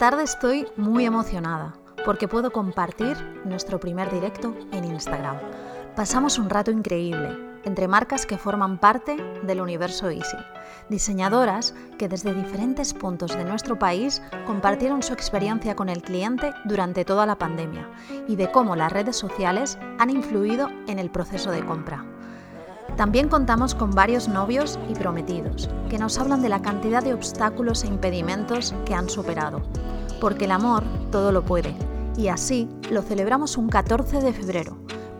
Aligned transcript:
Tarde 0.00 0.22
estoy 0.22 0.66
muy 0.78 1.04
emocionada 1.04 1.74
porque 2.06 2.26
puedo 2.26 2.50
compartir 2.52 3.18
nuestro 3.44 3.78
primer 3.78 4.10
directo 4.10 4.56
en 4.72 4.86
Instagram. 4.86 5.36
Pasamos 5.94 6.38
un 6.38 6.48
rato 6.48 6.70
increíble 6.70 7.36
entre 7.64 7.86
marcas 7.86 8.24
que 8.24 8.38
forman 8.38 8.78
parte 8.78 9.18
del 9.42 9.60
universo 9.60 10.08
Easy, 10.08 10.38
diseñadoras 10.88 11.74
que 11.98 12.08
desde 12.08 12.32
diferentes 12.32 12.94
puntos 12.94 13.36
de 13.36 13.44
nuestro 13.44 13.78
país 13.78 14.22
compartieron 14.46 15.02
su 15.02 15.12
experiencia 15.12 15.76
con 15.76 15.90
el 15.90 16.00
cliente 16.00 16.50
durante 16.64 17.04
toda 17.04 17.26
la 17.26 17.36
pandemia 17.36 17.86
y 18.26 18.36
de 18.36 18.50
cómo 18.50 18.76
las 18.76 18.90
redes 18.90 19.16
sociales 19.16 19.78
han 19.98 20.08
influido 20.08 20.70
en 20.86 20.98
el 20.98 21.10
proceso 21.10 21.50
de 21.50 21.62
compra. 21.66 22.06
También 22.96 23.28
contamos 23.28 23.74
con 23.74 23.90
varios 23.90 24.28
novios 24.28 24.78
y 24.88 24.94
prometidos, 24.94 25.70
que 25.88 25.98
nos 25.98 26.18
hablan 26.18 26.42
de 26.42 26.48
la 26.48 26.62
cantidad 26.62 27.02
de 27.02 27.14
obstáculos 27.14 27.84
e 27.84 27.88
impedimentos 27.88 28.74
que 28.84 28.94
han 28.94 29.08
superado. 29.08 29.62
Porque 30.20 30.44
el 30.44 30.50
amor 30.50 30.84
todo 31.10 31.32
lo 31.32 31.42
puede, 31.42 31.74
y 32.16 32.28
así 32.28 32.68
lo 32.90 33.02
celebramos 33.02 33.56
un 33.56 33.68
14 33.68 34.20
de 34.20 34.32
febrero. 34.32 34.76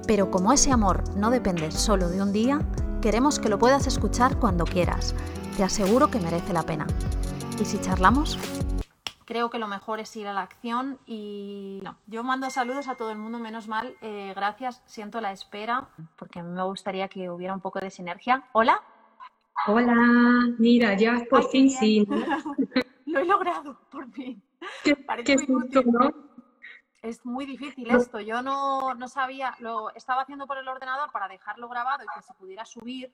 Pero 0.06 0.30
como 0.30 0.52
ese 0.52 0.72
amor 0.72 1.04
no 1.16 1.30
depende 1.30 1.70
solo 1.70 2.08
de 2.08 2.22
un 2.22 2.32
día, 2.32 2.60
queremos 3.00 3.38
que 3.38 3.48
lo 3.48 3.58
puedas 3.58 3.86
escuchar 3.86 4.36
cuando 4.36 4.64
quieras. 4.64 5.14
Te 5.56 5.64
aseguro 5.64 6.10
que 6.10 6.20
merece 6.20 6.52
la 6.52 6.62
pena. 6.62 6.86
¿Y 7.60 7.64
si 7.64 7.78
charlamos? 7.78 8.38
Creo 9.30 9.48
que 9.48 9.60
lo 9.60 9.68
mejor 9.68 10.00
es 10.00 10.16
ir 10.16 10.26
a 10.26 10.32
la 10.32 10.42
acción 10.42 10.98
y 11.06 11.78
no, 11.84 11.96
yo 12.08 12.24
mando 12.24 12.50
saludos 12.50 12.88
a 12.88 12.96
todo 12.96 13.12
el 13.12 13.18
mundo, 13.18 13.38
menos 13.38 13.68
mal, 13.68 13.94
eh, 14.00 14.32
gracias, 14.34 14.82
siento 14.86 15.20
la 15.20 15.30
espera, 15.30 15.88
porque 16.16 16.42
me 16.42 16.64
gustaría 16.64 17.06
que 17.06 17.30
hubiera 17.30 17.54
un 17.54 17.60
poco 17.60 17.78
de 17.78 17.90
sinergia. 17.90 18.42
Hola. 18.50 18.82
Hola, 19.68 19.94
mira, 20.58 20.96
ya 20.96 21.24
por 21.30 21.48
fin 21.48 21.70
sí. 21.70 22.04
lo 23.06 23.20
he 23.20 23.24
logrado, 23.24 23.78
por 23.92 24.10
fin. 24.10 24.42
Qué, 24.82 24.96
qué 25.24 25.38
susto, 25.38 25.82
¿no? 25.86 26.10
Es 27.00 27.24
muy 27.24 27.46
difícil 27.46 27.88
esto. 27.92 28.18
Yo 28.18 28.42
no, 28.42 28.94
no, 28.94 29.06
sabía, 29.06 29.54
lo 29.60 29.94
estaba 29.94 30.22
haciendo 30.22 30.48
por 30.48 30.58
el 30.58 30.66
ordenador 30.66 31.12
para 31.12 31.28
dejarlo 31.28 31.68
grabado 31.68 32.02
y 32.02 32.06
que 32.16 32.22
se 32.22 32.34
pudiera 32.34 32.64
subir. 32.64 33.12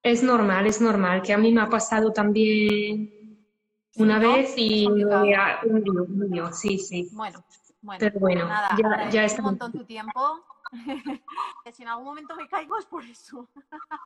Es 0.00 0.22
normal, 0.22 0.66
es 0.68 0.80
normal, 0.80 1.22
que 1.22 1.32
a 1.32 1.38
mí 1.38 1.52
me 1.52 1.60
ha 1.60 1.68
pasado 1.68 2.12
también 2.12 3.17
una 3.98 4.18
vez 4.18 4.54
y 4.56 4.86
un 4.86 4.96
día, 4.96 5.60
un 5.64 6.54
sí, 6.54 6.78
sí. 6.78 7.08
Bueno, 7.12 7.44
bueno, 7.80 7.98
Pero 8.00 8.20
bueno, 8.20 8.48
nada, 8.48 8.70
ya, 8.76 9.10
ya 9.10 9.24
está. 9.24 9.40
un 9.42 9.46
montón 9.46 9.72
tu 9.72 9.84
tiempo. 9.84 10.44
si 11.72 11.82
en 11.82 11.88
algún 11.88 12.04
momento 12.04 12.36
me 12.36 12.48
caigo 12.48 12.78
es 12.78 12.86
por 12.86 13.04
eso. 13.04 13.48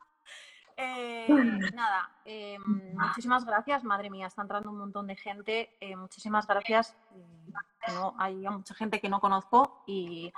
eh, 0.77 1.27
nada, 1.73 2.09
eh, 2.25 2.57
muchísimas 2.59 3.45
gracias, 3.45 3.83
madre 3.83 4.09
mía, 4.09 4.27
está 4.27 4.41
entrando 4.41 4.69
un 4.69 4.77
montón 4.77 5.07
de 5.07 5.15
gente. 5.15 5.75
Eh, 5.79 5.95
muchísimas 5.95 6.47
gracias. 6.47 6.95
No, 7.89 8.15
hay 8.17 8.35
mucha 8.35 8.73
gente 8.73 8.99
que 8.99 9.09
no 9.09 9.19
conozco 9.19 9.83
y 9.85 10.31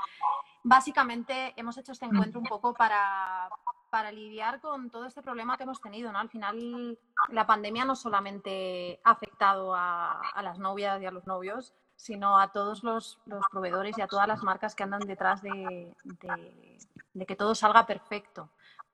básicamente 0.64 1.54
hemos 1.56 1.78
hecho 1.78 1.92
este 1.92 2.06
encuentro 2.06 2.40
un 2.40 2.48
poco 2.48 2.74
para, 2.74 3.50
para 3.96 4.12
lidiar 4.12 4.60
con 4.60 4.90
todo 4.90 5.06
este 5.06 5.22
problema 5.22 5.56
que 5.56 5.64
hemos 5.64 5.80
tenido, 5.80 6.12
¿no? 6.12 6.20
Al 6.20 6.28
final, 6.28 7.00
la 7.30 7.48
pandemia 7.48 7.86
no 7.86 7.96
solamente 7.96 9.00
ha 9.06 9.12
afectado 9.12 9.74
a, 9.74 10.20
las 10.44 10.60
novias 10.60 11.02
y 11.02 11.06
a 11.06 11.12
los 11.12 11.26
novios, 11.26 11.74
sino 11.96 12.38
a 12.38 12.52
todos 12.52 12.84
los, 12.84 13.22
proveedores 13.50 13.98
y 13.98 14.02
a 14.02 14.08
todas 14.08 14.28
las 14.28 14.44
marcas 14.44 14.76
que 14.76 14.84
andan 14.84 15.00
detrás 15.00 15.42
de, 15.42 15.96
de, 16.04 16.78
de 17.14 17.26
que 17.26 17.38
todo 17.38 17.56
salga 17.56 17.86
perfecto. 17.86 18.50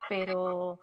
Pero 0.07 0.79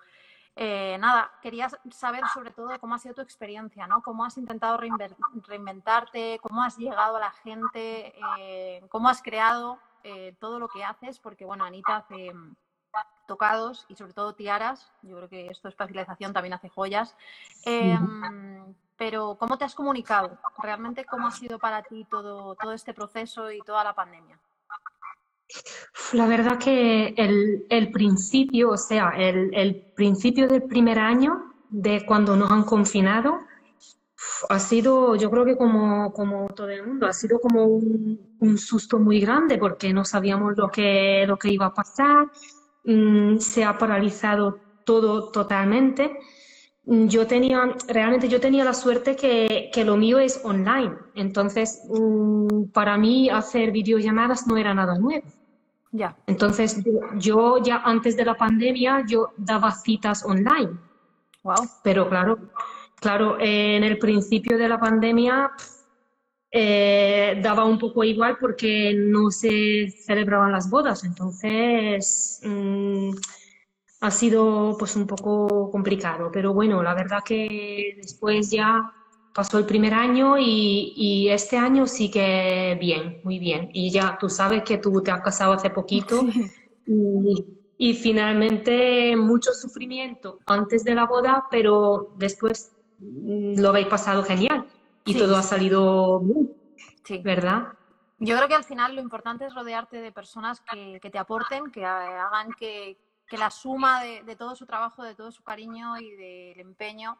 eh, 0.56 0.98
nada, 0.98 1.30
quería 1.40 1.68
saber 1.92 2.24
sobre 2.34 2.50
todo 2.50 2.76
cómo 2.80 2.96
ha 2.96 2.98
sido 2.98 3.14
tu 3.14 3.20
experiencia, 3.20 3.86
¿no? 3.86 4.02
Cómo 4.02 4.24
has 4.24 4.36
intentado 4.36 4.78
reinventarte, 4.78 6.40
cómo 6.42 6.64
has 6.64 6.76
llegado 6.76 7.18
a 7.18 7.20
la 7.20 7.30
gente, 7.30 8.12
eh, 8.40 8.82
cómo 8.88 9.08
has 9.08 9.22
creado 9.22 9.78
eh, 10.02 10.34
todo 10.40 10.58
lo 10.58 10.66
que 10.66 10.82
haces, 10.82 11.20
porque 11.20 11.44
bueno, 11.44 11.62
Anita 11.62 11.98
hace 11.98 12.32
tocados 13.28 13.86
y 13.88 13.94
sobre 13.94 14.12
todo 14.12 14.34
tiaras. 14.34 14.90
Yo 15.02 15.16
creo 15.16 15.28
que 15.28 15.46
esto 15.46 15.68
es 15.68 15.74
especialización, 15.74 16.32
también 16.32 16.54
hace 16.54 16.68
joyas. 16.68 17.14
Eh, 17.64 17.96
pero 18.96 19.36
¿cómo 19.38 19.56
te 19.56 19.64
has 19.64 19.76
comunicado? 19.76 20.36
¿Realmente 20.60 21.04
cómo 21.04 21.28
ha 21.28 21.30
sido 21.30 21.60
para 21.60 21.82
ti 21.84 22.04
todo, 22.10 22.56
todo 22.56 22.72
este 22.72 22.92
proceso 22.92 23.52
y 23.52 23.60
toda 23.60 23.84
la 23.84 23.94
pandemia? 23.94 24.40
La 26.12 26.26
verdad 26.26 26.58
que 26.58 27.14
el, 27.16 27.64
el 27.70 27.90
principio, 27.92 28.70
o 28.70 28.76
sea, 28.76 29.10
el, 29.16 29.50
el, 29.54 29.76
principio 29.94 30.48
del 30.48 30.64
primer 30.64 30.98
año 30.98 31.54
de 31.70 32.04
cuando 32.04 32.36
nos 32.36 32.50
han 32.50 32.64
confinado, 32.64 33.38
ha 34.48 34.58
sido, 34.58 35.16
yo 35.16 35.30
creo 35.30 35.44
que 35.44 35.56
como, 35.56 36.12
como 36.12 36.48
todo 36.48 36.68
el 36.68 36.86
mundo, 36.86 37.06
ha 37.06 37.12
sido 37.12 37.40
como 37.40 37.64
un, 37.64 38.36
un 38.40 38.58
susto 38.58 38.98
muy 38.98 39.20
grande 39.20 39.58
porque 39.58 39.92
no 39.92 40.04
sabíamos 40.04 40.56
lo 40.56 40.70
que, 40.70 41.24
lo 41.26 41.38
que 41.38 41.50
iba 41.50 41.66
a 41.66 41.74
pasar, 41.74 42.26
Mm, 42.88 43.36
se 43.36 43.64
ha 43.64 43.76
paralizado 43.76 44.60
todo 44.84 45.30
totalmente. 45.30 46.18
Mm, 46.86 47.06
yo 47.08 47.26
tenía, 47.26 47.74
realmente 47.86 48.28
yo 48.30 48.40
tenía 48.40 48.64
la 48.64 48.72
suerte 48.72 49.14
que, 49.14 49.70
que 49.74 49.84
lo 49.84 49.98
mío 49.98 50.18
es 50.18 50.40
online, 50.42 50.96
entonces 51.14 51.82
mm, 51.90 52.70
para 52.72 52.96
mí 52.96 53.28
hacer 53.28 53.72
videollamadas 53.72 54.46
no 54.46 54.56
era 54.56 54.72
nada 54.72 54.96
nuevo. 54.98 55.26
Ya. 55.92 56.16
Entonces 56.26 56.82
yo 57.18 57.62
ya 57.62 57.82
antes 57.84 58.16
de 58.16 58.24
la 58.24 58.34
pandemia 58.34 59.04
yo 59.06 59.34
daba 59.36 59.70
citas 59.72 60.24
online. 60.24 60.70
Wow. 61.42 61.68
Pero 61.82 62.08
claro, 62.08 62.38
claro, 63.00 63.36
en 63.38 63.84
el 63.84 63.98
principio 63.98 64.56
de 64.56 64.68
la 64.68 64.80
pandemia 64.80 65.50
eh, 66.50 67.38
daba 67.42 67.64
un 67.64 67.78
poco 67.78 68.04
igual 68.04 68.36
porque 68.40 68.94
no 68.94 69.30
se 69.30 69.90
celebraban 69.90 70.52
las 70.52 70.70
bodas, 70.70 71.04
entonces 71.04 72.40
mmm, 72.42 73.10
ha 74.00 74.10
sido 74.10 74.76
pues 74.78 74.96
un 74.96 75.06
poco 75.06 75.70
complicado, 75.70 76.30
pero 76.32 76.54
bueno, 76.54 76.82
la 76.82 76.94
verdad 76.94 77.18
que 77.24 77.94
después 77.96 78.50
ya 78.50 78.92
pasó 79.32 79.58
el 79.58 79.66
primer 79.66 79.94
año 79.94 80.38
y, 80.38 80.94
y, 80.96 81.28
este 81.28 81.56
año 81.56 81.86
sí 81.86 82.10
que 82.10 82.76
bien, 82.80 83.20
muy 83.22 83.38
bien. 83.38 83.68
Y 83.72 83.90
ya 83.90 84.16
tú 84.18 84.28
sabes 84.28 84.62
que 84.64 84.78
tú 84.78 85.00
te 85.02 85.10
has 85.10 85.22
casado 85.22 85.52
hace 85.52 85.70
poquito 85.70 86.26
y, 86.86 87.44
y 87.76 87.94
finalmente 87.94 89.14
mucho 89.16 89.52
sufrimiento 89.52 90.40
antes 90.46 90.82
de 90.82 90.94
la 90.94 91.06
boda, 91.06 91.44
pero 91.50 92.12
después 92.16 92.72
mm, 92.98 93.60
lo 93.60 93.68
habéis 93.68 93.86
pasado 93.86 94.22
genial 94.24 94.67
y 95.08 95.14
sí. 95.14 95.18
todo 95.18 95.36
ha 95.36 95.42
salido 95.42 96.20
bien, 96.20 96.52
sí. 97.04 97.18
¿verdad? 97.24 97.68
Yo 98.18 98.36
creo 98.36 98.48
que 98.48 98.54
al 98.54 98.64
final 98.64 98.94
lo 98.94 99.00
importante 99.00 99.46
es 99.46 99.54
rodearte 99.54 100.02
de 100.02 100.12
personas 100.12 100.60
que, 100.60 100.98
que 101.00 101.10
te 101.10 101.18
aporten, 101.18 101.70
que 101.70 101.86
hagan 101.86 102.52
que, 102.52 102.98
que 103.26 103.38
la 103.38 103.50
suma 103.50 104.02
de, 104.02 104.22
de, 104.24 104.36
todo 104.36 104.54
su 104.54 104.66
trabajo, 104.66 105.02
de 105.02 105.14
todo 105.14 105.30
su 105.30 105.42
cariño 105.42 105.96
y 105.98 106.10
del 106.10 106.60
empeño, 106.60 107.18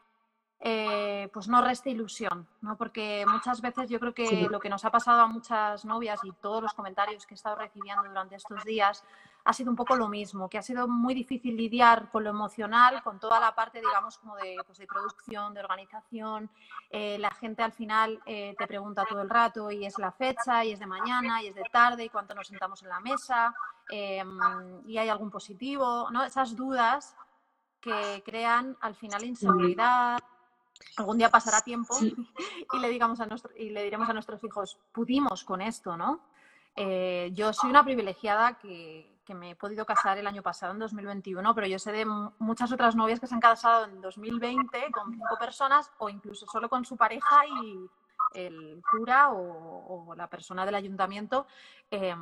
eh, 0.59 1.29
pues 1.33 1.47
no 1.47 1.61
reste 1.61 1.89
ilusión, 1.89 2.47
¿no? 2.61 2.75
Porque 2.77 3.25
muchas 3.27 3.61
veces 3.61 3.89
yo 3.89 3.99
creo 3.99 4.13
que 4.13 4.27
sí. 4.27 4.47
lo 4.49 4.59
que 4.59 4.69
nos 4.69 4.83
ha 4.83 4.91
pasado 4.91 5.21
a 5.21 5.27
muchas 5.27 5.85
novias 5.85 6.19
y 6.23 6.31
todos 6.33 6.61
los 6.61 6.73
comentarios 6.73 7.25
que 7.25 7.33
he 7.33 7.37
estado 7.37 7.55
recibiendo 7.55 8.03
durante 8.03 8.35
estos 8.35 8.63
días 8.65 9.03
ha 9.49 9.53
sido 9.53 9.71
un 9.71 9.75
poco 9.75 9.95
lo 9.95 10.07
mismo, 10.07 10.47
que 10.47 10.59
ha 10.59 10.61
sido 10.61 10.87
muy 10.87 11.15
difícil 11.15 11.57
lidiar 11.57 12.11
con 12.11 12.23
lo 12.23 12.29
emocional, 12.29 13.01
con 13.01 13.19
toda 13.19 13.39
la 13.39 13.55
parte, 13.55 13.79
digamos, 13.79 14.19
como 14.19 14.35
de, 14.35 14.55
pues 14.63 14.77
de 14.77 14.85
producción, 14.85 15.55
de 15.55 15.59
organización. 15.61 16.51
Eh, 16.91 17.17
la 17.17 17.31
gente 17.31 17.63
al 17.63 17.71
final 17.71 18.21
eh, 18.27 18.53
te 18.59 18.67
pregunta 18.67 19.05
todo 19.09 19.23
el 19.23 19.29
rato 19.29 19.71
y 19.71 19.87
es 19.87 19.97
la 19.97 20.11
fecha, 20.11 20.63
y 20.63 20.73
es 20.73 20.79
de 20.79 20.85
mañana, 20.85 21.41
y 21.41 21.47
es 21.47 21.55
de 21.55 21.63
tarde, 21.71 22.05
y 22.05 22.09
cuánto 22.09 22.35
nos 22.35 22.47
sentamos 22.47 22.83
en 22.83 22.89
la 22.89 22.99
mesa, 22.99 23.55
eh, 23.89 24.23
y 24.85 24.99
hay 24.99 25.09
algún 25.09 25.31
positivo, 25.31 26.11
¿no? 26.11 26.23
Esas 26.23 26.55
dudas 26.55 27.15
que 27.81 28.21
crean 28.23 28.77
al 28.81 28.93
final 28.93 29.23
inseguridad. 29.25 30.19
Algún 30.97 31.17
día 31.17 31.31
pasará 31.31 31.61
tiempo 31.61 31.95
sí. 31.95 32.15
y, 32.73 32.77
le 32.77 32.89
digamos 32.89 33.19
a 33.19 33.25
nuestro, 33.25 33.49
y 33.57 33.71
le 33.71 33.83
diremos 33.83 34.07
a 34.09 34.13
nuestros 34.13 34.43
hijos, 34.43 34.77
pudimos 34.91 35.43
con 35.43 35.59
esto, 35.59 35.97
¿no? 35.97 36.29
Eh, 36.81 37.31
yo 37.33 37.51
soy 37.51 37.69
una 37.69 37.83
privilegiada 37.83 38.57
que, 38.57 39.18
que, 39.29 39.35
me 39.35 39.51
he 39.51 39.55
podido 39.55 39.85
casar 39.85 40.17
el 40.17 40.25
año 40.25 40.41
pasado, 40.41 40.73
en 40.73 40.79
2021, 40.79 41.53
pero 41.53 41.67
yo 41.67 41.77
sé 41.77 41.91
de 41.91 42.05
muchas 42.39 42.71
otras 42.71 42.95
novias 42.95 43.19
que 43.19 43.27
se 43.27 43.35
han 43.35 43.39
casado 43.39 43.85
en 43.85 44.01
2020 44.01 44.91
con 44.91 45.11
cinco 45.11 45.37
personas 45.39 45.91
o 45.99 46.09
incluso 46.09 46.47
solo 46.47 46.67
con 46.67 46.83
su 46.83 46.97
pareja 46.97 47.45
y 47.45 47.87
el 48.33 48.81
cura 48.91 49.29
o, 49.29 50.09
o 50.09 50.15
la 50.15 50.27
persona 50.27 50.65
del 50.65 50.75
ayuntamiento 50.75 51.47
eh, 51.91 52.15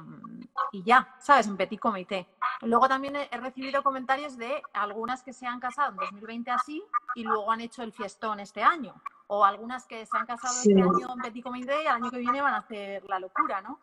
y 0.72 0.84
ya, 0.84 1.16
¿sabes? 1.20 1.48
En 1.48 1.58
petit 1.58 1.80
comité. 1.80 2.28
Luego 2.62 2.88
también 2.88 3.16
he, 3.16 3.38
recibido 3.38 3.84
comentarios 3.84 4.38
de 4.38 4.62
algunas 4.74 5.24
que 5.24 5.34
se 5.34 5.46
han 5.46 5.60
casado 5.60 5.92
en 5.92 5.98
2020 5.98 6.52
así 6.52 6.84
y 7.16 7.24
luego 7.24 7.52
han 7.52 7.62
hecho 7.62 7.84
el 7.84 7.94
fiestón 7.94 8.40
este 8.40 8.64
año. 8.64 9.02
O 9.28 9.44
algunas 9.44 9.86
que 9.86 10.06
se 10.06 10.18
han 10.18 10.26
casado 10.26 10.54
sí. 10.54 10.72
este 10.72 10.82
año 10.82 11.14
en 11.14 11.22
petit 11.22 11.44
comité 11.44 11.76
y 11.84 11.88
el 11.88 11.88
año 11.88 12.10
que 12.10 12.18
viene 12.18 12.42
van 12.42 12.54
a 12.54 12.60
hacer 12.60 13.04
la 13.06 13.20
locura, 13.20 13.62
¿no? 13.62 13.80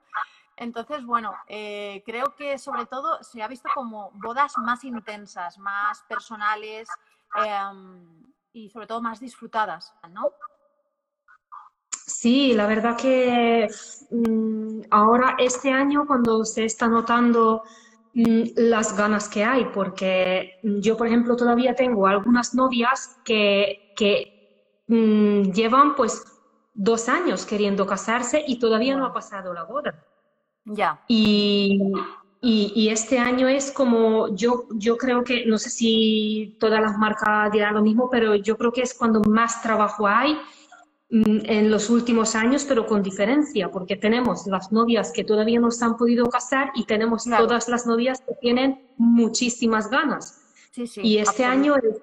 Entonces, 0.57 1.05
bueno, 1.05 1.35
eh, 1.49 2.03
creo 2.07 2.35
que 2.37 2.59
sobre 2.59 2.87
todo 2.87 3.23
se 3.23 3.43
ha 3.43 3.49
visto 3.49 3.69
como 3.75 4.11
bodas 4.15 4.57
más 4.59 4.85
intensas, 4.85 5.59
más 5.59 6.03
personales 6.09 6.89
eh, 7.45 7.59
y 8.53 8.71
sobre 8.71 8.87
todo 8.87 9.03
más 9.03 9.21
disfrutadas, 9.21 9.93
¿no? 10.11 10.33
Sí, 12.07 12.53
la 12.53 12.67
verdad 12.67 12.97
que 12.97 13.69
mm, 14.11 14.83
ahora 14.91 15.37
este 15.39 15.73
año 15.73 16.07
cuando 16.07 16.45
se 16.45 16.65
está 16.67 16.87
notando 16.87 17.63
mm, 18.13 18.43
las 18.57 18.97
ganas 18.97 19.29
que 19.29 19.43
hay, 19.43 19.65
porque 19.67 20.61
yo, 20.63 20.97
por 20.97 21.07
ejemplo, 21.07 21.35
todavía 21.35 21.75
tengo 21.75 22.07
algunas 22.07 22.55
novias 22.55 23.19
que, 23.25 23.93
que 23.97 24.85
mm, 24.87 25.51
llevan 25.53 25.97
pues 25.97 26.23
dos 26.75 27.09
años 27.09 27.47
queriendo 27.47 27.87
casarse 27.87 28.45
y 28.47 28.59
todavía 28.59 28.97
no 28.97 29.07
ha 29.07 29.13
pasado 29.13 29.55
la 29.55 29.65
boda. 29.65 30.05
Ya. 30.65 31.01
Y, 31.09 31.79
y, 32.41 32.73
y 32.75 32.89
este 32.89 33.19
año 33.19 33.49
es 33.49 33.71
como, 33.71 34.35
yo, 34.35 34.67
yo 34.73 34.97
creo 34.97 35.23
que, 35.25 35.45
no 35.47 35.59
sé 35.59 35.71
si 35.71 36.57
todas 36.59 36.81
las 36.81 36.97
marcas 36.99 37.53
dirán 37.53 37.75
lo 37.75 37.83
mismo, 37.83 38.09
pero 38.11 38.35
yo 38.35 38.57
creo 38.57 38.73
que 38.73 38.83
es 38.83 38.95
cuando 38.95 39.21
más 39.23 39.63
trabajo 39.63 40.07
hay 40.07 40.35
mm, 41.11 41.41
en 41.45 41.71
los 41.71 41.91
últimos 41.91 42.35
años, 42.35 42.65
pero 42.67 42.87
con 42.87 43.03
diferencia, 43.03 43.71
porque 43.71 43.97
tenemos 43.97 44.47
las 44.47 44.73
novias 44.73 45.13
que 45.13 45.25
todavía 45.25 45.61
no 45.61 45.71
se 45.71 45.85
han 45.85 45.97
podido 45.97 46.29
casar 46.29 46.71
y 46.75 46.85
tenemos 46.85 47.25
Claro. 47.25 47.47
todas 47.47 47.69
las 47.69 47.87
novias 47.87 48.21
que 48.21 48.35
tienen 48.41 48.89
muchísimas 48.97 49.91
ganas. 49.91 50.41
Sí, 50.71 50.87
sí. 50.87 51.01
Y 51.03 51.19
este 51.19 51.45
año 51.45 51.77
es, 51.77 52.03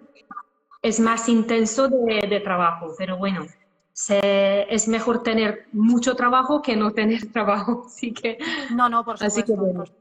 es 0.82 1.00
más 1.00 1.28
intenso 1.30 1.88
de, 1.88 2.26
de 2.28 2.40
trabajo, 2.40 2.94
pero 2.98 3.18
bueno, 3.18 3.46
se- 3.94 4.74
es 4.74 4.88
mejor 4.88 5.24
tener 5.24 5.68
mucho 5.72 6.16
trabajo 6.16 6.62
que 6.62 6.76
no 6.76 6.92
tener 6.92 7.22
trabajo. 7.34 7.84
Así 7.86 8.14
que, 8.14 8.38
No, 8.72 8.90
no, 8.90 9.04
por 9.04 9.22
así 9.22 9.44
que 9.44 9.54
supuesto. 9.54 9.96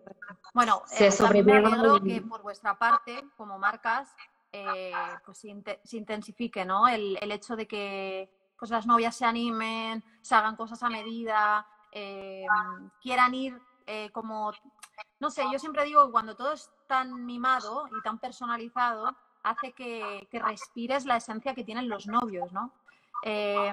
bueno, 0.54 0.82
se 0.86 1.06
eh, 1.08 1.10
y- 2.04 2.14
que 2.14 2.22
por 2.22 2.42
vuestra 2.42 2.78
parte, 2.78 3.24
como 3.36 3.58
marcas, 3.58 4.14
eh, 4.52 4.92
pues 5.24 5.38
se 5.84 5.96
intensifique, 5.96 6.64
¿no? 6.64 6.88
El, 6.88 7.18
el 7.20 7.30
hecho 7.32 7.56
de 7.56 7.66
que 7.66 8.30
pues 8.58 8.70
las 8.70 8.86
novias 8.86 9.16
se 9.16 9.24
animen, 9.24 10.04
se 10.20 10.34
hagan 10.34 10.54
cosas 10.56 10.82
a 10.82 10.90
medida, 10.90 11.66
eh, 11.92 12.44
quieran 13.00 13.34
ir 13.34 13.58
eh, 13.86 14.10
como, 14.12 14.52
no 15.18 15.30
sé, 15.30 15.44
yo 15.50 15.58
siempre 15.58 15.84
digo 15.84 16.04
que 16.06 16.12
cuando 16.12 16.36
todo 16.36 16.52
es 16.52 16.70
tan 16.86 17.24
mimado 17.24 17.86
y 17.88 18.02
tan 18.02 18.18
personalizado, 18.18 19.16
hace 19.42 19.72
que, 19.72 20.28
que 20.30 20.38
respires 20.38 21.06
la 21.06 21.16
esencia 21.16 21.54
que 21.54 21.64
tienen 21.64 21.88
los 21.88 22.06
novios, 22.06 22.52
¿no? 22.52 22.70
Eh, 23.22 23.72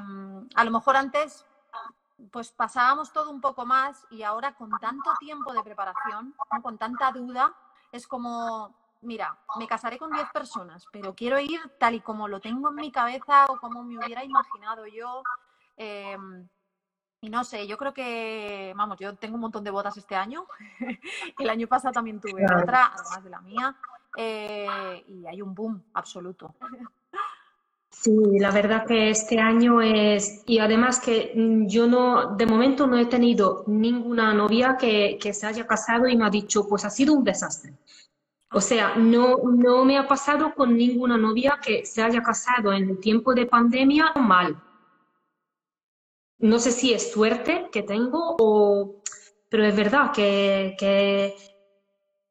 a 0.55 0.63
lo 0.63 0.71
mejor 0.71 0.95
antes 0.95 1.45
pues 2.31 2.51
pasábamos 2.51 3.13
todo 3.13 3.29
un 3.29 3.41
poco 3.41 3.65
más 3.65 4.05
y 4.09 4.23
ahora 4.23 4.55
con 4.55 4.69
tanto 4.79 5.11
tiempo 5.19 5.53
de 5.53 5.61
preparación, 5.61 6.33
¿no? 6.51 6.61
con 6.61 6.77
tanta 6.77 7.11
duda, 7.11 7.53
es 7.91 8.07
como, 8.07 8.73
mira, 9.01 9.38
me 9.59 9.67
casaré 9.67 9.97
con 9.97 10.11
10 10.11 10.27
personas, 10.31 10.88
pero 10.91 11.13
quiero 11.13 11.39
ir 11.39 11.59
tal 11.79 11.95
y 11.95 12.01
como 12.01 12.27
lo 12.27 12.39
tengo 12.39 12.69
en 12.69 12.75
mi 12.75 12.91
cabeza 12.91 13.45
o 13.49 13.59
como 13.59 13.83
me 13.83 13.97
hubiera 13.97 14.23
imaginado 14.23 14.88
yo. 14.88 15.23
eh, 15.77 16.17
y 17.19 17.29
no 17.29 17.44
sé, 17.44 17.65
yo 17.65 17.77
creo 17.77 17.94
que, 17.94 18.73
vamos, 18.75 18.99
yo 18.99 19.15
tengo 19.15 19.35
un 19.35 19.41
montón 19.41 19.63
de 19.63 19.71
bodas 19.71 19.97
este 19.97 20.15
año. 20.15 20.45
El 21.39 21.49
año 21.49 21.67
pasado 21.67 21.91
también 21.91 22.21
tuve 22.21 22.45
otra, 22.45 22.91
además 22.94 23.23
de 23.23 23.29
la 23.29 23.41
mía. 23.41 23.75
eh, 24.15 25.03
y 25.07 25.25
hay 25.25 25.41
un 25.41 25.53
boom 25.55 25.83
absoluto. 25.94 26.53
Sí, 27.99 28.11
la 28.39 28.51
verdad 28.51 28.85
que 28.85 29.09
este 29.09 29.39
año 29.39 29.81
es, 29.81 30.44
y 30.45 30.59
además 30.59 30.99
que 30.99 31.31
mm, 31.35 31.67
yo 31.67 31.88
no, 31.88 32.35
de 32.35 32.45
momento 32.45 32.85
no 32.85 32.97
he 32.97 33.07
tenido 33.07 33.63
ninguna 33.67 34.33
novia 34.35 34.77
que, 34.79 35.17
que 35.19 35.33
se 35.33 35.47
haya 35.47 35.65
casado 35.65 36.07
y 36.07 36.15
me 36.15 36.25
ha 36.25 36.29
dicho, 36.29 36.67
pues 36.67 36.85
ha 36.85 36.91
sido 36.91 37.13
un 37.15 37.23
desastre. 37.23 37.73
O 38.51 38.61
sea, 38.61 38.95
no, 38.95 39.38
no 39.44 39.83
me 39.83 39.97
ha 39.97 40.07
pasado 40.07 40.53
con 40.53 40.77
ninguna 40.77 41.17
novia 41.17 41.59
que 41.61 41.85
se 41.85 42.03
haya 42.03 42.21
casado 42.21 42.71
en 42.71 42.89
el 42.89 42.99
tiempo 42.99 43.33
de 43.33 43.47
pandemia 43.47 44.13
mal. 44.15 44.61
No 46.39 46.59
sé 46.59 46.71
si 46.71 46.94
es 46.94 47.11
suerte 47.11 47.69
que 47.71 47.81
tengo 47.83 48.35
o, 48.39 49.01
pero 49.49 49.65
es 49.65 49.75
verdad 49.75 50.11
que, 50.13 50.75
que 50.79 51.35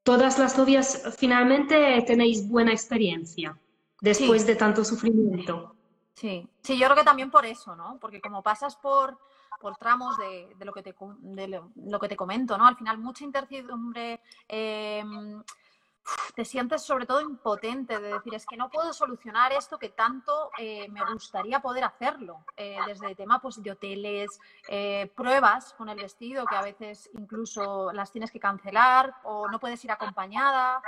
todas 0.04 0.38
las 0.38 0.56
novias 0.56 1.02
finalmente 1.18 2.02
tenéis 2.06 2.48
buena 2.48 2.72
experiencia 2.72 3.58
después 4.06 4.42
Sí. 4.42 4.48
de 4.48 4.56
tanto 4.56 4.84
sufrimiento. 4.84 5.74
Sí, 6.14 6.48
sí, 6.62 6.78
yo 6.78 6.86
creo 6.86 6.96
que 6.96 7.04
también 7.04 7.30
por 7.30 7.44
eso, 7.44 7.76
¿no? 7.76 7.98
Porque 8.00 8.20
como 8.20 8.42
pasas 8.42 8.76
por, 8.76 9.18
por 9.60 9.76
tramos 9.76 10.16
de, 10.16 10.54
de 10.56 10.64
lo 10.64 10.72
que 10.72 10.82
te, 10.82 10.94
de 11.20 11.48
lo, 11.48 11.70
lo 11.76 11.98
que 11.98 12.08
te 12.08 12.16
comento, 12.16 12.56
¿no? 12.56 12.66
Al 12.66 12.76
final 12.76 12.98
mucha 12.98 13.24
incertidumbre, 13.24 14.20
eh, 14.48 15.04
te 16.34 16.44
sientes 16.44 16.82
sobre 16.82 17.04
todo 17.04 17.20
impotente 17.20 17.98
de 17.98 18.14
decir, 18.14 18.32
es 18.34 18.46
que 18.46 18.56
no 18.56 18.70
puedo 18.70 18.92
solucionar 18.92 19.52
esto 19.52 19.76
que 19.76 19.88
tanto 19.88 20.50
eh, 20.56 20.88
me 20.88 21.04
gustaría 21.12 21.60
poder 21.60 21.82
hacerlo, 21.84 22.44
eh, 22.56 22.78
desde 22.86 23.08
el 23.08 23.16
tema 23.16 23.40
pues, 23.40 23.60
de 23.62 23.72
hoteles, 23.72 24.38
eh, 24.68 25.10
pruebas 25.16 25.74
con 25.74 25.88
el 25.88 25.96
vestido 25.96 26.46
que 26.46 26.54
a 26.56 26.62
veces 26.62 27.10
incluso 27.14 27.92
las 27.92 28.12
tienes 28.12 28.30
que 28.30 28.38
cancelar 28.38 29.16
o 29.24 29.48
no 29.48 29.58
puedes 29.58 29.84
ir 29.84 29.90
acompañada, 29.90 30.80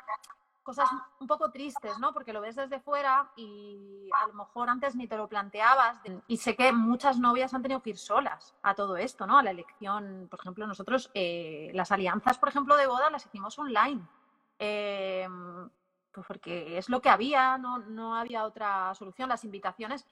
cosas 0.68 0.90
un 1.18 1.26
poco 1.26 1.50
tristes, 1.50 1.98
¿no? 1.98 2.12
Porque 2.12 2.34
lo 2.34 2.42
ves 2.42 2.54
desde 2.54 2.78
fuera 2.78 3.30
y 3.36 4.10
a 4.22 4.26
lo 4.26 4.34
mejor 4.34 4.68
antes 4.68 4.94
ni 4.94 5.08
te 5.08 5.16
lo 5.16 5.26
planteabas. 5.26 5.98
Y 6.26 6.36
sé 6.36 6.56
que 6.56 6.72
muchas 6.72 7.18
novias 7.18 7.54
han 7.54 7.62
tenido 7.62 7.80
que 7.80 7.88
ir 7.90 7.96
solas 7.96 8.54
a 8.62 8.74
todo 8.74 8.98
esto, 8.98 9.26
¿no? 9.26 9.38
A 9.38 9.42
la 9.42 9.50
elección, 9.50 10.28
por 10.30 10.38
ejemplo, 10.40 10.66
nosotros 10.66 11.10
eh, 11.14 11.70
las 11.72 11.90
alianzas, 11.90 12.36
por 12.36 12.50
ejemplo, 12.50 12.76
de 12.76 12.86
boda 12.86 13.08
las 13.08 13.24
hicimos 13.24 13.58
online. 13.58 14.02
Eh, 14.58 15.26
pues 16.12 16.26
porque 16.26 16.76
es 16.76 16.90
lo 16.90 17.00
que 17.00 17.08
había, 17.08 17.56
no, 17.56 17.78
no 17.78 18.14
había 18.14 18.44
otra 18.44 18.94
solución. 18.94 19.30
Las 19.30 19.44
invitaciones, 19.44 20.06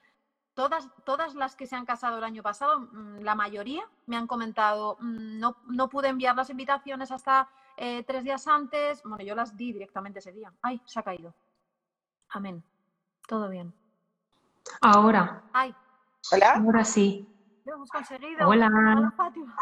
todas, 0.57 0.89
todas 1.03 1.35
las 1.35 1.55
que 1.55 1.67
se 1.67 1.75
han 1.75 1.85
casado 1.85 2.17
el 2.17 2.23
año 2.23 2.41
pasado, 2.41 2.79
mm, 2.79 3.19
la 3.19 3.35
mayoría 3.35 3.83
me 4.07 4.17
han 4.17 4.25
comentado, 4.25 4.97
mm, 4.99 5.37
no, 5.39 5.57
no 5.67 5.87
pude 5.87 6.07
enviar 6.07 6.35
las 6.35 6.49
invitaciones 6.49 7.11
hasta 7.11 7.47
eh, 7.77 8.03
tres 8.03 8.23
días 8.23 8.47
antes. 8.47 9.03
Bueno, 9.03 9.23
yo 9.23 9.35
las 9.35 9.55
di 9.55 9.71
directamente 9.71 10.17
ese 10.17 10.31
día. 10.31 10.51
Ay, 10.63 10.81
se 10.85 10.99
ha 10.99 11.03
caído. 11.03 11.35
Amén. 12.29 12.63
Todo 13.27 13.49
bien. 13.49 13.71
Ahora, 14.81 15.43
Ay, 15.53 15.75
Hola. 16.31 16.53
ahora 16.55 16.83
sí. 16.83 17.29
lo 17.63 17.75
hemos 17.75 17.91
conseguido. 17.91 18.47
Hola. 18.47 18.67
Hola, 18.73 19.13
Fátima. 19.15 19.55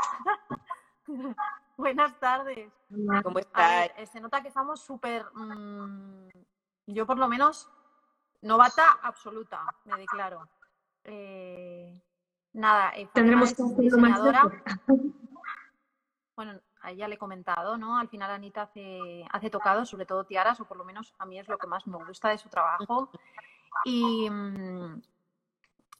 Buenas 1.77 2.17
tardes. 2.21 2.71
¿Cómo 3.21 3.39
estás? 3.39 3.69
ver, 3.81 3.93
eh, 3.97 4.05
se 4.05 4.21
nota 4.21 4.41
que 4.41 4.47
estamos 4.47 4.79
súper. 4.79 5.25
mm, 5.33 6.29
yo, 6.87 7.05
por 7.05 7.17
lo 7.17 7.27
menos, 7.27 7.69
novata 8.41 8.99
absoluta, 9.01 9.65
me 9.83 9.97
declaro. 9.97 10.47
Eh, 11.05 12.01
nada, 12.53 12.89
eh, 12.95 13.05
Fátima 13.07 13.13
Tendremos 13.13 13.53
que 13.53 13.63
hacerlo 13.63 13.97
más. 13.97 14.21
Bueno, 16.35 16.59
a 16.81 16.91
ella 16.91 17.07
le 17.07 17.15
he 17.15 17.17
comentado, 17.17 17.77
¿no? 17.77 17.97
Al 17.97 18.09
final 18.09 18.29
Anita 18.29 18.63
hace, 18.63 19.25
hace 19.31 19.49
tocado, 19.49 19.85
sobre 19.85 20.05
todo 20.05 20.25
tiaras, 20.25 20.59
o 20.59 20.65
por 20.65 20.75
lo 20.75 20.83
menos 20.83 21.13
a 21.17 21.25
mí 21.25 21.39
es 21.39 21.47
lo 21.47 21.57
que 21.57 21.65
más 21.65 21.87
me 21.87 21.97
gusta 21.97 22.27
de 22.27 22.37
su 22.37 22.49
trabajo. 22.49 23.09
Y, 23.85 24.29
mm, 24.29 25.01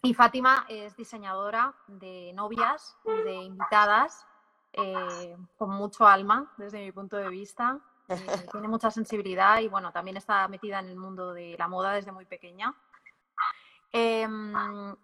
y 0.04 0.14
Fátima 0.14 0.66
es 0.70 0.96
diseñadora 0.96 1.74
de 1.88 2.32
novias, 2.36 2.98
de 3.06 3.34
invitadas, 3.34 4.28
eh, 4.74 5.38
con 5.58 5.70
mucho 5.72 6.06
alma, 6.06 6.54
desde 6.58 6.84
mi 6.84 6.92
punto 6.92 7.18
de 7.18 7.30
vista. 7.30 7.80
Eh, 8.08 8.46
tiene 8.52 8.68
mucha 8.68 8.92
sensibilidad 8.92 9.60
y, 9.62 9.68
bueno, 9.68 9.92
también 9.92 10.16
está 10.16 10.48
metida 10.48 10.78
en 10.78 10.90
el 10.90 10.96
mundo 10.96 11.34
de 11.34 11.56
la 11.58 11.68
moda 11.68 11.94
desde 11.94 12.12
muy 12.12 12.26
pequeña. 12.26 12.72
Em, 13.98 14.54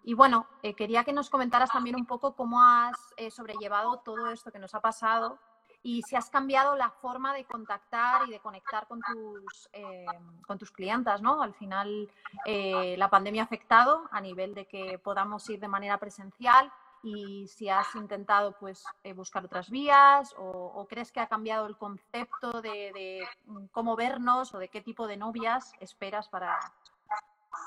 y 0.04 0.12
bueno, 0.12 0.46
eh, 0.62 0.74
quería 0.74 1.02
que 1.02 1.14
nos 1.14 1.30
comentaras 1.30 1.70
también 1.70 1.96
un 1.96 2.04
poco 2.04 2.36
cómo 2.36 2.62
has 2.62 2.94
eh, 3.16 3.30
sobrellevado 3.30 4.00
todo 4.00 4.26
esto 4.28 4.52
que 4.52 4.58
nos 4.58 4.74
ha 4.74 4.80
pasado 4.80 5.38
y 5.82 6.02
si 6.02 6.14
has 6.14 6.28
cambiado 6.28 6.76
la 6.76 6.90
forma 6.90 7.32
de 7.32 7.46
contactar 7.46 8.28
y 8.28 8.32
de 8.32 8.40
conectar 8.40 8.86
con 8.86 9.00
tus, 9.00 9.70
eh, 9.72 10.04
con 10.46 10.58
tus 10.58 10.70
clientas, 10.70 11.22
¿no? 11.22 11.42
Al 11.42 11.54
final, 11.54 12.10
eh, 12.44 12.94
la 12.98 13.08
pandemia 13.08 13.40
ha 13.40 13.46
afectado 13.46 14.10
a 14.10 14.20
nivel 14.20 14.52
de 14.52 14.66
que 14.66 14.98
podamos 14.98 15.48
ir 15.48 15.58
de 15.58 15.68
manera 15.68 15.96
presencial 15.96 16.70
y 17.02 17.48
si 17.48 17.70
has 17.70 17.94
intentado 17.94 18.54
pues 18.60 18.84
buscar 19.16 19.42
otras 19.42 19.70
vías 19.70 20.34
o, 20.36 20.44
o 20.44 20.86
crees 20.86 21.10
que 21.10 21.20
ha 21.20 21.28
cambiado 21.28 21.66
el 21.66 21.78
concepto 21.78 22.60
de, 22.60 22.92
de, 22.92 23.26
mm, 23.46 23.66
cómo 23.72 23.96
vernos 23.96 24.54
o 24.54 24.58
de 24.58 24.68
qué 24.68 24.82
tipo 24.82 25.06
de 25.06 25.16
novias 25.16 25.72
esperas 25.80 26.28
para 26.28 26.60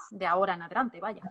de 0.09 0.25
ahora 0.25 0.53
en 0.53 0.63
adelante, 0.63 0.99
vaya. 0.99 1.21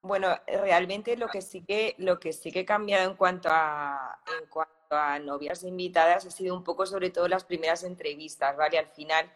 Bueno, 0.00 0.28
realmente 0.46 1.16
lo 1.16 1.28
que 1.28 1.42
sí 1.42 1.64
que 1.64 1.94
lo 1.98 2.20
que 2.20 2.32
sí 2.32 2.52
que 2.52 2.60
he 2.60 2.64
cambiado 2.64 3.10
en 3.10 3.16
cuanto 3.16 3.48
a 3.50 4.18
en 4.40 4.48
cuanto 4.48 4.74
a 4.90 5.18
novias 5.18 5.64
invitadas 5.64 6.24
ha 6.24 6.30
sido 6.30 6.56
un 6.56 6.62
poco 6.62 6.86
sobre 6.86 7.10
todo 7.10 7.28
las 7.28 7.44
primeras 7.44 7.82
entrevistas, 7.82 8.56
¿vale? 8.56 8.78
Al 8.78 8.88
final 8.88 9.30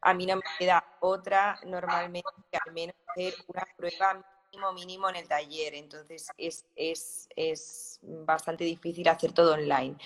a 0.00 0.14
mí 0.14 0.26
no 0.26 0.36
me 0.36 0.42
queda 0.58 0.84
otra 1.00 1.58
normalmente 1.64 2.30
que 2.50 2.58
al 2.64 2.72
menos 2.72 2.96
hacer 3.08 3.34
una 3.48 3.66
prueba 3.76 4.24
mínimo 4.52 4.72
mínimo 4.72 5.10
en 5.10 5.16
el 5.16 5.28
taller, 5.28 5.74
entonces 5.74 6.28
es, 6.38 6.64
es, 6.76 7.28
es 7.36 7.98
bastante 8.02 8.64
difícil 8.64 9.06
hacer 9.08 9.32
todo 9.32 9.54
online. 9.54 9.96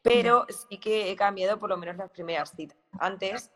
Pero 0.00 0.46
sí 0.48 0.78
que 0.78 1.10
he 1.10 1.16
cambiado 1.16 1.58
por 1.58 1.68
lo 1.68 1.76
menos 1.76 1.96
las 1.96 2.10
primeras 2.10 2.52
citas. 2.56 2.78
Antes 2.98 3.50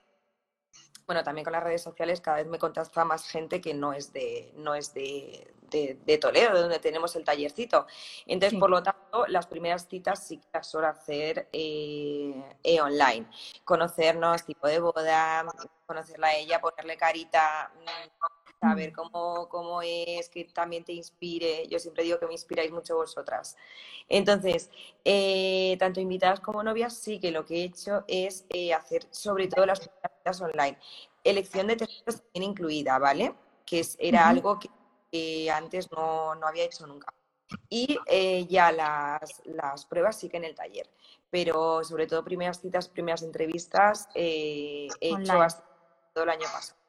bueno, 1.06 1.22
también 1.22 1.44
con 1.44 1.52
las 1.52 1.62
redes 1.62 1.82
sociales 1.82 2.20
cada 2.20 2.38
vez 2.38 2.46
me 2.46 2.58
contacta 2.58 3.04
más 3.04 3.28
gente 3.28 3.60
que 3.60 3.74
no 3.74 3.92
es 3.92 4.12
de, 4.12 4.52
no 4.56 4.74
es 4.74 4.94
de, 4.94 5.52
de, 5.70 6.18
Toledo, 6.18 6.60
donde 6.60 6.78
tenemos 6.78 7.16
el 7.16 7.24
tallercito. 7.24 7.86
Entonces, 8.26 8.58
por 8.58 8.70
lo 8.70 8.82
tanto, 8.82 9.26
las 9.26 9.46
primeras 9.46 9.88
citas 9.88 10.26
sí 10.26 10.38
que 10.38 10.46
las 10.52 10.68
suelo 10.68 10.88
hacer 10.88 11.48
eh, 11.52 12.56
eh, 12.62 12.80
online. 12.80 13.26
Conocernos, 13.64 14.44
tipo 14.44 14.66
de 14.68 14.80
boda, 14.80 15.44
conocerla 15.86 16.28
a 16.28 16.34
ella, 16.34 16.60
ponerle 16.60 16.96
carita, 16.96 17.72
saber 18.62 18.92
mm. 18.92 18.94
cómo, 18.94 19.48
cómo 19.48 19.82
es, 19.82 20.28
que 20.28 20.44
también 20.44 20.84
te 20.84 20.92
inspire. 20.92 21.66
Yo 21.68 21.78
siempre 21.78 22.04
digo 22.04 22.18
que 22.18 22.26
me 22.26 22.32
inspiráis 22.32 22.70
mucho 22.70 22.96
vosotras. 22.96 23.56
Entonces, 24.08 24.70
eh, 25.04 25.76
tanto 25.78 26.00
invitadas 26.00 26.40
como 26.40 26.62
novias, 26.62 26.94
sí 26.94 27.18
que 27.18 27.32
lo 27.32 27.44
que 27.44 27.56
he 27.56 27.64
hecho 27.64 28.04
es 28.06 28.46
hacer 28.76 29.06
sobre 29.10 29.48
todo 29.48 29.66
las 29.66 29.80
citas 29.80 30.40
online. 30.40 30.78
Elección 31.24 31.66
de 31.66 31.76
textos 31.76 32.22
también 32.22 32.50
incluida, 32.50 32.98
¿vale? 32.98 33.34
Que 33.66 33.84
era 33.98 34.28
algo 34.28 34.58
que 34.58 35.50
antes 35.50 35.90
no, 35.90 36.32
había 36.42 36.64
hecho 36.64 36.86
nunca. 36.86 37.12
Y 37.68 37.98
eh, 38.06 38.46
ya 38.46 38.72
las, 38.72 39.42
las, 39.44 39.84
pruebas 39.84 40.18
sí 40.18 40.28
que 40.28 40.38
en 40.38 40.44
el 40.44 40.54
taller, 40.54 40.88
pero 41.30 41.84
sobre 41.84 42.06
todo 42.06 42.24
primeras 42.24 42.60
citas, 42.60 42.88
primeras 42.88 43.22
entrevistas 43.22 44.08
eh, 44.14 44.88
he 45.00 45.08
hecho 45.10 45.40
hasta 45.40 45.62
todo 46.14 46.24
el 46.24 46.30
año 46.30 46.46
pasado. 46.50 46.81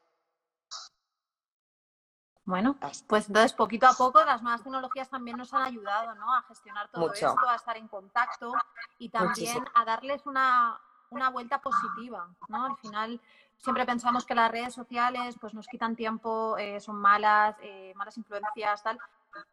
Bueno, 2.46 2.76
pues 3.06 3.28
entonces 3.28 3.54
poquito 3.54 3.86
a 3.86 3.94
poco 3.94 4.22
las 4.22 4.42
nuevas 4.42 4.62
tecnologías 4.62 5.08
también 5.08 5.38
nos 5.38 5.54
han 5.54 5.62
ayudado 5.62 6.14
¿no? 6.14 6.34
a 6.34 6.42
gestionar 6.42 6.88
todo 6.88 7.12
esto, 7.12 7.34
a 7.48 7.54
estar 7.56 7.76
en 7.76 7.88
contacto 7.88 8.52
y 8.98 9.08
también 9.08 9.64
a 9.74 9.84
darles 9.84 10.26
una, 10.26 10.78
una 11.08 11.30
vuelta 11.30 11.60
positiva. 11.60 12.28
¿no? 12.48 12.66
Al 12.66 12.76
final 12.76 13.20
siempre 13.56 13.86
pensamos 13.86 14.26
que 14.26 14.34
las 14.34 14.50
redes 14.50 14.74
sociales 14.74 15.36
pues 15.40 15.54
nos 15.54 15.66
quitan 15.66 15.96
tiempo, 15.96 16.58
eh, 16.58 16.80
son 16.80 16.96
malas, 16.96 17.56
eh, 17.62 17.92
malas 17.96 18.18
influencias, 18.18 18.82
tal. 18.82 18.98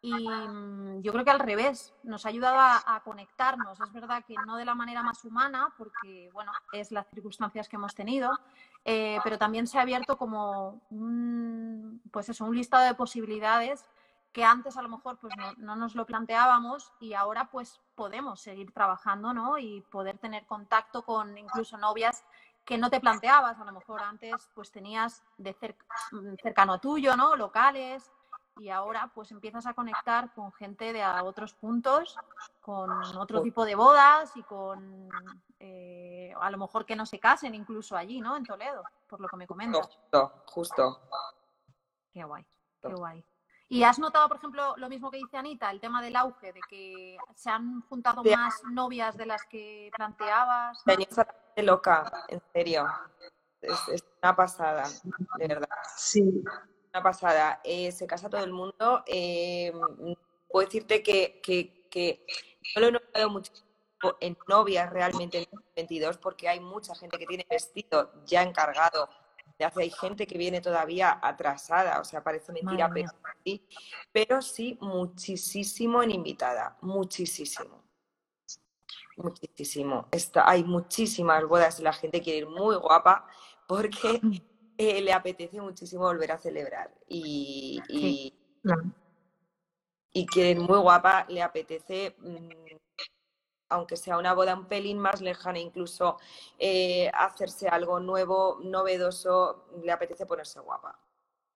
Y 0.01 0.13
mm, 0.13 1.01
yo 1.01 1.12
creo 1.12 1.24
que 1.24 1.31
al 1.31 1.39
revés, 1.39 1.93
nos 2.03 2.25
ha 2.25 2.29
ayudado 2.29 2.57
a, 2.60 3.01
conectarnos. 3.03 3.79
Es 3.79 3.91
verdad 3.91 4.24
que 4.27 4.36
no 4.45 4.57
de 4.57 4.65
la 4.65 4.75
manera 4.75 5.01
más 5.01 5.24
humana, 5.24 5.74
porque 5.77 6.29
bueno, 6.33 6.51
es 6.71 6.91
las 6.91 7.07
circunstancias 7.13 7.67
que 7.67 7.77
hemos 7.77 7.95
tenido, 7.95 8.31
eh, 8.86 9.20
pero 9.24 9.38
también 9.38 9.68
se 9.68 9.78
ha 9.78 9.82
abierto 9.82 10.18
como 10.18 10.82
un, 10.90 12.02
pues 12.12 12.30
eso, 12.30 12.46
un 12.46 12.56
listado 12.56 12.84
de 12.84 12.96
posibilidades 12.96 13.86
que 14.34 14.44
antes 14.46 14.78
a 14.78 14.82
lo 14.82 14.90
mejor 14.90 15.18
pues 15.20 15.34
no, 15.38 15.54
no, 15.58 15.76
nos 15.76 15.94
lo 15.94 16.06
planteábamos 16.06 16.94
y 17.00 17.14
ahora 17.14 17.50
pues 17.52 17.82
podemos 17.96 18.40
seguir 18.40 18.72
trabajando, 18.72 19.34
¿no? 19.34 19.58
Y 19.58 19.82
poder 19.92 20.18
tener 20.18 20.46
contacto 20.46 21.04
con 21.04 21.38
incluso 21.38 21.78
novias 21.78 22.24
que 22.66 22.78
no 22.78 22.90
te 22.90 23.00
planteabas, 23.00 23.60
a 23.60 23.66
lo 23.66 23.72
mejor 23.72 24.02
antes 24.02 24.50
pues 24.56 24.72
tenías 24.72 25.24
de 25.38 25.56
mm, 26.12 26.36
cercano 26.42 26.74
a 26.74 26.80
tuyo, 26.80 27.16
¿no? 27.18 27.36
Locales, 27.36 28.12
y 28.58 28.70
ahora 28.70 29.12
pues 29.13 29.31
empiezas 29.31 29.65
a 29.65 29.74
conectar 29.74 30.34
con 30.34 30.51
gente 30.53 30.93
de 30.93 31.01
a 31.01 31.24
otros 31.24 31.53
puntos, 31.53 32.17
con 32.60 32.91
otro 33.17 33.41
tipo 33.41 33.65
de 33.65 33.75
bodas 33.75 34.36
y 34.36 34.43
con 34.43 35.10
eh, 35.60 36.34
a 36.39 36.51
lo 36.51 36.58
mejor 36.58 36.86
que 36.86 36.96
no 36.96 37.05
se 37.05 37.20
casen 37.20 37.55
incluso 37.55 37.96
allí, 37.96 38.22
¿no? 38.22 38.36
En 38.36 38.46
Toledo, 38.46 38.84
por 39.08 39.20
lo 39.20 39.27
que 39.27 39.38
me 39.38 39.48
comentas. 39.48 39.88
Justo, 39.88 40.43
justo. 40.46 41.01
Qué 42.12 42.24
guay, 42.24 42.46
qué 42.81 42.93
guay. 42.93 43.25
¿Y 43.70 43.84
has 43.84 44.00
notado, 44.00 44.27
por 44.27 44.36
ejemplo, 44.36 44.75
lo 44.75 44.89
mismo 44.89 45.10
que 45.10 45.17
dice 45.17 45.38
Anita, 45.38 45.72
el 45.72 45.79
tema 45.79 46.01
del 46.01 46.17
auge, 46.17 46.51
de 46.51 46.60
que 46.70 47.17
se 47.36 47.50
han 47.50 47.81
juntado 47.84 48.22
más 48.22 48.62
novias 48.70 49.15
de 49.15 49.25
las 49.25 49.46
que 49.46 49.89
planteabas? 49.96 50.84
de 51.55 51.63
loca, 51.63 52.25
en 52.27 52.41
serio. 52.51 52.86
Es, 53.62 54.03
una 54.22 54.36
pasada, 54.36 54.84
de 55.38 55.48
verdad. 55.48 55.70
Sí. 55.96 56.43
Una 56.93 57.03
pasada. 57.03 57.62
Eh, 57.63 57.91
se 57.91 58.07
casa 58.07 58.29
todo 58.29 58.43
el 58.43 58.51
mundo. 58.51 59.03
Eh, 59.07 59.71
puedo 60.48 60.65
decirte 60.65 61.01
que, 61.01 61.39
que, 61.41 61.88
que 61.89 62.25
no 62.75 62.81
lo 62.81 62.88
he 62.88 62.91
notado 62.91 63.29
mucho 63.29 63.51
en 64.19 64.38
novias 64.48 64.89
realmente 64.89 65.38
en 65.38 65.45
2022 65.51 66.17
porque 66.17 66.50
hay 66.50 66.60
mucha 66.60 66.95
gente 66.95 67.19
que 67.19 67.27
tiene 67.27 67.45
vestido 67.48 68.12
ya 68.25 68.41
encargado 68.41 69.07
de 69.60 69.65
hace 69.65 69.83
hay 69.83 69.91
gente 69.91 70.25
que 70.25 70.39
viene 70.39 70.60
todavía 70.60 71.19
atrasada, 71.21 72.00
o 72.00 72.03
sea, 72.03 72.24
parece 72.24 72.51
mentira, 72.51 72.89
pero 72.91 73.12
sí, 73.43 73.67
pero 74.12 74.41
sí 74.41 74.75
muchísimo 74.81 76.01
en 76.01 76.12
invitada, 76.12 76.77
muchísimo 76.81 77.81
muchísimo. 79.21 80.07
Está, 80.12 80.50
hay 80.50 80.63
muchísimas 80.63 81.45
bodas 81.45 81.79
y 81.79 81.83
la 81.83 81.93
gente 81.93 82.21
quiere 82.21 82.39
ir 82.39 82.48
muy 82.48 82.75
guapa 82.75 83.27
porque. 83.67 84.19
eh, 84.82 85.00
le 85.00 85.14
apetece 85.14 85.62
muchísimo 85.62 86.06
volver 86.06 86.32
a 86.32 86.40
celebrar. 86.40 86.92
Y, 87.08 87.80
y, 90.12 90.26
quiere 90.26 90.50
ir 90.50 90.60
muy 90.60 90.80
guapa, 90.80 91.26
le 91.30 91.44
apetece, 91.44 92.16
mm, 92.18 92.50
aunque 93.70 93.96
sea 93.96 94.18
una 94.18 94.34
boda 94.34 94.56
un 94.56 94.66
pelín 94.66 94.98
más 94.98 95.22
lejana, 95.22 95.60
incluso 95.60 96.18
eh, 96.58 97.12
hacerse 97.14 97.68
algo 97.68 98.00
nuevo, 98.00 98.58
novedoso, 98.64 99.68
le 99.84 99.92
apetece 99.92 100.26
ponerse 100.26 100.60
guapa. 100.60 100.98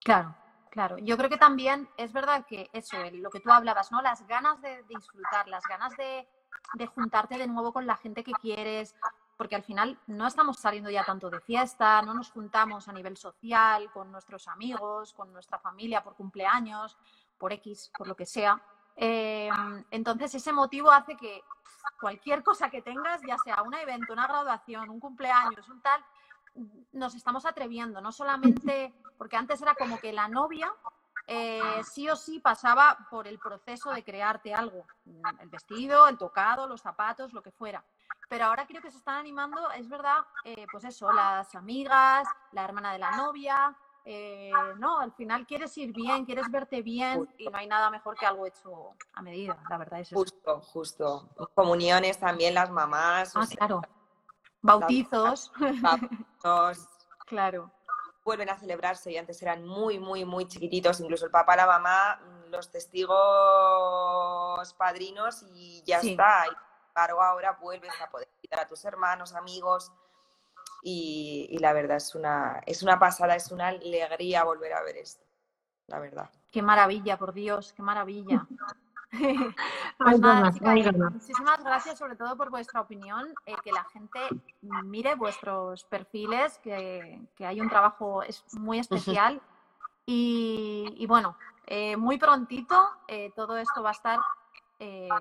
Claro. 0.03 0.35
Claro, 0.69 0.97
yo 0.97 1.15
creo 1.15 1.29
que 1.29 1.37
también 1.37 1.89
es 1.95 2.11
verdad 2.11 2.45
que 2.45 2.69
eso, 2.73 2.97
lo 3.13 3.29
que 3.29 3.39
tú 3.39 3.49
hablabas, 3.49 3.93
¿no? 3.93 4.01
Las 4.01 4.27
ganas 4.27 4.61
de 4.61 4.83
disfrutar, 4.89 5.47
las 5.47 5.63
ganas 5.69 5.95
de, 5.95 6.27
de 6.73 6.85
juntarte 6.85 7.37
de 7.37 7.47
nuevo 7.47 7.71
con 7.71 7.87
la 7.87 7.95
gente 7.95 8.25
que 8.25 8.33
quieres, 8.33 8.93
porque 9.37 9.55
al 9.55 9.63
final 9.63 9.99
no 10.07 10.27
estamos 10.27 10.57
saliendo 10.57 10.89
ya 10.89 11.03
tanto 11.03 11.29
de 11.29 11.41
fiesta, 11.41 12.01
no 12.01 12.13
nos 12.13 12.31
juntamos 12.31 12.87
a 12.87 12.93
nivel 12.93 13.17
social 13.17 13.91
con 13.91 14.11
nuestros 14.11 14.47
amigos, 14.47 15.13
con 15.13 15.31
nuestra 15.33 15.59
familia 15.59 16.03
por 16.03 16.15
cumpleaños, 16.15 16.97
por 17.37 17.51
X, 17.53 17.91
por 17.97 18.07
lo 18.07 18.15
que 18.15 18.25
sea. 18.25 18.61
Em, 18.95 19.83
entonces 19.91 20.33
ese 20.35 20.53
motivo 20.53 20.89
hace 20.89 21.17
que 21.17 21.43
cualquier 21.99 22.43
cosa 22.43 22.69
que 22.69 22.81
tengas, 22.81 23.21
ya 23.27 23.37
sea 23.37 23.61
un 23.61 23.73
evento, 23.73 24.13
una 24.13 24.27
graduación, 24.27 24.89
un 24.89 24.99
cumpleaños, 24.99 25.67
un 25.67 25.81
tal, 25.81 26.03
nos 26.93 27.13
estamos 27.15 27.45
atreviendo, 27.45 27.99
no 27.99 28.13
solamente 28.13 28.93
porque 29.17 29.35
antes 29.35 29.61
era 29.61 29.75
como 29.75 29.99
que 29.99 30.13
la 30.13 30.29
novia 30.29 30.71
eh, 31.27 31.81
sí 31.83 32.07
o 32.09 32.15
sí 32.15 32.39
pasaba 32.39 33.07
por 33.09 33.27
el 33.27 33.39
proceso 33.39 33.91
de 33.91 34.03
crearte 34.03 34.53
algo, 34.53 34.85
el 35.41 35.49
vestido, 35.49 36.07
el 36.07 36.17
tocado, 36.17 36.67
los 36.67 36.81
zapatos, 36.81 37.33
lo 37.33 37.41
que 37.41 37.51
fuera. 37.51 37.83
Pero 38.29 38.45
ahora 38.45 38.65
creo 38.65 38.81
que 38.81 38.91
se 38.91 38.97
están 38.97 39.15
animando, 39.15 39.71
es 39.71 39.87
verdad, 39.87 40.25
eh, 40.43 40.65
pues 40.71 40.83
eso, 40.83 41.11
las 41.11 41.53
amigas, 41.55 42.27
la 42.51 42.63
hermana 42.65 42.93
de 42.93 42.99
la 42.99 43.11
novia, 43.11 43.75
eh, 44.03 44.51
no, 44.77 44.99
al 44.99 45.11
final 45.13 45.45
quieres 45.45 45.77
ir 45.77 45.93
bien, 45.93 46.25
quieres 46.25 46.49
verte 46.51 46.81
bien 46.81 47.27
y 47.37 47.47
no 47.47 47.57
hay 47.57 47.67
nada 47.67 47.89
mejor 47.89 48.15
que 48.15 48.25
algo 48.25 48.45
hecho 48.45 48.95
a 49.13 49.21
medida, 49.21 49.57
la 49.69 49.77
verdad 49.77 49.99
es 49.99 50.11
eso. 50.11 50.19
Justo, 50.19 50.61
justo. 50.61 51.29
Comuniones 51.53 52.19
también, 52.19 52.53
las 52.53 52.69
mamás. 52.69 53.35
Ah, 53.35 53.45
claro. 53.57 53.81
Bautizos. 54.61 55.51
Bautizos. 55.81 56.87
claro 57.25 57.71
vuelven 58.25 58.49
a 58.49 58.57
celebrarse 58.57 59.11
y 59.11 59.17
antes 59.17 59.41
eran 59.43 59.65
muy, 59.65 59.99
muy, 59.99 60.25
muy 60.25 60.47
chiquititos, 60.47 60.99
incluso 60.99 61.25
el 61.25 61.31
papá, 61.31 61.55
la 61.55 61.67
mamá, 61.67 62.19
los 62.49 62.71
testigos 62.71 63.13
padrinos 64.73 65.45
y 65.53 65.83
ya 65.85 65.99
está. 65.99 66.45
Y 66.47 66.55
claro, 66.95 67.21
ahora 67.21 67.57
vuelves 67.61 67.91
a 68.01 68.09
poder 68.09 68.29
invitar 68.37 68.61
a 68.61 68.67
tus 68.67 68.85
hermanos, 68.85 69.35
amigos 69.35 69.91
y, 70.81 71.47
y, 71.49 71.57
la 71.57 71.73
verdad 71.73 71.97
es 71.97 72.15
una, 72.15 72.61
es 72.65 72.83
una 72.83 72.97
pasada, 72.97 73.35
es 73.35 73.51
una 73.51 73.67
alegría 73.67 74.43
volver 74.43 74.73
a 74.73 74.81
ver 74.81 74.97
esto, 74.97 75.25
la 75.87 75.99
verdad. 75.99 76.29
Qué 76.51 76.61
maravilla, 76.61 77.17
por 77.17 77.33
Dios, 77.33 77.73
qué 77.73 77.83
maravilla. 77.83 78.47
Pues 79.97 80.19
muchísimas 80.19 81.63
gracias 81.63 81.97
sobre 81.97 82.17
todo 82.17 82.35
por 82.35 82.49
vuestra 82.49 82.81
opinión, 82.81 83.33
eh, 83.45 83.55
que 83.63 83.71
la 83.71 83.85
gente 83.85 84.19
mire 84.83 85.15
vuestros 85.15 85.85
perfiles, 85.85 86.59
que, 86.59 87.21
hay 87.39 87.61
un 87.61 87.69
trabajo 87.69 88.23
muy 88.53 88.79
especial 88.79 89.41
y, 90.05 91.05
bueno, 91.07 91.37
eh, 91.67 91.95
muy 91.95 92.17
prontito 92.17 92.77
eh, 93.07 93.31
todo 93.37 93.55
esto 93.57 93.81
va 93.81 93.89
a 93.89 93.93
estar 93.93 94.19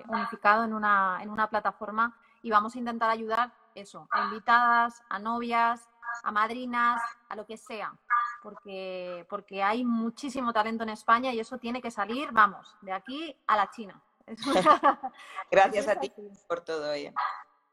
unificado 0.07 0.63
en 0.63 0.73
una, 0.73 1.19
en 1.21 1.29
una 1.29 1.49
plataforma 1.49 2.17
y 2.41 2.51
vamos 2.51 2.75
a 2.75 2.79
intentar 2.79 3.09
ayudar 3.09 3.53
eso, 3.73 4.07
a 4.11 4.25
invitadas, 4.25 5.01
a 5.09 5.19
novias, 5.19 5.89
a 6.23 6.31
madrinas, 6.31 7.01
a 7.29 7.35
lo 7.35 7.45
que 7.45 7.57
sea, 7.57 7.93
porque, 8.41 9.25
porque 9.29 9.61
hay 9.63 9.83
muchísimo 9.83 10.53
talento 10.53 10.83
en 10.83 10.89
España 10.89 11.33
y 11.33 11.39
eso 11.39 11.57
tiene 11.57 11.81
que 11.81 11.91
salir, 11.91 12.31
vamos, 12.31 12.75
de 12.81 12.93
aquí 12.93 13.37
a 13.47 13.57
la 13.57 13.69
China. 13.69 14.01
gracias 15.51 15.87
a 15.87 15.99
ti 15.99 16.11
por 16.47 16.61
todo 16.61 16.91
ello. 16.93 17.11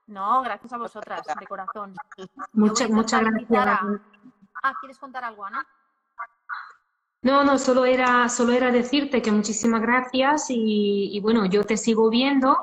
No, 0.07 0.43
gracias 0.43 0.73
a 0.73 0.79
vosotras, 0.79 1.23
de 1.39 1.47
corazón. 1.47 1.95
Muchas, 2.53 2.91
muchas 2.91 3.23
gracias. 3.23 3.79
Ah, 4.63 4.75
¿quieres 4.81 4.99
contar 4.99 5.25
algo, 5.25 5.45
Ana? 5.45 5.67
No, 7.23 7.45
no, 7.45 7.59
solo 7.59 7.85
era, 7.85 8.29
solo 8.29 8.53
era 8.53 8.71
decirte 8.71 9.23
que 9.23 9.31
muchísimas 9.31 9.81
gracias 9.81 10.47
y, 10.51 11.11
y 11.17 11.21
bueno, 11.21 11.47
yo 11.47 11.65
te 11.65 11.77
sigo 11.77 12.11
viendo 12.11 12.57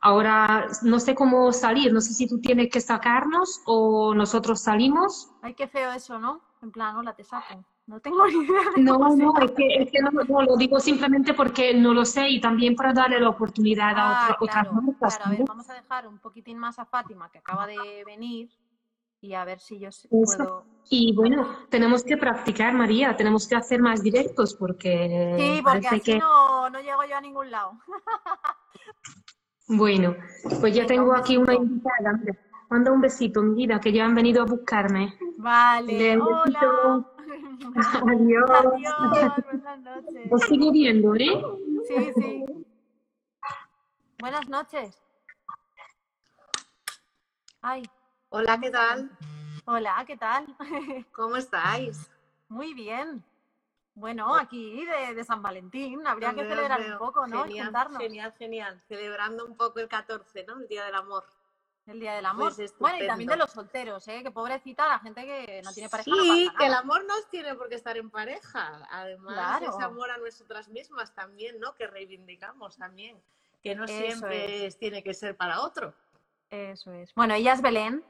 Ahora 0.00 0.68
no 0.82 1.00
sé 1.00 1.14
cómo 1.14 1.50
salir, 1.52 1.92
no 1.92 2.00
sé 2.00 2.12
si 2.12 2.28
tú 2.28 2.38
tienes 2.38 2.68
que 2.70 2.80
sacarnos 2.80 3.62
o 3.66 4.14
nosotros 4.14 4.60
salimos. 4.62 5.30
Ay, 5.42 5.54
qué 5.54 5.66
feo 5.66 5.90
eso, 5.90 6.18
¿no? 6.18 6.40
En 6.62 6.70
plan, 6.70 6.96
hola, 6.96 7.14
te 7.14 7.24
saco. 7.24 7.64
No 7.86 7.98
tengo 8.00 8.24
ni 8.28 8.44
idea. 8.44 8.70
De 8.76 8.82
No, 8.82 8.98
cómo 8.98 9.16
no, 9.16 9.32
es 9.40 9.50
que, 9.52 9.66
es 9.82 9.90
que 9.90 10.00
no, 10.00 10.10
no, 10.10 10.42
lo 10.42 10.56
digo 10.56 10.78
simplemente 10.80 11.34
porque 11.34 11.74
no 11.74 11.92
lo 11.94 12.04
sé 12.04 12.28
y 12.28 12.40
también 12.40 12.76
para 12.76 12.92
darle 12.92 13.18
la 13.20 13.30
oportunidad 13.30 13.98
a 13.98 14.10
Ah, 14.10 14.22
otra- 14.22 14.36
otras 14.40 14.62
claro, 14.64 14.82
marcas. 14.82 15.16
claro. 15.16 15.24
A 15.24 15.30
ver, 15.30 15.38
¿no? 15.40 15.44
vamos 15.46 15.70
a 15.70 15.74
dejar 15.74 16.06
un 16.06 16.18
poquitín 16.18 16.58
más 16.58 16.78
a 16.78 16.84
Fátima, 16.84 17.30
que 17.30 17.38
acaba 17.38 17.66
de 17.66 18.04
venir, 18.04 18.50
y 19.26 19.34
a 19.34 19.44
ver 19.44 19.58
si 19.58 19.78
yo 19.78 19.90
puedo. 20.08 20.64
Y 20.88 21.14
bueno, 21.14 21.66
tenemos 21.68 22.04
que 22.04 22.16
practicar, 22.16 22.72
María, 22.72 23.16
tenemos 23.16 23.48
que 23.48 23.56
hacer 23.56 23.80
más 23.82 24.02
directos 24.02 24.54
porque 24.54 25.34
Sí, 25.36 25.62
porque 25.62 25.86
así 25.88 26.00
que... 26.00 26.18
no, 26.18 26.70
no 26.70 26.80
llego 26.80 27.04
yo 27.04 27.16
a 27.16 27.20
ningún 27.20 27.50
lado. 27.50 27.72
Bueno, 29.68 30.14
pues 30.60 30.76
ya 30.76 30.86
tengo 30.86 31.12
aquí 31.12 31.36
una 31.36 31.54
invitada. 31.54 32.20
Manda 32.70 32.92
un 32.92 33.00
besito, 33.00 33.42
mi 33.42 33.56
vida, 33.56 33.80
que 33.80 33.92
ya 33.92 34.04
han 34.04 34.14
venido 34.14 34.42
a 34.42 34.46
buscarme. 34.46 35.18
Vale, 35.38 36.16
hola. 36.20 37.04
Adiós. 38.06 38.48
Adiós, 38.48 39.34
buenas 39.50 39.80
noches. 39.80 40.30
Os 40.30 40.42
sigo 40.42 40.70
viendo, 40.70 41.16
¿eh? 41.16 41.42
Sí, 41.88 42.12
sí. 42.14 42.44
Buenas 44.20 44.48
noches. 44.48 45.02
Ay, 47.60 47.82
Hola, 48.38 48.58
¿qué 48.60 48.70
tal? 48.70 49.10
hola, 49.64 50.04
¿qué 50.06 50.16
tal? 50.18 50.44
¿Cómo 51.12 51.36
estáis? 51.36 52.10
Muy 52.48 52.74
bien. 52.74 53.24
Bueno, 53.94 54.34
aquí 54.36 54.84
de, 54.84 55.14
de 55.14 55.24
San 55.24 55.40
Valentín, 55.40 56.06
habría 56.06 56.34
que 56.34 56.42
celebrar 56.46 56.82
un 56.82 56.98
poco, 56.98 57.26
¿no? 57.26 57.44
Genial, 57.44 57.72
genial, 57.98 58.34
genial. 58.36 58.82
Celebrando 58.88 59.46
un 59.46 59.56
poco 59.56 59.80
el 59.80 59.88
14, 59.88 60.44
¿no? 60.44 60.58
El 60.60 60.68
Día 60.68 60.84
del 60.84 60.94
Amor. 60.96 61.24
El 61.86 61.98
Día 61.98 62.12
del 62.16 62.26
Amor. 62.26 62.54
Pues 62.54 62.74
bueno, 62.78 63.02
y 63.02 63.06
también 63.06 63.30
de 63.30 63.36
los 63.38 63.50
solteros, 63.52 64.06
¿eh? 64.08 64.22
Que 64.22 64.30
pobrecita 64.30 64.86
la 64.86 64.98
gente 64.98 65.24
que 65.24 65.62
no 65.64 65.72
tiene 65.72 65.88
pareja. 65.88 66.10
Sí, 66.14 66.50
que 66.58 66.66
el 66.66 66.74
amor 66.74 67.06
no 67.06 67.14
tiene 67.30 67.54
por 67.54 67.70
qué 67.70 67.76
estar 67.76 67.96
en 67.96 68.10
pareja. 68.10 68.86
Además, 68.90 69.32
Claro. 69.34 69.70
ese 69.74 69.82
amor 69.82 70.10
a 70.10 70.18
nosotras 70.18 70.68
mismas 70.68 71.14
también, 71.14 71.58
¿no? 71.58 71.74
Que 71.74 71.86
reivindicamos 71.86 72.76
también. 72.76 73.18
Que 73.62 73.74
no 73.74 73.84
Eso 73.84 73.94
siempre 73.96 74.66
es- 74.66 74.78
tiene 74.78 75.02
que 75.02 75.14
ser 75.14 75.34
para 75.38 75.62
otro. 75.62 75.94
Eso 76.50 76.92
es. 76.92 77.14
Bueno, 77.14 77.32
ella 77.32 77.54
es 77.54 77.62
Belén. 77.62 78.04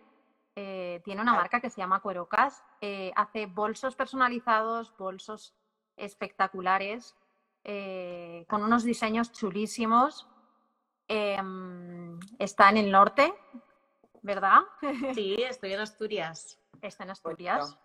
Eh, 0.57 1.03
tiene 1.05 1.21
una 1.21 1.35
marca 1.35 1.61
que 1.61 1.69
se 1.69 1.77
llama 1.83 2.01
Cuerocas. 2.01 2.65
eh, 2.81 3.13
hace 3.15 3.45
bolsos 3.47 3.95
personalizados, 3.95 4.97
bolsos 4.97 5.55
espectaculares, 5.97 7.15
eh, 7.63 8.47
con 8.49 8.63
unos 8.63 8.83
diseños 8.83 9.33
chulísimos. 9.33 10.27
Em, 11.09 12.19
está 12.39 12.71
en 12.71 12.79
el 12.79 12.91
norte, 12.91 13.35
¿verdad? 14.23 14.61
Sí, 15.15 15.37
estoy 15.43 15.75
en 15.75 15.81
Asturias. 15.81 16.59
Está 16.81 17.05
en 17.05 17.11
Asturias. 17.11 17.79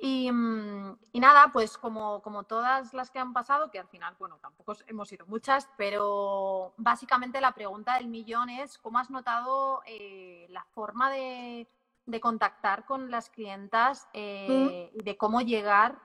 Y, 0.00 0.30
mm, 0.32 0.98
y 1.12 1.20
nada, 1.20 1.50
pues 1.52 1.78
como, 1.78 2.20
como 2.20 2.42
todas 2.42 2.92
las 2.94 3.10
que 3.10 3.20
han 3.20 3.32
pasado, 3.32 3.70
que 3.70 3.78
al 3.78 3.86
final, 3.86 4.16
bueno, 4.18 4.38
tampoco 4.38 4.74
hemos 4.88 5.08
sido 5.08 5.24
muchas, 5.26 5.68
pero 5.76 6.74
básicamente 6.78 7.40
la 7.40 7.52
pregunta 7.52 7.94
del 7.94 8.08
millón 8.08 8.50
es, 8.50 8.76
¿cómo 8.78 8.98
has 8.98 9.08
notado 9.08 9.82
eh, 9.86 10.46
la 10.50 10.64
forma 10.64 11.12
de, 11.12 11.68
de 12.08 12.20
contactar 12.20 12.86
con 12.86 13.10
las 13.10 13.28
clientas 13.28 14.08
eh, 14.14 14.90
y 14.94 15.02
de 15.02 15.16
cómo 15.18 15.42
llegar 15.42 16.00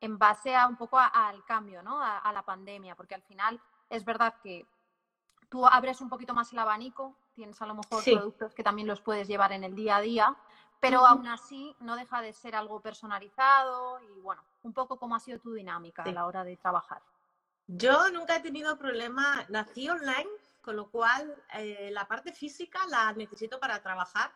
en 0.00 0.18
base 0.18 0.56
a 0.56 0.66
un 0.66 0.76
poco 0.76 0.98
a- 0.98 1.06
al 1.08 1.44
cambio, 1.44 1.82
¿no? 1.82 2.00
A, 2.00 2.16
a 2.18 2.32
la 2.32 2.42
pandemia, 2.42 2.94
porque 2.96 3.14
al 3.14 3.22
final 3.22 3.60
es 3.90 4.06
verdad 4.06 4.34
que 4.42 4.66
tú 5.50 5.66
abres 5.66 6.00
un 6.00 6.08
poquito 6.08 6.32
más 6.32 6.50
el 6.54 6.58
abanico, 6.60 7.14
tienes 7.34 7.60
a 7.60 7.66
lo 7.66 7.74
mejor 7.74 8.02
Sí. 8.02 8.14
productos 8.14 8.54
que 8.54 8.62
también 8.62 8.88
los 8.88 9.02
puedes 9.02 9.28
llevar 9.28 9.52
en 9.52 9.64
el 9.64 9.74
día 9.74 9.96
a 9.96 10.00
día, 10.00 10.34
pero 10.80 11.00
Ujú. 11.00 11.08
aún 11.08 11.26
así 11.28 11.76
no 11.80 11.94
deja 11.94 12.22
de 12.22 12.32
ser 12.32 12.54
algo 12.56 12.80
personalizado 12.80 14.00
y 14.00 14.20
bueno, 14.20 14.42
un 14.62 14.72
poco 14.72 14.98
cómo 14.98 15.14
ha 15.14 15.20
sido 15.20 15.38
tu 15.40 15.52
dinámica 15.52 16.04
a 16.04 16.12
la 16.12 16.24
hora 16.24 16.42
de 16.42 16.56
trabajar. 16.56 17.02
Yo 17.66 18.10
nunca 18.10 18.36
he 18.36 18.40
tenido 18.40 18.78
problema, 18.78 19.44
nací 19.50 19.90
online, 19.90 20.28
con 20.62 20.76
lo 20.76 20.90
cual 20.90 21.34
eh, 21.52 21.90
la 21.92 22.06
parte 22.08 22.32
física 22.32 22.78
la 22.88 23.12
necesito 23.12 23.60
para 23.60 23.82
trabajar. 23.82 24.32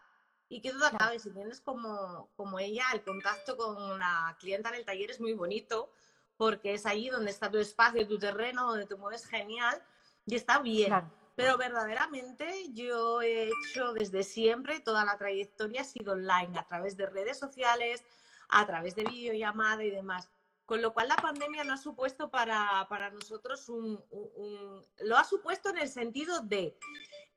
Y 0.48 0.60
qué 0.60 0.72
duda 0.72 0.90
cabe, 0.96 1.18
si 1.18 1.30
tienes 1.30 1.60
como, 1.60 2.30
como 2.36 2.58
ella, 2.58 2.84
el 2.94 3.02
contacto 3.02 3.56
con 3.56 3.98
la 3.98 4.36
clienta 4.40 4.70
en 4.70 4.76
el 4.76 4.84
taller 4.84 5.10
es 5.10 5.20
muy 5.20 5.34
bonito, 5.34 5.90
porque 6.36 6.74
es 6.74 6.86
ahí 6.86 7.10
donde 7.10 7.30
está 7.30 7.50
tu 7.50 7.58
espacio, 7.58 8.08
tu 8.08 8.18
terreno, 8.18 8.68
donde 8.68 8.86
te 8.86 8.96
mueves 8.96 9.26
genial 9.26 9.82
y 10.24 10.36
está 10.36 10.60
bien. 10.60 10.88
Claro. 10.88 11.10
Pero 11.34 11.56
verdaderamente 11.56 12.72
yo 12.72 13.22
he 13.22 13.44
hecho 13.44 13.92
desde 13.92 14.24
siempre, 14.24 14.80
toda 14.80 15.04
la 15.04 15.16
trayectoria 15.16 15.82
ha 15.82 15.84
sido 15.84 16.14
online, 16.14 16.58
a 16.58 16.66
través 16.66 16.96
de 16.96 17.06
redes 17.06 17.38
sociales, 17.38 18.02
a 18.48 18.66
través 18.66 18.96
de 18.96 19.04
videollamada 19.04 19.84
y 19.84 19.90
demás. 19.90 20.28
Con 20.68 20.82
lo 20.82 20.92
cual 20.92 21.08
la 21.08 21.16
pandemia 21.16 21.64
no 21.64 21.72
ha 21.72 21.78
supuesto 21.78 22.28
para, 22.30 22.86
para 22.90 23.08
nosotros 23.08 23.70
un, 23.70 24.04
un- 24.10 24.30
un- 24.36 24.86
Lo 25.00 25.16
ha 25.16 25.24
supuesto 25.24 25.70
en 25.70 25.78
el 25.78 25.88
sentido 25.88 26.40
de 26.42 26.76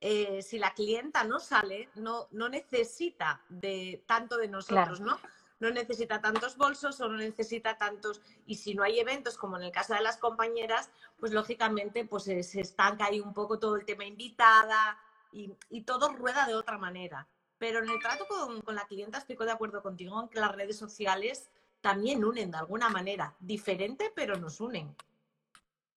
eh, 0.02 0.42
si 0.42 0.60
la 0.60 0.74
clienta 0.74 1.24
no 1.24 1.40
sale, 1.40 1.88
no, 1.96 2.28
no 2.32 2.50
necesita 2.50 3.42
de 3.48 4.04
tanto 4.06 4.36
de 4.36 4.50
nosotros, 4.50 5.00
¿no? 5.00 5.18
No 5.62 5.70
necesita 5.72 6.20
tantos 6.20 6.58
bolsos 6.58 7.00
o 7.00 7.08
no 7.08 7.16
necesita 7.18 7.78
tantos... 7.78 8.20
Y 8.46 8.56
si 8.56 8.76
no 8.76 8.84
hay 8.84 9.00
eventos, 9.00 9.38
como 9.38 9.56
en 9.56 9.64
el 9.64 9.72
caso 9.72 9.94
de 9.94 10.02
las 10.02 10.18
compañeras, 10.18 10.90
pues 11.18 11.32
lógicamente 11.32 12.04
pues 12.04 12.24
se, 12.24 12.44
se 12.44 12.60
estanca 12.60 13.06
ahí 13.06 13.22
un 13.22 13.34
poco 13.34 13.60
todo 13.60 13.78
el 13.78 13.86
tema 13.86 14.04
invitada 14.04 15.00
y, 15.32 15.54
y 15.70 15.84
todo 15.84 16.12
rueda 16.12 16.46
de 16.48 16.56
otra 16.56 16.78
manera. 16.78 17.30
Pero 17.60 17.80
en 17.80 17.90
el 17.90 18.00
trato 18.02 18.28
con, 18.28 18.60
con 18.62 18.76
la 18.76 18.88
clienta 18.88 19.20
estoy 19.20 19.38
de 19.38 19.52
acuerdo 19.52 19.82
contigo 19.82 20.20
en 20.22 20.28
que 20.28 20.40
las 20.42 20.52
redes 20.54 20.78
sociales 20.78 21.50
también 21.82 22.24
unen 22.24 22.52
de 22.52 22.58
alguna 22.58 22.90
manera, 22.90 23.34
diferente, 23.40 24.12
pero 24.16 24.36
nos 24.38 24.62
unen. 24.62 24.96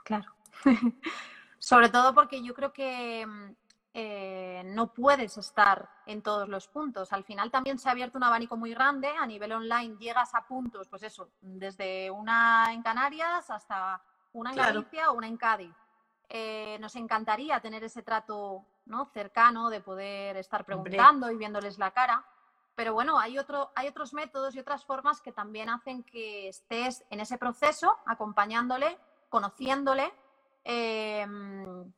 Claro. 0.05 0.33
Sobre 1.59 1.89
todo 1.89 2.15
porque 2.15 2.43
yo 2.43 2.55
creo 2.55 2.73
que 2.73 3.27
mm, 3.27 3.51
eh, 3.95 4.63
no 4.67 4.93
puedes 4.93 5.37
estar 5.39 5.89
en 6.07 6.23
todos 6.23 6.49
los 6.49 6.69
puntos. 6.69 7.13
Al 7.13 7.25
final 7.25 7.51
también 7.51 7.79
se 7.79 7.89
ha 7.89 7.93
abierto 7.93 8.19
un 8.19 8.25
abanico 8.25 8.57
muy 8.57 8.73
grande. 8.75 9.09
A 9.09 9.27
nivel 9.27 9.53
online 9.53 9.97
llegas 9.99 10.35
a 10.35 10.47
puntos, 10.47 10.89
pues 10.89 11.03
eso, 11.05 11.31
desde 11.41 12.11
una 12.11 12.73
en 12.73 12.83
Canarias 12.83 13.49
hasta 13.51 14.03
una 14.33 14.51
en 14.51 14.57
Claro. 14.57 14.75
Galicia 14.75 15.11
o 15.11 15.15
una 15.15 15.29
en 15.29 15.37
Cádiz. 15.37 15.75
Eh, 16.29 16.79
nos 16.81 16.97
encantaría 16.97 17.61
tener 17.61 17.85
ese 17.85 18.03
trato 18.03 18.65
¿no? 18.87 19.07
cercano 19.07 19.71
de 19.71 19.81
poder 19.81 20.37
estar 20.37 20.63
Hombre. 20.63 20.91
preguntando 20.91 21.31
y 21.31 21.37
viéndoles 21.37 21.79
la 21.79 21.93
cara. 21.93 22.25
Pero 22.75 22.93
bueno, 22.93 23.19
hay, 23.19 23.39
otro, 23.39 23.71
hay 23.75 23.89
otros 23.89 24.13
métodos 24.13 24.55
y 24.55 24.59
otras 24.59 24.85
formas 24.85 25.21
que 25.21 25.33
también 25.33 25.69
hacen 25.69 26.03
que 26.03 26.49
estés 26.49 27.05
en 27.11 27.21
ese 27.21 27.39
proceso, 27.39 27.97
acompañándole, 28.07 28.99
conociéndole, 29.29 30.13
em, 30.65 31.93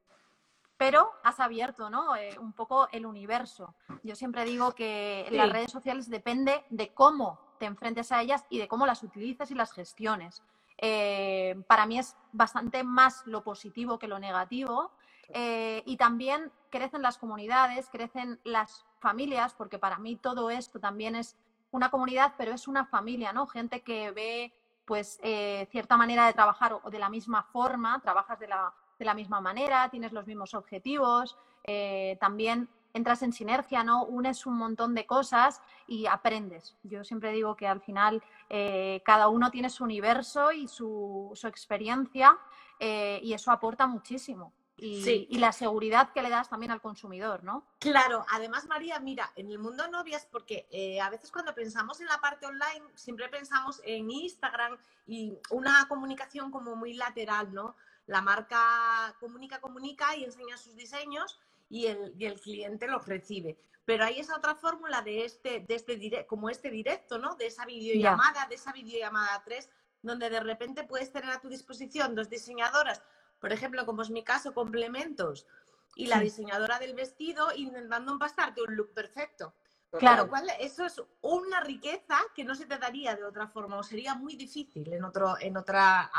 pero 0.76 1.10
has 1.24 1.40
abierto 1.40 1.88
¿no? 1.88 2.14
Eh, 2.16 2.38
un 2.38 2.52
poco 2.52 2.88
el 2.92 3.06
universo. 3.06 3.74
Yo 4.02 4.14
siempre 4.14 4.44
digo 4.44 4.72
que 4.72 5.26
las 5.30 5.50
redes 5.50 5.72
sociales 5.72 6.10
depende 6.10 6.64
de 6.68 6.92
cómo 6.92 7.40
te 7.58 7.64
enfrentes 7.64 8.12
a 8.12 8.20
ellas 8.20 8.44
y 8.50 8.58
de 8.58 8.68
cómo 8.68 8.86
las 8.86 9.02
utilices 9.02 9.50
y 9.50 9.54
las 9.54 9.72
gestiones. 9.72 10.42
Eh, 10.78 11.56
para 11.66 11.86
mí 11.86 11.98
es 11.98 12.14
bastante 12.32 12.84
más 12.84 13.26
lo 13.26 13.42
positivo 13.42 13.98
que 13.98 14.08
lo 14.08 14.18
negativo. 14.18 14.92
Eh, 15.30 15.82
y 15.86 15.96
también 15.96 16.52
crecen 16.70 17.02
las 17.02 17.18
comunidades, 17.18 17.88
crecen 17.90 18.38
las 18.44 18.84
familias, 19.08 19.54
porque 19.54 19.78
para 19.78 19.98
mí 19.98 20.16
todo 20.16 20.50
esto 20.50 20.80
también 20.80 21.14
es 21.14 21.36
una 21.70 21.90
comunidad, 21.90 22.34
pero 22.36 22.52
es 22.52 22.66
una 22.66 22.84
familia, 22.84 23.32
¿no? 23.32 23.46
Gente 23.46 23.82
que 23.82 24.10
ve 24.10 24.52
pues 24.84 25.20
eh, 25.22 25.68
cierta 25.70 25.96
manera 25.96 26.26
de 26.26 26.32
trabajar 26.32 26.72
o, 26.72 26.90
de 26.90 26.98
la 26.98 27.08
misma 27.08 27.44
forma, 27.44 28.00
trabajas 28.00 28.40
de 28.40 28.48
la, 28.48 28.74
de 28.98 29.04
la 29.04 29.14
misma 29.14 29.40
manera, 29.40 29.88
tienes 29.90 30.10
los 30.10 30.26
mismos 30.26 30.54
objetivos, 30.54 31.36
eh, 31.62 32.16
también 32.20 32.68
entras 32.94 33.22
en 33.22 33.32
sinergia, 33.32 33.84
¿no? 33.84 34.04
Unes 34.06 34.44
un 34.44 34.56
montón 34.56 34.92
de 34.96 35.06
cosas 35.06 35.62
y 35.86 36.06
aprendes. 36.06 36.74
Yo 36.82 37.04
siempre 37.04 37.30
digo 37.30 37.54
que 37.54 37.68
al 37.68 37.80
final 37.80 38.20
eh, 38.50 39.02
cada 39.04 39.28
uno 39.28 39.52
tiene 39.52 39.70
su 39.70 39.84
universo 39.84 40.50
y 40.50 40.66
su, 40.66 41.30
su 41.34 41.46
experiencia 41.46 42.36
y 42.78 43.32
eso 43.32 43.50
aporta 43.52 43.86
muchísimo. 43.86 44.52
Y, 44.78 45.02
Sí. 45.02 45.26
y 45.30 45.38
la 45.38 45.52
seguridad 45.52 46.12
que 46.12 46.20
le 46.22 46.28
das 46.28 46.50
también 46.50 46.70
al 46.70 46.82
consumidor, 46.82 47.42
¿no? 47.44 47.66
Claro, 47.78 48.26
además 48.30 48.66
María, 48.66 49.00
mira, 49.00 49.32
en 49.34 49.50
el 49.50 49.58
mundo 49.58 49.88
novias, 49.88 50.26
porque 50.30 50.66
eh, 50.70 51.00
a 51.00 51.08
veces 51.08 51.32
cuando 51.32 51.54
pensamos 51.54 51.98
en 52.00 52.06
la 52.06 52.20
parte 52.20 52.44
online, 52.44 52.84
siempre 52.94 53.28
pensamos 53.30 53.80
en 53.84 54.10
Instagram 54.10 54.76
y 55.06 55.32
una 55.50 55.86
comunicación 55.88 56.50
como 56.50 56.76
muy 56.76 56.92
lateral, 56.92 57.54
¿no? 57.54 57.74
La 58.06 58.20
marca 58.20 59.16
comunica, 59.18 59.60
comunica 59.60 60.14
y 60.14 60.24
enseña 60.24 60.58
sus 60.58 60.76
diseños 60.76 61.40
y 61.70 61.86
el, 61.86 62.12
y 62.18 62.26
el 62.26 62.38
cliente 62.38 62.86
los 62.86 63.06
recibe. 63.06 63.58
Pero 63.86 64.04
hay 64.04 64.18
esa 64.20 64.36
otra 64.36 64.56
fórmula 64.56 65.00
de 65.00 65.24
este, 65.24 65.60
de 65.60 65.74
este 65.74 65.96
dire- 65.98 66.26
como 66.26 66.50
este 66.50 66.70
directo, 66.70 67.18
¿no? 67.18 67.34
De 67.36 67.46
esa 67.46 67.64
videollamada, 67.64 68.46
de 68.46 68.56
esa 68.56 68.72
videollamada 68.72 69.42
3, 69.44 69.70
donde 70.02 70.28
de 70.28 70.40
repente 70.40 70.84
puedes 70.84 71.10
tener 71.12 71.30
a 71.30 71.40
tu 71.40 71.48
disposición 71.48 72.14
dos 72.14 72.28
diseñadoras, 72.28 73.02
por 73.46 73.52
ejemplo, 73.52 73.86
como 73.86 74.02
es 74.02 74.10
mi 74.10 74.24
caso, 74.24 74.52
complementos, 74.52 75.46
y 75.94 76.08
la 76.08 76.16
Sí. 76.16 76.24
diseñadora 76.24 76.80
del 76.80 76.94
vestido 76.94 77.52
intentando 77.54 78.10
empastarte 78.10 78.60
un 78.60 78.74
look 78.74 78.92
perfecto. 78.92 79.54
Claro. 80.00 80.28
Cual, 80.28 80.50
eso 80.58 80.84
es 80.84 81.00
una 81.20 81.60
riqueza 81.60 82.18
que 82.34 82.42
no 82.42 82.56
se 82.56 82.66
te 82.66 82.76
daría 82.76 83.14
de 83.14 83.22
otra 83.22 83.46
forma 83.46 83.78
o 83.78 83.84
sería 83.84 84.16
muy 84.16 84.34
difícil 84.34 84.92
en 84.92 85.04
otro, 85.04 85.36
en 85.38 85.56
otra, 85.56 86.10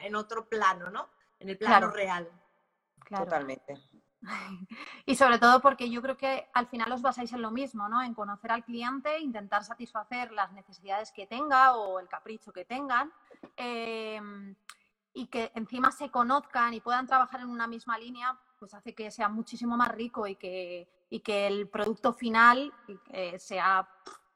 en 0.00 0.16
otro 0.16 0.48
plano, 0.48 0.88
¿no? 0.88 1.10
En 1.38 1.50
el 1.50 1.58
plano 1.58 1.90
real. 1.90 2.30
Totalmente. 3.10 3.74
Y 5.04 5.16
sobre 5.16 5.38
todo 5.38 5.60
porque 5.60 5.90
yo 5.90 6.00
creo 6.00 6.16
que 6.16 6.48
al 6.54 6.66
final 6.66 6.90
os 6.92 7.02
basáis 7.02 7.30
en 7.34 7.42
lo 7.42 7.50
mismo, 7.50 7.90
¿no? 7.90 8.02
En 8.02 8.14
conocer 8.14 8.52
al 8.52 8.64
cliente, 8.64 9.18
intentar 9.18 9.64
satisfacer 9.64 10.32
las 10.32 10.50
necesidades 10.52 11.12
que 11.12 11.26
tenga 11.26 11.76
o 11.76 12.00
el 12.00 12.08
capricho 12.08 12.50
que 12.54 12.64
tengan. 12.64 13.12
Em, 13.54 14.56
y 15.14 15.28
que 15.28 15.52
encima 15.54 15.92
se 15.92 16.10
conozcan 16.10 16.74
y 16.74 16.80
puedan 16.80 17.06
trabajar 17.06 17.40
en 17.40 17.48
una 17.48 17.66
misma 17.66 17.96
línea, 17.96 18.36
pues 18.58 18.74
hace 18.74 18.94
que 18.94 19.10
sea 19.10 19.28
muchísimo 19.28 19.76
más 19.76 19.88
rico 19.88 20.26
y 20.26 20.34
que, 20.34 20.88
y 21.08 21.20
que 21.20 21.46
el 21.46 21.68
producto 21.68 22.12
final 22.12 22.72
eh, 23.10 23.38
sea, 23.38 23.88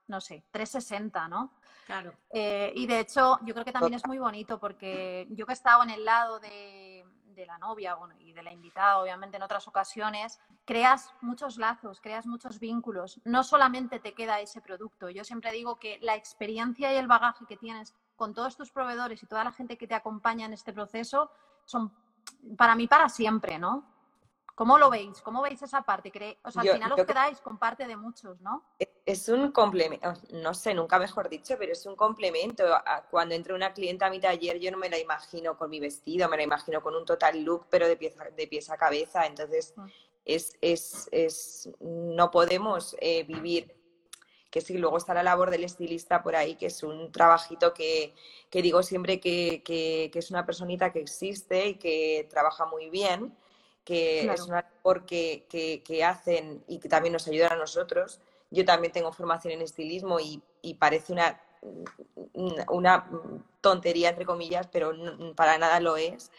no 0.06 0.20
sé, 0.20 0.44
360, 0.52 1.28
¿no? 1.28 1.52
Claro. 1.84 2.14
Eh, 2.30 2.72
y 2.76 2.86
de 2.86 3.00
hecho, 3.00 3.38
yo 3.44 3.54
creo 3.54 3.64
que 3.64 3.72
también 3.72 3.94
es 3.94 4.06
muy 4.06 4.18
bonito 4.18 4.60
porque 4.60 5.26
yo 5.30 5.46
que 5.46 5.52
he 5.52 5.54
estado 5.54 5.82
en 5.82 5.90
el 5.90 6.04
lado 6.04 6.38
de, 6.38 7.04
de 7.38 7.46
la 7.46 7.58
novia 7.58 7.94
bueno, 7.94 8.14
y 8.18 8.32
de 8.32 8.42
la 8.42 8.52
invitada, 8.52 8.98
obviamente, 8.98 9.36
en 9.36 9.42
otras 9.42 9.66
ocasiones, 9.68 10.38
creas 10.64 11.12
muchos 11.20 11.56
lazos, 11.56 12.00
creas 12.00 12.26
muchos 12.26 12.58
vínculos. 12.58 13.20
No 13.24 13.42
solamente 13.42 14.00
te 14.00 14.12
queda 14.12 14.40
ese 14.40 14.60
producto. 14.60 15.08
Yo 15.08 15.24
siempre 15.24 15.52
digo 15.52 15.76
que 15.76 15.98
la 16.02 16.16
experiencia 16.16 16.92
y 16.92 16.96
el 16.96 17.06
bagaje 17.06 17.46
que 17.46 17.56
tienes 17.56 17.94
con 18.18 18.34
todos 18.34 18.56
tus 18.56 18.70
proveedores 18.70 19.22
y 19.22 19.26
toda 19.26 19.44
la 19.44 19.52
gente 19.52 19.78
que 19.78 19.86
te 19.86 19.94
acompaña 19.94 20.44
en 20.44 20.52
este 20.52 20.72
proceso 20.72 21.30
son 21.64 21.94
para 22.56 22.74
mí 22.74 22.88
para 22.88 23.08
siempre, 23.08 23.58
¿no? 23.58 23.94
¿Cómo 24.56 24.76
lo 24.76 24.90
veis? 24.90 25.22
¿Cómo 25.22 25.40
veis 25.40 25.62
esa 25.62 25.82
parte? 25.82 26.10
O 26.42 26.50
sea, 26.50 26.62
al 26.62 26.68
final 26.70 26.92
os 26.92 27.06
quedáis 27.06 27.40
con 27.40 27.58
parte 27.58 27.86
de 27.86 27.96
muchos, 27.96 28.40
¿no? 28.40 28.64
Es 29.06 29.28
un 29.28 29.52
complemento, 29.52 30.12
no 30.32 30.52
sé, 30.52 30.74
nunca 30.74 30.98
mejor 30.98 31.28
dicho, 31.28 31.54
pero 31.56 31.70
es 31.70 31.86
un 31.86 31.94
complemento. 31.94 32.64
Cuando 33.08 33.36
entre 33.36 33.54
una 33.54 33.72
clienta 33.72 34.06
a 34.06 34.10
mi 34.10 34.18
taller, 34.18 34.58
yo 34.58 34.72
no 34.72 34.78
me 34.78 34.90
la 34.90 34.98
imagino 34.98 35.56
con 35.56 35.70
mi 35.70 35.78
vestido, 35.78 36.28
me 36.28 36.36
la 36.36 36.42
imagino 36.42 36.82
con 36.82 36.96
un 36.96 37.04
total 37.04 37.40
look, 37.40 37.66
pero 37.70 37.86
de 37.86 37.96
pies, 37.96 38.16
de 38.36 38.46
pies 38.48 38.68
a 38.68 38.76
cabeza. 38.76 39.26
Entonces, 39.26 39.74
mm. 39.76 39.86
es, 40.24 40.58
es, 40.60 41.08
es, 41.12 41.70
no 41.78 42.28
podemos 42.32 42.96
eh, 43.00 43.22
vivir 43.22 43.77
que 44.50 44.60
sí, 44.60 44.78
luego 44.78 44.96
está 44.96 45.14
la 45.14 45.22
labor 45.22 45.50
del 45.50 45.64
estilista 45.64 46.22
por 46.22 46.34
ahí, 46.34 46.54
que 46.56 46.66
es 46.66 46.82
un 46.82 47.12
trabajito 47.12 47.74
que, 47.74 48.14
digo 48.50 48.82
siempre 48.82 49.20
que, 49.20 50.10
es 50.12 50.30
una 50.30 50.46
personita 50.46 50.92
que 50.92 51.00
existe 51.00 51.68
y 51.68 51.74
que 51.74 52.26
trabaja 52.30 52.66
muy 52.66 52.88
bien, 52.90 53.36
que 53.84 54.30
es 54.32 54.42
una 54.42 54.62
labor 54.62 55.04
que, 55.04 56.02
hacen 56.04 56.64
y 56.66 56.78
que 56.78 56.88
también 56.88 57.12
nos 57.12 57.28
ayudan 57.28 57.52
a 57.52 57.56
nosotros. 57.56 58.20
Yo 58.50 58.64
también 58.64 58.92
tengo 58.92 59.12
formación 59.12 59.52
en 59.52 59.62
estilismo 59.62 60.18
y, 60.20 60.42
parece 60.78 61.12
una, 61.12 61.40
una 62.68 63.10
tontería, 63.60 64.10
entre 64.10 64.24
comillas, 64.24 64.66
pero 64.72 64.92
para 65.34 65.58
nada 65.58 65.80
lo 65.80 65.96
es. 65.96 66.30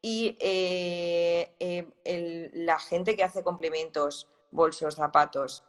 Y 0.00 0.36
eh, 0.38 1.52
eh, 1.58 2.50
la 2.54 2.78
gente 2.78 3.16
que 3.16 3.24
hace 3.24 3.42
complementos, 3.42 4.28
bolsos, 4.52 4.94
zapatos, 4.94 5.64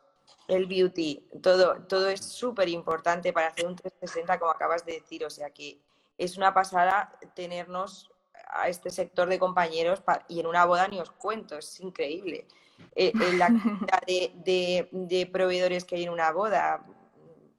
el 0.48 0.65
beauty, 0.65 1.28
todo, 1.42 1.84
todo 1.88 2.10
es 2.10 2.22
súper 2.26 2.70
importante 2.70 3.32
para 3.32 3.48
hacer 3.48 3.68
un 3.68 3.76
360, 3.76 4.39
como 4.39 4.52
acabas 4.52 4.86
de 4.86 4.94
decir. 4.94 5.26
O 5.26 5.30
sea 5.30 5.52
que 5.52 5.80
es 6.18 6.38
una 6.38 6.54
pasada 6.54 7.18
tenernos 7.36 8.12
a 8.50 8.68
este 8.68 8.89
sector 8.89 9.30
de 9.30 9.39
compañeros 9.39 10.02
y 10.28 10.39
en 10.39 10.48
una 10.48 10.65
boda 10.65 10.88
ni 10.88 11.00
os 11.00 11.12
cuento, 11.12 11.58
es 11.58 11.80
increíble. 11.80 12.48
Eh, 12.96 13.12
eh, 13.13 13.34
la 13.38 13.48
cantidad 13.88 14.02
de, 14.06 15.30
proveedores 15.32 15.86
que 15.86 15.96
hay 15.96 16.04
en 16.04 16.10
una 16.10 16.32
boda, 16.32 16.86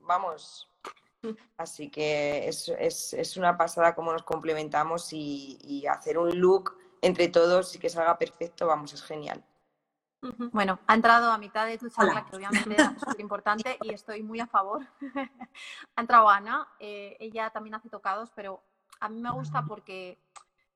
vamos. 0.01 0.69
Así 1.59 1.91
que 1.91 2.49
es, 2.49 3.37
una 3.37 3.57
pasada 3.57 3.95
cómo 3.95 4.13
nos 4.13 4.23
complementamos 4.23 5.13
y, 5.13 5.59
y 5.63 5.87
hacer 5.87 6.19
un 6.19 6.39
look 6.41 6.77
entre 7.03 7.29
todos 7.29 7.75
y 7.75 7.79
que 7.79 7.89
salga 7.89 8.19
perfecto, 8.19 8.67
vamos, 8.67 8.93
es 8.95 9.03
genial. 9.03 9.45
Bueno, 10.53 10.79
ha 10.87 10.95
entrado 10.95 11.33
a 11.33 11.39
mitad 11.39 11.67
de 11.67 11.79
tu 11.79 11.89
charla, 11.89 12.27
que 12.27 12.37
obviamente 12.37 12.77
es 12.77 13.01
súper 13.01 13.21
importante 13.21 13.79
y 13.83 13.95
estoy 13.95 14.23
muy 14.23 14.41
a 14.41 14.47
favor. 14.47 14.87
ha 15.97 16.01
entrado 16.01 16.29
Ana, 16.29 16.69
eh, 16.79 17.17
ella 17.19 17.51
también 17.51 17.75
hace 17.75 17.89
tocados, 17.89 18.31
pero 18.35 18.63
a 19.01 19.09
mí 19.09 19.19
me 19.21 19.31
gusta 19.31 19.65
porque, 19.65 20.19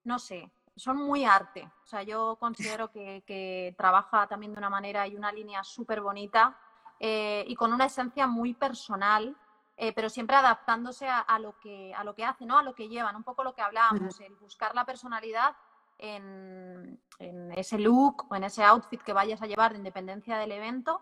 no 0.05 0.19
sé, 0.19 0.51
son 0.77 0.97
muy 0.97 1.25
arte. 1.25 1.71
O 1.83 1.87
sea, 1.87 2.03
yo 2.03 2.37
considero 2.41 2.91
que, 2.91 3.75
trabaja 3.77 4.27
también 4.27 4.53
de 4.53 4.59
una 4.59 4.71
manera 4.71 5.07
y 5.07 5.15
una 5.15 5.31
línea 5.31 5.63
súper 5.63 6.01
bonita 6.01 6.59
eh, 6.99 7.45
y 7.47 7.55
con 7.55 7.73
una 7.73 7.85
esencia 7.85 8.27
muy 8.27 8.55
personal, 8.55 9.37
eh, 9.77 9.93
pero 9.93 10.09
siempre 10.09 10.37
adaptándose 10.37 11.07
a, 11.09 11.39
lo 11.39 11.59
que, 11.59 11.93
a 11.95 12.03
lo 12.03 12.15
que 12.15 12.25
hace, 12.25 12.47
¿no? 12.47 12.59
A 12.59 12.63
lo 12.63 12.75
que 12.75 12.89
llevan, 12.89 13.17
un 13.17 13.25
poco 13.25 13.45
lo 13.45 13.55
que 13.55 13.61
hablábamos, 13.61 14.21
el 14.21 14.35
buscar 14.37 14.75
la 14.75 14.87
personalidad 14.87 15.55
en, 15.99 17.01
ese 17.57 17.79
look 17.79 18.27
o 18.31 18.37
en 18.37 18.45
ese 18.45 18.63
outfit 18.65 19.01
que 19.03 19.13
vayas 19.13 19.41
a 19.41 19.47
llevar 19.47 19.73
de 19.73 19.79
independencia 19.79 20.37
del 20.39 20.53
evento. 20.53 21.01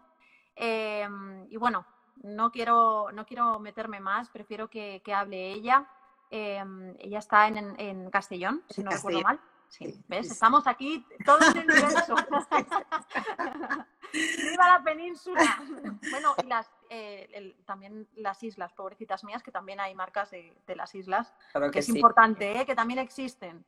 Em, 0.55 1.47
y 1.49 1.57
bueno, 1.57 1.87
no 2.23 2.53
quiero, 2.53 3.11
no 3.13 3.25
quiero 3.25 3.59
meterme 3.59 4.01
más, 4.01 4.29
prefiero 4.31 4.69
que, 4.69 5.03
hable 5.15 5.53
ella. 5.53 5.89
Em, 6.31 6.95
ella 6.99 7.19
está 7.19 7.49
en, 7.49 8.11
Castellón, 8.11 8.63
si 8.69 8.83
no 8.83 8.91
recuerdo 8.91 9.23
mal. 9.23 9.41
Sí, 9.69 10.05
¿ves? 10.07 10.31
Estamos 10.31 10.67
aquí 10.67 11.07
todos 11.25 11.41
en 11.55 11.63
el 11.63 11.71
universo. 11.71 12.15
¡Viva 14.13 14.69
la 14.69 14.83
península! 14.85 15.63
Bueno, 16.11 16.35
y 16.45 16.47
las, 16.47 16.71
eh, 16.91 17.57
también 17.65 18.07
las 18.17 18.43
islas, 18.43 18.75
pobrecitas 18.75 19.25
mías, 19.25 19.43
que 19.43 19.51
también 19.51 19.81
hay 19.81 19.95
marcas 19.95 20.31
de, 20.31 20.55
las 20.77 20.95
islas, 20.95 21.33
que, 21.73 21.79
es 21.79 21.89
importante, 21.89 22.61
¿eh? 22.61 22.67
que 22.67 22.75
también 22.75 22.99
existen. 22.99 23.65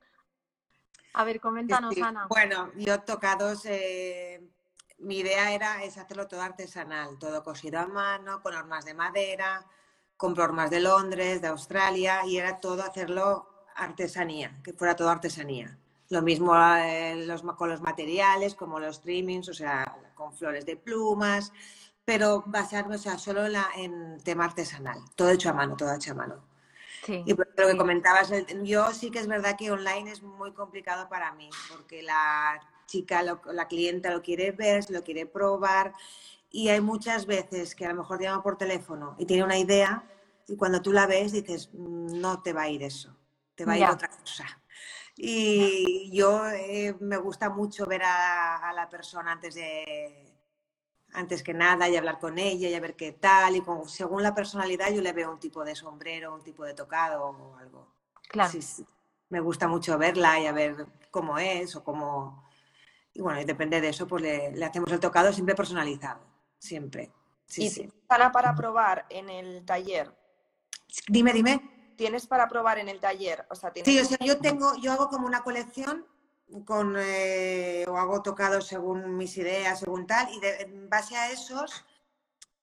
A 1.15 1.25
ver, 1.25 1.41
coméntanos, 1.41 1.97
Ana. 1.97 2.27
Bueno, 2.29 2.73
yo 2.77 3.01
tocados, 3.03 3.65
eh, 3.67 4.43
mi 4.99 5.19
idea 5.19 5.53
era 5.53 5.85
es 5.85 5.97
hacerlo 5.97 6.27
todo 6.27 6.43
artesanal, 6.43 7.19
todo 7.19 7.45
cosido 7.45 7.79
a 7.79 7.87
mano, 7.87 8.43
con 8.43 8.55
hormas 8.55 8.85
de 8.85 8.95
madera, 8.95 9.65
con 10.17 10.39
hormas 10.39 10.71
de 10.71 10.81
Londres, 10.81 11.41
de 11.41 11.49
Australia, 11.49 12.27
y 12.27 12.37
era 12.39 12.59
todo 12.59 12.83
hacerlo 12.83 13.49
artesanía, 13.77 14.61
que 14.65 14.73
fuera 14.73 14.97
todo 14.97 15.09
artesanía. 15.09 15.79
Lo 16.09 16.21
mismo 16.21 16.53
eh, 16.57 17.27
con 17.57 17.71
los 17.71 17.81
materiales, 17.81 18.57
como 18.57 18.81
los 18.81 19.01
trimmings, 19.01 19.49
o 19.49 19.55
sea, 19.55 19.97
con 20.17 20.33
flores 20.33 20.67
de 20.67 20.77
plumas, 20.77 21.53
pero 22.05 22.43
basarme, 22.47 22.97
o 22.97 22.99
sea, 22.99 23.19
solo 23.19 23.45
en 23.77 24.21
tema 24.25 24.47
artesanal, 24.47 24.99
todo 25.15 25.31
hecho 25.31 25.51
a 25.51 25.53
mano, 25.53 25.77
todo 25.77 25.95
hecho 25.95 26.11
a 26.11 26.15
mano. 26.15 26.54
Y 27.07 27.35
por 27.35 27.49
lo 27.57 27.69
que 27.69 27.77
comentabas, 27.77 28.33
yo 28.63 28.93
sí 28.93 29.11
que 29.11 29.19
es 29.19 29.27
verdad 29.27 29.57
que 29.57 29.71
online 29.71 30.11
es 30.11 30.23
muy 30.23 30.53
complicado 30.53 31.09
para 31.09 31.33
mí, 31.33 31.51
porque 31.71 32.03
la 32.03 32.61
chica, 32.87 33.23
la 33.23 33.69
clienta 33.69 34.11
lo 34.11 34.23
quiere 34.23 34.53
ver, 34.53 34.91
lo 34.91 35.03
quiere 35.03 35.27
probar, 35.27 35.93
y 36.51 36.69
hay 36.69 36.81
muchas 36.81 37.27
veces 37.27 37.75
que 37.75 37.85
a 37.85 37.89
lo 37.91 37.97
mejor 37.97 38.21
llama 38.21 38.43
por 38.43 38.57
teléfono 38.57 39.17
y 39.19 39.27
tiene 39.27 39.45
una 39.45 39.59
idea, 39.59 40.05
y 40.47 40.57
cuando 40.57 40.81
tú 40.83 40.93
la 40.93 41.07
ves 41.07 41.33
dices, 41.33 41.71
mm, 41.73 42.21
no 42.21 42.43
te 42.43 42.53
va 42.53 42.63
a 42.63 42.69
ir 42.69 42.83
eso, 42.83 43.17
te 43.55 43.65
va 43.65 43.73
a 43.73 43.79
ir 43.79 43.85
otra 43.87 44.09
cosa. 44.09 44.45
Y 45.17 46.11
yo 46.13 46.49
eh, 46.51 46.97
me 47.01 47.17
gusta 47.17 47.49
mucho 47.49 47.87
ver 47.87 48.03
a 48.05 48.73
la 48.75 48.89
persona 48.89 49.33
antes 49.33 49.55
de, 49.55 50.34
antes 51.15 51.43
que 51.43 51.55
nada 51.55 51.89
y 51.89 51.97
hablar 51.97 52.19
con 52.19 52.39
ella 52.39 52.69
y 52.69 52.75
a 52.75 52.81
ver 52.81 52.95
qué 52.95 53.13
tal. 53.13 53.57
Y 53.57 53.61
con, 53.63 53.89
según 53.89 54.23
la 54.23 54.35
personalidad 54.35 54.93
yo 54.93 55.01
le 55.01 55.13
veo 55.13 55.31
un 55.31 55.41
tipo 55.41 55.65
de 55.65 55.75
sombrero, 55.75 56.35
un 56.35 56.43
tipo 56.43 56.65
de 56.65 56.75
tocado 56.75 57.25
o 57.25 57.57
algo. 57.57 57.89
Claro. 58.29 58.53
me 59.29 59.41
gusta 59.41 59.69
mucho 59.69 59.97
verla 59.97 60.41
y 60.41 60.47
a 60.47 60.53
ver 60.53 60.87
cómo 61.11 61.39
es 61.39 61.75
o 61.77 61.85
cómo... 61.85 62.49
Y 63.13 63.21
bueno, 63.21 63.41
y 63.41 63.45
depende 63.45 63.81
de 63.81 63.91
eso, 63.91 64.09
pues 64.09 64.23
le, 64.23 64.65
hacemos 64.65 64.91
el 64.91 64.99
tocado 64.99 65.33
siempre 65.33 65.55
personalizado, 65.55 66.21
siempre. 66.59 67.13
Sí, 67.47 67.67
¿Y 67.67 67.71
sí. 67.71 67.93
para 68.09 68.33
probar 68.57 69.07
en 69.09 69.31
el 69.31 69.65
taller? 69.65 70.13
Dime, 71.09 71.33
dime. 71.33 71.93
¿Tienes 71.97 72.27
para 72.27 72.49
probar 72.49 72.79
en 72.79 72.89
el 72.89 72.99
taller? 72.99 73.47
O 73.51 73.55
sea, 73.55 73.73
Sí, 73.85 74.01
o 74.01 74.05
sea, 74.05 74.19
yo 74.21 74.39
tengo, 74.39 74.75
yo 74.81 74.93
hago 74.93 75.09
como 75.09 75.27
una 75.27 75.43
colección 75.43 76.05
con, 76.65 76.97
eh, 76.99 77.85
o 77.89 77.97
hago 77.97 78.23
tocados 78.23 78.67
según 78.67 79.17
mis 79.17 79.37
ideas, 79.37 79.81
según 79.81 80.07
tal, 80.07 80.29
y 80.33 80.41
en 80.45 80.89
base 80.89 81.17
a 81.17 81.31
esos 81.31 81.85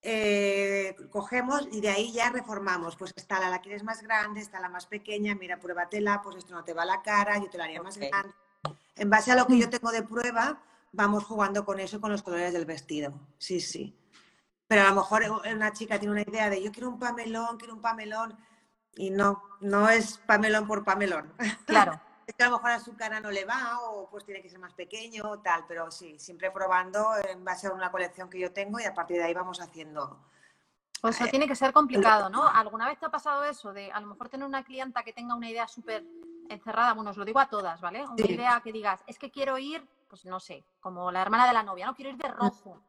eh, 0.01 0.95
cogemos 1.11 1.67
y 1.71 1.81
de 1.81 1.89
ahí 1.89 2.11
ya 2.11 2.29
reformamos. 2.29 2.95
Pues 2.95 3.13
está 3.15 3.39
la, 3.39 3.49
la 3.49 3.61
quieres 3.61 3.83
más 3.83 4.01
grande, 4.01 4.41
está 4.41 4.59
la 4.59 4.69
más 4.69 4.85
pequeña, 4.85 5.35
mira, 5.35 5.59
pruébatela, 5.59 6.21
pues 6.21 6.37
esto 6.37 6.53
no 6.53 6.63
te 6.63 6.73
va 6.73 6.83
a 6.83 6.85
la 6.85 7.01
cara, 7.01 7.37
yo 7.37 7.49
te 7.49 7.57
la 7.57 7.65
haría 7.65 7.81
más 7.81 7.97
grande. 7.97 8.33
En 8.95 9.09
base 9.09 9.31
a 9.31 9.35
lo 9.35 9.47
que 9.47 9.57
yo 9.57 9.69
tengo 9.69 9.91
de 9.91 10.03
prueba, 10.03 10.61
vamos 10.91 11.23
jugando 11.23 11.65
con 11.65 11.79
eso, 11.79 12.01
con 12.01 12.11
los 12.11 12.23
colores 12.23 12.53
del 12.53 12.65
vestido. 12.65 13.13
Sí, 13.37 13.59
sí. 13.59 13.97
Pero 14.67 14.83
a 14.83 14.89
lo 14.89 14.95
mejor 14.95 15.23
una 15.51 15.73
chica 15.73 15.99
tiene 15.99 16.13
una 16.13 16.21
idea 16.21 16.49
de 16.49 16.61
yo 16.61 16.71
quiero 16.71 16.89
un 16.89 16.99
pamelón, 16.99 17.57
quiero 17.57 17.73
un 17.73 17.81
pamelón, 17.81 18.37
y 18.95 19.09
no, 19.09 19.43
no 19.61 19.89
es 19.89 20.17
pamelón 20.19 20.67
por 20.67 20.83
pamelón. 20.83 21.33
Claro. 21.65 21.99
Que 22.33 22.43
a 22.43 22.49
lo 22.49 22.57
mejor 22.57 22.71
a 22.71 22.79
su 22.79 22.95
cara 22.95 23.19
no 23.19 23.31
le 23.31 23.45
va 23.45 23.79
o 23.81 24.09
pues 24.09 24.25
tiene 24.25 24.41
que 24.41 24.49
ser 24.49 24.59
más 24.59 24.73
pequeño 24.73 25.23
o 25.29 25.39
tal, 25.39 25.65
pero 25.67 25.89
sí, 25.91 26.17
siempre 26.19 26.51
probando 26.51 27.15
en 27.27 27.43
base 27.43 27.67
a 27.67 27.73
una 27.73 27.91
colección 27.91 28.29
que 28.29 28.39
yo 28.39 28.51
tengo 28.51 28.79
y 28.79 28.83
a 28.83 28.93
partir 28.93 29.17
de 29.17 29.23
ahí 29.23 29.33
vamos 29.33 29.59
haciendo 29.61 30.19
Pues 31.01 31.19
eso 31.19 31.29
tiene 31.29 31.47
que 31.47 31.55
ser 31.55 31.73
complicado, 31.73 32.29
¿no? 32.29 32.47
¿Alguna 32.47 32.87
vez 32.87 32.99
te 32.99 33.05
ha 33.05 33.09
pasado 33.09 33.43
eso 33.43 33.73
de 33.73 33.91
a 33.91 33.99
lo 33.99 34.07
mejor 34.07 34.29
tener 34.29 34.45
una 34.45 34.63
clienta 34.63 35.03
que 35.03 35.13
tenga 35.13 35.35
una 35.35 35.49
idea 35.49 35.67
súper 35.67 36.03
encerrada? 36.49 36.93
Bueno, 36.93 37.11
os 37.11 37.17
lo 37.17 37.25
digo 37.25 37.39
a 37.39 37.47
todas, 37.47 37.81
¿vale? 37.81 38.05
Una 38.07 38.25
idea 38.25 38.61
que 38.63 38.71
digas, 38.71 39.01
es 39.07 39.17
que 39.17 39.31
quiero 39.31 39.57
ir, 39.57 39.87
pues 40.07 40.25
no 40.25 40.39
sé, 40.39 40.63
como 40.79 41.11
la 41.11 41.21
hermana 41.21 41.47
de 41.47 41.53
la 41.53 41.63
novia, 41.63 41.85
¿no? 41.87 41.95
Quiero 41.95 42.11
ir 42.11 42.17
de 42.17 42.27
rojo. 42.27 42.81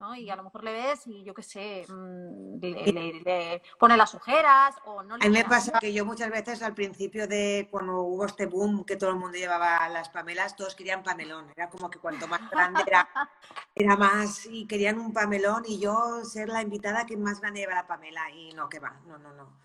¿No? 0.00 0.14
Y 0.14 0.30
a 0.30 0.36
lo 0.36 0.44
mejor 0.44 0.64
le 0.64 0.72
ves 0.72 1.06
y 1.06 1.24
yo 1.24 1.34
qué 1.34 1.42
sé, 1.42 1.84
mm, 1.88 2.58
le, 2.60 3.62
pone 3.78 3.96
las 3.96 4.14
ojeras 4.14 4.76
o 4.84 5.02
no 5.02 5.16
le... 5.16 5.26
A 5.26 5.28
mí 5.28 5.38
me 5.38 5.44
pasa 5.44 5.78
que 5.80 5.92
yo 5.92 6.04
muchas 6.04 6.30
veces 6.30 6.62
al 6.62 6.74
principio 6.74 7.26
de 7.26 7.68
cuando 7.70 8.02
hubo 8.02 8.24
este 8.26 8.46
boom 8.46 8.84
que 8.84 8.96
todo 8.96 9.10
el 9.10 9.16
mundo 9.16 9.36
llevaba 9.36 9.88
las 9.88 10.08
pamelas, 10.08 10.56
todos 10.56 10.74
querían 10.74 11.02
pamelón. 11.02 11.50
Era 11.56 11.68
como 11.68 11.90
que 11.90 11.98
cuanto 11.98 12.28
más 12.28 12.48
grande 12.50 12.82
era, 12.86 13.08
era 13.74 13.96
más 13.96 14.46
y 14.46 14.66
querían 14.66 14.98
un 14.98 15.12
pamelón 15.12 15.64
y 15.66 15.78
yo 15.78 16.24
ser 16.24 16.48
la 16.48 16.62
invitada 16.62 17.06
que 17.06 17.16
más 17.16 17.40
grande 17.40 17.60
lleva 17.60 17.74
la 17.74 17.86
pamela 17.86 18.30
y 18.30 18.52
no, 18.52 18.68
que 18.68 18.78
va, 18.78 19.00
no, 19.06 19.18
no, 19.18 19.32
no. 19.32 19.58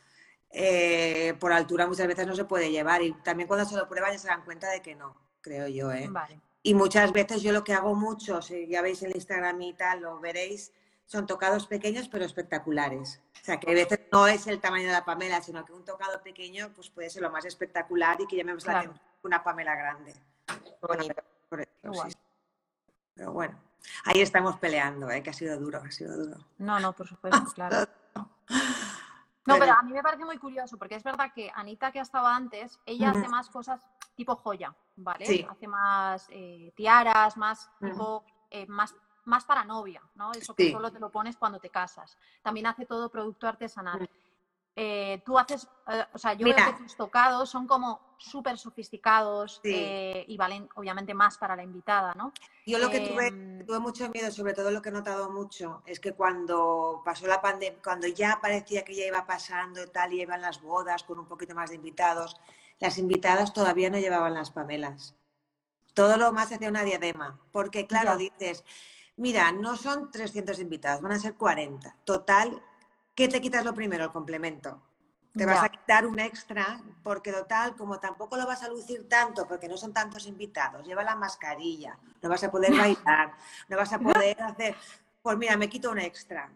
Eh, 0.49 1.35
por 1.39 1.51
altura 1.51 1.87
muchas 1.87 2.07
veces 2.07 2.27
no 2.27 2.35
se 2.35 2.45
puede 2.45 2.69
llevar 2.69 3.01
y 3.01 3.11
también 3.23 3.47
cuando 3.47 3.65
se 3.65 3.75
lo 3.75 3.87
prueban 3.87 4.11
ya 4.11 4.19
se 4.19 4.27
dan 4.27 4.45
cuenta 4.45 4.69
de 4.69 4.81
que 4.81 4.93
no, 4.93 5.15
creo 5.41 5.67
yo, 5.67 5.91
¿eh? 5.91 6.07
Vale. 6.09 6.39
Y 6.63 6.73
muchas 6.73 7.11
veces 7.11 7.41
yo 7.43 7.51
lo 7.51 7.63
que 7.63 7.73
hago 7.73 7.93
mucho, 7.93 8.41
si 8.41 8.67
ya 8.67 8.81
veis 8.81 9.03
el 9.03 9.15
Instagram 9.15 9.61
y 9.61 9.73
tal, 9.73 10.01
lo 10.01 10.19
veréis, 10.19 10.71
son 11.05 11.27
tocados 11.27 11.67
pequeños 11.67 12.07
pero 12.07 12.25
espectaculares. 12.25 13.21
O 13.41 13.45
sea, 13.45 13.59
que 13.59 13.69
a 13.69 13.73
veces 13.73 13.99
no 14.11 14.27
es 14.27 14.47
el 14.47 14.61
tamaño 14.61 14.87
de 14.87 14.93
la 14.93 15.03
Pamela, 15.03 15.41
sino 15.41 15.65
que 15.65 15.73
un 15.73 15.83
tocado 15.83 16.23
pequeño 16.23 16.71
pues 16.73 16.89
puede 16.89 17.09
ser 17.09 17.21
lo 17.21 17.29
más 17.29 17.43
espectacular 17.45 18.19
y 18.21 18.27
que 18.27 18.37
llamemos 18.37 18.65
la 18.65 18.79
atención 18.79 19.13
una 19.23 19.43
Pamela 19.43 19.75
grande. 19.75 20.13
Pero 23.15 23.31
bueno, 23.31 23.59
ahí 24.05 24.21
estamos 24.21 24.57
peleando, 24.57 25.09
¿eh? 25.09 25.23
que 25.23 25.29
ha 25.29 25.33
sido 25.33 25.57
duro, 25.59 25.81
ha 25.83 25.91
sido 25.91 26.17
duro. 26.17 26.37
No, 26.57 26.79
no, 26.79 26.93
por 26.93 27.07
supuesto, 27.07 27.45
claro. 27.55 27.87
No, 29.45 29.59
pero 29.59 29.73
a 29.73 29.81
mí 29.83 29.91
me 29.91 30.01
parece 30.01 30.25
muy 30.25 30.37
curioso, 30.37 30.77
porque 30.77 30.95
es 30.95 31.03
verdad 31.03 31.31
que 31.33 31.51
Anita, 31.53 31.91
que 31.91 31.99
ha 31.99 32.03
estado 32.03 32.27
antes, 32.27 32.79
ella 32.85 33.11
hace 33.11 33.27
más 33.27 33.49
cosas 33.49 33.81
tipo 34.15 34.35
joya, 34.37 34.73
¿vale? 34.95 35.47
Hace 35.49 35.67
más 35.67 36.27
eh, 36.29 36.71
tiaras, 36.75 37.37
más 37.37 37.69
tipo, 37.79 38.23
eh, 38.49 38.65
más, 38.67 38.95
más 39.25 39.45
para 39.45 39.63
novia, 39.63 40.01
¿no? 40.15 40.31
Eso 40.31 40.55
que 40.55 40.71
solo 40.71 40.91
te 40.91 40.99
lo 40.99 41.09
pones 41.09 41.37
cuando 41.37 41.59
te 41.59 41.69
casas. 41.69 42.17
También 42.41 42.67
hace 42.67 42.85
todo 42.85 43.09
producto 43.09 43.47
artesanal. 43.47 44.09
Eh, 44.75 45.21
tú 45.23 45.37
haces, 45.37 45.67
o 46.13 46.17
sea, 46.17 46.33
yo 46.33 46.45
veo 46.45 46.55
que 46.55 46.73
tus 46.73 46.95
tocados 46.95 47.47
son 47.47 47.67
como 47.67 48.15
súper 48.17 48.57
sofisticados 48.57 49.61
y 49.63 50.35
valen 50.35 50.67
obviamente 50.75 51.13
más 51.13 51.37
para 51.37 51.55
la 51.55 51.63
invitada, 51.63 52.13
¿no? 52.15 52.33
Yo 52.65 52.79
lo 52.79 52.89
que 52.89 53.01
tuve, 53.01 53.27
em, 53.27 53.65
tuve 53.65 53.79
mucho 53.79 54.09
miedo, 54.09 54.31
sobre 54.31 54.53
todo 54.53 54.71
lo 54.71 54.81
que 54.81 54.89
he 54.89 54.91
notado 54.91 55.29
mucho, 55.29 55.83
es 55.85 55.99
que 55.99 56.13
cuando 56.13 57.01
pasó 57.05 57.27
la 57.27 57.41
pandemia, 57.41 57.79
cuando 57.83 58.07
ya 58.07 58.39
parecía 58.41 58.83
que 58.83 58.95
ya 58.95 59.05
iba 59.05 59.25
pasando 59.27 59.83
y 59.83 59.87
tal, 59.87 60.13
y 60.13 60.21
iban 60.21 60.41
las 60.41 60.61
bodas 60.61 61.03
con 61.03 61.19
un 61.19 61.27
poquito 61.27 61.53
más 61.53 61.69
de 61.69 61.75
invitados, 61.75 62.39
las 62.79 62.97
invitadas 62.97 63.53
todavía 63.53 63.89
no 63.89 63.97
llevaban 63.97 64.33
las 64.33 64.51
pamelas. 64.51 65.15
Todo 65.93 66.17
lo 66.17 66.31
más 66.31 66.51
hacía 66.51 66.69
una 66.69 66.83
diadema, 66.83 67.39
porque 67.51 67.85
claro, 67.85 68.17
dices, 68.17 68.63
mira, 69.15 69.51
no 69.51 69.75
son 69.77 70.11
300 70.11 70.59
invitados, 70.59 71.01
van 71.01 71.11
a 71.11 71.19
ser 71.19 71.35
40. 71.35 71.95
Total, 72.03 72.61
¿qué 73.15 73.27
te 73.27 73.41
quitas 73.41 73.63
lo 73.63 73.73
primero? 73.73 74.05
El 74.05 74.11
complemento. 74.11 74.81
Te 75.35 75.47
vas 75.47 75.63
a 75.63 75.69
quitar 75.69 76.05
un 76.05 76.19
extra 76.19 76.79
porque 77.01 77.31
total, 77.31 77.75
como 77.75 77.99
tampoco 77.99 78.37
lo 78.37 78.45
vas 78.45 78.61
a 78.61 78.69
lucir 78.69 79.09
tanto 79.09 79.47
porque 79.47 79.67
no 79.67 79.77
son 79.77 79.91
tantos 79.91 80.27
invitados, 80.27 80.85
lleva 80.85 81.03
la 81.03 81.15
mascarilla, 81.15 81.97
no 82.21 82.29
vas 82.29 82.43
a 82.43 82.51
poder 82.51 82.71
bailar, 82.77 83.33
no 83.67 83.77
vas 83.77 83.91
a 83.93 83.97
poder 83.97 84.39
hacer, 84.43 84.75
pues 85.23 85.37
mira, 85.37 85.57
me 85.57 85.69
quito 85.69 85.89
un 85.89 85.99
extra. 85.99 86.51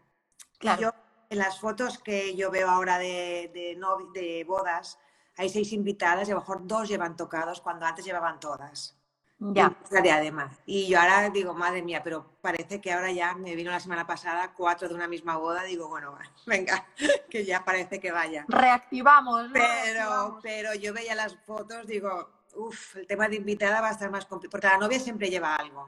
Claro. 0.60 0.82
Yo 0.82 0.92
en 1.30 1.40
las 1.40 1.60
fotos 1.60 1.98
que 1.98 2.36
yo 2.36 2.52
veo 2.52 2.70
ahora 2.70 3.00
de, 3.00 3.50
de, 3.54 3.80
de 4.14 4.44
bodas, 4.44 5.00
hay 5.38 5.50
seis 5.50 5.72
invitadas 5.74 6.28
y 6.28 6.32
a 6.32 6.36
lo 6.36 6.42
mejor 6.42 6.68
dos 6.68 6.90
llevan 6.90 7.16
tocados 7.16 7.62
cuando 7.62 7.86
antes 7.86 8.06
llevaban 8.06 8.40
todas. 8.40 8.98
Ya. 9.40 9.78
además. 9.92 10.58
Y 10.66 10.88
yo 10.88 11.00
ahora 11.00 11.30
digo, 11.30 11.54
madre 11.54 11.84
mía, 11.84 12.02
pero 12.04 12.38
parece 12.42 12.82
que 12.82 12.92
ahora 12.92 13.12
ya 13.12 13.36
me 13.36 13.56
vino 13.56 13.70
la 13.70 13.80
semana 13.80 14.08
pasada 14.08 14.54
cuatro 14.54 14.90
de 14.90 14.96
una 14.96 15.08
misma 15.08 15.38
boda. 15.38 15.64
Digo, 15.64 15.88
bueno, 15.88 16.18
venga, 16.48 16.88
que 17.30 17.46
ya 17.46 17.64
parece 17.64 18.00
que 18.00 18.12
vaya. 18.12 18.46
Reactivamos. 18.48 19.50
Pero, 19.54 20.40
pero 20.42 20.74
yo 20.74 20.94
veía 20.94 21.14
las 21.14 21.36
fotos, 21.46 21.86
digo, 21.86 22.30
uff, 22.56 22.96
el 22.96 23.06
tema 23.06 23.28
de 23.28 23.36
invitada 23.36 23.80
va 23.80 23.90
a 23.90 23.92
estar 23.92 24.10
más 24.10 24.26
complicado. 24.26 24.52
Porque 24.52 24.68
la 24.68 24.80
novia 24.80 25.00
siempre 25.00 25.30
lleva 25.30 25.56
algo. 25.56 25.88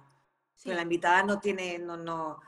Pero 0.64 0.76
la 0.76 0.84
invitada 0.84 1.24
no 1.24 1.40
tiene, 1.40 1.80
no, 1.80 1.98
no. 1.98 2.40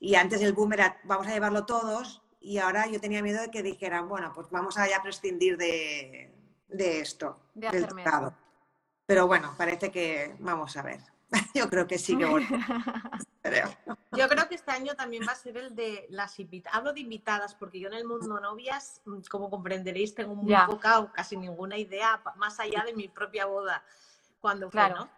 Y 0.00 0.16
antes 0.16 0.40
el 0.40 0.52
boom 0.52 0.72
era, 0.72 0.98
vamos 1.04 1.28
a 1.28 1.32
llevarlo 1.32 1.64
todos. 1.64 2.22
Y 2.40 2.58
ahora 2.58 2.86
yo 2.86 3.00
tenía 3.00 3.22
miedo 3.22 3.40
de 3.40 3.50
que 3.50 3.62
dijeran, 3.62 4.08
bueno, 4.08 4.32
pues 4.34 4.48
vamos 4.50 4.78
a 4.78 4.88
ya 4.88 5.02
prescindir 5.02 5.58
de, 5.58 6.39
de 6.72 7.00
esto, 7.00 7.38
de 7.54 7.70
del 7.70 7.86
Pero 9.06 9.26
bueno, 9.26 9.54
parece 9.56 9.90
que 9.90 10.34
vamos 10.38 10.76
a 10.76 10.82
ver. 10.82 11.00
Yo 11.54 11.68
creo 11.68 11.86
que 11.86 11.98
sí 11.98 12.16
que 12.16 12.24
Yo 14.12 14.28
creo 14.28 14.48
que 14.48 14.54
este 14.54 14.70
año 14.70 14.94
también 14.94 15.24
va 15.26 15.32
a 15.32 15.36
ser 15.36 15.56
el 15.56 15.74
de 15.74 16.06
las 16.10 16.38
invitadas. 16.40 16.78
Hablo 16.78 16.92
de 16.92 17.00
invitadas 17.00 17.54
porque 17.54 17.80
yo 17.80 17.88
en 17.88 17.94
el 17.94 18.04
mundo 18.04 18.38
novias, 18.40 19.00
mm, 19.04 19.20
como 19.30 19.48
comprenderéis, 19.48 20.14
tengo 20.14 20.34
muy 20.34 20.54
poca 20.66 20.98
o 20.98 21.12
casi 21.12 21.36
ninguna 21.36 21.78
idea 21.78 22.20
más 22.36 22.60
allá 22.60 22.82
de 22.84 22.92
mi 22.92 23.08
propia 23.08 23.46
boda 23.46 23.82
cuando 24.40 24.70
fue, 24.70 24.90
¿no? 24.90 25.08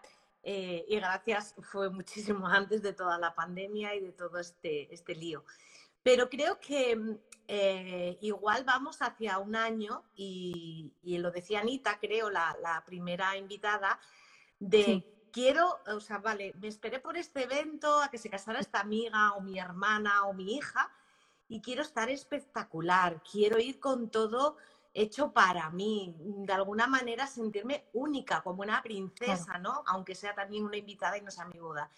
Eh, 0.44 0.84
y 0.88 0.96
gracias, 0.96 1.54
fue 1.62 1.88
muchísimo 1.90 2.46
antes 2.46 2.82
de 2.82 2.92
toda 2.92 3.18
la 3.18 3.34
pandemia 3.34 3.94
y 3.94 4.00
de 4.00 4.12
todo 4.12 4.38
este, 4.38 4.92
este 4.92 5.14
lío. 5.14 5.44
Pero 6.02 6.28
creo 6.28 6.58
que 6.60 6.96
mm, 6.96 7.18
eh, 7.48 8.18
igual 8.22 8.64
vamos 8.64 9.02
hacia 9.02 9.38
un 9.38 9.56
año, 9.56 10.04
y, 10.14 10.92
lo 11.02 11.30
decía 11.30 11.60
Anita, 11.60 11.98
creo, 12.00 12.30
la, 12.30 12.82
primera 12.86 13.36
invitada, 13.36 14.00
de 14.58 15.04
quiero, 15.32 15.80
o 15.86 16.00
sea, 16.00 16.18
vale, 16.18 16.54
me 16.60 16.68
esperé 16.68 17.00
por 17.00 17.16
este 17.16 17.44
evento 17.44 18.00
a 18.00 18.08
que 18.08 18.18
se 18.18 18.30
casara 18.30 18.60
esta 18.60 18.80
amiga 18.80 19.32
o 19.32 19.40
mi 19.40 19.58
hermana 19.58 20.26
o 20.26 20.32
mi 20.34 20.56
hija, 20.56 20.90
y 21.48 21.60
quiero 21.60 21.82
estar 21.82 22.08
espectacular, 22.10 23.22
quiero 23.30 23.58
ir 23.58 23.80
con 23.80 24.10
todo 24.10 24.56
hecho 24.94 25.32
para 25.32 25.70
mí, 25.70 26.14
de 26.18 26.52
alguna 26.52 26.86
manera 26.86 27.26
sentirme 27.26 27.88
única, 27.92 28.42
como 28.42 28.62
una 28.62 28.82
princesa, 28.82 29.58
¿no? 29.58 29.82
Aunque 29.86 30.14
sea 30.14 30.34
también 30.34 30.64
una 30.64 30.76
invitada 30.76 31.16
y 31.16 31.22
no 31.22 31.30
sea 31.30 31.46
mi 31.46 31.58
boda. 31.58 31.90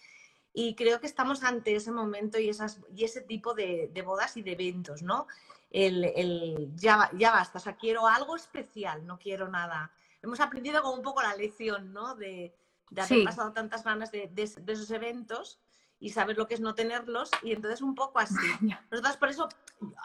Y 0.57 0.73
creo 0.73 1.01
que 1.01 1.05
estamos 1.05 1.43
ante 1.43 1.75
ese 1.75 1.91
momento 1.91 2.39
y, 2.39 2.47
esas, 2.47 2.79
y 2.95 3.03
ese 3.03 3.19
tipo 3.19 3.53
de, 3.53 3.91
bodas 4.05 4.37
y 4.37 4.41
de 4.41 4.53
eventos, 4.53 5.03
¿no? 5.03 5.27
El, 5.69 6.05
el, 6.05 6.71
ya, 6.77 7.11
ya 7.17 7.31
basta, 7.31 7.57
o 7.57 7.61
sea, 7.61 7.75
quiero 7.75 8.07
algo 8.07 8.37
especial, 8.37 9.05
no 9.05 9.19
quiero 9.19 9.49
nada. 9.49 9.91
Hemos 10.21 10.39
aprendido 10.39 10.81
como 10.81 10.95
un 10.95 11.01
poco 11.01 11.21
la 11.21 11.35
lección, 11.35 11.91
¿no? 11.91 12.15
De, 12.15 12.55
de 12.89 13.01
haber 13.01 13.25
pasado 13.25 13.51
tantas 13.51 13.83
ganas 13.83 14.13
de, 14.13 14.29
de, 14.31 14.43
esos 14.43 14.89
eventos 14.91 15.59
y 15.99 16.11
saber 16.11 16.37
lo 16.37 16.47
que 16.47 16.53
es 16.53 16.61
no 16.61 16.73
tenerlos 16.73 17.31
y 17.43 17.51
entonces 17.51 17.81
un 17.81 17.93
poco 17.93 18.19
así. 18.19 18.35
Nosotros 18.91 19.17
por 19.17 19.27
eso 19.27 19.49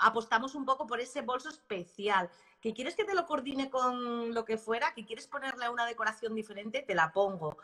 apostamos 0.00 0.56
un 0.56 0.64
poco 0.64 0.84
por 0.84 0.98
ese 0.98 1.22
bolso 1.22 1.48
especial. 1.48 2.28
Que 2.60 2.74
quieres 2.74 2.96
que 2.96 3.04
te 3.04 3.14
lo 3.14 3.24
coordine 3.24 3.70
con 3.70 4.34
lo 4.34 4.44
que 4.44 4.58
fuera, 4.58 4.94
que 4.94 5.06
quieres 5.06 5.28
ponerle 5.28 5.68
una 5.68 5.86
decoración 5.86 6.34
diferente, 6.34 6.82
te 6.82 6.96
la 6.96 7.12
pongo 7.12 7.56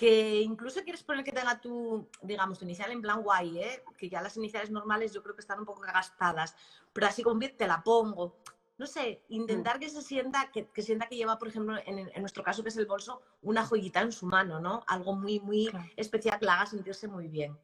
que 0.00 0.40
incluso 0.40 0.82
quieres 0.82 1.02
poner 1.02 1.22
que 1.22 1.30
tenga 1.30 1.60
tu, 1.60 2.08
digamos, 2.22 2.58
tu 2.58 2.64
inicial 2.64 2.90
en 2.90 3.02
plan 3.02 3.20
guay, 3.20 3.58
¿eh? 3.58 3.84
que 3.98 4.08
ya 4.08 4.22
las 4.22 4.34
iniciales 4.38 4.70
normales 4.70 5.12
yo 5.12 5.22
creo 5.22 5.34
que 5.34 5.42
están 5.42 5.58
un 5.58 5.66
poco 5.66 5.82
gastadas, 5.82 6.56
pero 6.94 7.06
así 7.06 7.22
como 7.22 7.38
bien 7.38 7.54
te 7.54 7.66
la 7.66 7.82
pongo. 7.82 8.34
No 8.78 8.86
sé, 8.86 9.20
intentar 9.28 9.78
que 9.78 9.90
se 9.90 10.00
sienta, 10.00 10.50
que, 10.50 10.70
sienta 10.80 11.06
que 11.06 11.16
lleva, 11.16 11.38
por 11.38 11.48
ejemplo, 11.48 11.76
en, 11.84 12.10
nuestro 12.18 12.42
caso 12.42 12.62
que 12.62 12.70
es 12.70 12.78
el 12.78 12.86
bolso, 12.86 13.20
una 13.42 13.66
joyita 13.66 14.00
en 14.00 14.10
su 14.10 14.24
mano, 14.24 14.58
¿no? 14.58 14.84
Algo 14.86 15.14
muy, 15.14 15.38
muy 15.38 15.70
especial 15.98 16.38
que 16.38 16.46
la 16.46 16.54
haga 16.54 16.64
sentirse 16.64 17.06
muy 17.06 17.28
bien. 17.28 17.58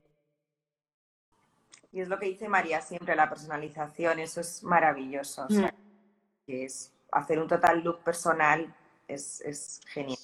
Y 1.90 2.02
es 2.02 2.08
lo 2.08 2.18
que 2.18 2.26
dice 2.26 2.50
María 2.50 2.82
siempre, 2.82 3.16
la 3.16 3.30
personalización, 3.30 4.18
eso 4.18 4.42
es 4.42 4.62
maravilloso. 4.62 5.46
Mm. 5.48 5.64
es 6.48 6.92
hacer 7.12 7.38
un 7.38 7.48
total 7.48 7.80
look 7.80 8.04
personal 8.04 8.76
es, 9.08 9.40
es 9.40 9.80
genial. 9.86 10.18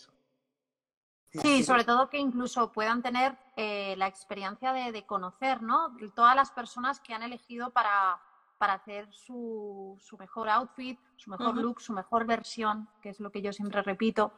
Sí, 1.40 1.62
sobre 1.62 1.84
todo 1.84 2.10
que 2.10 2.18
incluso 2.18 2.72
puedan 2.72 3.02
tener 3.02 3.38
eh, 3.56 3.94
la 3.96 4.06
experiencia 4.06 4.72
de, 4.72 5.06
conocer, 5.06 5.62
¿no? 5.62 5.96
Todas 6.14 6.36
las 6.36 6.50
personas 6.50 7.00
que 7.00 7.14
han 7.14 7.22
elegido 7.22 7.70
para, 7.70 8.20
para 8.58 8.74
hacer 8.74 9.10
su, 9.12 9.96
su, 9.98 10.18
mejor 10.18 10.50
outfit, 10.50 10.98
su 11.16 11.30
mejor 11.30 11.56
look, 11.56 11.80
su 11.80 11.94
mejor 11.94 12.26
versión, 12.26 12.88
que 13.00 13.08
es 13.08 13.20
lo 13.20 13.32
que 13.32 13.40
yo 13.40 13.52
siempre 13.52 13.80
repito. 13.80 14.32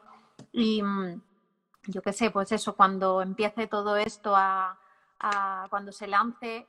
Y 0.53 0.83
mm, 0.83 1.21
yo 1.89 2.01
qué 2.01 2.13
sé, 2.13 2.31
pues 2.31 2.53
eso, 2.53 2.77
cuando 2.77 3.23
empiece 3.23 3.67
todo 3.67 3.97
esto 3.97 4.35
a, 4.37 4.79
cuando 5.71 5.91
se 5.91 6.07
lance, 6.07 6.69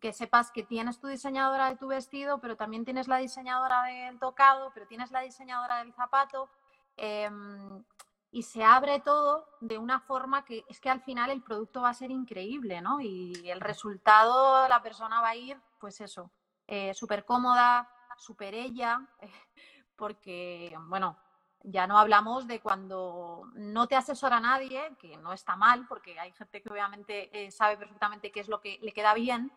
que 0.00 0.12
sepas 0.12 0.52
que 0.52 0.62
tienes 0.62 1.00
tu 1.00 1.06
diseñadora 1.06 1.70
de 1.70 1.76
tu 1.76 1.88
vestido, 1.88 2.38
pero 2.38 2.56
también 2.56 2.84
tienes 2.84 3.08
la 3.08 3.16
diseñadora 3.16 3.84
del 3.84 4.18
tocado, 4.18 4.70
pero 4.74 4.86
tienes 4.86 5.10
la 5.10 5.20
diseñadora 5.20 5.78
del 5.78 5.94
zapato. 5.94 6.50
Em, 6.96 7.82
y 8.30 8.42
se 8.42 8.62
abre 8.62 9.00
todo 9.00 9.48
de 9.60 9.78
una 9.78 10.00
forma 10.00 10.44
que 10.44 10.64
es 10.68 10.80
que 10.80 10.90
al 10.90 11.00
final 11.00 11.30
el 11.30 11.42
producto 11.42 11.82
va 11.82 11.90
a 11.90 11.94
ser 11.94 12.10
increíble, 12.10 12.80
¿no? 12.80 13.00
Y 13.00 13.48
el 13.48 13.60
resultado, 13.60 14.68
la 14.68 14.82
persona 14.82 15.20
va 15.20 15.30
a 15.30 15.36
ir, 15.36 15.60
pues 15.78 16.00
eso, 16.00 16.30
eh, 16.66 16.92
súper 16.94 17.24
cómoda, 17.24 17.88
súper 18.18 18.54
ella, 18.54 19.00
porque, 19.96 20.76
bueno, 20.88 21.16
ya 21.62 21.86
no 21.86 21.98
hablamos 21.98 22.46
de 22.46 22.60
cuando 22.60 23.50
no 23.54 23.86
te 23.86 23.96
asesora 23.96 24.40
nadie, 24.40 24.96
que 24.98 25.16
no 25.16 25.32
está 25.32 25.56
mal, 25.56 25.86
porque 25.88 26.18
hay 26.18 26.32
gente 26.32 26.62
que 26.62 26.70
obviamente 26.70 27.30
eh, 27.32 27.50
sabe 27.50 27.76
perfectamente 27.76 28.30
qué 28.30 28.40
es 28.40 28.48
lo 28.48 28.60
que 28.60 28.78
le 28.82 28.92
queda 28.92 29.14
bien, 29.14 29.50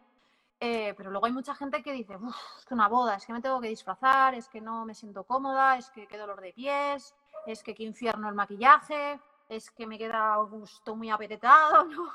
eh, 0.59 0.93
pero 0.95 1.11
luego 1.11 1.25
hay 1.25 1.31
mucha 1.31 1.55
gente 1.55 1.83
que 1.83 1.91
dice, 1.91 2.15
Uf, 2.15 2.35
es 2.59 2.65
que 2.65 2.73
una 2.73 2.87
boda, 2.87 3.15
es 3.15 3.25
que 3.25 3.33
me 3.33 3.41
tengo 3.41 3.59
que 3.59 3.67
disfrazar, 3.67 4.35
es 4.35 4.47
que 4.47 4.61
no 4.61 4.85
me 4.85 4.93
siento 4.93 5.23
cómoda, 5.23 5.77
es 5.77 5.89
que 5.89 6.07
qué 6.07 6.17
dolor 6.17 6.39
de 6.39 6.53
pies, 6.53 7.15
es 7.45 7.63
que 7.63 7.73
qué 7.73 7.83
infierno 7.83 8.29
el 8.29 8.35
maquillaje, 8.35 9.19
es 9.49 9.69
que 9.71 9.85
me 9.85 9.97
queda 9.97 10.35
gusto 10.37 10.95
muy 10.95 11.09
apretado, 11.09 11.83
¿no? 11.85 12.11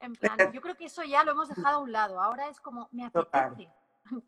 En 0.00 0.14
plan, 0.14 0.38
yo 0.52 0.60
creo 0.60 0.76
que 0.76 0.86
eso 0.86 1.04
ya 1.04 1.22
lo 1.24 1.32
hemos 1.32 1.48
dejado 1.48 1.78
a 1.78 1.80
un 1.80 1.92
lado. 1.92 2.20
Ahora 2.20 2.48
es 2.48 2.58
como, 2.58 2.88
me 2.92 3.04
apetece, 3.04 3.70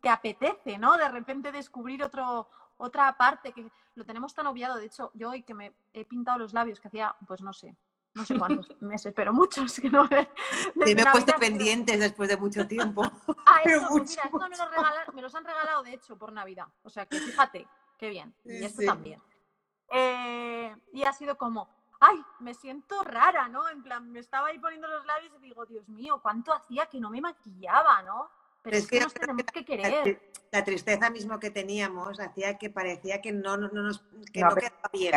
te 0.01 0.09
apetece, 0.09 0.77
¿no? 0.77 0.97
De 0.97 1.09
repente 1.09 1.51
descubrir 1.51 2.03
otro, 2.03 2.47
otra 2.77 3.17
parte 3.17 3.53
que 3.53 3.71
lo 3.95 4.05
tenemos 4.05 4.35
tan 4.35 4.45
obviado. 4.45 4.75
De 4.75 4.85
hecho, 4.85 5.09
yo 5.15 5.31
hoy 5.31 5.41
que 5.41 5.55
me 5.55 5.73
he 5.93 6.05
pintado 6.05 6.37
los 6.37 6.53
labios, 6.53 6.79
que 6.79 6.89
hacía, 6.89 7.15
pues 7.25 7.41
no 7.41 7.53
sé, 7.53 7.75
no 8.13 8.23
sé 8.23 8.37
cuántos 8.37 8.69
meses, 8.81 9.13
pero 9.15 9.33
muchos 9.33 9.79
que 9.79 9.89
no 9.89 10.03
me. 10.05 10.29
Sí, 10.85 10.93
me 10.95 11.01
he 11.01 11.05
puesto 11.11 11.33
pendientes 11.39 11.99
después 11.99 12.29
de 12.29 12.37
mucho 12.37 12.67
tiempo. 12.67 13.03
Ah, 13.45 13.61
eso, 13.65 13.87
pues 13.89 14.09
mira, 14.09 14.23
esto 14.23 14.39
me, 14.39 14.57
lo 14.57 15.13
me, 15.13 15.21
los 15.21 15.35
han 15.35 15.43
regalado 15.43 15.83
de 15.83 15.93
hecho 15.93 16.17
por 16.17 16.31
Navidad. 16.31 16.67
O 16.81 16.89
sea 16.89 17.05
que 17.05 17.19
fíjate, 17.19 17.67
qué 17.97 18.09
bien. 18.09 18.33
Y 18.45 18.63
esto 18.63 18.81
también. 18.83 19.21
Eh, 19.93 20.75
y 20.91 21.03
ha 21.03 21.13
sido 21.13 21.37
como, 21.37 21.69
ay, 21.99 22.17
me 22.39 22.53
siento 22.53 23.03
rara, 23.03 23.47
¿no? 23.47 23.69
En 23.69 23.83
plan, 23.83 24.11
me 24.11 24.19
estaba 24.19 24.47
ahí 24.47 24.59
poniendo 24.59 24.87
los 24.87 25.05
labios 25.05 25.31
y 25.37 25.41
digo, 25.41 25.65
Dios 25.65 25.87
mío, 25.87 26.19
¿cuánto 26.21 26.51
hacía 26.51 26.87
que 26.87 26.99
no 26.99 27.09
me 27.09 27.21
maquillaba, 27.21 28.01
¿no? 28.01 28.29
Pero 28.63 28.77
es, 28.77 28.87
que, 28.87 28.99
nos 28.99 29.13
tenemos 29.13 29.43
que 29.45 29.63
querer. 29.63 30.21
La, 30.51 30.63
tristeza 30.63 31.09
mismo 31.09 31.39
que 31.39 31.51
teníamos 31.51 32.19
hacía 32.19 32.57
que 32.57 32.69
parecía 32.69 33.21
que 33.21 33.31
no, 33.31 33.57
no, 33.57 33.67
nos 33.69 33.99
que 34.31 34.41
no, 34.41 34.55
quedaba 34.55 34.89
bien, 34.91 35.13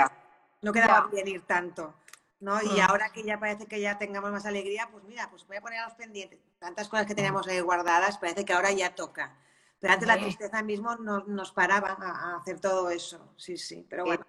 no 0.62 0.72
quedaba 0.72 1.06
bien 1.08 1.28
ir 1.28 1.42
tanto. 1.42 1.94
¿no? 2.40 2.60
Y 2.62 2.80
mm. 2.80 2.80
ahora 2.88 3.10
que 3.10 3.22
ya 3.22 3.38
parece 3.38 3.66
que 3.66 3.80
ya 3.80 3.98
tengamos 3.98 4.30
más 4.30 4.46
alegría, 4.46 4.88
pues 4.90 5.04
mira, 5.04 5.30
pues 5.30 5.46
voy 5.46 5.56
a 5.56 5.60
poner 5.60 5.80
a 5.80 5.84
los 5.84 5.94
pendientes. 5.94 6.40
Tantas 6.58 6.88
cosas 6.88 7.06
que 7.06 7.14
mm. 7.14 7.16
teníamos 7.16 7.48
ahí 7.48 7.60
guardadas, 7.60 8.18
parece 8.18 8.44
que 8.44 8.52
ahora 8.52 8.72
ya 8.72 8.94
toca. 8.94 9.38
Pero 9.78 9.92
antes 9.92 10.08
la 10.08 10.18
tristeza 10.18 10.62
mismo 10.62 10.96
nos, 10.96 11.28
nos 11.28 11.52
paraba 11.52 11.96
a, 11.98 12.36
hacer 12.36 12.60
todo 12.60 12.90
eso. 12.90 13.32
Sí, 13.36 13.56
sí, 13.56 13.86
pero 13.88 14.04
bueno. 14.04 14.24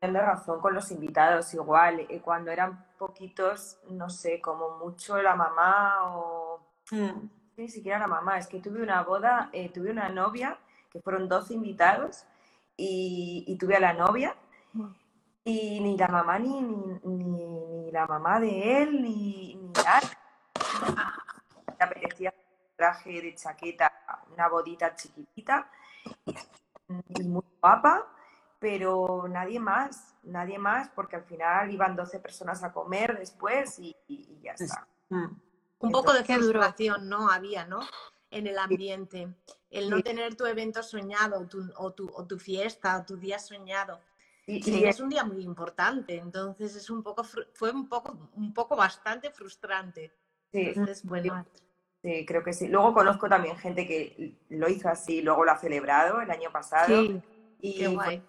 Tienes 0.00 0.22
razón 0.22 0.60
con 0.60 0.74
los 0.74 0.90
invitados, 0.90 1.52
igual. 1.54 2.00
Eh, 2.00 2.20
cuando 2.20 2.50
eran 2.50 2.86
poquitos, 2.98 3.78
no 3.90 4.10
sé, 4.10 4.40
como 4.40 4.78
mucho 4.78 5.20
la 5.22 5.34
mamá 5.34 6.14
o. 6.14 6.60
Mm. 6.90 7.28
Ni 7.56 7.68
siquiera 7.68 7.98
la 7.98 8.06
mamá, 8.06 8.38
es 8.38 8.46
que 8.46 8.60
tuve 8.60 8.82
una 8.82 9.02
boda, 9.02 9.48
eh, 9.52 9.70
tuve 9.70 9.90
una 9.90 10.10
novia, 10.10 10.58
que 10.90 11.00
fueron 11.00 11.26
12 11.26 11.54
invitados, 11.54 12.26
y, 12.76 13.56
tuve 13.58 13.76
a 13.76 13.80
la 13.80 13.94
novia, 13.94 14.36
mm. 14.74 14.86
y 15.44 15.80
ni 15.80 15.96
la 15.96 16.08
mamá, 16.08 16.38
ni, 16.38 16.60
ni, 16.60 17.90
la 17.90 18.06
mamá 18.06 18.38
de 18.40 18.82
él, 18.82 19.02
ni, 19.02 19.54
ni 19.54 19.72
nada. 19.72 20.00
Me 21.78 21.84
apetecía 21.84 22.34
traje 22.76 23.22
de 23.22 23.34
chaqueta, 23.34 23.90
una 24.30 24.48
bodita 24.50 24.94
chiquitita, 24.94 25.70
y 27.08 27.22
muy 27.24 27.42
guapa 27.58 28.15
pero 28.58 29.26
nadie 29.28 29.60
más, 29.60 30.14
nadie 30.22 30.58
más, 30.58 30.88
porque 30.90 31.16
al 31.16 31.24
final 31.24 31.70
iban 31.70 31.96
12 31.96 32.18
personas 32.20 32.62
a 32.64 32.72
comer 32.72 33.18
después 33.18 33.78
y, 33.78 33.94
ya 34.42 34.52
está. 34.52 34.86
Mm. 35.08 35.40
Un 35.78 35.92
poco 35.92 36.12
de 36.12 36.24
frustración, 36.24 37.08
¿no? 37.08 37.30
Había, 37.30 37.66
¿no? 37.66 37.80
En 38.30 38.46
el 38.46 38.58
ambiente. 38.58 39.28
El 39.70 39.90
no 39.90 40.00
tener 40.02 40.34
tu 40.34 40.46
evento 40.46 40.82
soñado 40.82 41.40
o, 41.76 41.92
tu, 41.92 42.10
o 42.14 42.26
tu 42.26 42.38
fiesta 42.38 42.98
o 42.98 43.04
tu 43.04 43.16
día 43.16 43.38
soñado. 43.38 44.00
Y, 44.46 44.84
es 44.84 45.00
un 45.00 45.08
día 45.08 45.24
muy 45.24 45.42
importante, 45.42 46.16
entonces 46.16 46.76
es 46.76 46.88
un 46.88 47.02
poco, 47.02 47.24
fue 47.24 47.72
un 47.72 47.88
poco, 47.88 48.30
un 48.34 48.54
poco 48.54 48.76
bastante 48.76 49.30
frustrante. 49.32 50.12
Sí. 50.52 50.72
bueno. 51.02 51.44
Sí, 52.00 52.24
creo 52.24 52.44
que 52.44 52.52
sí. 52.52 52.68
Luego 52.68 52.94
conozco 52.94 53.28
también 53.28 53.56
gente 53.56 53.88
que 53.88 54.38
lo 54.50 54.68
hizo 54.68 54.88
así, 54.88 55.20
luego 55.20 55.44
lo 55.44 55.50
ha 55.50 55.58
celebrado 55.58 56.20
el 56.20 56.30
año 56.30 56.52
pasado. 56.52 57.02
Sí, 57.02 57.20
y 57.60 57.78
qué 57.78 57.88
guay. 57.88 58.22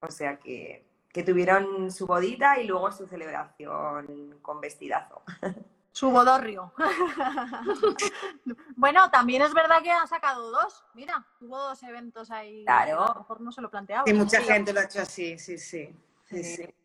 O 0.00 0.10
sea 0.10 0.38
que, 0.38 0.84
tuvieron 1.24 1.90
su 1.90 2.06
bodita 2.06 2.60
y 2.60 2.66
luego 2.66 2.92
su 2.92 3.06
celebración 3.06 4.38
con 4.42 4.60
vestidazo. 4.60 5.22
Su 5.96 6.10
bodorrio. 6.10 6.74
bueno, 8.76 9.10
también 9.10 9.40
es 9.40 9.54
verdad 9.54 9.82
que 9.82 9.90
han 9.90 10.06
sacado 10.06 10.50
dos. 10.50 10.84
Mira, 10.92 11.26
hubo 11.40 11.58
dos 11.58 11.82
eventos 11.84 12.30
ahí. 12.30 12.66
Claro. 12.66 13.02
A 13.02 13.14
lo 13.14 13.20
mejor 13.20 13.40
no 13.40 13.50
se 13.50 13.62
lo 13.62 13.70
planteaba. 13.70 14.04
Y 14.04 14.12
mucha 14.12 14.42
gente 14.42 14.74
lo 14.74 14.80
ha 14.80 14.84
hecho 14.84 15.00
así, 15.00 15.38
sí, 15.38 15.56
sí. 15.56 15.88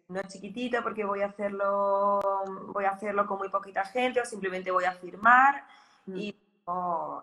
No 0.08 0.21
es 0.21 0.28
chiquitito 0.30 0.82
porque 0.82 1.04
voy 1.04 1.24
a 1.24 1.26
hacerlo, 1.26 2.21
voy 2.67 2.86
a 2.86 2.91
hacerlo 2.91 3.28
con 3.28 3.38
muy 3.38 3.50
poquita 3.50 3.84
gente 3.84 4.21
o 4.21 4.26
simplemente 4.26 4.71
voy 4.71 4.86
a 4.86 4.93
firmar 4.93 5.65
mm. 6.06 6.17
y, 6.17 6.36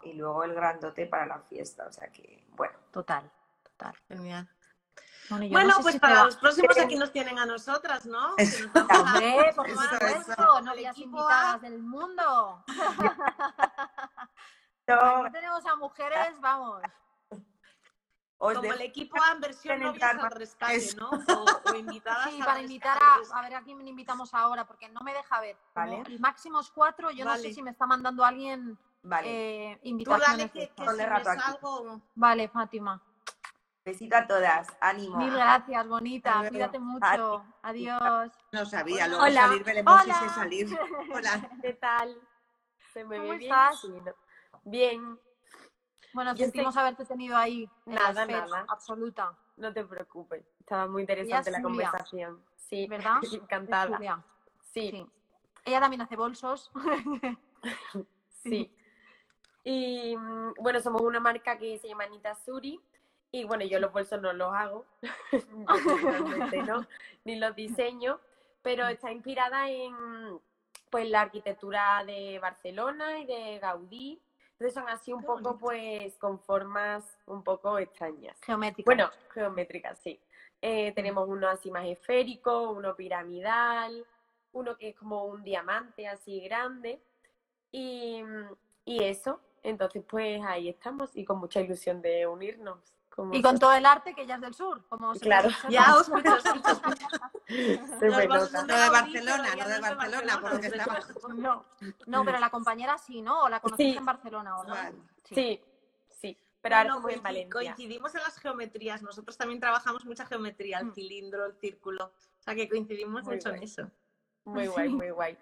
y 0.02 0.12
luego 0.12 0.44
el 0.44 0.52
grandote 0.52 1.06
para 1.06 1.24
la 1.24 1.38
fiesta. 1.38 1.86
O 1.86 1.92
sea 1.92 2.08
que, 2.08 2.44
bueno. 2.50 2.74
Total, 2.90 3.32
total. 3.62 3.94
Genial. 4.08 4.46
Bueno, 5.28 5.74
pues 5.82 5.98
para 5.98 6.24
los 6.24 6.36
próximos 6.36 6.78
aquí 6.78 6.96
nos 6.96 7.12
tienen 7.12 7.38
a 7.38 7.46
nosotras, 7.46 8.06
¿no? 8.06 8.34
Hombre, 8.90 9.52
por 9.54 9.68
supuesto, 9.68 10.60
novias 10.62 10.98
invitadas 10.98 11.60
del 11.62 11.82
mundo. 11.82 12.64
Aquí 14.88 15.32
tenemos 15.32 15.66
a 15.66 15.76
mujeres, 15.76 16.40
vamos. 16.40 16.80
Como 18.38 18.72
el 18.72 18.80
equipo 18.82 19.16
A 19.20 19.32
en 19.32 19.40
versión 19.40 19.80
novias 19.80 20.14
al 20.14 20.30
rescate, 20.30 20.94
¿no? 20.96 21.10
O, 21.10 21.74
invitadas 21.74 22.30
Sí, 22.30 22.38
para 22.38 22.60
invitar 22.60 22.96
a, 22.96 23.38
a 23.38 23.42
ver 23.42 23.56
a 23.56 23.62
quién 23.62 23.86
invitamos 23.86 24.32
ahora, 24.32 24.64
porque 24.64 24.88
no 24.88 25.00
me 25.00 25.12
deja 25.12 25.40
ver. 25.40 25.56
¿Vale? 25.74 26.02
El 26.06 26.20
máximo 26.20 26.60
es 26.60 26.70
cuatro, 26.70 27.10
yo 27.10 27.24
no 27.24 27.36
sé 27.36 27.52
si 27.52 27.62
me 27.62 27.72
está 27.72 27.86
mandando 27.86 28.24
alguien 28.24 28.78
vale. 29.02 29.72
eh, 29.72 29.80
invitaciones. 29.82 30.52
Tú 30.52 30.58
dale 30.58 30.68
que, 30.68 30.72
que 30.74 31.42
algo... 31.42 32.00
Vale, 32.14 32.48
Fátima. 32.48 33.02
Besito 33.88 34.16
a 34.16 34.26
todas, 34.26 34.68
ánimo. 34.82 35.16
Mil 35.16 35.32
gracias, 35.32 35.88
bonita. 35.88 36.44
Cuídate 36.50 36.78
mucho. 36.78 37.42
Adiós. 37.62 38.30
No 38.52 38.66
sabía, 38.66 39.08
luego 39.08 39.24
Hola. 39.24 39.48
salir 39.48 39.64
veremos 39.64 40.02
Hola. 40.02 40.14
si 40.14 40.28
sé 40.28 40.34
salir. 40.34 40.68
Hola. 41.14 41.50
¿Qué 41.62 41.72
tal? 41.72 42.20
¿Se 42.92 43.02
me 43.02 43.16
¿Cómo 43.16 43.30
ve 43.30 43.36
estás? 43.36 43.88
bien? 44.64 45.18
Bueno, 46.12 46.34
Yo 46.34 46.44
sentimos 46.44 46.76
haberte 46.76 47.06
tenido 47.06 47.34
ahí. 47.34 47.66
nada, 47.86 48.26
nada. 48.26 48.66
Absoluta. 48.68 49.34
No 49.56 49.72
te 49.72 49.82
preocupes. 49.86 50.44
Estaba 50.60 50.86
muy 50.86 51.00
interesante 51.00 51.50
la 51.50 51.62
conversación. 51.62 52.44
Sí, 52.56 52.86
¿verdad? 52.88 53.20
Encantada. 53.32 54.22
Sí. 54.60 54.90
sí. 54.90 55.06
Ella 55.64 55.80
también 55.80 56.02
hace 56.02 56.14
bolsos. 56.14 56.70
sí. 58.42 58.70
Y 59.64 60.14
mm, 60.14 60.52
bueno, 60.60 60.78
somos 60.80 61.00
una 61.00 61.20
marca 61.20 61.56
que 61.56 61.78
se 61.78 61.88
llama 61.88 62.04
Anita 62.04 62.34
Suri 62.34 62.78
y 63.30 63.44
bueno, 63.44 63.64
yo 63.64 63.78
los 63.78 63.92
bolsos 63.92 64.20
no 64.20 64.32
los 64.32 64.52
hago, 64.52 64.86
no, 66.66 66.86
ni 67.24 67.36
los 67.36 67.54
diseño, 67.54 68.20
pero 68.62 68.86
está 68.88 69.12
inspirada 69.12 69.70
en 69.70 69.94
pues 70.90 71.08
la 71.10 71.22
arquitectura 71.22 72.02
de 72.06 72.38
Barcelona 72.38 73.18
y 73.18 73.26
de 73.26 73.58
Gaudí. 73.58 74.20
Entonces 74.52 74.74
son 74.74 74.88
así 74.88 75.12
un 75.12 75.22
poco 75.22 75.56
pues 75.56 76.16
con 76.16 76.40
formas 76.40 77.18
un 77.26 77.44
poco 77.44 77.78
extrañas. 77.78 78.36
Geométricas. 78.42 78.86
Bueno, 78.86 79.10
geométricas, 79.32 79.98
sí. 79.98 80.18
Eh, 80.60 80.92
tenemos 80.92 81.28
uno 81.28 81.48
así 81.48 81.70
más 81.70 81.86
esférico, 81.86 82.70
uno 82.70 82.96
piramidal, 82.96 84.04
uno 84.52 84.76
que 84.76 84.88
es 84.88 84.96
como 84.96 85.26
un 85.26 85.44
diamante 85.44 86.08
así 86.08 86.40
grande. 86.40 87.00
Y, 87.70 88.22
y 88.84 89.04
eso, 89.04 89.40
entonces 89.62 90.02
pues 90.08 90.42
ahí 90.44 90.68
estamos 90.68 91.14
y 91.14 91.24
con 91.24 91.38
mucha 91.38 91.60
ilusión 91.60 92.02
de 92.02 92.26
unirnos. 92.26 92.97
Y 93.32 93.42
con 93.42 93.58
todo 93.58 93.72
el 93.72 93.84
arte 93.84 94.14
que 94.14 94.26
ya 94.26 94.36
es 94.36 94.40
del 94.40 94.54
sur, 94.54 94.86
como 94.88 95.12
claro. 95.14 95.50
Ya 95.68 95.96
os 96.00 96.08
No 96.08 96.20
de 96.20 96.30
Barcelona, 98.28 99.56
no 99.56 99.68
de 99.68 99.80
Barcelona, 99.80 100.40
por 100.40 100.54
lo 100.54 100.60
que 100.60 100.68
estaba. 100.68 101.00
No, 101.34 101.64
no, 102.06 102.24
pero 102.24 102.38
la 102.38 102.50
compañera 102.50 102.96
sí, 102.96 103.20
¿no? 103.20 103.42
¿O 103.42 103.48
la 103.48 103.58
conociste 103.60 103.98
en 103.98 104.04
Barcelona? 104.04 104.58
¿o 104.58 104.64
no? 104.64 104.76
Sí. 105.24 105.60
sí, 106.10 106.38
Pero 106.60 106.76
ahora 106.76 106.90
no, 106.90 107.08
en 107.08 107.22
Valencia. 107.22 107.50
Coincidimos 107.50 108.14
en 108.14 108.22
las 108.22 108.38
geometrías. 108.38 109.02
Nosotros 109.02 109.36
también 109.36 109.58
trabajamos 109.58 110.04
mucha 110.04 110.24
geometría, 110.24 110.78
el 110.78 110.86
mm. 110.86 110.94
cilindro, 110.94 111.46
el 111.46 111.54
círculo. 111.54 112.04
O 112.04 112.42
sea 112.42 112.54
que 112.54 112.68
coincidimos 112.68 113.24
mucho 113.24 113.48
en 113.48 113.64
eso. 113.64 113.90
Muy 114.44 114.66
guay, 114.68 114.88
muy 114.90 115.10
guay. 115.10 115.36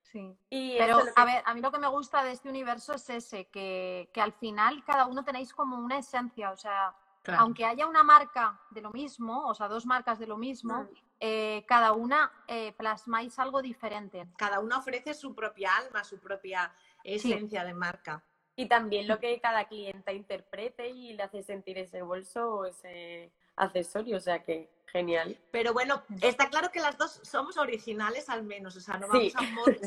Sí. 0.00 0.34
Pero, 0.50 0.98
a 1.16 1.24
ver, 1.24 1.42
a 1.44 1.54
mí 1.54 1.60
lo 1.60 1.70
que 1.70 1.78
me 1.78 1.88
gusta 1.88 2.24
de 2.24 2.32
este 2.32 2.48
universo 2.48 2.94
es 2.94 3.08
ese, 3.08 3.46
que, 3.46 4.10
que, 4.12 4.20
al 4.20 4.32
final 4.32 4.82
cada 4.84 5.06
uno 5.06 5.24
tenéis 5.24 5.54
como 5.54 5.78
una 5.78 5.98
esencia, 5.98 6.50
o 6.50 6.56
sea, 6.56 6.94
aunque 7.38 7.64
haya 7.64 7.86
una 7.86 8.02
marca 8.02 8.60
de 8.70 8.80
lo 8.80 8.90
mismo, 8.90 9.46
o 9.46 9.54
sea, 9.54 9.68
dos 9.68 9.86
marcas 9.86 10.18
de 10.18 10.26
lo 10.26 10.36
mismo, 10.36 10.88
eh, 11.20 11.64
cada 11.68 11.92
una 11.92 12.32
eh, 12.48 12.72
plasmáis 12.76 13.38
algo 13.38 13.62
diferente. 13.62 14.26
Cada 14.36 14.60
una 14.60 14.78
ofrece 14.78 15.14
su 15.14 15.34
propia 15.34 15.76
alma, 15.76 16.02
su 16.04 16.18
propia 16.18 16.72
esencia 17.04 17.64
de 17.64 17.74
marca. 17.74 18.22
Y 18.56 18.66
también 18.66 19.08
lo 19.08 19.18
que 19.18 19.40
cada 19.40 19.64
clienta 19.66 20.12
interprete 20.12 20.88
y 20.88 21.14
le 21.14 21.22
hace 21.22 21.42
sentir 21.42 21.78
ese 21.78 22.02
bolso 22.02 22.54
o 22.54 22.64
ese 22.66 23.32
accesorio, 23.56 24.16
o 24.16 24.20
sea 24.20 24.42
que 24.42 24.70
genial. 24.86 25.38
Pero 25.50 25.72
bueno, 25.72 26.02
está 26.20 26.50
claro 26.50 26.70
que 26.70 26.80
las 26.80 26.98
dos 26.98 27.20
somos 27.22 27.56
originales 27.56 28.28
al 28.28 28.42
menos, 28.42 28.76
o 28.76 28.80
sea, 28.80 28.98
no 28.98 29.08
vamos 29.08 29.22
Sí. 29.22 29.32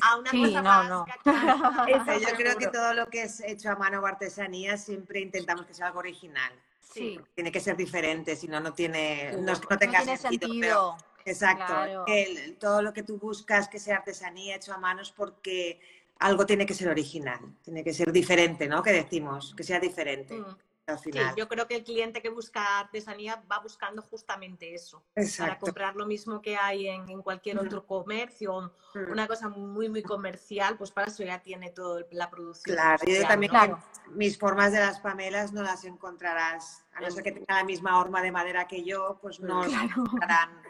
a, 0.01 0.09
a 0.13 0.17
una 0.17 0.31
Sí, 0.31 0.41
cosa 0.45 0.61
no, 0.63 0.69
más 0.69 0.89
no. 0.89 1.05
que 1.05 1.11
acá. 1.11 1.85
Eso 1.89 2.03
Pero 2.05 2.19
yo 2.19 2.35
creo 2.35 2.57
que 2.57 2.67
todo 2.69 2.93
lo 2.95 3.05
que 3.07 3.23
es 3.23 3.39
hecho 3.41 3.69
a 3.69 3.75
mano 3.75 3.99
o 3.99 4.05
artesanía 4.07 4.77
siempre 4.77 5.19
intentamos 5.19 5.65
que 5.67 5.73
sea 5.75 5.87
algo 5.87 5.99
original. 5.99 6.51
Sí, 6.93 7.19
Tiene 7.33 7.51
que 7.51 7.59
ser 7.59 7.75
diferente, 7.75 8.35
si 8.35 8.47
no, 8.47 8.59
no 8.59 8.73
tiene, 8.73 9.31
Sí, 9.33 9.41
no 9.41 9.51
es 9.51 9.59
que 9.59 9.65
no 9.65 9.69
no 9.71 9.77
tenga 9.77 9.97
tiene 10.03 10.17
sentido. 10.17 10.47
sentido. 10.47 10.97
pero- 10.97 11.25
exacto. 11.25 11.65
Claro. 11.65 12.05
El- 12.07 12.57
todo 12.57 12.81
lo 12.81 12.93
que 12.93 13.03
tú 13.03 13.17
buscas 13.17 13.67
que 13.67 13.79
sea 13.79 13.97
artesanía 13.97 14.55
hecho 14.55 14.73
a 14.73 14.77
mano 14.77 15.01
es 15.01 15.11
porque 15.11 15.79
algo 16.19 16.45
tiene 16.45 16.65
que 16.65 16.73
ser 16.73 16.87
original, 16.87 17.39
tiene 17.63 17.83
que 17.83 17.93
ser 17.93 18.11
diferente, 18.11 18.67
¿no? 18.67 18.81
Que 18.83 18.91
decimos, 18.93 19.53
que 19.57 19.63
sea 19.63 19.79
diferente 19.79 20.35
Mm. 20.39 20.57
Al 20.87 20.99
Sí, 20.99 21.11
final. 21.11 21.35
yo 21.35 21.47
creo 21.47 21.67
que 21.67 21.75
el 21.77 21.83
cliente 21.83 22.21
que 22.21 22.29
busca 22.29 22.79
artesanía 22.79 23.43
va 23.51 23.59
buscando 23.59 24.01
justamente 24.03 24.73
eso, 24.75 25.03
para 25.37 25.57
comprar 25.57 25.95
lo 25.95 26.05
mismo 26.05 26.41
que 26.41 26.55
hay 26.57 26.87
en, 26.87 27.09
en 27.09 27.21
cualquier 27.21 27.57
otro 27.59 27.85
comercio, 27.85 28.71
Mm. 28.93 29.11
una 29.11 29.27
cosa 29.27 29.49
muy, 29.49 29.89
muy 29.89 30.01
comercial, 30.03 30.77
pues 30.77 30.89
para 30.89 31.07
eso 31.07 31.21
ya 31.21 31.41
tiene 31.41 31.69
toda 31.71 32.05
la 32.11 32.29
producción. 32.29 32.75
Claro, 32.77 33.03
yo 33.05 33.27
también 33.27 33.51
¿no? 33.51 33.59
Claro. 33.59 33.83
mis 34.11 34.37
formas 34.39 34.71
de 34.71 34.79
las 34.79 35.01
pamelas 35.01 35.51
no 35.51 35.63
las 35.63 35.83
encontrarás, 35.83 36.85
a 36.93 37.01
no 37.01 37.11
ser 37.11 37.21
que 37.23 37.33
tenga 37.33 37.55
la 37.55 37.65
misma 37.65 37.99
horma 37.99 38.21
de 38.21 38.31
madera 38.31 38.67
que 38.67 38.85
yo, 38.85 39.19
pues 39.21 39.41
no 39.41 39.61
Claro. 39.63 40.03
no 40.03 40.11
serán 40.21 40.61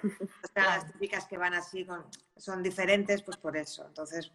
las 0.55 0.91
típicas 0.93 1.25
que 1.27 1.37
van 1.37 1.53
así, 1.53 1.85
con, 1.85 2.03
son 2.35 2.63
diferentes, 2.63 3.21
pues 3.21 3.37
por 3.37 3.55
eso. 3.57 3.85
Entonces, 3.85 4.31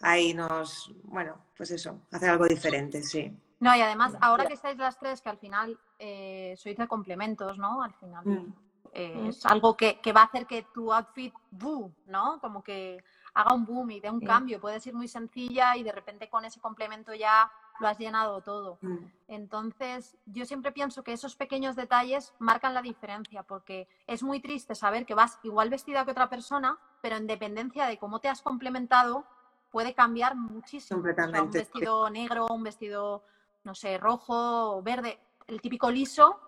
ahí 0.00 0.34
nos, 0.34 0.92
bueno, 1.04 1.44
pues 1.56 1.70
eso, 1.70 2.00
hacer 2.10 2.30
algo 2.30 2.46
diferente, 2.46 3.02
sí. 3.04 3.32
No, 3.60 3.74
y 3.74 3.80
además, 3.80 4.16
ahora 4.20 4.46
que 4.46 4.54
estáis 4.54 4.76
las 4.78 4.98
tres, 4.98 5.20
que 5.20 5.28
al 5.30 5.38
final 5.38 5.78
eh, 5.98 6.54
sois 6.56 6.76
de 6.76 6.86
complementos, 6.86 7.58
¿no? 7.58 7.82
Al 7.82 7.92
final 7.94 8.24
Mm. 8.24 8.52
eh, 8.92 9.14
Mm. 9.16 9.26
es 9.26 9.44
algo 9.46 9.76
que, 9.76 10.00
que 10.00 10.12
va 10.12 10.22
a 10.22 10.24
hacer 10.24 10.46
que 10.46 10.62
tu 10.72 10.92
outfit, 10.92 11.34
boom, 11.50 11.92
¿no? 12.06 12.38
Como 12.40 12.62
que 12.62 13.02
haga 13.34 13.52
un 13.54 13.64
boom 13.66 13.90
y 13.90 14.00
dé 14.00 14.10
un 14.10 14.20
Sí. 14.20 14.26
cambio. 14.26 14.60
Puede 14.60 14.80
ser 14.80 14.94
muy 14.94 15.08
sencilla 15.08 15.76
y 15.76 15.82
de 15.82 15.92
repente 15.92 16.28
con 16.30 16.44
ese 16.44 16.60
complemento 16.60 17.12
ya 17.14 17.50
lo 17.80 17.88
has 17.88 17.98
llenado 17.98 18.40
todo. 18.40 18.78
Mm. 18.80 18.96
Entonces, 19.28 20.16
yo 20.26 20.44
siempre 20.46 20.72
pienso 20.72 21.02
que 21.04 21.12
esos 21.12 21.36
pequeños 21.36 21.76
detalles 21.76 22.32
marcan 22.38 22.74
la 22.74 22.82
diferencia, 22.82 23.42
porque 23.42 23.88
es 24.06 24.22
muy 24.22 24.40
triste 24.40 24.74
saber 24.74 25.04
que 25.04 25.14
vas 25.14 25.38
igual 25.42 25.68
vestida 25.68 26.04
que 26.04 26.10
otra 26.12 26.28
persona, 26.28 26.78
pero 27.02 27.16
en 27.16 27.26
dependencia 27.26 27.86
de 27.86 27.98
cómo 27.98 28.20
te 28.20 28.28
has 28.28 28.40
complementado, 28.42 29.24
puede 29.70 29.94
cambiar 29.94 30.34
muchísimo. 30.34 31.00
O 31.00 31.04
sea, 31.30 31.42
un 31.42 31.50
vestido 31.50 32.08
negro, 32.10 32.46
un 32.46 32.62
vestido, 32.62 33.22
no 33.68 33.74
sé, 33.74 33.98
rojo 33.98 34.78
o 34.78 34.82
verde, 34.82 35.20
el 35.46 35.60
típico 35.60 35.90
liso, 35.90 36.40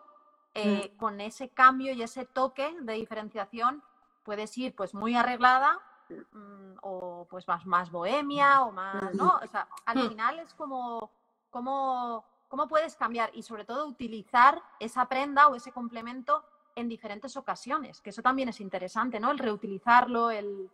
eh, 0.55 0.95
con 0.97 1.21
ese 1.21 1.51
cambio 1.51 1.93
y 1.93 2.03
ese 2.03 2.25
toque 2.25 2.75
de 2.81 2.95
diferenciación, 2.95 3.83
puedes 4.25 4.57
ir 4.57 4.75
pues 4.75 4.95
muy 4.95 5.15
arreglada 5.15 5.79
mm, 6.09 6.79
o 6.81 7.27
pues 7.29 7.47
más, 7.47 7.67
más 7.67 7.91
bohemia 7.91 8.63
o 8.63 8.73
más, 8.73 9.15
¿no? 9.15 9.39
O 9.43 9.47
sea, 9.47 9.69
al 9.85 9.99
Mm. 9.99 10.09
final 10.09 10.39
es 10.41 10.55
como, 10.55 11.11
como, 11.51 12.25
cómo 12.49 12.67
puedes 12.67 12.97
cambiar 12.97 13.31
y 13.35 13.43
sobre 13.43 13.67
todo 13.67 13.87
utilizar 13.87 14.63
esa 14.81 15.07
prenda 15.07 15.49
o 15.49 15.55
ese 15.55 15.73
complemento 15.73 16.43
en 16.75 16.89
diferentes 16.89 17.37
ocasiones, 17.37 18.01
que 18.01 18.11
eso 18.11 18.23
también 18.23 18.49
es 18.49 18.61
interesante, 18.61 19.21
¿no? 19.21 19.31
El 19.31 19.39
reutilizarlo, 19.39 20.31
el... 20.31 20.71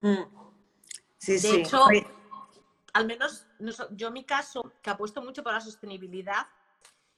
Mm. 0.00 0.22
Sí, 1.18 1.32
De 1.32 1.38
sí. 1.38 1.56
hecho, 1.56 1.86
al 2.92 3.06
menos 3.06 3.46
yo 3.90 4.08
en 4.08 4.12
mi 4.12 4.24
caso, 4.24 4.72
que 4.82 4.90
apuesto 4.90 5.22
mucho 5.22 5.42
por 5.42 5.52
la 5.52 5.60
sostenibilidad 5.60 6.46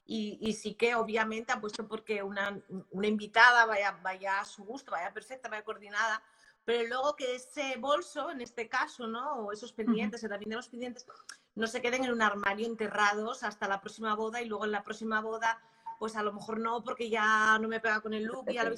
y, 0.07 0.39
y 0.41 0.53
sí 0.53 0.75
que 0.75 0.95
obviamente 0.95 1.53
apuesto 1.53 1.89
porque 1.89 2.23
una, 2.23 2.61
una 2.91 3.07
invitada 3.07 3.67
vaya, 3.67 3.99
vaya 4.03 4.41
a 4.41 4.45
su 4.45 4.65
gusto, 4.65 4.93
vaya 4.93 5.13
perfecta, 5.13 5.49
vaya 5.49 5.65
coordinada, 5.65 6.23
pero 6.65 6.87
luego 6.89 7.17
que 7.17 7.35
ese 7.35 7.77
bolso, 7.79 8.31
en 8.31 8.41
este 8.41 8.69
caso, 8.69 9.07
¿no? 9.07 9.35
O 9.35 9.53
esos 9.53 9.73
pendientes, 9.73 10.21
que 10.21 10.29
también 10.29 10.51
de 10.51 10.57
los 10.57 10.69
pendientes, 10.69 11.07
no 11.55 11.67
se 11.67 11.83
queden 11.83 12.05
en 12.05 12.13
un 12.13 12.23
armario 12.23 12.67
enterrados 12.67 13.43
hasta 13.43 13.69
la 13.69 13.81
próxima 13.81 14.15
boda 14.15 14.41
y 14.41 14.47
luego 14.47 14.65
en 14.65 14.73
la 14.73 14.83
próxima 14.83 15.21
boda, 15.21 15.61
pues 15.99 16.17
a 16.17 16.23
lo 16.23 16.33
mejor 16.33 16.59
no, 16.59 16.83
porque 16.83 17.11
ya 17.11 17.59
no 17.59 17.69
me 17.69 17.81
pega 17.81 18.01
con 18.01 18.15
el 18.15 18.25
look, 18.25 18.51
ya 18.51 18.65
lo 18.65 18.77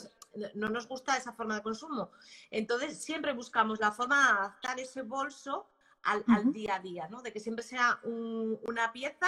no 0.55 0.69
nos 0.69 0.87
gusta 0.87 1.17
esa 1.17 1.33
forma 1.33 1.55
de 1.57 1.63
consumo. 1.63 2.11
Entonces 2.51 3.03
siempre 3.03 3.33
buscamos 3.33 3.81
la 3.81 3.93
forma 3.93 4.17
de 4.17 4.31
adaptar 4.39 4.81
ese 4.81 5.03
bolso 5.03 5.67
al, 6.07 6.25
al 6.29 6.53
día 6.53 6.77
a 6.77 6.81
día, 6.81 7.09
¿no? 7.09 7.23
De 7.23 7.33
que 7.33 7.41
siempre 7.41 7.63
sea 7.65 7.99
un- 8.05 8.59
una 8.65 8.93
pieza 8.93 9.27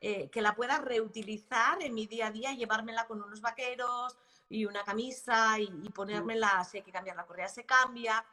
eh, 0.00 0.28
que 0.30 0.42
la 0.42 0.54
pueda 0.54 0.78
reutilizar 0.78 1.82
en 1.82 1.94
mi 1.94 2.06
día 2.06 2.26
a 2.26 2.30
día, 2.30 2.52
llevármela 2.52 3.06
con 3.06 3.22
unos 3.22 3.40
vaqueros 3.40 4.16
y 4.48 4.66
una 4.66 4.84
camisa 4.84 5.58
y, 5.58 5.64
y 5.82 5.90
ponérmela, 5.90 6.62
si 6.64 6.78
hay 6.78 6.82
que 6.82 6.92
cambiar 6.92 7.16
la 7.16 7.24
correa 7.26 7.48
se 7.48 7.64
cambia. 7.64 8.24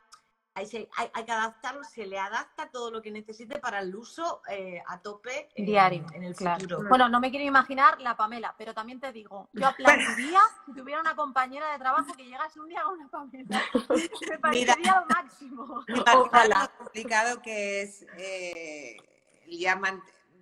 Hay, 0.56 0.68
se- 0.68 0.88
hay, 0.98 1.10
hay 1.14 1.26
que 1.26 1.32
adaptarlo, 1.32 1.84
se 1.84 2.06
le 2.06 2.20
adapta 2.20 2.70
todo 2.70 2.92
lo 2.92 3.02
que 3.02 3.10
necesite 3.12 3.60
para 3.60 3.80
el 3.80 3.96
uso 3.96 4.42
eh, 4.50 4.82
a 4.88 5.02
tope 5.02 5.50
en, 5.56 5.66
Diario, 5.66 6.06
en 6.14 6.24
el 6.24 6.36
claro. 6.36 6.60
futuro. 6.62 6.90
Bueno, 6.90 7.10
no 7.10 7.20
me 7.20 7.32
quiero 7.32 7.46
imaginar 7.46 8.00
la 8.02 8.16
Pamela, 8.16 8.54
pero 8.58 8.74
también 8.74 9.00
te 9.00 9.12
digo, 9.12 9.50
yo 9.54 9.68
aplaudiría 9.68 10.40
si 10.66 10.74
tuviera 10.74 11.02
una 11.02 11.16
compañera 11.16 11.72
de 11.72 11.80
trabajo 11.80 12.14
que 12.14 12.26
llegase 12.26 12.60
un 12.60 12.68
día 12.68 12.84
con 12.84 13.00
una 13.00 13.08
Pamela. 13.10 13.64
Me 14.30 14.40
parecería 14.40 15.00
lo 15.00 15.06
máximo. 15.08 15.86
Ojalá. 16.14 16.70
lo 16.72 16.78
complicado 16.78 17.42
que 17.42 17.82
es 17.82 18.06
eh, 18.18 18.98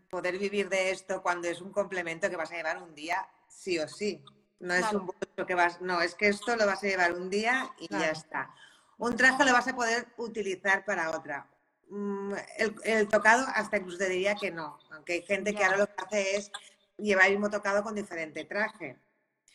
poder 0.09 0.38
vivir 0.38 0.68
de 0.68 0.91
esto 0.91 1.22
cuando 1.22 1.47
es 1.47 1.62
un 1.62 1.72
complemento 1.72 2.30
que 2.30 2.36
vas 2.36 2.51
a 2.51 2.55
llevar 2.55 2.84
un 2.84 2.93
día 2.93 3.26
sí 3.47 3.80
o 3.80 3.88
sí. 3.88 4.24
No 4.59 4.74
es 4.76 4.91
un 4.93 5.07
bolso 5.07 5.47
que 5.47 5.55
vas, 5.55 5.82
no, 5.82 6.01
es 6.01 6.14
que 6.14 6.28
esto 6.28 6.55
lo 6.55 6.68
vas 6.68 6.84
a 6.84 6.88
llevar 6.88 7.14
un 7.14 7.30
día 7.30 7.72
y 7.80 7.88
ya 7.89 8.12
está. 8.12 8.53
Un 9.02 9.16
traje 9.16 9.43
lo 9.45 9.52
vas 9.54 9.68
a 9.68 9.76
poder 9.76 10.08
utilizar 10.18 10.86
para 10.86 11.10
otra. 11.10 11.47
Mm, 11.89 12.34
El, 12.58 12.76
el 12.84 13.08
tocado 13.08 13.45
hasta 13.56 13.78
incluso 13.78 13.97
te 13.97 14.10
diría 14.10 14.36
que 14.36 14.52
no, 14.52 14.78
aunque 14.91 15.14
hay 15.14 15.22
gente 15.24 15.56
que 15.56 15.64
ahora 15.64 15.78
lo 15.78 15.88
que 15.88 15.93
hace 16.06 16.36
es 16.36 16.52
llevar 16.97 17.26
el 17.26 17.32
mismo 17.34 17.49
tocado 17.49 17.82
con 17.82 17.95
diferente 17.95 18.45
traje. 18.45 18.99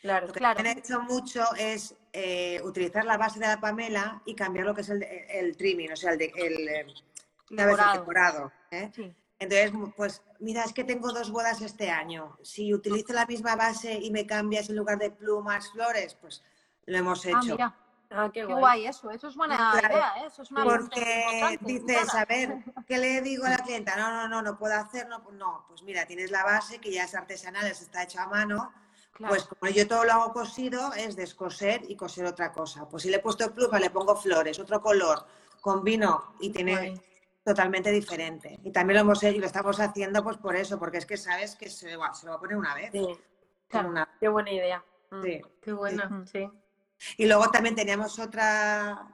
Claro. 0.03 0.26
Lo 0.26 0.32
que 0.32 0.40
Claro. 0.40 0.61
he 0.64 0.72
hecho 0.72 1.01
mucho 1.01 1.44
es 1.57 1.94
eh, 2.12 2.61
utilizar 2.64 3.05
la 3.05 3.16
base 3.18 3.38
de 3.38 3.47
la 3.47 3.61
Pamela 3.61 4.20
y 4.26 4.34
cambiar 4.34 4.66
lo 4.66 4.74
que 4.74 4.80
es 4.80 4.88
el, 4.88 5.05
el 5.05 5.57
trimming, 5.57 5.92
o 5.92 5.97
sea, 5.97 6.11
el, 6.12 6.18
de- 6.18 6.32
el, 6.36 6.68
eh, 6.68 6.86
Decorado. 7.51 8.51
¿eh? 8.72 8.90
Sí. 8.94 9.14
Entonces, 9.38 9.70
pues 9.97 10.22
mira, 10.40 10.64
es 10.64 10.72
que 10.72 10.82
tengo 10.82 11.12
dos 11.12 11.30
bodas 11.30 11.61
este 11.62 11.88
año. 11.90 12.36
Si 12.42 12.74
utilizo 12.74 13.12
la 13.12 13.26
misma 13.26 13.55
base 13.55 13.92
y 13.94 14.11
me 14.11 14.26
cambias 14.26 14.68
en 14.70 14.76
lugar 14.76 14.99
de 14.99 15.12
plumas, 15.12 15.70
flores, 15.70 16.16
pues 16.20 16.42
lo 16.86 16.99
hemos 16.99 17.24
Ah, 17.26 17.28
hecho. 17.30 17.53
mira, 17.53 17.76
Ah, 18.11 18.30
qué 18.32 18.40
qué 18.40 18.46
guay. 18.46 18.59
guay 18.61 18.86
eso. 18.86 19.11
Eso 19.11 19.28
es 19.28 19.36
buena 19.36 19.57
Claro. 19.57 19.94
idea, 19.94 20.12
¿eh? 20.22 20.26
Eso 20.26 20.42
es 20.42 20.50
una 20.50 20.64
Porque 20.64 21.59
dices, 21.61 22.14
a 22.14 22.24
ver, 22.24 22.57
¿qué 22.86 22.98
le 22.98 23.20
digo 23.22 23.44
a 23.46 23.50
la 23.50 23.59
clienta? 23.59 23.96
No, 23.96 24.11
no, 24.11 24.28
no, 24.28 24.42
no 24.42 24.59
puedo 24.59 24.74
hacer, 24.74 25.09
no, 25.09 25.18
no, 25.32 25.64
pues 25.68 25.82
mira, 25.82 26.07
tienes 26.07 26.30
la 26.30 26.44
base 26.44 26.78
que 26.80 26.92
ya 26.92 27.04
es 27.04 27.14
artesanal, 27.14 27.66
está 27.66 28.02
hecha 28.02 28.22
a 28.24 28.28
mano, 28.28 28.72
Claro. 29.12 29.32
Pues 29.32 29.44
como 29.44 29.72
yo 29.72 29.88
todo 29.88 30.04
lo 30.04 30.12
hago 30.12 30.32
cosido, 30.34 30.92
es 30.92 31.16
descoser 31.16 31.80
y 31.88 31.96
coser 31.96 32.26
otra 32.26 32.52
cosa. 32.52 32.86
Pues 32.86 33.02
si 33.02 33.09
le 33.09 33.16
he 33.16 33.20
puesto 33.20 33.50
pluma, 33.54 33.78
le 33.80 33.88
pongo 33.88 34.14
flores, 34.14 34.59
otro 34.59 34.82
color, 34.82 35.24
combino 35.62 36.34
y 36.38 36.50
tiene 36.50 37.00
totalmente 37.42 37.90
diferente. 37.90 38.61
Y 38.62 38.70
también 38.72 38.96
lo 38.96 39.00
hemos 39.00 39.22
hecho 39.22 39.34
y 39.38 39.40
lo 39.40 39.46
estamos 39.46 39.80
haciendo 39.80 40.22
pues 40.22 40.36
por 40.36 40.54
eso, 40.54 40.78
porque 40.78 40.98
es 40.98 41.07
que 41.07 41.16
sabes 41.16 41.57
que 41.57 41.70
se, 41.70 41.96
va, 41.96 42.12
se 42.12 42.26
lo 42.26 42.32
va 42.32 42.36
a 42.36 42.40
poner 42.40 42.59
una 42.59 42.74
vez. 42.74 42.90
Sí, 42.92 43.07
Claro. 43.68 43.88
Una- 43.88 44.07
qué 44.20 44.28
buena 44.28 44.52
idea. 44.52 44.84
Mm. 45.11 45.22
sí. 45.22 45.40
Qué 45.62 45.72
buena, 45.72 46.24
sí. 46.30 46.50
Y 47.16 47.26
luego 47.26 47.51
también 47.51 47.74
teníamos 47.74 48.18
otra, 48.18 49.07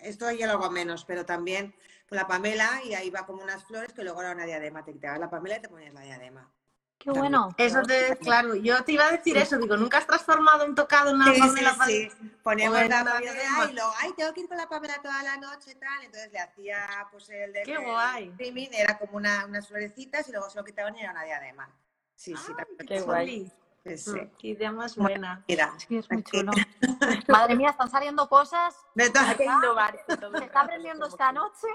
esto 0.00 0.30
ya 0.30 0.46
lo 0.46 0.54
hago 0.54 0.70
menos, 0.70 1.04
pero 1.04 1.24
también 1.26 1.74
con 2.08 2.16
la 2.16 2.26
Pamela 2.26 2.80
y 2.84 2.94
ahí 2.94 3.10
va 3.10 3.26
como 3.26 3.42
unas 3.42 3.64
flores 3.64 3.92
que 3.92 4.04
luego 4.04 4.20
era 4.22 4.32
una 4.32 4.44
diadema. 4.46 4.84
Te 4.84 4.92
quitabas 4.92 5.18
la 5.18 5.30
Pamela 5.30 5.56
y 5.56 5.62
te 5.62 5.68
ponías 5.68 5.92
la 5.94 6.00
diadema. 6.02 6.50
Qué 6.98 7.10
bueno. 7.10 7.54
Eso 7.58 7.82
te, 7.82 8.16
claro, 8.16 8.54
yo 8.54 8.82
te 8.82 8.92
iba 8.92 9.06
a 9.06 9.12
decir 9.12 9.36
eso, 9.36 9.58
digo, 9.58 9.76
¿nunca 9.76 9.98
has 9.98 10.06
transformado 10.06 10.64
un 10.64 10.74
tocado 10.74 11.10
en 11.10 11.16
una 11.16 11.34
Sí, 11.34 11.40
Pamela 11.40 11.76
sí, 11.86 12.10
sí. 12.10 12.30
Poníamos 12.42 12.78
Bueno, 12.78 12.88
la 12.88 13.02
una 13.02 13.12
Pamela 13.12 13.32
diadema. 13.32 13.64
y 13.70 13.72
luego, 13.74 13.92
ay, 13.98 14.12
tengo 14.16 14.32
que 14.32 14.40
ir 14.40 14.48
con 14.48 14.56
la 14.56 14.66
Pamela 14.68 15.02
toda 15.02 15.22
la 15.22 15.36
noche 15.36 15.72
y 15.72 15.74
tal. 15.74 16.04
Entonces 16.04 16.32
le 16.32 16.38
hacía 16.38 17.06
pues 17.10 17.28
el 17.28 17.52
de 17.52 17.62
Qué 17.64 17.74
el 17.74 17.84
guay. 17.84 18.30
trimming, 18.30 18.72
era 18.72 18.96
como 18.98 19.18
una, 19.18 19.44
unas 19.44 19.68
florecitas 19.68 20.26
y 20.28 20.32
luego 20.32 20.48
se 20.48 20.58
lo 20.58 20.64
quitaban 20.64 20.96
y 20.96 21.00
era 21.02 21.10
una 21.10 21.24
diadema. 21.24 21.68
Sí, 22.14 22.34
sí, 22.34 22.52
también. 22.56 22.86
qué 22.88 23.00
guay. 23.02 23.52
Sí, 23.86 23.98
sí. 23.98 24.30
Qué 24.38 24.48
idea 24.48 24.72
más 24.72 24.96
buena. 24.96 25.44
Mira, 25.48 25.72
Sí, 25.78 25.96
es 25.96 26.10
muy 26.10 26.22
chulo. 26.24 26.52
Madre 27.28 27.54
mía, 27.54 27.70
están 27.70 27.90
saliendo 27.90 28.28
cosas. 28.28 28.74
Hay 28.96 29.36
que 29.36 29.44
innovar. 29.44 29.96
Se 30.06 30.14
está 30.44 30.60
aprendiendo 30.60 31.06
esta 31.06 31.28
que- 31.28 31.34
noche. 31.34 31.66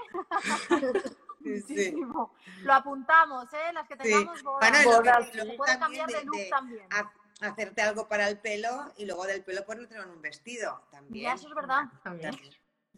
sí. 1.66 1.94
Lo 2.62 2.72
apuntamos, 2.74 3.52
¿eh? 3.52 3.72
Las 3.72 3.86
que 3.88 3.94
Sí. 3.94 4.00
tengamos 4.02 4.42
bodas. 4.42 4.70
Bueno, 4.70 4.78
que- 4.78 4.96
Bodas, 4.96 5.34
luego 5.34 5.50
sí. 5.52 5.56
Puede 5.56 5.78
también 5.78 6.04
cambiar 6.04 6.08
de 6.08 6.14
de- 6.14 6.24
look 6.24 6.36
de 6.36 6.48
también. 6.50 6.86
ha- 6.90 7.12
hacerte 7.48 7.82
algo 7.82 8.08
para 8.08 8.28
el 8.28 8.38
pelo 8.38 8.92
y 8.96 9.04
luego 9.06 9.24
del 9.26 9.42
pelo 9.42 9.64
ponértelo 9.64 10.02
en 10.04 10.10
un 10.10 10.22
vestido 10.22 10.80
también. 10.90 11.24
Ya, 11.24 11.34
eso 11.34 11.48
es 11.48 11.54
verdad. 11.54 11.84
También. 12.04 12.32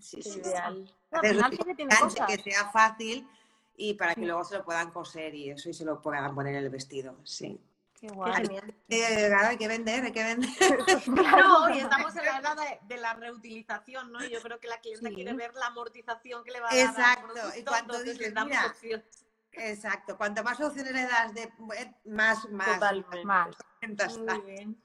Sí, 0.00 0.20
sí, 0.20 0.22
sí. 0.22 0.38
Ideal. 0.40 0.92
Final 1.22 1.50
que 1.58 1.74
tiene 1.74 1.96
cosas. 1.96 2.26
que 2.26 2.38
sea 2.42 2.68
fácil 2.70 3.28
y 3.76 3.94
para 3.94 4.14
que 4.14 4.22
luego 4.26 4.44
se 4.44 4.58
lo 4.58 4.64
puedan 4.64 4.90
coser 4.90 5.34
y 5.34 5.50
eso 5.50 5.68
y 5.70 5.74
se 5.74 5.84
lo 5.84 6.02
puedan 6.02 6.34
poner 6.34 6.54
en 6.56 6.64
el 6.64 6.70
vestido, 6.70 7.16
sí. 7.24 7.58
Qué 8.00 8.08
guay. 8.08 8.60
Eh, 8.88 9.32
hay 9.34 9.56
que 9.56 9.68
vender, 9.68 10.04
hay 10.04 10.12
que 10.12 10.22
vender. 10.24 10.50
No, 11.38 11.70
y 11.74 11.78
estamos 11.78 12.14
en 12.16 12.24
la 12.24 12.38
era 12.38 12.54
de, 12.54 12.78
de 12.82 12.96
la 12.98 13.14
reutilización, 13.14 14.12
¿no? 14.12 14.22
Yo 14.24 14.40
creo 14.42 14.58
que 14.60 14.68
la 14.68 14.78
clienta 14.80 15.08
Sí. 15.08 15.14
quiere 15.14 15.32
ver 15.34 15.54
la 15.54 15.66
amortización 15.68 16.44
que 16.44 16.50
le 16.50 16.60
va 16.60 16.68
a 16.70 16.74
dar 16.74 16.88
Exacto, 16.88 17.58
y 17.58 17.64
cuando 17.64 18.02
dices, 18.02 18.32
mira, 18.44 18.66
opciones. 18.66 19.26
Exacto, 19.52 20.16
cuanto 20.18 20.42
más 20.42 20.60
opciones 20.60 20.92
le 20.92 21.02
das 21.06 21.32
de 21.32 21.42
eh, 21.44 21.94
más, 22.06 22.48
más, 22.50 22.74
Totalmente. 22.74 23.24
Más. 23.24 23.56
Muy 24.18 24.40
bien. 24.42 24.82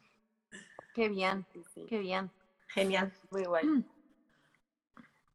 Qué 0.94 1.10
bien, 1.10 1.46
Sí, 1.54 1.64
sí. 1.74 1.86
qué 1.90 1.98
bien. 2.00 2.32
Genial. 2.68 3.12
Muy 3.32 3.46
guay. 3.46 3.86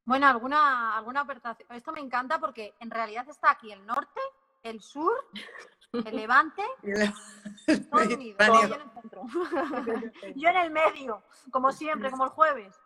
Bueno, 0.04 0.26
alguna, 0.28 0.96
alguna 0.96 1.20
aportación. 1.20 1.66
Esto 1.72 1.90
me 1.92 2.00
encanta 2.00 2.38
porque 2.38 2.74
en 2.78 2.90
realidad 2.90 3.26
está 3.28 3.50
aquí 3.52 3.72
el 3.72 3.84
norte, 3.86 4.20
el 4.62 4.80
sur, 4.82 5.12
el 5.92 6.14
levante, 6.16 6.62
todo 7.64 8.14
unido. 8.14 8.36
Vale. 8.38 8.54
y 8.54 8.68
yo 8.68 8.74
en 8.74 8.80
el 8.80 8.90
centro. 8.90 9.22
yo 10.36 10.48
en 10.48 10.56
el 10.56 10.70
medio, 10.70 11.22
como 11.50 11.72
siempre, 11.72 12.10
como 12.10 12.24
el 12.24 12.30
jueves. 12.30 12.80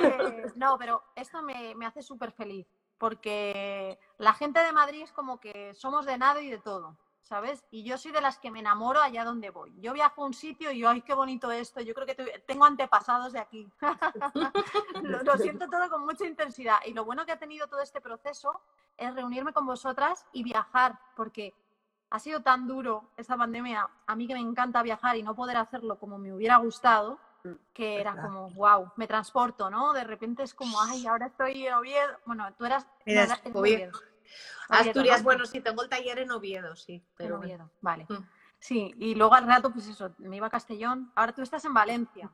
Eh, 0.00 0.52
no, 0.56 0.76
pero 0.76 1.02
esto 1.14 1.40
me, 1.40 1.74
me 1.74 1.86
hace 1.86 2.02
súper 2.02 2.30
feliz 2.32 2.66
porque 3.02 3.98
la 4.18 4.32
gente 4.32 4.60
de 4.60 4.70
Madrid 4.70 5.02
es 5.02 5.10
como 5.10 5.40
que 5.40 5.74
somos 5.74 6.06
de 6.06 6.16
nada 6.16 6.40
y 6.40 6.48
de 6.48 6.58
todo. 6.58 6.96
¿Sabes? 7.20 7.64
Y 7.72 7.82
yo 7.82 7.98
soy 7.98 8.12
de 8.12 8.20
las 8.20 8.38
que 8.38 8.52
me 8.52 8.60
enamoro 8.60 9.02
allá 9.02 9.24
donde 9.24 9.50
voy. 9.50 9.74
Yo 9.80 9.92
viajo 9.92 10.22
a 10.22 10.26
un 10.26 10.34
sitio 10.34 10.70
y 10.70 10.78
yo, 10.78 10.88
ay, 10.88 11.02
qué 11.02 11.12
bonito 11.12 11.50
esto. 11.50 11.80
Yo 11.80 11.94
creo 11.94 12.06
que 12.06 12.14
tengo 12.46 12.64
antepasados 12.64 13.32
de 13.32 13.40
aquí. 13.40 13.68
lo, 15.02 15.22
lo 15.24 15.36
siento 15.36 15.68
todo 15.68 15.90
con 15.90 16.04
mucha 16.04 16.26
intensidad. 16.26 16.78
Y 16.86 16.94
lo 16.94 17.04
bueno 17.04 17.26
que 17.26 17.32
ha 17.32 17.38
tenido 17.40 17.66
todo 17.66 17.80
este 17.80 18.00
proceso 18.00 18.60
es 18.96 19.12
reunirme 19.16 19.52
con 19.52 19.66
vosotras 19.66 20.24
y 20.32 20.44
viajar, 20.44 20.96
porque 21.16 21.54
ha 22.12 22.18
sido 22.18 22.42
tan 22.42 22.66
duro 22.66 23.10
esta 23.16 23.38
pandemia, 23.38 23.88
a 24.06 24.16
mí 24.16 24.26
que 24.26 24.34
me 24.34 24.40
encanta 24.40 24.82
viajar 24.82 25.16
y 25.16 25.22
no 25.22 25.34
poder 25.34 25.56
hacerlo 25.56 25.98
como 25.98 26.18
me 26.18 26.30
hubiera 26.30 26.58
gustado, 26.58 27.18
que 27.72 28.00
era 28.00 28.12
Verdad. 28.12 28.28
como, 28.28 28.50
wow, 28.50 28.92
me 28.96 29.06
transporto, 29.06 29.70
¿no? 29.70 29.94
De 29.94 30.04
repente 30.04 30.42
es 30.42 30.52
como, 30.52 30.78
ay, 30.82 31.06
ahora 31.06 31.26
estoy 31.28 31.66
en 31.66 31.72
Oviedo. 31.72 32.18
Bueno, 32.26 32.52
tú 32.58 32.66
eras... 32.66 32.86
Mira, 33.06 33.26
no, 33.26 33.32
eres 33.32 33.44
de 33.54 33.58
Oviedo. 33.58 33.92
Asturias, 34.68 35.20
¿no? 35.20 35.24
bueno, 35.24 35.46
sí, 35.46 35.60
tengo 35.62 35.82
el 35.82 35.88
taller 35.88 36.18
en 36.18 36.30
Oviedo, 36.32 36.76
sí. 36.76 36.96
En 36.96 37.02
Pero 37.16 37.38
bueno. 37.38 37.54
Oviedo, 37.54 37.70
vale. 37.80 38.06
Mm. 38.10 38.28
Sí, 38.58 38.94
y 38.98 39.14
luego 39.14 39.34
al 39.34 39.46
rato, 39.46 39.72
pues 39.72 39.88
eso, 39.88 40.14
me 40.18 40.36
iba 40.36 40.48
a 40.48 40.50
Castellón. 40.50 41.10
Ahora 41.14 41.32
tú 41.32 41.40
estás 41.40 41.64
en 41.64 41.72
Valencia. 41.72 42.30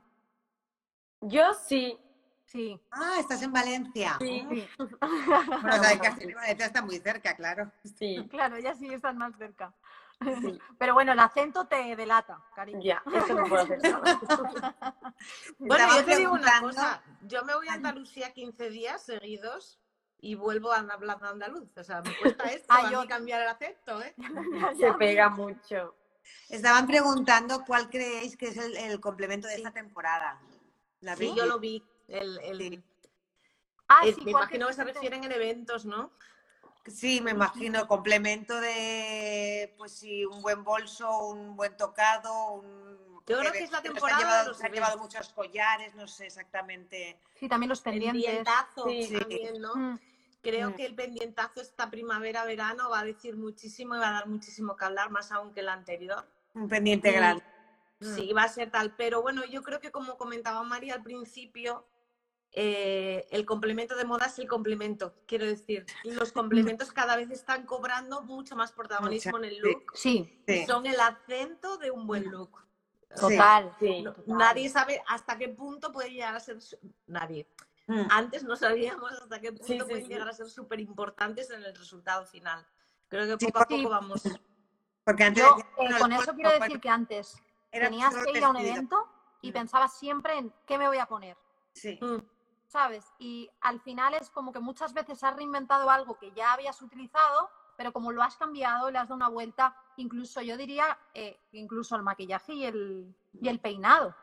Yo 1.21 1.55
sí. 1.55 1.97
Sí. 2.51 2.81
Ah, 2.91 3.17
estás 3.21 3.43
en 3.43 3.53
Valencia. 3.53 4.17
Sí. 4.21 4.47
sí. 4.51 4.69
Bueno, 4.79 4.99
o 5.69 5.83
sea, 5.83 5.95
y 6.21 6.33
Valencia 6.33 6.67
está 6.67 6.83
muy 6.83 6.99
cerca, 6.99 7.37
claro. 7.37 7.71
Sí. 7.99 8.27
Claro, 8.31 8.59
ya 8.59 8.75
sí 8.75 8.93
estás 8.93 9.15
más 9.15 9.37
cerca. 9.37 9.75
Sí. 10.21 10.59
Pero 10.79 10.95
bueno, 10.95 11.13
el 11.13 11.19
acento 11.21 11.67
te 11.67 11.95
delata, 11.95 12.43
cariño. 12.57 12.81
Ya, 12.83 13.03
eso 13.15 13.35
no 13.35 13.45
puedo 13.45 13.63
hacer 13.63 13.79
nada. 13.83 14.19
Bueno, 15.59 15.87
yo 15.97 16.05
te 16.05 16.17
digo 16.17 16.33
una 16.33 16.61
cosa. 16.61 17.03
Yo 17.23 17.45
me 17.45 17.55
voy 17.55 17.69
a 17.69 17.75
Andalucía 17.75 18.33
15 18.33 18.71
días 18.71 19.03
seguidos 19.05 19.79
y 20.21 20.35
vuelvo 20.35 20.73
a 20.73 20.79
hablar 20.79 21.19
andaluz. 21.23 21.77
O 21.77 21.85
sea, 21.85 22.01
me 22.03 22.17
cuesta 22.17 22.45
esto 22.45 22.67
Ah, 22.69 22.87
a 22.87 22.91
yo- 22.91 23.03
mí 23.03 23.09
cambiar 23.09 23.43
el 23.43 23.49
acento, 23.49 24.03
¿eh? 24.03 24.15
Se 24.79 24.93
pega 24.95 25.29
mucho. 25.29 25.95
Estaban 26.49 26.87
preguntando 26.87 27.65
cuál 27.65 27.89
creéis 27.91 28.37
que 28.37 28.49
es 28.49 28.57
el, 28.57 28.77
el 28.77 29.01
complemento 29.01 29.49
de 29.49 29.57
esta 29.57 29.71
temporada. 29.73 30.41
La 31.01 31.15
Sí, 31.17 31.25
vi- 31.31 31.35
yo 31.37 31.47
lo 31.47 31.59
vi. 31.59 31.85
El, 32.09 32.39
el- 32.41 32.59
Sí. 32.59 32.83
Ah, 33.89 34.01
el- 34.05 34.15
sí, 34.15 34.21
me 34.25 34.33
¿cuál 34.33 34.45
imagino 34.45 34.67
que 34.67 34.73
se 34.75 34.85
refieren 34.85 35.25
en 35.25 35.33
eventos, 35.33 35.85
¿no? 35.85 36.11
Sí, 36.87 37.21
me 37.21 37.33
imagino, 37.33 37.87
complemento 37.87 38.59
de, 38.61 39.75
pues 39.77 39.93
sí, 39.93 40.25
un 40.25 40.41
buen 40.41 40.65
bolso, 40.65 41.29
un 41.29 41.55
buen 41.55 41.77
tocado, 41.77 42.53
un... 42.53 43.21
Yo 43.27 43.39
creo 43.41 43.53
que 43.53 43.65
es 43.65 43.71
la 43.71 43.83
se 43.83 43.89
han 43.89 43.93
temporada 43.95 44.19
llevado- 44.21 44.55
Se 44.55 44.67
han 44.67 44.73
llevado 44.73 44.97
muchos 44.99 45.29
collares, 45.31 45.95
no 45.95 46.09
sé 46.09 46.27
exactamente. 46.27 47.21
Sí, 47.39 47.47
también 47.49 47.69
los 47.69 47.83
pendientes. 47.83 48.25
pendientazo 48.25 48.89
Sí. 48.89 49.15
también, 49.19 49.61
¿no? 49.61 49.75
Mm, 49.77 49.99
Creo 50.41 50.71
Mm. 50.71 50.75
que 50.75 50.87
el 50.87 50.95
pendientazo 50.95 51.61
esta 51.61 51.91
primavera-verano 51.91 52.89
va 52.91 53.01
a 53.01 53.05
decir 53.05 53.37
muchísimo 53.37 53.97
y 53.97 53.99
va 53.99 54.09
a 54.09 54.13
dar 54.13 54.27
muchísimo 54.29 54.77
que 54.77 54.85
hablar, 54.85 55.11
más 55.11 55.31
aún 55.33 55.53
que 55.53 55.61
el 55.61 55.69
anterior. 55.69 56.25
Un 56.55 56.69
pendiente 56.69 57.11
Sí. 57.11 57.15
grande. 57.17 57.45
Sí, 58.01 58.33
va 58.33 58.45
a 58.45 58.49
ser 58.49 58.71
tal. 58.71 58.95
Pero 58.95 59.21
bueno, 59.21 59.45
yo 59.45 59.63
creo 59.65 59.81
que 59.81 59.91
como 59.91 60.17
comentaba 60.17 60.63
María 60.63 60.95
al 60.95 61.03
principio, 61.03 61.85
eh, 62.53 63.27
el 63.31 63.45
complemento 63.45 63.95
de 63.97 64.05
moda 64.05 64.27
es 64.27 64.39
el 64.39 64.49
complemento. 64.49 65.15
Quiero 65.27 65.45
decir, 65.47 65.85
los 66.05 66.33
complementos 66.33 66.93
cada 66.93 67.17
vez 67.17 67.31
están 67.31 67.65
cobrando 67.67 68.23
mucho 68.23 68.57
más 68.57 68.73
protagonismo 68.73 69.37
en 69.39 69.45
el 69.45 69.59
look. 69.59 69.93
Sí, 69.95 70.43
Sí. 70.47 70.65
Son 70.67 70.87
el 70.87 70.99
acento 70.99 71.77
de 71.79 71.91
un 71.91 72.07
buen 72.07 72.31
look. 72.31 72.65
total. 73.19 73.75
Sí. 73.81 74.03
No- 74.03 74.13
total. 74.13 74.37
nadie 74.37 74.69
sabe 74.69 75.03
hasta 75.09 75.39
qué 75.39 75.49
punto 75.49 75.93
puede 75.93 76.11
llegar 76.11 76.35
a 76.37 76.41
ser. 76.41 76.59
Nadie. 77.07 77.49
Mm. 77.87 78.03
Antes 78.11 78.45
no 78.45 78.55
sabíamos 78.55 79.13
hasta 79.13 79.41
qué 79.41 79.49
punto 79.51 79.65
Sí, 79.67 79.79
sí, 79.79 79.87
pueden 79.87 80.03
sí. 80.05 80.09
llegar 80.11 80.29
a 80.29 80.33
ser 80.35 80.47
súper 80.51 80.79
importantes 80.81 81.49
en 81.51 81.65
el 81.65 81.75
resultado 81.75 82.27
final. 82.27 82.67
Creo 83.09 83.39
que 83.39 83.47
Sí, 83.47 83.51
poco 83.51 83.61
a 83.61 83.67
sí. 83.69 83.77
poco 83.79 83.89
vamos. 83.91 84.23
Porque 85.05 85.25
antes 85.25 85.43
Yo 85.43 85.57
eh, 85.83 85.99
con 85.99 86.13
eso 86.13 86.35
quiero 86.35 86.51
decir 86.59 86.81
que 86.81 86.89
antes 86.91 87.35
tenías 87.71 88.15
que 88.15 88.37
ir 88.37 88.45
a 88.45 88.51
un 88.51 88.57
evento 88.57 89.07
y 89.41 89.51
Mm. 89.51 89.55
pensabas 89.55 89.99
siempre 89.99 90.37
en 90.37 90.53
qué 90.67 90.77
me 90.77 90.87
voy 90.87 90.99
a 90.99 91.07
poner. 91.07 91.37
Sí. 91.73 91.99
Mm, 92.03 92.19
¿sabes? 92.69 93.13
Y 93.19 93.51
al 93.63 93.81
final 93.81 94.15
es 94.15 94.31
como 94.31 94.53
que 94.53 94.61
muchas 94.61 94.93
veces 94.95 95.25
has 95.25 95.35
reinventado 95.35 95.91
algo 95.91 96.19
que 96.19 96.31
ya 96.33 96.53
habías 96.53 96.81
utilizado, 96.83 97.51
pero 97.77 97.93
como 97.93 98.13
lo 98.13 98.23
has 98.23 98.37
cambiado, 98.37 98.91
le 98.91 98.99
has 98.99 99.09
dado 99.09 99.17
una 99.17 99.29
vuelta, 99.29 99.75
incluso 99.97 100.41
yo 100.43 100.57
diría, 100.57 100.99
eh, 101.15 101.41
incluso 101.53 101.97
el 101.97 102.03
maquillaje 102.03 102.53
y 102.53 102.65
el, 102.65 103.15
y 103.41 103.49
el 103.49 103.59
peinado. 103.59 104.15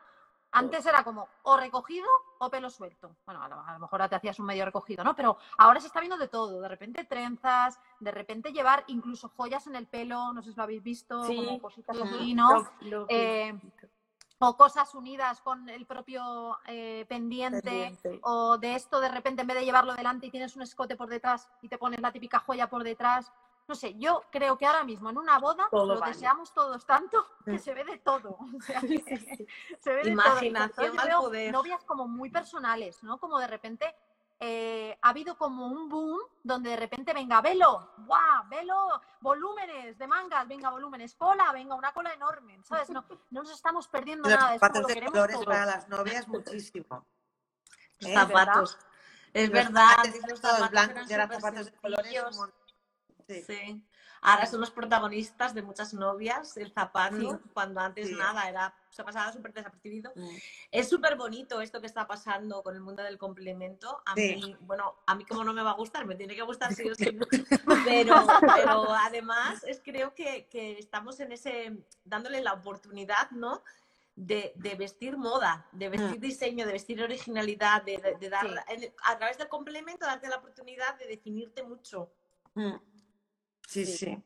Antes 0.52 0.86
era 0.86 1.04
como 1.04 1.28
o 1.44 1.58
recogido 1.58 2.08
o 2.38 2.50
pelo 2.50 2.70
suelto. 2.70 3.14
Bueno, 3.26 3.44
a 3.44 3.50
lo, 3.50 3.60
a 3.60 3.74
lo 3.74 3.80
mejor 3.80 4.00
ahora 4.02 4.08
te 4.10 4.16
hacías 4.16 4.40
un 4.40 4.46
medio 4.46 4.64
recogido, 4.64 5.04
¿no? 5.04 5.14
Pero 5.14 5.38
ahora 5.58 5.82
se 5.82 5.88
está 5.88 6.00
viendo 6.00 6.18
de 6.18 6.30
todo. 6.30 6.62
De 6.62 6.70
repente 6.70 7.04
trenzas, 7.04 7.78
de 8.00 8.12
repente 8.12 8.54
llevar 8.54 8.86
incluso 8.88 9.28
joyas 9.36 9.68
en 9.68 9.76
el 9.76 9.86
pelo, 9.86 10.32
no 10.32 10.42
sé 10.42 10.52
si 10.52 10.56
lo 10.56 10.64
habéis 10.64 10.82
visto, 10.82 11.24
Sí. 11.26 11.36
como 11.36 11.60
cositas 11.60 12.00
así, 12.00 12.34
¿no? 12.34 12.54
Lo- 12.82 12.90
lo- 13.00 13.06
Eh, 13.10 13.54
o 14.46 14.56
cosas 14.58 14.94
unidas 14.94 15.42
con 15.42 15.68
el 15.70 15.86
propio 15.86 16.58
eh, 16.68 17.06
pendiente, 17.10 17.62
Pendiente. 17.62 18.20
o 18.24 18.58
de 18.58 18.76
esto 18.76 19.00
de 19.00 19.10
repente 19.10 19.42
en 19.42 19.48
vez 19.48 19.58
de 19.58 19.66
llevarlo 19.66 19.94
delante 19.96 20.28
y 20.28 20.32
tienes 20.32 20.56
un 20.56 20.62
escote 20.62 20.96
por 20.96 21.10
detrás 21.10 21.50
y 21.62 21.68
te 21.70 21.78
pones 21.78 22.00
la 22.00 22.12
típica 22.12 22.40
joya 22.40 22.70
por 22.70 22.84
detrás. 22.84 23.32
No 23.68 23.74
sé, 23.74 23.96
yo 23.98 24.22
creo 24.32 24.58
que 24.60 24.68
ahora 24.68 24.84
mismo 24.84 25.10
en 25.10 25.18
una 25.18 25.40
boda 25.40 25.68
Todo 25.72 25.96
lo 25.96 26.00
vale. 26.00 26.14
deseamos 26.14 26.54
todos 26.54 26.86
tanto 26.86 27.26
que 27.44 27.54
Mm. 27.54 27.60
se 27.60 27.74
ve 27.74 27.84
de 27.84 27.98
todo. 27.98 28.38
O 28.60 28.62
sea, 28.62 28.80
Sí, 28.82 29.04
sí, 29.08 29.18
sí. 29.18 29.48
se 29.80 29.90
ve 29.90 29.96
de 29.98 30.02
todo. 30.04 30.12
Imaginación 30.12 30.62
Entonces 30.88 30.94
yo 30.94 31.02
al 31.02 31.08
veo 31.08 31.20
poder. 31.22 31.52
Novias 31.52 31.84
como 31.84 32.08
muy 32.08 32.30
personales, 32.30 33.02
¿no? 33.04 33.18
Como 33.20 33.40
de 33.40 33.48
repente 33.48 33.96
eh, 34.40 34.98
ha 35.02 35.10
habido 35.10 35.38
como 35.38 35.68
un 35.68 35.88
boom 35.88 36.20
donde 36.44 36.72
de 36.72 36.76
repente 36.76 37.14
venga 37.14 37.42
velo, 37.42 37.94
¡guau! 38.00 38.48
Velo, 38.50 39.02
volúmenes 39.22 39.98
de 39.98 40.08
mangas, 40.08 40.48
venga, 40.48 40.70
volúmenes, 40.70 41.16
cola, 41.16 41.52
venga, 41.54 41.76
una 41.76 41.94
cola 41.94 42.14
enorme, 42.14 42.60
¿sabes? 42.64 42.90
No, 42.90 43.06
no 43.32 43.44
nos 43.44 43.52
estamos 43.52 43.88
perdiendo 43.88 44.30
Los 44.30 44.38
nada, 44.38 44.56
es 44.56 44.60
como 44.60 44.68
zapatos 44.68 44.82
lo 44.82 44.88
de 44.88 44.94
queremos 44.94 45.14
colores 45.14 45.36
todo. 45.38 45.46
para 45.46 45.66
las 45.66 45.90
novias, 45.90 46.28
muchísimo. 46.28 47.06
Los 48.00 48.12
¿Eh? 48.12 48.14
zapatos. 48.14 48.78
Es 49.34 49.50
Los 49.50 49.54
verdad. 49.54 49.98
Los 50.04 50.42
todos 50.42 50.58
zapatos 50.58 50.72
blancos 50.72 51.12
ahora 51.12 51.24
súper 51.24 51.42
zapatos 51.42 51.66
de 51.66 51.72
colores. 51.74 52.26
Sí. 53.46 53.88
Ahora 54.28 54.46
son 54.48 54.60
los 54.60 54.72
protagonistas 54.72 55.54
de 55.54 55.62
muchas 55.62 55.94
novias, 55.94 56.58
el 56.58 56.72
zapato, 56.72 57.16
Sí. 57.18 57.30
cuando 57.54 57.80
antes 57.80 58.08
Sí. 58.08 58.16
nada, 58.16 58.50
era, 58.50 58.74
se 58.90 59.04
pasaba 59.04 59.32
súper 59.32 59.54
desapercibido. 59.54 60.12
Es 60.72 60.90
súper 60.90 61.16
bonito 61.16 61.62
esto 61.62 61.80
que 61.80 61.88
está 61.88 62.08
pasando 62.08 62.64
con 62.64 62.74
el 62.76 62.82
mundo 62.82 63.04
del 63.04 63.18
complemento. 63.18 64.02
A 64.06 64.16
mí, 64.16 64.56
bueno, 64.62 64.96
a 65.06 65.14
mí 65.16 65.26
como 65.26 65.44
no 65.44 65.54
me 65.54 65.62
va 65.62 65.72
a 65.72 65.76
gustar, 65.76 66.06
me 66.06 66.16
tiene 66.16 66.36
que 66.36 66.42
gustar 66.42 66.74
sí 66.74 66.90
o 66.90 66.96
sí. 66.96 67.18
Pero, 67.86 68.16
pero 68.56 68.92
además 68.94 69.64
es 69.64 69.80
creo 69.84 70.16
que, 70.16 70.48
que 70.48 70.80
estamos 70.80 71.20
en 71.20 71.32
ese, 71.32 71.78
dándole 72.04 72.42
la 72.42 72.54
oportunidad, 72.54 73.30
¿no? 73.32 73.64
De, 74.16 74.54
de 74.56 74.76
vestir 74.76 75.18
moda, 75.18 75.68
de 75.74 75.90
vestir 75.90 76.20
diseño, 76.22 76.66
de 76.66 76.72
vestir 76.72 77.04
originalidad, 77.04 77.84
de, 77.84 77.98
de- 77.98 78.16
de 78.16 78.30
dar, 78.30 78.48
a 79.04 79.18
través 79.18 79.38
del 79.38 79.50
complemento, 79.50 80.06
darte 80.06 80.30
la 80.30 80.38
oportunidad 80.38 80.98
de 80.98 81.06
definirte 81.08 81.64
mucho. 81.64 82.10
Mm. 82.54 82.76
Sí, 83.68 83.86
Sí. 83.86 83.98
sí. 83.98 84.18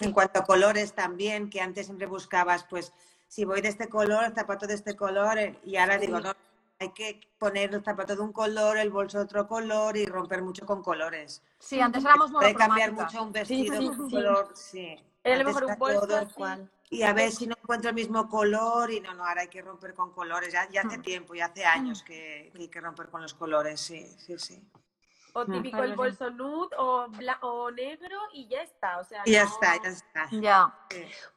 En 0.00 0.12
cuanto 0.12 0.40
a 0.40 0.44
colores 0.44 0.92
también, 0.92 1.48
que 1.48 1.60
antes 1.60 1.86
siempre 1.86 2.06
buscabas, 2.06 2.64
pues, 2.64 2.92
si 3.28 3.44
voy 3.44 3.60
de 3.60 3.68
este 3.68 3.88
color, 3.88 4.24
el 4.24 4.34
zapato 4.34 4.66
de 4.66 4.74
este 4.74 4.96
color, 4.96 5.38
eh, 5.38 5.58
y 5.64 5.76
ahora 5.76 5.98
digo, 5.98 6.20
no, 6.20 6.32
hay 6.80 6.90
que 6.90 7.20
poner 7.38 7.72
el 7.74 7.84
zapato 7.84 8.16
de 8.16 8.22
un 8.22 8.32
color, 8.32 8.76
el 8.76 8.90
bolso 8.90 9.18
de 9.18 9.24
otro 9.24 9.46
color 9.46 9.96
y 9.96 10.06
romper 10.06 10.42
mucho 10.42 10.66
con 10.66 10.82
colores. 10.82 11.42
Sí, 11.58 11.80
antes 11.80 12.04
éramos 12.04 12.32
Puede 12.32 12.54
cambiar 12.54 12.92
mucho 12.92 13.22
un 13.22 13.32
vestido 13.32 13.78
sí, 13.80 13.86
un 13.86 14.10
color, 14.10 14.52
sí. 14.54 14.96
Era 15.22 15.36
Antes 15.36 15.46
mejor 15.46 15.64
un 15.64 15.78
bolso 15.78 16.06
todo. 16.06 16.68
Y 16.90 17.02
a 17.02 17.12
ver 17.12 17.32
si 17.32 17.46
no 17.46 17.56
encuentro 17.60 17.88
el 17.88 17.94
mismo 17.94 18.28
color 18.28 18.90
y 18.90 19.00
no, 19.00 19.14
no, 19.14 19.24
ahora 19.26 19.42
hay 19.42 19.48
que 19.48 19.62
romper 19.62 19.94
con 19.94 20.12
colores. 20.12 20.52
Ya, 20.52 20.68
ya 20.70 20.82
hace 20.82 20.98
Mm. 20.98 21.02
tiempo, 21.02 21.34
ya 21.34 21.46
hace 21.46 21.64
años 21.64 22.02
que, 22.02 22.50
que 22.54 22.62
hay 22.62 22.68
que 22.68 22.80
romper 22.80 23.08
con 23.08 23.22
los 23.22 23.34
colores, 23.34 23.80
sí, 23.80 24.06
sí, 24.18 24.38
sí. 24.38 24.62
O 25.36 25.44
típico 25.46 25.78
el 25.82 25.94
bolso 25.96 26.30
nude 26.30 26.74
o, 26.78 27.08
bla- 27.08 27.38
o 27.42 27.70
negro 27.70 28.18
y 28.32 28.46
ya 28.48 28.62
está. 28.62 28.98
O 28.98 29.04
sea, 29.04 29.22
ya 29.26 29.44
no- 29.44 29.50
está, 29.50 29.82
ya 29.82 29.88
está. 29.90 30.28
Ya. 30.30 30.78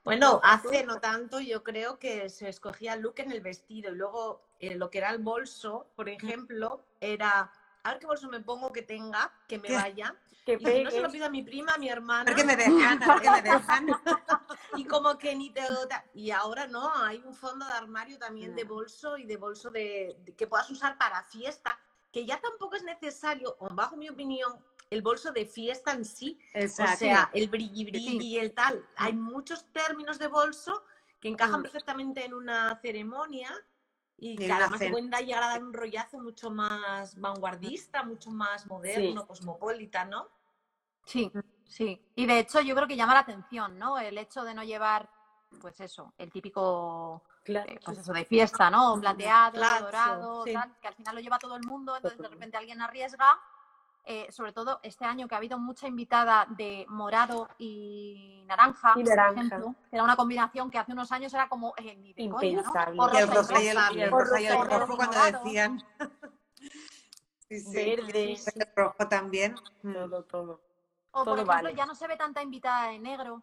Bueno, 0.04 0.40
hace 0.44 0.86
no 0.86 1.00
tanto 1.00 1.40
yo 1.40 1.64
creo 1.64 1.98
que 1.98 2.30
se 2.30 2.48
escogía 2.48 2.94
el 2.94 3.02
look 3.02 3.16
en 3.18 3.32
el 3.32 3.42
vestido 3.42 3.92
y 3.92 3.96
luego 3.96 4.42
eh, 4.60 4.76
lo 4.76 4.90
que 4.90 5.00
era 5.00 5.10
el 5.10 5.18
bolso, 5.20 5.92
por 5.96 6.10
ejemplo, 6.10 6.86
era 7.02 7.52
a 7.84 7.90
ver 7.92 8.00
qué 8.00 8.06
bolso 8.06 8.28
me 8.30 8.40
pongo 8.42 8.72
que 8.72 8.82
tenga, 8.82 9.32
que 9.48 9.58
me 9.60 9.74
vaya. 9.74 10.14
Que 10.46 10.54
Y 10.54 10.66
si 10.66 10.84
no 10.84 10.92
se 10.92 11.02
lo 11.02 11.10
pido 11.10 11.26
a 11.26 11.30
mi 11.30 11.42
prima, 11.44 11.74
a 11.74 11.78
mi 11.78 11.90
hermana. 11.90 12.26
Porque 12.26 12.44
me 12.44 12.56
dejan, 12.56 13.00
porque 13.00 13.30
me 13.32 13.42
dejan. 13.42 13.88
Y 14.76 14.86
como 14.86 15.18
que 15.18 15.36
ni 15.36 15.50
te 15.50 15.64
Y 16.14 16.30
ahora 16.32 16.68
no, 16.68 16.92
hay 17.04 17.22
un 17.26 17.34
fondo 17.34 17.66
de 17.66 17.72
armario 17.74 18.20
también 18.20 18.56
de 18.56 18.64
bolso 18.64 19.18
y 19.18 19.26
de 19.26 19.38
bolso 19.38 19.72
de, 19.72 20.16
de- 20.24 20.36
que 20.36 20.46
puedas 20.46 20.70
usar 20.70 20.98
para 20.98 21.24
fiesta, 21.24 21.80
que 22.18 22.26
ya 22.26 22.42
tampoco 22.42 22.76
es 22.76 22.82
necesario, 22.84 23.56
o 23.60 23.70
bajo 23.76 23.96
mi 23.96 24.10
opinión, 24.10 24.52
el 24.90 25.04
bolso 25.04 25.32
de 25.32 25.46
fiesta 25.46 25.92
en 25.92 26.04
sí. 26.04 26.40
Exacto. 26.56 26.94
O 26.96 26.98
sea, 26.98 27.30
el 27.32 27.48
brilli 27.48 27.86
brilli, 27.86 28.38
el 28.40 28.56
tal. 28.56 28.84
Hay 28.96 29.14
muchos 29.14 29.66
términos 29.72 30.18
de 30.18 30.26
bolso 30.26 30.84
que 31.20 31.28
encajan 31.28 31.60
Mm. 31.60 31.64
perfectamente 31.64 32.26
en 32.26 32.34
una 32.34 32.76
ceremonia 32.82 33.52
y 34.18 34.32
Y 34.32 34.36
que 34.36 34.52
además 34.52 34.80
cena. 34.80 34.92
pueden 34.94 35.12
llegar 35.12 35.44
a 35.44 35.48
dar 35.50 35.64
un 35.64 35.72
rollazo 35.74 36.18
mucho 36.18 36.50
más 36.50 37.20
vanguardista, 37.22 38.02
mucho 38.02 38.32
más 38.32 38.66
moderno, 38.66 39.28
cosmopolita, 39.28 40.04
¿no? 40.06 40.28
Sí, 41.06 41.32
sí. 41.66 42.02
Y 42.16 42.26
de 42.26 42.40
hecho 42.40 42.62
yo 42.62 42.74
creo 42.74 42.88
que 42.88 42.96
llama 42.96 43.14
la 43.14 43.20
atención, 43.20 43.78
¿no? 43.78 44.00
El 44.00 44.18
hecho 44.18 44.44
de 44.44 44.56
no 44.56 44.64
llevar, 44.64 45.08
pues 45.62 45.80
eso, 45.82 46.16
el 46.18 46.32
típico, 46.32 47.22
Claro. 47.48 47.72
eh, 47.72 47.80
pues 47.84 47.98
eso, 47.98 48.14
de 48.14 48.26
fiesta, 48.26 48.70
¿no? 48.70 49.00
Plateado, 49.00 49.54
Claro, 49.54 49.86
dorado, 49.86 50.44
sí. 50.46 50.54
tal, 50.54 50.76
que 50.82 50.88
al 50.88 50.96
final 50.96 51.16
lo 51.16 51.22
lleva 51.22 51.40
todo 51.40 51.56
el 51.56 51.64
mundo, 51.66 51.96
entonces 51.96 52.20
de 52.20 52.28
repente 52.28 52.58
alguien 52.58 52.82
arriesga. 52.82 53.40
eh, 54.10 54.32
sobre 54.32 54.54
todo 54.54 54.80
este 54.84 55.04
año 55.04 55.28
que 55.28 55.36
ha 55.36 55.38
habido 55.38 55.60
mucha 55.60 55.86
invitada 55.86 56.46
de 56.52 56.86
morado 56.88 57.50
y 57.58 58.42
naranja, 58.48 58.94
Y 58.96 59.04
por 59.04 59.20
ejemplo, 59.20 59.76
que 59.90 59.96
era 59.98 60.04
una 60.06 60.16
combinación 60.16 60.72
que 60.72 60.78
hace 60.78 60.94
unos 60.94 61.12
años 61.12 61.34
era 61.34 61.50
como 61.50 61.74
eh, 61.76 61.94
ni 61.98 62.14
de 62.14 62.30
coña, 62.30 62.42
¿no? 62.42 62.58
Impensable. 62.60 63.02
O 63.02 63.14
Y 63.14 63.18
el 63.18 63.28
rosa 63.28 63.62
y 63.62 63.68
el, 63.68 63.76
rosa, 63.76 63.92
y 63.94 64.02
el 64.02 64.14
O 64.14 64.18
rosa 64.20 64.40
y 64.42 64.46
el 64.46 64.54
rosa 64.58 64.76
y 64.76 64.80
rojo 64.80 64.96
cuando 64.96 65.18
morado. 65.18 65.44
decían. 65.44 65.84
Sí, 67.50 67.60
sí. 67.62 67.74
Verde. 67.76 68.34
El 68.56 68.68
rojo 68.76 69.08
también. 69.08 69.56
Todo, 69.82 70.24
todo. 70.24 70.62
O 71.12 71.24
por 71.24 71.24
Todo 71.26 71.36
ejemplo, 71.36 71.54
vale. 71.56 71.76
ya 71.76 71.86
no 71.86 71.96
se 71.96 72.08
ve 72.08 72.16
tanta 72.18 72.42
invitada 72.42 72.90
de 72.90 73.00
negro. 73.00 73.42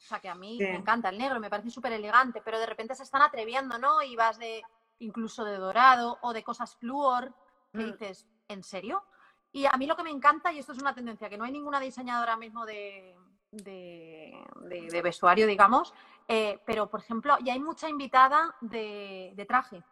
O 0.00 0.02
sea, 0.02 0.18
que 0.18 0.28
a 0.30 0.34
mí 0.34 0.56
Sí. 0.58 0.64
me 0.64 0.76
encanta 0.76 1.10
el 1.10 1.18
negro, 1.18 1.38
me 1.40 1.50
parece 1.50 1.70
súper 1.70 1.92
elegante, 1.92 2.40
pero 2.42 2.58
de 2.58 2.66
repente 2.66 2.94
se 2.94 3.02
están 3.02 3.22
atreviendo, 3.22 3.78
¿no? 3.78 4.02
Y 4.02 4.16
vas 4.16 4.38
de 4.38 4.62
incluso 4.98 5.44
de 5.44 5.56
dorado 5.58 6.18
o 6.22 6.32
de 6.32 6.42
cosas 6.42 6.74
fluor, 6.76 7.34
que 7.72 7.78
Mm. 7.84 7.92
dices, 7.92 8.26
¿en 8.48 8.62
serio? 8.62 9.04
Y 9.52 9.66
a 9.66 9.72
mí 9.78 9.86
lo 9.86 9.96
que 9.96 10.02
me 10.02 10.10
encanta, 10.10 10.52
y 10.52 10.58
esto 10.58 10.72
es 10.72 10.78
una 10.78 10.94
tendencia, 10.94 11.28
que 11.28 11.36
no 11.36 11.44
hay 11.44 11.52
ninguna 11.52 11.80
diseñadora 11.80 12.36
mismo 12.36 12.64
de, 12.64 13.14
de, 13.50 14.42
de- 14.62 14.88
de 14.90 15.02
vestuario, 15.02 15.46
digamos, 15.46 15.92
eh, 16.28 16.60
pero 16.64 16.88
por 16.88 17.00
ejemplo, 17.00 17.36
ya 17.42 17.52
hay 17.52 17.60
mucha 17.60 17.88
invitada 17.88 18.54
de, 18.60 19.32
de 19.34 19.44
traje. 19.44 19.82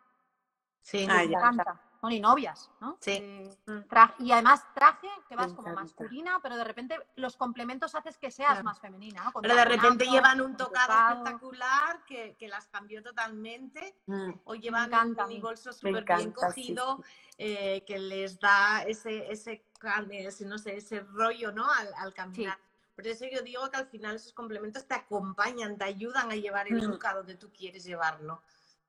Sí, 0.80 1.06
Ah, 1.08 1.18
Me 1.18 1.30
ya. 1.30 1.38
encanta. 1.38 1.80
Bueno, 2.00 2.16
y 2.16 2.20
novias, 2.20 2.70
¿no? 2.80 2.96
Sí. 3.00 3.10
Eh, 3.20 3.56
Mm. 3.66 3.78
tra- 3.88 4.14
y 4.20 4.30
además 4.30 4.62
traje 4.72 5.08
que 5.28 5.34
vas 5.34 5.52
como 5.52 5.72
masculina, 5.74 6.38
pero 6.42 6.56
de 6.56 6.62
repente 6.62 6.96
los 7.16 7.36
complementos 7.36 7.94
haces 7.96 8.16
que 8.18 8.30
seas 8.30 8.50
Claro. 8.50 8.64
más 8.64 8.78
femenina, 8.78 9.24
¿no? 9.24 9.32
Con 9.32 9.42
Pero 9.42 9.56
de 9.56 9.64
repente 9.64 10.06
llevan 10.06 10.40
un 10.40 10.56
tocado 10.56 10.86
tocado. 10.86 11.12
espectacular 11.24 12.04
que, 12.04 12.36
que 12.36 12.46
las 12.48 12.68
cambió 12.68 13.02
totalmente. 13.02 13.96
Mm. 14.06 14.30
O 14.44 14.54
llevan 14.54 14.92
un 14.94 15.40
bolso 15.40 15.72
súper 15.72 16.04
bien 16.04 16.20
encanta, 16.20 16.52
sí, 16.52 16.60
cogido 16.62 16.96
sí. 16.98 17.34
eh, 17.38 17.84
que 17.84 17.98
les 17.98 18.38
da 18.38 18.82
ese, 18.84 19.30
ese, 19.32 19.64
ese, 20.12 20.44
no 20.44 20.56
sé, 20.58 20.76
ese 20.76 21.00
rollo 21.00 21.50
¿no? 21.52 21.68
al, 21.70 21.92
al 21.96 22.14
caminar. 22.14 22.58
Por 22.94 23.06
eso 23.06 23.24
yo 23.30 23.42
digo 23.42 23.68
que 23.70 23.76
al 23.76 23.86
final 23.86 24.16
esos 24.16 24.32
complementos 24.32 24.86
te 24.86 24.94
acompañan, 24.94 25.78
te 25.78 25.84
ayudan 25.84 26.30
a 26.32 26.36
llevar 26.36 26.68
el 26.68 26.76
Mm. 26.82 26.90
look 26.90 27.06
a 27.06 27.14
donde 27.14 27.34
tú 27.36 27.50
quieres 27.52 27.84
llevarlo. 27.84 28.42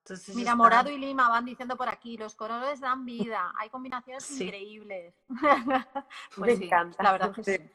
Entonces 0.10 0.36
Mira, 0.36 0.50
está- 0.52 0.56
morado 0.56 0.90
y 0.90 0.98
lima 0.98 1.30
van 1.30 1.46
diciendo 1.46 1.76
por 1.78 1.88
aquí, 1.90 2.18
los 2.18 2.34
colores 2.36 2.80
dan 2.80 3.06
vida, 3.06 3.54
hay 3.58 3.70
combinaciones 3.70 4.24
Sí. 4.24 4.46
increíbles. 4.46 5.14
Me 5.30 5.86
pues 6.36 6.58
sí, 6.58 6.66
encanta. 6.66 7.04
la 7.04 7.12
verdad 7.12 7.32
que 7.34 7.44
sí. 7.44 7.58
Sí. 7.58 7.72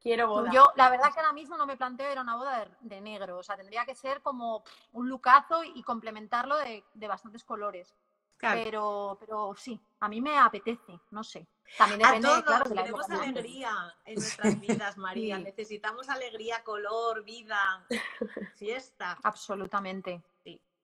Quiero 0.00 0.26
boda. 0.28 0.50
Yo, 0.52 0.72
la 0.76 0.90
verdad 0.90 1.12
que 1.12 1.20
ahora 1.20 1.32
mismo 1.32 1.56
no 1.56 1.64
me 1.66 1.76
planteo 1.76 2.10
ir 2.10 2.18
a 2.18 2.22
una 2.22 2.34
boda 2.36 2.58
de, 2.64 2.70
de 2.80 3.00
negro, 3.00 3.38
o 3.38 3.42
sea, 3.42 3.56
tendría 3.56 3.84
que 3.84 3.94
ser 3.94 4.20
como 4.20 4.64
un 4.92 5.08
lucazo 5.08 5.62
y, 5.62 5.80
complementarlo 5.84 6.56
de, 6.56 6.84
de 6.94 7.08
bastantes 7.08 7.44
colores. 7.44 7.94
Claro. 8.36 8.60
Pero, 8.64 9.16
pero 9.20 9.54
sí, 9.56 9.80
a 10.00 10.08
mí 10.08 10.20
me 10.20 10.36
apetece, 10.36 10.98
no 11.12 11.22
sé. 11.22 11.46
También 11.78 12.04
A 12.04 12.08
depende, 12.08 12.28
todos 12.28 12.42
claro, 12.42 12.68
de 12.68 12.74
la 12.74 12.86
época 12.86 13.04
año. 13.14 13.22
alegría 13.22 13.94
en 14.04 14.14
nuestras 14.16 14.60
vidas, 14.60 14.98
María. 14.98 15.36
Sí. 15.36 15.44
Necesitamos 15.44 16.08
alegría, 16.08 16.64
color, 16.64 17.22
vida, 17.22 17.86
fiesta. 18.56 19.16
Absolutamente, 19.22 20.20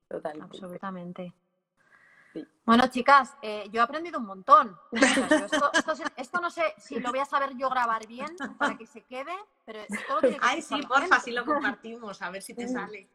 Totalmente. 0.09 0.57
absolutamente. 0.57 1.33
Sí. 2.33 2.45
Bueno, 2.65 2.87
chicas, 2.87 3.35
eh, 3.41 3.67
yo 3.71 3.81
he 3.81 3.83
aprendido 3.83 4.19
un 4.19 4.25
montón. 4.25 4.77
O 4.91 4.97
sea, 4.97 5.27
yo 5.29 5.35
esto, 5.45 5.71
esto 5.73 5.95
se- 5.95 6.03
esto 6.17 6.39
no 6.41 6.49
sé 6.51 6.63
si 6.77 6.99
lo 6.99 7.09
voy 7.11 7.19
a 7.19 7.25
saber 7.25 7.55
yo 7.57 7.69
grabar 7.69 8.05
bien 8.07 8.35
para 8.57 8.77
que 8.77 8.85
se 8.85 9.03
quede, 9.05 9.33
pero 9.65 9.79
esto 9.79 10.15
lo 10.15 10.19
tiene 10.21 10.37
que 10.39 10.45
Ay, 10.45 10.61
sí, 10.61 10.81
la 10.81 10.87
porfa, 10.87 11.15
así 11.15 11.31
lo 11.31 11.45
compartimos, 11.45 12.21
a 12.21 12.29
ver 12.29 12.41
si 12.43 12.53
te 12.53 12.67
sale. 12.67 13.09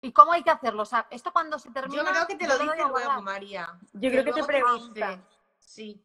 ¿Y 0.00 0.12
cómo 0.12 0.32
hay 0.32 0.42
que 0.42 0.50
hacerlo? 0.50 0.82
O 0.82 0.86
sea, 0.86 1.06
esto 1.10 1.32
cuando 1.32 1.58
se 1.58 1.70
termina. 1.70 2.02
Yo 2.04 2.10
creo 2.10 2.26
que 2.26 2.36
te 2.36 2.46
lo 2.46 2.58
dice 2.58 2.76
luego, 2.76 2.90
guardar. 2.90 3.22
María. 3.22 3.78
Yo 3.94 4.10
creo 4.10 4.24
que 4.24 4.32
te 4.32 4.44
pregunta. 4.44 5.24
Sí, 5.58 6.04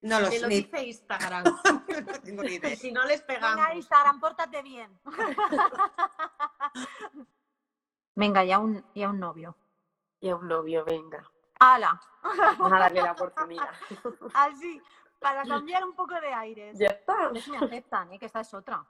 No 0.00 0.18
lo 0.20 0.30
te 0.30 0.36
sé, 0.36 0.40
lo 0.42 0.48
ni- 0.48 0.62
dice 0.62 0.82
Instagram. 0.82 1.44
no 2.06 2.20
tengo 2.22 2.42
ni 2.42 2.52
Y 2.52 2.54
idea. 2.54 2.76
si 2.76 2.90
no 2.90 3.04
les 3.04 3.24
Venga, 3.26 3.54
pegamos. 3.54 3.76
Instagram, 3.76 4.18
pórtate 4.20 4.62
bien. 4.62 4.98
Venga, 8.18 8.42
ya 8.42 8.58
un, 8.58 8.84
ya 8.96 9.10
un 9.10 9.20
novio. 9.20 9.54
Y 10.18 10.28
a 10.28 10.34
un 10.34 10.48
novio, 10.48 10.84
venga. 10.84 11.22
¡Hala! 11.60 12.00
Vamos 12.58 12.72
a 12.72 12.78
darle 12.80 13.00
la 13.00 13.12
oportunidad. 13.12 13.70
Así, 14.34 14.82
para 15.20 15.44
cambiar 15.44 15.84
un 15.84 15.94
poco 15.94 16.20
de 16.20 16.34
aires. 16.34 16.76
ya 16.76 16.88
está. 16.88 17.26
A 17.26 17.28
ver 17.28 17.40
si 17.40 17.52
me 17.52 17.58
aceptan, 17.58 18.12
¿eh? 18.12 18.18
que 18.18 18.26
esta 18.26 18.40
es 18.40 18.52
otra. 18.52 18.84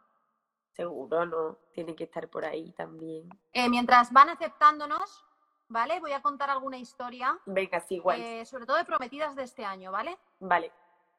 Seguro, 0.72 1.26
¿no? 1.26 1.58
Tiene 1.74 1.94
que 1.94 2.04
estar 2.04 2.26
por 2.30 2.46
ahí 2.46 2.72
también. 2.72 3.28
Eh, 3.52 3.68
mientras 3.68 4.10
van 4.14 4.30
aceptándonos, 4.30 5.26
¿vale? 5.68 6.00
Voy 6.00 6.12
a 6.12 6.22
contar 6.22 6.48
alguna 6.48 6.78
historia, 6.78 7.38
Venga, 7.44 7.80
sí, 7.80 7.98
guay. 7.98 8.22
eh, 8.22 8.46
sobre 8.46 8.64
todo 8.64 8.78
de 8.78 8.86
prometidas 8.86 9.36
de 9.36 9.42
este 9.42 9.62
año, 9.62 9.92
¿vale? 9.92 10.18
Vale. 10.40 10.72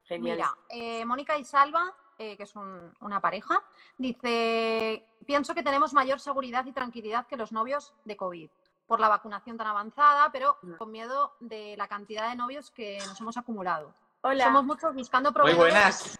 Genial. 0.06 0.38
Mira, 0.38 0.58
eh, 0.70 1.06
Mónica 1.06 1.38
y 1.38 1.46
Salva, 1.46 1.94
eh, 2.20 2.36
que 2.38 2.44
es 2.44 2.56
un- 2.56 2.94
una 3.00 3.20
pareja, 3.22 3.64
dice, 3.98 5.08
pienso 5.26 5.56
que 5.56 5.64
tenemos 5.64 5.94
mayor 5.94 6.20
seguridad 6.20 6.66
y 6.66 6.74
tranquilidad 6.74 7.26
que 7.26 7.38
los 7.38 7.52
novios 7.52 7.94
de 8.04 8.18
COVID 8.18 8.50
por 8.86 9.00
la 9.00 9.08
vacunación 9.08 9.56
tan 9.58 9.68
avanzada, 9.68 10.30
pero 10.32 10.58
Mm. 10.62 10.74
con 10.74 10.92
miedo 10.92 11.36
de 11.40 11.76
la 11.78 11.88
cantidad 11.88 12.30
de 12.30 12.36
novios 12.36 12.72
que 12.72 12.98
nos 13.08 13.20
hemos 13.22 13.38
acumulado. 13.38 13.94
Hola. 14.22 14.46
Somos 14.46 14.66
muchos 14.66 14.94
buscando 14.94 15.30
Muy 15.32 15.36
proveedores. 15.36 15.74
buenas. 15.74 16.18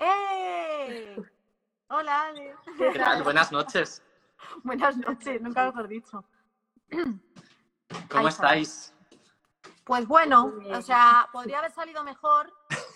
¡Eh! 0.00 1.16
Hola, 1.88 2.22
Ale. 2.28 2.54
¿Qué 2.78 2.98
tal? 2.98 3.22
Buenas 3.22 3.52
noches. 3.52 4.02
Buenas 4.64 4.96
noches, 4.96 5.40
nunca 5.42 5.66
mejor 5.66 5.88
dicho. 5.88 6.24
¿Cómo 6.90 8.22
Ahí 8.22 8.26
estáis? 8.28 8.94
Pues 9.84 10.06
bueno, 10.06 10.46
Muy 10.48 10.72
o 10.72 10.80
sea, 10.80 11.28
podría 11.32 11.58
haber 11.58 11.72
salido 11.72 12.02
mejor. 12.04 12.50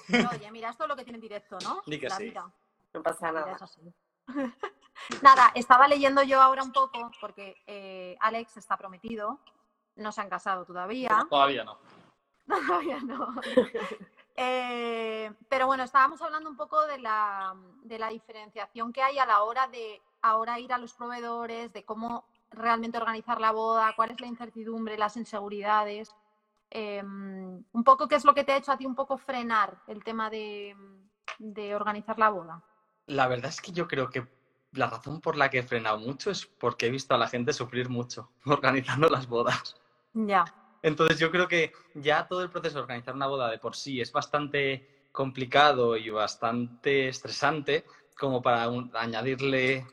Oye, 0.33 0.51
mira, 0.51 0.71
esto 0.71 0.85
es 0.85 0.89
lo 0.89 0.97
que 0.97 1.05
tiene 1.05 1.17
en 1.17 1.23
directo, 1.23 1.59
¿no? 1.63 1.83
Di 1.87 1.99
que 1.99 2.09
La 2.09 2.17
sí. 2.17 2.25
vida. 2.25 2.51
No 2.95 3.03
pasa 3.03 3.33
nada. 3.33 3.53
es 3.53 3.63
así. 3.63 3.81
Nada, 5.23 5.53
estaba 5.55 5.87
leyendo 5.87 6.23
yo 6.23 6.41
ahora 6.41 6.63
un 6.63 6.73
poco 6.73 7.11
porque 7.21 7.57
eh, 7.67 8.17
Alex 8.21 8.57
está 8.57 8.77
prometido, 8.77 9.39
no 9.97 10.13
se 10.13 10.21
han 10.21 10.29
casado 10.29 10.65
todavía. 10.65 11.27
Todavía 11.31 11.65
no. 11.65 11.79
Todavía 12.47 12.99
no. 13.01 13.35
Eh, 14.41 15.33
pero 15.49 15.67
bueno, 15.67 15.83
estábamos 15.83 16.23
hablando 16.23 16.49
un 16.49 16.57
poco 16.57 16.87
de 16.87 16.99
la, 16.99 17.57
de 17.83 17.99
la 17.99 18.09
diferenciación 18.09 18.93
que 18.93 19.03
hay 19.03 19.19
a 19.19 19.27
la 19.27 19.43
hora 19.43 19.67
de 19.67 20.01
ahora 20.23 20.61
ir 20.61 20.73
a 20.73 20.79
los 20.79 20.95
proveedores, 20.95 21.73
de 21.73 21.85
cómo 21.85 22.25
realmente 22.53 22.99
organizar 22.99 23.41
la 23.41 23.51
boda, 23.51 23.93
cuál 23.97 24.13
es 24.13 24.21
la 24.21 24.29
incertidumbre, 24.29 24.97
las 24.97 25.17
inseguridades. 25.17 26.15
Eh, 26.71 27.03
un 27.03 27.85
poco 27.85 28.09
qué 28.09 28.17
es 28.17 28.25
lo 28.25 28.35
que 28.35 28.45
te 28.45 28.53
ha 28.53 28.57
hecho 28.57 28.73
a 28.73 28.77
ti 28.77 28.87
un 28.87 28.95
poco 28.95 29.17
frenar 29.17 29.77
el 29.87 30.03
tema 30.05 30.29
de, 30.31 30.77
de 31.39 31.75
organizar 31.75 32.19
la 32.19 32.31
boda. 32.31 32.61
La 33.07 33.27
verdad 33.27 33.51
es 33.51 33.61
que 33.61 33.73
yo 33.73 33.87
creo 33.89 34.11
que 34.11 34.27
la 34.73 34.89
razón 34.89 35.21
por 35.21 35.37
la 35.37 35.49
que 35.49 35.59
he 35.59 35.63
frenado 35.63 35.99
mucho 35.99 36.31
es 36.31 36.47
porque 36.59 36.87
he 36.87 36.91
visto 36.91 37.15
a 37.15 37.19
la 37.19 37.27
gente 37.29 37.53
sufrir 37.53 37.89
mucho 37.89 38.31
organizando 38.45 39.09
las 39.09 39.27
bodas. 39.27 39.77
Ya, 40.13 40.45
Entonces 40.83 41.19
yo 41.19 41.31
creo 41.31 41.49
que 41.49 41.73
ya 41.95 42.27
todo 42.27 42.43
el 42.43 42.51
proceso 42.51 42.77
de 42.77 42.83
organizar 42.83 43.15
una 43.15 43.27
boda 43.27 43.51
de 43.51 43.59
por 43.59 43.75
sí 43.75 44.01
es 44.01 44.13
bastante 44.13 44.85
complicado 45.11 45.97
y 45.97 46.11
bastante 46.11 47.09
estresante 47.09 47.85
como 48.17 48.43
para 48.43 48.69
un- 48.69 48.91
añadirle 48.95 49.87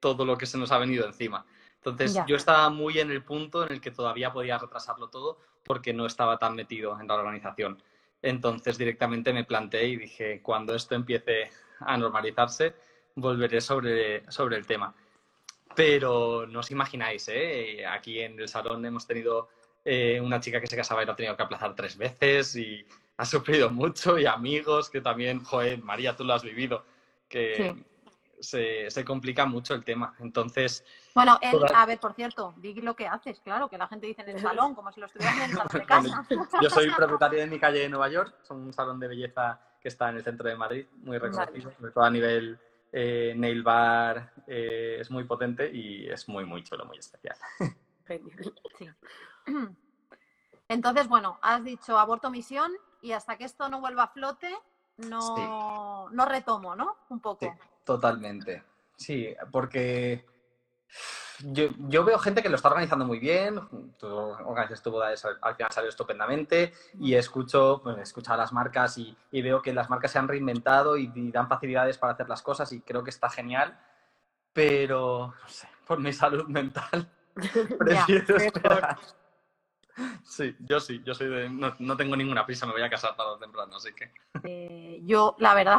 todo 0.00 0.24
lo 0.24 0.36
que 0.36 0.46
se 0.46 0.58
nos 0.58 0.70
ha 0.72 0.78
venido 0.78 1.06
encima. 1.06 1.44
Entonces 1.76 2.14
Ya. 2.14 2.26
yo 2.26 2.36
estaba 2.36 2.70
muy 2.70 2.98
en 3.00 3.10
el 3.10 3.24
punto 3.24 3.64
en 3.66 3.72
el 3.72 3.80
que 3.80 3.90
todavía 3.90 4.32
podía 4.32 4.58
retrasarlo 4.58 5.08
todo 5.08 5.38
porque 5.64 5.92
no 5.92 6.06
estaba 6.06 6.38
tan 6.38 6.54
metido 6.54 6.98
en 7.00 7.06
la 7.06 7.14
organización. 7.14 7.82
Entonces 8.22 8.78
directamente 8.78 9.32
me 9.32 9.44
planteé 9.44 9.88
y 9.88 9.96
dije, 9.96 10.40
cuando 10.42 10.74
esto 10.74 10.94
empiece 10.94 11.50
a 11.80 11.96
normalizarse, 11.96 12.74
volveré 13.14 13.60
sobre, 13.60 14.30
sobre 14.30 14.56
el 14.56 14.66
tema. 14.66 14.94
Pero 15.74 16.46
no 16.46 16.60
os 16.60 16.70
imagináis, 16.70 17.28
¿eh? 17.28 17.86
aquí 17.86 18.20
en 18.20 18.38
el 18.40 18.48
salón 18.48 18.84
hemos 18.84 19.06
tenido 19.06 19.48
eh, 19.84 20.20
una 20.20 20.40
chica 20.40 20.60
que 20.60 20.66
se 20.66 20.76
casaba 20.76 21.02
y 21.02 21.06
lo 21.06 21.12
ha 21.12 21.16
tenido 21.16 21.36
que 21.36 21.42
aplazar 21.42 21.74
tres 21.76 21.96
veces 21.96 22.56
y 22.56 22.84
ha 23.16 23.24
sufrido 23.24 23.70
mucho 23.70 24.18
y 24.18 24.26
amigos 24.26 24.90
que 24.90 25.00
también, 25.00 25.44
joder, 25.44 25.82
María, 25.82 26.16
tú 26.16 26.24
lo 26.24 26.34
has 26.34 26.42
vivido, 26.42 26.84
que 27.28 27.74
se, 28.40 28.90
se, 28.90 29.04
complica 29.04 29.46
mucho 29.46 29.74
el 29.74 29.84
tema. 29.84 30.14
Entonces... 30.18 30.84
Bueno, 31.14 31.38
él, 31.40 31.58
a 31.74 31.86
ver, 31.86 31.98
por 31.98 32.14
cierto, 32.14 32.54
di 32.56 32.74
lo 32.74 32.94
que 32.94 33.06
haces, 33.06 33.40
claro, 33.40 33.68
que 33.68 33.78
la 33.78 33.88
gente 33.88 34.06
dice 34.06 34.22
en 34.22 34.30
el 34.30 34.40
salón, 34.40 34.74
como 34.74 34.92
si 34.92 35.00
lo 35.00 35.06
estuvieras 35.06 35.36
en 35.36 35.42
el 35.44 35.50
salón 35.52 35.68
de 35.72 35.86
casa. 35.86 36.26
yo 36.60 36.70
soy 36.70 36.90
propietario 36.90 37.40
de 37.40 37.46
mi 37.46 37.58
calle 37.58 37.80
de 37.80 37.88
Nueva 37.88 38.08
York, 38.08 38.34
es 38.42 38.50
un 38.50 38.72
salón 38.72 39.00
de 39.00 39.08
belleza 39.08 39.60
que 39.80 39.88
está 39.88 40.08
en 40.10 40.16
el 40.16 40.24
centro 40.24 40.48
de 40.48 40.56
Madrid, 40.56 40.86
muy 41.02 41.18
reconocido, 41.18 41.70
sobre 41.72 41.92
todo 41.92 42.04
a 42.04 42.10
nivel 42.10 42.58
eh, 42.92 43.34
nail 43.36 43.62
bar, 43.62 44.32
eh, 44.46 44.96
es 45.00 45.10
muy 45.10 45.24
potente 45.24 45.70
y 45.70 46.08
es 46.08 46.28
muy, 46.28 46.44
muy 46.44 46.62
chulo, 46.64 46.84
muy 46.86 46.98
especial. 46.98 47.36
Sí. 48.08 48.88
Entonces, 50.68 51.08
bueno, 51.08 51.38
has 51.42 51.62
dicho 51.62 51.98
aborto 51.98 52.30
misión 52.30 52.72
y 53.02 53.12
hasta 53.12 53.36
que 53.36 53.44
esto 53.44 53.68
no 53.68 53.80
vuelva 53.80 54.04
a 54.04 54.08
flote, 54.08 54.50
no, 54.96 56.08
no 56.10 56.24
retomo, 56.24 56.74
¿no? 56.74 56.96
Un 57.10 57.20
poco. 57.20 57.44
Sí, 57.44 57.50
totalmente. 57.88 58.62
Sí, 58.96 59.34
porque 59.50 60.26
yo, 61.40 62.04
veo 62.04 62.18
gente 62.18 62.42
que 62.42 62.50
lo 62.50 62.56
está 62.56 62.68
organizando 62.68 63.06
muy 63.06 63.18
bien, 63.18 63.60
tú 63.98 64.06
organizas 64.06 64.82
tu 64.82 64.90
boda, 64.90 65.08
al 65.40 65.54
final 65.54 65.72
salió 65.72 65.88
estupendamente 65.88 66.74
y 67.00 67.14
escucho, 67.14 67.80
pues, 67.82 67.96
escucho 67.96 68.34
a 68.34 68.36
las 68.36 68.52
marcas 68.52 68.98
y, 68.98 69.16
veo 69.32 69.62
que 69.62 69.72
las 69.72 69.88
marcas 69.88 70.10
se 70.10 70.18
han 70.18 70.28
reinventado 70.28 70.98
y, 70.98 71.10
dan 71.32 71.48
facilidades 71.48 71.96
para 71.96 72.12
hacer 72.12 72.28
las 72.28 72.42
cosas 72.42 72.70
y 72.72 72.82
creo 72.82 73.02
que 73.02 73.10
está 73.10 73.30
genial, 73.30 73.78
pero 74.52 75.32
no 75.42 75.48
sé, 75.48 75.66
por 75.86 75.98
mi 75.98 76.12
salud 76.12 76.46
mental 76.46 77.10
prefiero 77.78 78.36
esperar. 78.36 78.98
Sí, 80.22 80.54
yo 80.60 80.80
sí, 80.80 81.02
yo 81.04 81.14
soy 81.14 81.28
de. 81.28 81.48
No, 81.50 81.96
tengo 81.96 82.16
ninguna 82.16 82.46
prisa, 82.46 82.66
me 82.66 82.72
voy 82.72 82.82
a 82.82 82.90
casar 82.90 83.16
tarde 83.16 83.32
o 83.32 83.38
temprano, 83.38 83.76
así 83.76 83.92
que. 83.92 84.12
Eh, 84.44 85.00
yo, 85.04 85.34
la 85.38 85.54
verdad, 85.54 85.78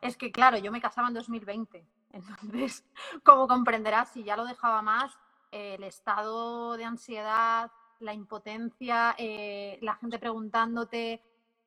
es 0.00 0.16
que 0.16 0.30
claro, 0.30 0.58
yo 0.58 0.70
me 0.70 0.80
casaba 0.80 1.08
en 1.08 1.14
2020. 1.14 1.84
Entonces, 2.12 2.84
como 3.24 3.48
comprenderás, 3.48 4.12
si 4.12 4.24
ya 4.24 4.36
lo 4.36 4.44
dejaba 4.44 4.82
más, 4.82 5.18
el 5.50 5.82
estado 5.84 6.76
de 6.76 6.84
ansiedad, 6.84 7.70
la 8.00 8.12
impotencia, 8.12 9.14
eh, 9.18 9.78
la 9.82 9.94
gente 9.96 10.18
preguntándote, 10.18 11.22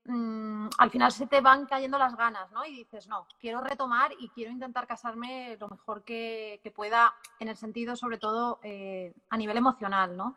mm, 0.05 0.67
al 0.77 0.91
final 0.91 1.11
se 1.11 1.27
te 1.27 1.41
van 1.41 1.65
cayendo 1.65 1.97
las 1.97 2.15
ganas, 2.15 2.51
¿no? 2.51 2.65
Y 2.65 2.77
dices, 2.77 3.07
no, 3.07 3.27
quiero 3.39 3.61
retomar 3.61 4.11
y 4.19 4.29
quiero 4.29 4.51
intentar 4.51 4.87
casarme 4.87 5.57
lo 5.59 5.67
mejor 5.67 6.03
que, 6.03 6.61
pueda, 6.75 7.13
en 7.39 7.47
el 7.47 7.57
sentido, 7.57 7.95
sobre 7.95 8.17
todo, 8.17 8.59
eh, 8.63 9.13
a 9.29 9.37
nivel 9.37 9.57
emocional, 9.57 10.15
¿no? 10.15 10.35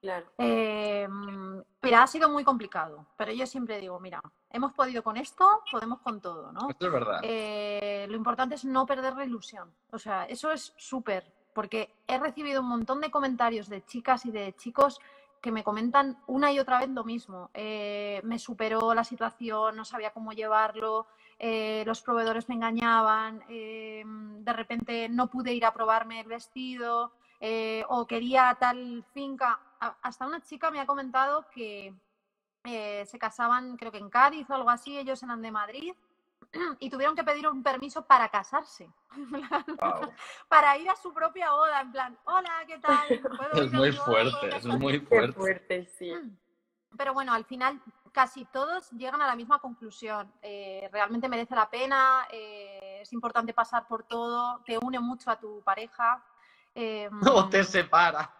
Claro. 0.00 0.26
Eh, 0.38 1.06
pero 1.80 1.96
ha 1.98 2.06
sido 2.06 2.30
muy 2.30 2.42
complicado. 2.42 3.06
Pero 3.16 3.32
yo 3.32 3.46
siempre 3.46 3.78
digo, 3.78 4.00
mira, 4.00 4.20
hemos 4.50 4.72
podido 4.72 5.02
con 5.02 5.16
esto, 5.16 5.62
podemos 5.70 6.00
con 6.00 6.20
todo, 6.20 6.52
¿no? 6.52 6.70
Esto 6.70 6.86
es 6.86 6.92
verdad. 6.92 7.20
Eh, 7.22 8.06
lo 8.08 8.16
importante 8.16 8.54
es 8.54 8.64
no 8.64 8.86
perder 8.86 9.14
la 9.14 9.24
ilusión. 9.24 9.70
O 9.90 9.98
sea, 9.98 10.24
eso 10.24 10.50
es 10.52 10.72
súper, 10.76 11.30
porque 11.54 11.94
he 12.06 12.18
recibido 12.18 12.62
un 12.62 12.68
montón 12.68 13.00
de 13.00 13.10
comentarios 13.10 13.68
de 13.68 13.84
chicas 13.84 14.24
y 14.24 14.30
de 14.30 14.54
chicos 14.56 15.00
que 15.42 15.52
me 15.52 15.64
comentan 15.64 16.18
una 16.26 16.52
y 16.52 16.58
otra 16.58 16.78
vez 16.80 16.90
lo 16.90 17.04
mismo. 17.04 17.50
Eh, 17.54 18.20
me 18.24 18.38
superó 18.38 18.94
la 18.94 19.04
situación, 19.04 19.76
no 19.76 19.84
sabía 19.84 20.12
cómo 20.12 20.32
llevarlo, 20.32 21.06
los 21.86 22.02
proveedores 22.02 22.50
me 22.50 22.56
engañaban, 22.56 23.42
de 23.48 24.52
repente 24.52 25.08
no 25.08 25.28
pude 25.28 25.54
ir 25.54 25.64
a 25.64 25.72
probarme 25.72 26.20
el 26.20 26.26
vestido 26.26 27.12
o 27.88 28.06
quería 28.06 28.54
tal 28.60 29.02
finca 29.14 29.58
hasta 29.80 30.26
una 30.26 30.40
chica 30.42 30.70
me 30.70 30.80
ha 30.80 30.86
comentado 30.86 31.46
que 31.50 31.94
eh, 32.64 33.04
se 33.06 33.18
casaban, 33.18 33.76
creo 33.76 33.90
que 33.90 33.98
en 33.98 34.10
Cádiz 34.10 34.48
o 34.50 34.54
algo 34.54 34.70
así, 34.70 34.98
ellos 34.98 35.22
eran 35.22 35.40
de 35.40 35.50
Madrid 35.50 35.94
y 36.78 36.90
tuvieron 36.90 37.16
que 37.16 37.24
pedir 37.24 37.48
un 37.48 37.62
permiso 37.62 38.04
para 38.04 38.28
casarse, 38.28 38.90
para 40.48 40.76
ir 40.76 40.90
a 40.90 40.96
su 40.96 41.12
propia 41.12 41.50
boda, 41.52 41.80
en 41.80 41.92
plan, 41.92 42.18
hola, 42.24 42.50
¿qué 42.66 42.78
tal? 42.78 43.08
Es 43.54 43.72
muy 43.72 43.92
fuerte, 43.92 44.56
es 44.56 44.66
muy 44.66 45.00
fuerte. 45.00 45.86
sí. 45.86 46.12
Pero 46.96 47.14
bueno, 47.14 47.32
al 47.32 47.44
final 47.44 47.80
casi 48.12 48.44
todos 48.46 48.90
llegan 48.90 49.22
a 49.22 49.26
la 49.28 49.36
misma 49.36 49.60
conclusión. 49.60 50.30
Eh, 50.42 50.88
realmente 50.92 51.28
merece 51.28 51.54
la 51.54 51.70
pena, 51.70 52.26
eh, 52.32 52.98
es 53.00 53.12
importante 53.12 53.54
pasar 53.54 53.86
por 53.86 54.02
todo, 54.02 54.60
te 54.66 54.76
une 54.76 54.98
mucho 54.98 55.30
a 55.30 55.38
tu 55.38 55.62
pareja. 55.62 56.22
o 57.32 57.48
te 57.48 57.62
separa. 57.62 58.30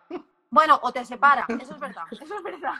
Bueno, 0.50 0.80
o 0.82 0.92
te 0.92 1.04
separa, 1.04 1.46
eso 1.60 1.74
es 1.74 1.80
verdad, 1.80 2.04
eso 2.10 2.36
es 2.36 2.42
verdad. 2.42 2.74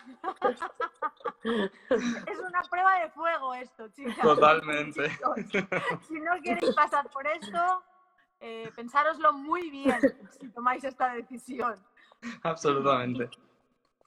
es 2.26 2.38
una 2.38 2.62
prueba 2.68 3.00
de 3.00 3.10
fuego 3.10 3.54
esto, 3.54 3.88
chicas. 3.88 4.18
Totalmente. 4.18 5.08
si 6.08 6.20
no 6.20 6.32
queréis 6.42 6.74
pasar 6.74 7.08
por 7.10 7.26
esto, 7.28 7.84
eh, 8.40 8.70
pensároslo 8.74 9.32
muy 9.32 9.70
bien 9.70 10.00
si 10.38 10.48
tomáis 10.48 10.82
esta 10.82 11.14
decisión. 11.14 11.78
Absolutamente. 12.42 13.30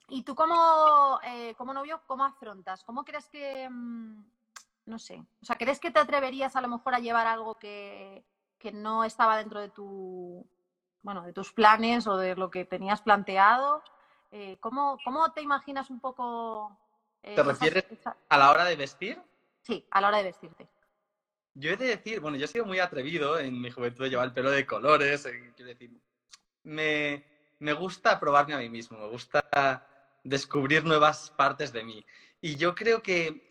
¿Y 0.10 0.24
tú 0.24 0.36
como, 0.36 1.20
eh, 1.24 1.56
como 1.58 1.74
novio, 1.74 2.02
cómo 2.06 2.26
afrontas? 2.26 2.84
¿Cómo 2.84 3.06
crees 3.06 3.30
que, 3.30 3.70
mm, 3.70 4.26
no 4.88 5.00
sé, 5.00 5.24
o 5.42 5.46
sea, 5.46 5.58
crees 5.58 5.80
que 5.80 5.90
te 5.90 6.00
atreverías 6.00 6.58
a 6.58 6.62
lo 6.62 6.68
mejor 6.68 6.94
a 6.94 7.00
llevar 7.00 7.28
algo 7.28 7.56
que, 7.56 8.26
que 8.60 8.74
no 8.74 9.06
estaba 9.06 9.38
dentro 9.38 9.62
de 9.62 9.70
tu 9.70 10.46
bueno, 11.04 11.22
de 11.24 11.34
tus 11.34 11.54
planes 11.54 12.08
o 12.08 12.18
de 12.18 12.36
lo 12.36 12.50
que 12.50 12.66
tenías 12.66 13.02
planteado. 13.02 13.84
Eh, 14.32 14.58
¿cómo, 14.60 14.98
te 15.36 15.42
imaginas 15.42 15.90
un 15.90 16.00
poco? 16.00 16.76
Eh, 17.22 17.36
¿Te 17.36 17.44
refieres 17.44 17.86
a 18.30 18.38
la 18.38 18.50
hora 18.50 18.66
de 18.66 18.76
vestir? 18.76 19.22
Sí, 19.62 19.86
a 19.92 20.02
la 20.02 20.08
hora 20.08 20.18
de 20.18 20.24
vestirte. 20.24 20.68
Yo 21.54 21.72
he 21.72 21.78
de 21.78 21.86
decir, 21.86 22.20
bueno, 22.20 22.38
yo 22.38 22.46
he 22.46 22.48
sido 22.48 22.66
muy 22.66 22.80
atrevido 22.80 23.38
en 23.38 23.62
mi 23.62 23.70
juventud 23.70 24.06
de 24.06 24.10
llevar 24.10 24.26
el 24.26 24.34
pelo 24.34 24.50
de 24.50 24.66
colores, 24.66 25.26
eh, 25.28 25.54
quiero 25.56 25.70
decir, 25.70 25.92
me, 26.64 27.24
me 27.60 27.74
gusta 27.74 28.20
probarme 28.20 28.56
a 28.56 28.58
mí 28.58 28.70
mismo, 28.70 28.98
me 28.98 29.08
gusta 29.08 29.88
descubrir 30.24 30.84
nuevas 30.84 31.30
partes 31.30 31.72
de 31.72 31.84
mí. 31.84 32.04
Y 32.42 32.56
yo 32.56 32.74
creo 32.74 33.04
que 33.04 33.48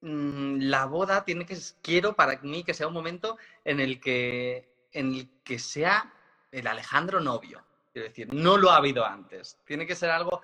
mm, 0.00 0.58
la 0.62 0.86
boda 0.86 1.24
tiene 1.24 1.46
que, 1.46 1.56
quiero 1.82 2.14
para 2.14 2.40
mí 2.42 2.64
que 2.64 2.74
sea 2.74 2.88
un 2.88 2.94
momento 2.94 3.38
en 3.64 3.78
el 3.78 4.00
que, 4.00 4.88
en 4.92 5.14
el 5.14 5.30
que 5.44 5.60
sea 5.60 6.12
el 6.52 6.66
Alejandro 6.66 7.20
novio. 7.20 7.64
Quiero 7.92 8.08
decir, 8.08 8.32
no 8.32 8.56
lo 8.56 8.70
ha 8.70 8.76
habido 8.76 9.04
antes. 9.04 9.58
Tiene 9.64 9.86
que 9.86 9.96
ser 9.96 10.10
algo. 10.10 10.42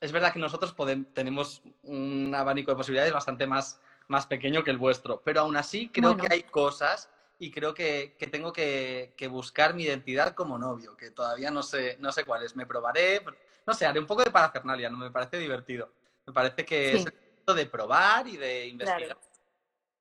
Es 0.00 0.12
verdad 0.12 0.32
que 0.32 0.38
nosotros 0.38 0.72
podemos, 0.72 1.06
tenemos 1.14 1.62
un 1.82 2.34
abanico 2.34 2.70
de 2.70 2.76
posibilidades 2.76 3.12
bastante 3.12 3.46
más, 3.46 3.80
más 4.08 4.26
pequeño 4.26 4.62
que 4.62 4.70
el 4.70 4.78
vuestro, 4.78 5.22
pero 5.24 5.40
aún 5.40 5.56
así 5.56 5.88
creo 5.88 6.16
que 6.16 6.28
hay 6.30 6.42
cosas 6.42 7.08
y 7.38 7.50
creo 7.50 7.74
que, 7.74 8.16
tengo 8.30 8.52
que, 8.52 9.14
buscar 9.30 9.74
mi 9.74 9.84
identidad 9.84 10.34
como 10.34 10.58
novio, 10.58 10.96
que 10.96 11.10
todavía 11.10 11.50
no 11.50 11.62
sé, 11.62 11.96
no 12.00 12.12
sé 12.12 12.24
cuál 12.24 12.42
es. 12.42 12.54
Me 12.54 12.66
probaré, 12.66 13.24
no 13.66 13.74
sé, 13.74 13.86
haré 13.86 14.00
un 14.00 14.06
poco 14.06 14.22
de 14.22 14.30
parafernalia, 14.30 14.90
no 14.90 14.98
me 14.98 15.10
parece 15.10 15.38
divertido. 15.38 15.90
Me 16.26 16.32
parece 16.32 16.64
que 16.64 16.96
es 16.96 17.06
el 17.06 17.14
momento 17.14 17.54
de 17.54 17.66
probar 17.66 18.26
y 18.28 18.36
de 18.36 18.66
investigar 18.66 19.16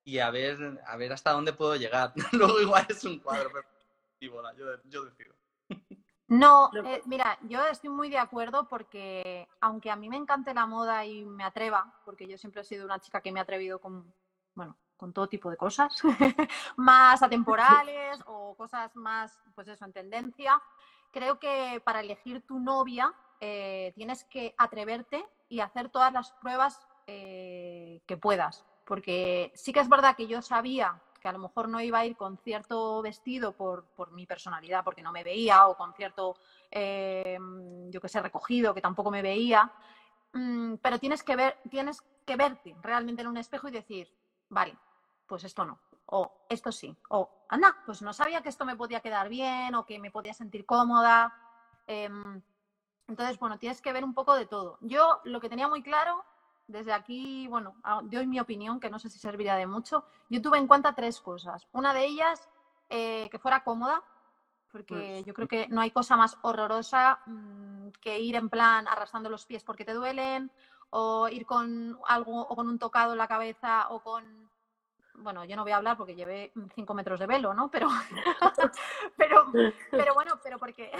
y 0.05 0.19
a 0.19 0.29
ver, 0.31 0.81
a 0.85 0.97
ver 0.97 1.13
hasta 1.13 1.31
dónde 1.31 1.53
puedo 1.53 1.75
llegar. 1.75 2.13
Luego 2.31 2.59
igual 2.59 2.85
es 2.89 3.03
un 3.03 3.19
cuadro, 3.19 3.49
pero 3.51 3.65
yo, 4.85 5.05
decido. 5.05 5.33
No, 6.27 6.71
eh, 6.85 7.01
mira, 7.05 7.37
yo 7.43 7.63
estoy 7.65 7.89
muy 7.89 8.09
de 8.09 8.17
acuerdo 8.17 8.67
porque 8.67 9.47
aunque 9.59 9.91
a 9.91 9.95
mí 9.95 10.09
me 10.09 10.17
encante 10.17 10.53
la 10.53 10.65
moda 10.65 11.05
y 11.05 11.25
me 11.25 11.43
atreva, 11.43 11.93
porque 12.05 12.27
yo 12.27 12.37
siempre 12.37 12.61
he 12.61 12.65
sido 12.65 12.85
una 12.85 12.99
chica 12.99 13.21
que 13.21 13.31
me 13.31 13.39
ha 13.39 13.43
atrevido 13.43 13.79
con, 13.79 14.13
bueno, 14.55 14.77
con 14.97 15.13
todo 15.13 15.27
tipo 15.27 15.49
de 15.49 15.57
cosas, 15.57 16.01
más 16.77 17.21
atemporales 17.23 18.19
o 18.25 18.55
cosas 18.55 18.95
más, 18.95 19.39
pues 19.53 19.67
eso, 19.67 19.85
en 19.85 19.93
tendencia, 19.93 20.61
creo 21.11 21.39
que 21.39 21.81
para 21.83 21.99
elegir 21.99 22.41
tu 22.45 22.59
novia 22.59 23.13
eh, 23.39 23.91
tienes 23.95 24.23
que 24.23 24.55
atreverte 24.57 25.25
y 25.49 25.59
hacer 25.59 25.89
todas 25.89 26.13
las 26.13 26.31
pruebas 26.31 26.87
eh, 27.07 28.01
que 28.05 28.17
puedas. 28.17 28.65
Porque 28.85 29.51
sí 29.55 29.71
que 29.71 29.79
es 29.79 29.89
verdad 29.89 30.15
que 30.15 30.27
yo 30.27 30.41
sabía 30.41 31.01
que 31.23 31.29
a 31.29 31.31
lo 31.31 31.39
mejor 31.39 31.69
no 31.69 31.79
iba 31.79 31.99
a 31.99 32.05
ir 32.05 32.17
con 32.17 32.37
cierto 32.37 33.01
vestido 33.01 33.53
por, 33.53 33.85
mi 34.11 34.27
personalidad, 34.27 34.83
porque 34.83 35.01
no 35.01 35.13
me 35.13 35.23
veía, 35.23 35.67
o 35.67 35.77
con 35.77 35.93
cierto, 35.93 36.35
eh, 36.69 37.39
yo 37.89 38.01
que 38.01 38.09
sé, 38.09 38.21
recogido, 38.21 38.73
que 38.73 38.81
tampoco 38.81 39.09
me 39.09 39.21
veía. 39.21 39.71
Mm, 40.33 40.75
pero 40.81 40.99
tienes 40.99 41.23
que, 41.23 41.37
ver, 41.37 41.57
tienes 41.71 42.01
que 42.25 42.35
verte 42.35 42.75
realmente 42.81 43.21
en 43.21 43.29
un 43.29 43.37
espejo 43.37 43.69
y 43.69 43.71
decir, 43.71 44.13
vale, 44.49 44.77
pues 45.25 45.45
esto 45.45 45.63
no, 45.63 45.79
o 46.07 46.45
esto 46.49 46.73
sí, 46.73 46.93
o 47.09 47.45
anda, 47.47 47.73
pues 47.85 48.01
no 48.01 48.11
sabía 48.11 48.41
que 48.41 48.49
esto 48.49 48.65
me 48.65 48.75
podía 48.75 48.99
quedar 48.99 49.29
bien 49.29 49.75
o 49.75 49.85
que 49.85 49.99
me 49.99 50.11
podía 50.11 50.33
sentir 50.33 50.65
cómoda. 50.65 51.33
Em, 51.87 52.41
entonces, 53.07 53.39
bueno, 53.39 53.57
tienes 53.57 53.81
que 53.81 53.93
ver 53.93 54.03
un 54.03 54.13
poco 54.13 54.35
de 54.35 54.45
todo. 54.45 54.77
Yo 54.81 55.21
lo 55.23 55.39
que 55.39 55.49
tenía 55.49 55.69
muy 55.69 55.81
claro 55.83 56.25
desde 56.67 56.93
aquí, 56.93 57.47
bueno, 57.47 57.75
a- 57.83 58.01
doy 58.03 58.27
mi 58.27 58.39
opinión, 58.39 58.79
que 58.79 58.89
no 58.89 58.99
sé 58.99 59.09
si 59.09 59.19
servirá 59.19 59.55
de 59.55 59.67
mucho. 59.67 60.05
Yo 60.29 60.41
tuve 60.41 60.57
en 60.57 60.67
cuenta 60.67 60.93
tres 60.93 61.19
cosas. 61.21 61.67
Una 61.71 61.93
de 61.93 62.05
ellas, 62.05 62.49
eh, 62.89 63.27
que 63.31 63.39
fuera 63.39 63.63
cómoda, 63.63 64.01
porque 64.71 65.23
yo 65.25 65.33
creo 65.33 65.47
que 65.47 65.67
no 65.67 65.81
hay 65.81 65.91
cosa 65.91 66.15
más 66.17 66.37
horrorosa 66.41 67.19
mm, 67.27 67.89
que 68.01 68.19
ir 68.19 68.35
en 68.35 68.49
plan 68.49 68.87
arrastrando 68.87 69.29
los 69.29 69.45
pies 69.45 69.63
porque 69.63 69.85
te 69.85 69.93
duelen, 69.93 70.51
o 70.89 71.27
ir 71.29 71.45
con 71.45 71.97
algo, 72.07 72.41
o 72.41 72.55
con 72.55 72.67
un 72.67 72.79
tocado 72.79 73.11
en 73.13 73.17
la 73.19 73.27
cabeza, 73.27 73.87
o 73.89 74.01
con. 74.01 74.42
Bueno, 75.23 75.45
yo 75.45 75.55
no 75.55 75.63
voy 75.63 75.71
a 75.71 75.77
hablar 75.77 75.95
porque 75.95 76.15
llevé 76.15 76.51
mm, 76.53 76.65
cinco 76.75 76.93
metros 76.93 77.17
de 77.19 77.27
velo, 77.27 77.53
¿no? 77.53 77.71
Pero, 77.71 77.87
pero, 79.17 79.45
pero 79.89 80.13
bueno, 80.13 80.37
pero 80.43 80.59
porque, 80.59 80.91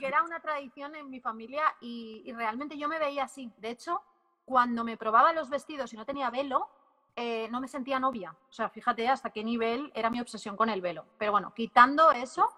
era 0.00 0.22
una 0.22 0.40
tradición 0.40 0.94
en 0.94 1.08
mi 1.08 1.20
familia 1.20 1.62
y, 1.80 2.30
realmente 2.32 2.76
yo 2.76 2.88
me 2.88 2.98
veía 2.98 3.24
así. 3.24 3.50
De 3.56 3.70
hecho, 3.70 4.02
cuando 4.44 4.84
me 4.84 4.98
probaba 4.98 5.32
los 5.32 5.48
vestidos 5.48 5.92
y 5.92 5.96
no 5.96 6.04
tenía 6.04 6.28
velo, 6.28 6.68
eh, 7.16 7.48
no 7.50 7.60
me 7.60 7.68
sentía 7.68 7.98
novia. 7.98 8.36
O 8.50 8.52
sea, 8.52 8.68
fíjate 8.68 9.08
hasta 9.08 9.30
qué 9.30 9.42
nivel 9.42 9.90
era 9.94 10.10
mi 10.10 10.20
obsesión 10.20 10.56
con 10.56 10.68
el 10.68 10.82
velo. 10.82 11.06
Pero 11.18 11.32
bueno, 11.32 11.54
quitando 11.54 12.10
eso, 12.12 12.52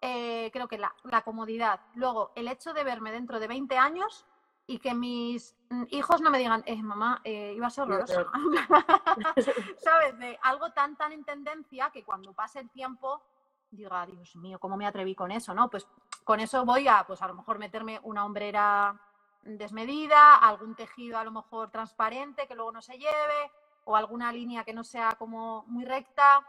eh, 0.00 0.50
creo 0.52 0.68
que 0.68 0.78
la, 0.78 0.94
la 1.04 1.22
comodidad. 1.22 1.80
Luego, 1.94 2.30
el 2.36 2.46
hecho 2.46 2.72
de 2.72 2.84
verme 2.84 3.10
dentro 3.10 3.40
de 3.40 3.48
20 3.48 3.76
años 3.76 4.26
y 4.70 4.78
que 4.78 4.94
mis 4.94 5.56
hijos 5.88 6.20
no 6.20 6.30
me 6.30 6.38
digan, 6.38 6.62
eh, 6.64 6.80
mamá, 6.80 7.20
eh, 7.24 7.54
iba 7.56 7.66
a 7.66 7.70
ser 7.70 7.82
horroroso. 7.84 8.24
¿Sabes? 9.78 10.16
De 10.16 10.38
algo 10.42 10.70
tan, 10.70 10.94
tan 10.96 11.10
en 11.10 11.24
tendencia 11.24 11.90
que 11.90 12.04
cuando 12.04 12.32
pase 12.32 12.60
el 12.60 12.70
tiempo 12.70 13.20
diga, 13.68 14.06
Dios 14.06 14.36
mío, 14.36 14.60
¿cómo 14.60 14.76
me 14.76 14.86
atreví 14.86 15.16
con 15.16 15.32
eso? 15.32 15.54
¿No? 15.54 15.68
Pues 15.68 15.88
con 16.22 16.38
eso 16.38 16.64
voy 16.64 16.86
a, 16.86 17.04
pues 17.04 17.20
a 17.20 17.26
lo 17.26 17.34
mejor 17.34 17.58
meterme 17.58 17.98
una 18.04 18.24
hombrera 18.24 18.96
desmedida, 19.42 20.36
algún 20.36 20.76
tejido 20.76 21.18
a 21.18 21.24
lo 21.24 21.32
mejor 21.32 21.72
transparente 21.72 22.46
que 22.46 22.54
luego 22.54 22.70
no 22.70 22.80
se 22.80 22.96
lleve, 22.96 23.50
o 23.86 23.96
alguna 23.96 24.30
línea 24.30 24.62
que 24.62 24.72
no 24.72 24.84
sea 24.84 25.16
como 25.18 25.64
muy 25.66 25.84
recta. 25.84 26.46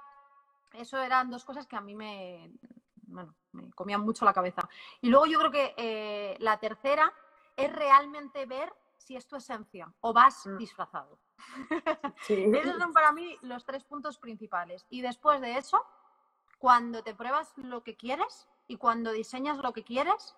Eso 0.73 1.01
eran 1.01 1.31
dos 1.31 1.43
cosas 1.43 1.65
que 1.65 1.75
a 1.75 1.81
mí 1.81 1.95
me, 1.95 2.51
bueno, 3.07 3.33
me 3.53 3.71
comían 3.71 4.01
mucho 4.01 4.25
la 4.25 4.33
cabeza. 4.33 4.69
Y 5.01 5.09
luego 5.09 5.25
yo 5.25 5.39
creo 5.39 5.51
que 5.51 5.73
eh, 5.75 6.37
la 6.39 6.57
tercera 6.59 7.11
es 7.55 7.71
realmente 7.71 8.45
ver 8.45 8.73
si 8.97 9.15
es 9.15 9.27
tu 9.27 9.35
esencia 9.35 9.91
o 10.01 10.13
vas 10.13 10.45
Mm. 10.45 10.57
disfrazado. 10.57 11.19
Sí. 12.21 12.43
Esos 12.75 12.77
son 12.79 12.93
para 12.93 13.11
mí 13.11 13.37
los 13.41 13.65
tres 13.65 13.83
puntos 13.83 14.17
principales. 14.17 14.85
Y 14.89 15.01
después 15.01 15.41
de 15.41 15.57
eso, 15.57 15.83
cuando 16.59 17.03
te 17.03 17.15
pruebas 17.15 17.51
lo 17.57 17.83
que 17.83 17.95
quieres 17.95 18.47
y 18.67 18.77
cuando 18.77 19.11
diseñas 19.11 19.57
lo 19.57 19.73
que 19.73 19.83
quieres, 19.83 20.35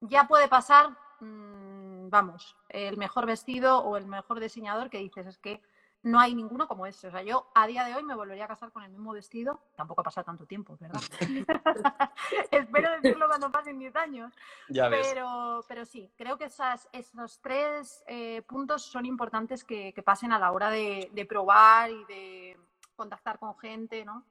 ya 0.00 0.26
puede 0.26 0.48
pasar, 0.48 0.90
mm, 1.20 2.08
vamos, 2.08 2.56
el 2.70 2.96
mejor 2.96 3.26
vestido 3.26 3.80
o 3.80 3.96
el 3.96 4.06
mejor 4.06 4.40
diseñador 4.40 4.88
que 4.90 4.98
dices, 4.98 5.26
es 5.26 5.38
que 5.38 5.62
no 6.02 6.18
hay 6.18 6.34
ninguno 6.34 6.66
como 6.66 6.86
ese. 6.86 7.08
O 7.08 7.10
sea, 7.10 7.22
yo 7.22 7.50
a 7.54 7.66
día 7.66 7.84
de 7.84 7.94
hoy 7.94 8.02
me 8.02 8.14
volvería 8.14 8.44
a 8.44 8.48
casar 8.48 8.72
con 8.72 8.82
el 8.82 8.90
mismo 8.90 9.12
vestido. 9.12 9.60
Tampoco 9.76 10.00
ha 10.00 10.04
pasado 10.04 10.24
tanto 10.24 10.46
tiempo, 10.46 10.76
¿verdad? 10.80 11.00
Espero 12.50 12.90
decirlo 13.00 13.28
cuando 13.28 13.50
pasen 13.50 13.78
10 13.78 13.96
años. 13.96 14.34
Ya 14.68 14.88
ves. 14.88 15.06
Pero, 15.08 15.64
pero 15.68 15.84
sí, 15.84 16.10
creo 16.16 16.36
que 16.38 16.46
esas, 16.46 16.88
esos 16.92 17.40
tres 17.40 18.02
eh, 18.06 18.42
puntos 18.42 18.82
son 18.82 19.06
importantes 19.06 19.64
que, 19.64 19.92
que 19.92 20.02
pasen 20.02 20.32
a 20.32 20.38
la 20.38 20.52
hora 20.52 20.70
de, 20.70 21.10
de 21.12 21.26
probar 21.26 21.90
y 21.90 22.04
de 22.06 22.58
contactar 22.96 23.38
con 23.38 23.56
gente, 23.58 24.04
¿no? 24.04 24.24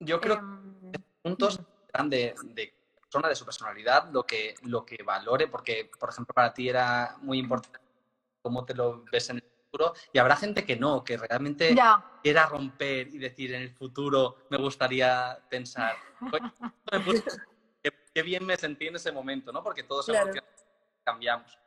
Yo 0.00 0.20
creo 0.20 0.36
Em, 0.36 0.92
que 0.92 0.98
puntos 1.22 1.60
serán 1.86 2.10
de, 2.10 2.34
de 2.44 2.74
persona, 3.00 3.28
de 3.28 3.34
su 3.34 3.44
personalidad, 3.44 4.10
lo 4.10 4.24
que, 4.24 4.54
lo 4.62 4.84
que 4.84 5.02
valore, 5.02 5.48
porque, 5.48 5.90
por 5.98 6.10
ejemplo, 6.10 6.34
para 6.34 6.52
ti 6.52 6.68
era 6.68 7.16
muy 7.22 7.38
importante 7.38 7.80
cómo 8.42 8.64
te 8.64 8.74
lo 8.74 9.04
ves 9.10 9.30
en 9.30 9.36
el 9.36 9.55
futuro, 9.76 9.94
y 10.12 10.18
habrá 10.18 10.36
gente 10.36 10.64
que 10.64 10.76
no, 10.76 11.04
que 11.04 11.16
realmente 11.16 11.74
ya, 11.74 12.02
quiera 12.22 12.46
romper 12.46 13.08
y 13.08 13.18
decir 13.18 13.54
en 13.54 13.62
el 13.62 13.70
futuro 13.70 14.36
me 14.50 14.56
gustaría 14.56 15.38
pensar, 15.48 15.96
"Coño, 16.30 16.52
me 16.92 17.00
puse- 17.00 17.24
qué, 17.82 17.90
qué 18.14 18.22
bien 18.22 18.44
me 18.44 18.56
sentí 18.56 18.86
en 18.86 18.96
ese 18.96 19.12
momento, 19.12 19.52
¿no? 19.52 19.62
Porque 19.62 19.82
todos 19.82 20.06
Claro. 20.06 20.30
cambiamos. 21.04 21.58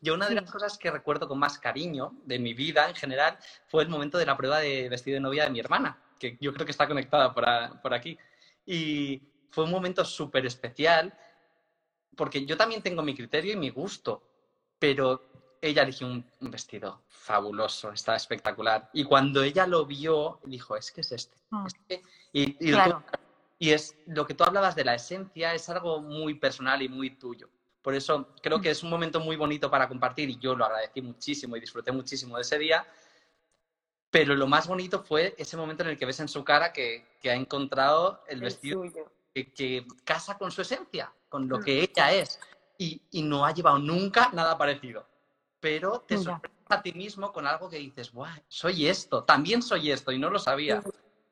Yo 0.00 0.14
una 0.14 0.28
de 0.28 0.34
las 0.34 0.50
cosas 0.50 0.76
que 0.76 0.90
recuerdo 0.90 1.26
con 1.26 1.38
más 1.38 1.58
cariño 1.58 2.12
de 2.24 2.38
mi 2.38 2.52
vida 2.52 2.88
en 2.88 2.94
general 2.94 3.38
fue 3.68 3.82
el 3.82 3.88
momento 3.88 4.18
de 4.18 4.26
la 4.26 4.36
prueba 4.36 4.60
de 4.60 4.88
vestido 4.90 5.14
de 5.14 5.20
novia 5.20 5.44
de 5.44 5.50
mi 5.50 5.60
hermana, 5.60 5.98
que 6.18 6.36
yo 6.40 6.52
creo 6.52 6.66
que 6.66 6.72
está 6.72 6.86
conectada 6.86 7.32
por, 7.32 7.48
a- 7.48 7.80
por 7.80 7.94
aquí. 7.94 8.18
Y 8.66 9.22
fue 9.50 9.64
un 9.64 9.70
momento 9.70 10.04
súper 10.04 10.44
especial 10.44 11.16
porque 12.16 12.44
yo 12.44 12.56
también 12.56 12.82
tengo 12.82 13.02
mi 13.02 13.14
criterio 13.16 13.54
y 13.54 13.56
mi 13.56 13.70
gusto, 13.70 14.22
pero 14.78 15.22
ella 15.68 15.82
eligió 15.82 16.06
un, 16.06 16.24
un 16.40 16.50
vestido 16.50 17.02
fabuloso, 17.08 17.90
estaba 17.92 18.16
espectacular. 18.16 18.90
Y 18.92 19.04
cuando 19.04 19.42
ella 19.42 19.66
lo 19.66 19.86
vio, 19.86 20.40
dijo, 20.44 20.76
es 20.76 20.90
que 20.92 21.00
es 21.02 21.12
este. 21.12 21.36
Mm. 21.50 21.66
es 21.66 21.74
que-". 21.88 22.02
Y, 22.32 22.68
y 22.68 22.72
claro. 22.72 23.02
tuvo- 23.06 23.18
y 23.58 23.70
es 23.70 23.96
lo 24.06 24.26
que 24.26 24.34
tú 24.34 24.44
hablabas 24.44 24.74
de 24.76 24.84
la 24.84 24.94
esencia, 24.94 25.54
es 25.54 25.68
algo 25.68 26.00
muy 26.02 26.34
personal 26.34 26.82
y 26.82 26.88
muy 26.88 27.10
tuyo. 27.10 27.48
Por 27.82 27.94
eso 27.94 28.28
creo 28.42 28.60
que 28.60 28.70
es 28.70 28.82
un 28.82 28.90
momento 28.90 29.20
muy 29.20 29.36
bonito 29.36 29.70
para 29.70 29.88
compartir 29.88 30.28
y 30.30 30.38
yo 30.38 30.54
lo 30.56 30.64
agradecí 30.64 31.00
muchísimo 31.02 31.56
y 31.56 31.60
disfruté 31.60 31.92
muchísimo 31.92 32.36
de 32.36 32.42
ese 32.42 32.58
día. 32.58 32.86
Pero 34.10 34.34
lo 34.34 34.46
más 34.46 34.66
bonito 34.68 35.02
fue 35.02 35.34
ese 35.38 35.56
momento 35.56 35.82
en 35.82 35.90
el 35.90 35.98
que 35.98 36.06
ves 36.06 36.20
en 36.20 36.28
su 36.28 36.44
cara 36.44 36.72
que, 36.72 37.16
que 37.20 37.30
ha 37.30 37.34
encontrado 37.34 38.22
el 38.28 38.38
El 38.38 38.44
vestido 38.44 38.82
que, 39.34 39.52
que 39.52 39.86
casa 40.04 40.38
con 40.38 40.50
su 40.50 40.62
esencia, 40.62 41.12
con 41.28 41.48
lo 41.48 41.58
Mm. 41.58 41.64
que 41.64 41.80
ella 41.82 42.12
es. 42.12 42.38
Y, 42.78 43.00
y 43.12 43.22
no 43.22 43.44
ha 43.44 43.52
llevado 43.52 43.78
nunca 43.78 44.30
nada 44.32 44.56
parecido. 44.58 45.06
Pero 45.64 46.00
te 46.00 46.16
Ya. 46.18 46.24
sorprendes 46.24 46.60
a 46.68 46.82
ti 46.82 46.92
mismo 46.92 47.32
con 47.32 47.46
algo 47.46 47.70
que 47.70 47.78
dices, 47.78 48.12
¡guau! 48.12 48.28
Soy 48.48 48.86
esto, 48.86 49.24
también 49.24 49.62
soy 49.62 49.90
esto, 49.92 50.12
y 50.12 50.18
no 50.18 50.28
lo 50.28 50.38
sabía. 50.38 50.82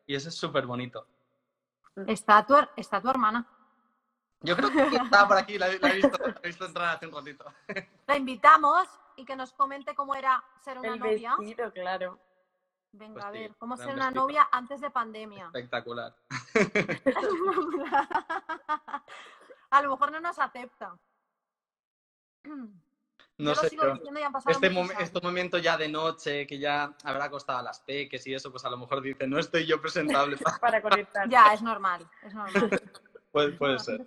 Y 0.06 0.14
eso 0.14 0.30
es 0.30 0.34
súper 0.34 0.64
bonito. 0.64 1.06
Está 2.06 2.42
tu, 2.46 2.54
está 2.74 2.98
tu 3.02 3.10
hermana. 3.10 3.46
Yo 4.40 4.56
creo 4.56 4.72
que 4.72 4.96
estaba 4.96 5.28
por 5.28 5.36
aquí, 5.36 5.58
la, 5.58 5.68
he- 5.68 5.78
la 5.78 5.90
he, 5.90 5.96
visto, 5.96 6.16
la 6.16 6.40
he 6.42 6.46
visto 6.46 6.64
entrar 6.64 6.96
hace 6.96 7.06
un 7.08 7.12
ratito. 7.14 7.44
La 8.06 8.16
invitamos 8.16 8.88
y 9.16 9.26
que 9.26 9.36
nos 9.36 9.52
comente 9.52 9.94
cómo 9.94 10.14
era 10.14 10.42
ser 10.64 10.78
una 10.78 10.94
El 10.94 10.98
novia. 11.00 11.36
vestido, 11.36 11.70
claro. 11.70 12.18
Venga, 12.92 13.12
Pues 13.12 13.24
a 13.26 13.32
sí, 13.32 13.38
ver, 13.38 13.54
cómo 13.58 13.76
ser 13.76 13.94
una 13.94 14.06
vestido. 14.06 14.22
novia 14.22 14.48
antes 14.50 14.80
de 14.80 14.90
pandemia. 14.90 15.44
Espectacular. 15.44 16.16
a 19.70 19.82
lo 19.82 19.90
mejor 19.90 20.10
no 20.10 20.20
nos 20.20 20.38
acepta. 20.38 20.98
No 23.42 23.50
Yo 23.50 23.54
sé, 23.56 23.62
lo 23.64 23.68
sigo 23.70 23.82
pero 23.82 23.94
diciendo 23.94 24.20
y 24.20 24.22
han 24.22 24.32
pasado 24.32 24.50
este, 24.52 24.66
años. 24.68 24.90
este 25.00 25.20
momento 25.20 25.58
ya 25.58 25.76
de 25.76 25.88
noche, 25.88 26.46
que 26.46 26.58
ya 26.58 26.94
habrá 27.04 27.28
costado 27.30 27.58
a 27.58 27.62
las 27.62 27.80
peques 27.80 28.26
y 28.26 28.34
eso, 28.34 28.50
pues 28.50 28.64
a 28.64 28.70
lo 28.70 28.76
mejor 28.76 29.00
dice, 29.02 29.26
no 29.26 29.38
estoy 29.38 29.66
yo 29.66 29.80
presentable. 29.80 30.36
Para 30.60 30.80
conectar. 30.80 31.28
Ya, 31.28 31.52
es 31.52 31.62
normal, 31.62 32.08
es 32.22 32.34
normal. 32.34 32.70
puede, 33.32 33.52
puede 33.52 33.72
¿La 33.74 33.78
ser. 33.80 34.06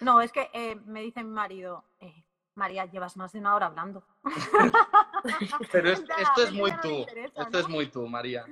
No, 0.00 0.20
es 0.20 0.30
que 0.30 0.48
eh, 0.52 0.76
me 0.84 1.00
dice 1.02 1.24
mi 1.24 1.30
marido, 1.30 1.84
eh, 2.00 2.24
María, 2.54 2.84
llevas 2.86 3.16
más 3.16 3.32
de 3.32 3.40
una 3.40 3.54
hora 3.56 3.66
hablando. 3.66 4.04
Pero 5.72 5.90
es- 5.90 6.04
esto 6.18 6.42
es 6.44 6.52
muy 6.52 6.70
tú. 6.80 6.88
interesa, 6.88 7.42
Esto 7.42 7.58
es 7.58 7.68
¿no? 7.68 7.74
muy 7.74 7.86
tú, 7.88 8.06
María. 8.06 8.44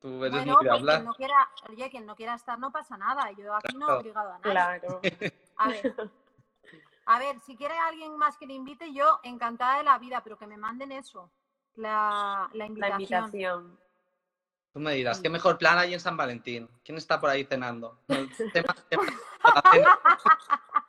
Tú 0.00 0.24
eres 0.24 0.44
Bueno, 0.44 0.54
muy 0.56 0.64
de 0.64 0.70
pues 0.70 0.80
hablar. 0.80 0.96
quien 0.96 1.04
no 1.06 1.14
quiera, 1.14 1.48
oye, 1.68 1.90
quien 1.90 2.06
no 2.06 2.14
quiera 2.16 2.34
estar 2.34 2.58
no 2.58 2.70
pasa 2.70 2.96
nada. 2.96 3.30
Yo 3.32 3.54
aquí 3.54 3.76
no 3.76 3.88
he 3.88 3.92
obligado 3.98 4.32
a 4.32 4.38
nadie. 4.38 4.50
Claro. 4.52 5.00
A 5.56 5.68
ver, 5.68 5.94
a 7.06 7.18
ver, 7.18 7.40
si 7.40 7.56
quiere 7.56 7.76
alguien 7.78 8.16
más 8.16 8.36
que 8.36 8.46
le 8.46 8.54
invite, 8.54 8.92
yo 8.92 9.20
encantada 9.22 9.78
de 9.78 9.84
la 9.84 9.98
vida, 9.98 10.22
pero 10.22 10.36
que 10.36 10.46
me 10.46 10.56
manden 10.56 10.92
eso, 10.92 11.30
la, 11.74 12.48
la 12.52 12.58
La 12.58 12.66
invitación. 12.66 13.00
invitación. 13.24 13.80
Tú 14.72 14.80
me 14.80 14.92
dirás. 14.92 15.20
¿qué 15.20 15.30
mejor 15.30 15.56
plan 15.56 15.78
hay 15.78 15.94
en 15.94 16.00
San 16.00 16.16
Valentín? 16.18 16.68
¿Quién 16.84 16.98
está 16.98 17.18
por 17.20 17.30
ahí 17.30 17.44
cenando? 17.44 17.98
No, 18.08 18.16
Tema, 18.52 18.74
tema, 18.90 19.04
la 19.54 19.62
cena. 19.72 19.98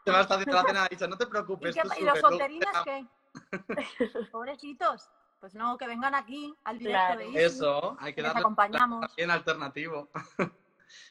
Tema 0.04 0.20
está 0.22 0.34
haciendo 0.36 0.56
la 0.58 0.64
cena, 0.64 0.84
ha 0.84 0.88
dicho, 0.90 1.08
no 1.08 1.18
te 1.18 1.24
¿Y, 1.24 1.28
preocupes. 1.28 1.76
qué- 1.76 1.82
tú 1.82 1.90
y 2.00 2.04
los 2.04 2.20
cenamos". 2.20 2.84
qué? 2.84 3.08
Pobrecitos. 4.32 5.10
Pues 5.40 5.54
no, 5.54 5.78
que 5.78 5.86
vengan 5.88 6.16
aquí 6.16 6.54
al 6.64 6.80
directo 6.80 7.14
Claro. 7.14 7.32
de 7.32 7.46
Eso, 7.46 7.96
hay 8.00 8.12
que 8.14 8.24
darle 8.24 8.40
acompañamos. 8.40 9.02
también 9.08 9.30
alternativo. 9.30 10.10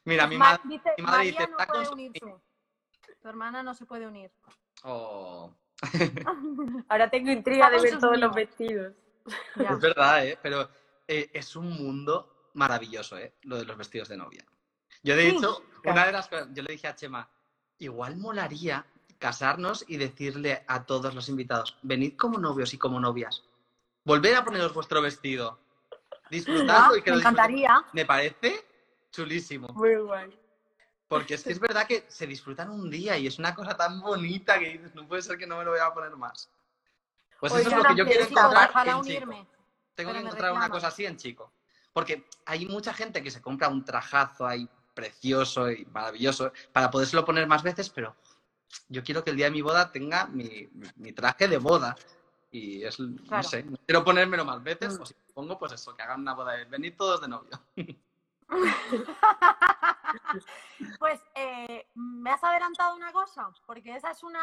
Mira, 0.04 0.26
mi 0.26 0.36
Ma- 0.36 0.44
madre... 0.46 0.62
dice, 0.64 0.92
mi 0.98 1.04
madre 1.04 1.16
María 1.18 1.30
dice, 1.32 1.48
no 1.52 1.58
"Está 1.60 1.72
puede 1.72 1.88
unirse. 1.90 2.36
Tu 3.22 3.28
hermana 3.28 3.62
no 3.62 3.72
se 3.74 3.86
puede 3.86 4.06
unir. 4.06 4.32
Oh, 4.84 5.54
Ahora 6.88 7.10
tengo 7.10 7.30
intriga 7.30 7.70
de 7.70 7.80
ver 7.80 7.98
todos 7.98 8.18
los 8.18 8.34
vestidos. 8.34 8.94
Ya. 9.56 9.70
Es 9.72 9.80
verdad, 9.80 10.24
¿eh? 10.24 10.38
Pero 10.40 10.68
eh, 11.08 11.30
es 11.32 11.56
un 11.56 11.70
mundo 11.70 12.50
maravilloso, 12.54 13.18
¿eh? 13.18 13.34
Lo 13.42 13.56
de 13.56 13.64
los 13.64 13.76
vestidos 13.76 14.08
de 14.08 14.16
novia. 14.16 14.44
Yo, 15.02 15.16
de 15.16 15.30
Sí. 15.30 15.36
hecho, 15.36 15.62
una 15.84 16.06
de 16.06 16.12
las 16.12 16.28
cosas, 16.28 16.48
yo 16.52 16.62
le 16.62 16.72
dije 16.74 16.86
a 16.86 16.94
Chema, 16.94 17.28
igual 17.78 18.16
molaría 18.18 18.86
casarnos 19.18 19.84
y 19.88 19.96
decirle 19.96 20.64
a 20.68 20.84
todos 20.84 21.12
los 21.14 21.28
invitados, 21.28 21.76
venid 21.82 22.16
como 22.16 22.38
novios 22.38 22.72
y 22.74 22.78
como 22.78 23.00
novias. 23.00 23.42
Volver 24.04 24.36
a 24.36 24.44
poneros 24.44 24.72
vuestro 24.72 25.02
vestido. 25.02 25.58
Disfrutadlo 26.30 26.94
Ah, 26.94 26.98
y 26.98 27.02
que 27.02 27.10
me 27.10 27.16
lo 27.16 27.20
encantaría. 27.22 27.84
Me 27.92 28.04
parece 28.04 28.64
chulísimo. 29.10 29.68
Muy 29.74 29.96
guay. 29.96 30.38
Porque 31.08 31.34
es 31.34 31.46
es 31.46 31.60
verdad 31.60 31.86
que 31.86 32.04
se 32.08 32.26
disfrutan 32.26 32.68
un 32.70 32.90
día 32.90 33.16
y 33.16 33.26
es 33.26 33.38
una 33.38 33.54
cosa 33.54 33.76
tan 33.76 34.00
bonita 34.00 34.58
que 34.58 34.70
dices, 34.70 34.94
no 34.94 35.06
puede 35.06 35.22
ser 35.22 35.38
que 35.38 35.46
no 35.46 35.58
me 35.58 35.64
lo 35.64 35.70
voy 35.70 35.80
a 35.80 35.92
poner 35.94 36.16
más. 36.16 36.50
Pues 37.38 37.52
Oye, 37.52 37.62
eso 37.62 37.70
es 37.70 37.76
lo 37.76 37.84
que 37.84 37.94
yo 37.96 38.04
quiero 38.06 38.24
encontrar 38.24 38.70
en 38.74 38.84
chico. 38.86 38.98
unirme. 39.00 39.46
Tengo 39.94 40.10
pero 40.10 40.12
que 40.12 40.26
encontrar 40.26 40.52
una 40.52 40.68
cosa 40.68 40.88
así 40.88 41.06
en 41.06 41.16
chico. 41.16 41.52
Porque 41.92 42.26
hay 42.44 42.66
mucha 42.66 42.92
gente 42.92 43.22
que 43.22 43.30
se 43.30 43.40
compra 43.40 43.68
un 43.68 43.84
trajazo 43.84 44.46
ahí 44.46 44.68
precioso 44.94 45.70
y 45.70 45.84
maravilloso 45.86 46.52
para 46.72 46.90
podérselo 46.90 47.24
poner 47.24 47.46
más 47.46 47.62
veces, 47.62 47.88
pero 47.90 48.16
yo 48.88 49.04
quiero 49.04 49.22
que 49.22 49.30
el 49.30 49.36
día 49.36 49.46
de 49.46 49.52
mi 49.52 49.62
boda 49.62 49.92
tenga 49.92 50.26
mi, 50.26 50.68
mi 50.96 51.12
traje 51.12 51.46
de 51.48 51.58
boda. 51.58 51.94
Y 52.50 52.82
es, 52.84 52.98
no 52.98 53.22
Claro. 53.24 53.42
sé, 53.48 53.62
no 53.62 53.76
quiero 53.86 54.02
ponérmelo 54.04 54.44
más 54.44 54.62
veces, 54.62 54.98
Mm. 54.98 55.02
o 55.02 55.06
si 55.06 55.14
pongo, 55.34 55.58
pues 55.58 55.72
eso, 55.72 55.94
que 55.94 56.02
hagan 56.02 56.20
una 56.20 56.34
boda 56.34 56.52
de 56.54 56.64
venir 56.64 56.96
todos 56.96 57.20
de 57.20 57.28
novio. 57.28 57.50
Pues 60.98 61.20
eh, 61.34 61.88
me 61.94 62.30
has 62.30 62.42
adelantado 62.44 62.94
una 62.96 63.12
cosa, 63.12 63.50
porque 63.66 63.94
esa 63.96 64.10
es 64.10 64.22
una, 64.22 64.40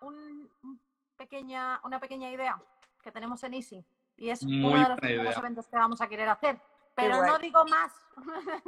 un- 0.00 0.48
un 0.62 0.80
pequeña, 1.16 1.80
una 1.84 1.98
pequeña 2.00 2.30
idea 2.30 2.60
que 3.02 3.10
tenemos 3.12 3.42
en 3.44 3.54
Easy. 3.54 3.84
Y 4.16 4.30
es 4.30 4.42
Muy 4.44 4.64
uno 4.72 4.82
de 4.82 4.88
los 4.90 5.00
primeros 5.00 5.36
eventos 5.36 5.66
que 5.68 5.76
vamos 5.76 6.00
a 6.00 6.08
querer 6.08 6.28
hacer. 6.28 6.60
Pero 6.94 7.24
no 7.24 7.38
digo 7.38 7.64
más, 7.66 7.92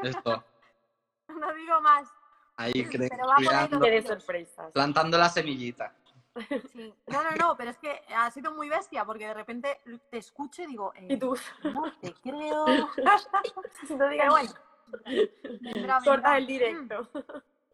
Esto, 0.02 0.44
no 1.28 1.52
digo 1.54 1.80
más. 1.80 2.08
ahí 2.56 2.72
creo 2.88 3.08
Pero 3.10 3.26
va 3.28 3.36
de 3.68 4.02
sorpresas. 4.02 4.72
plantando 4.72 5.18
la 5.18 5.28
semillita. 5.28 5.94
Sí. 6.72 6.94
No, 7.08 7.22
no, 7.22 7.30
no, 7.32 7.56
pero 7.56 7.70
es 7.70 7.78
que 7.78 8.02
ha 8.16 8.30
sido 8.30 8.52
muy 8.52 8.68
bestia, 8.68 9.04
porque 9.04 9.26
de 9.26 9.34
repente 9.34 9.82
te 10.10 10.18
escucho 10.18 10.62
y 10.62 10.66
digo, 10.66 10.92
eh, 10.94 11.06
Y 11.10 11.16
tú, 11.18 11.36
no 11.64 11.92
te 12.00 12.14
creo. 12.14 12.64
no 12.66 14.08
digas 14.08 14.30
bueno, 14.30 14.52
vendrá, 15.60 16.00
Corta 16.04 16.38
el 16.38 16.46
directo. 16.46 17.08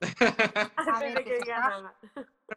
A 0.77 1.01
ver, 1.01 1.25
que 1.25 1.39
está- 1.39 1.59
nada. 1.61 1.95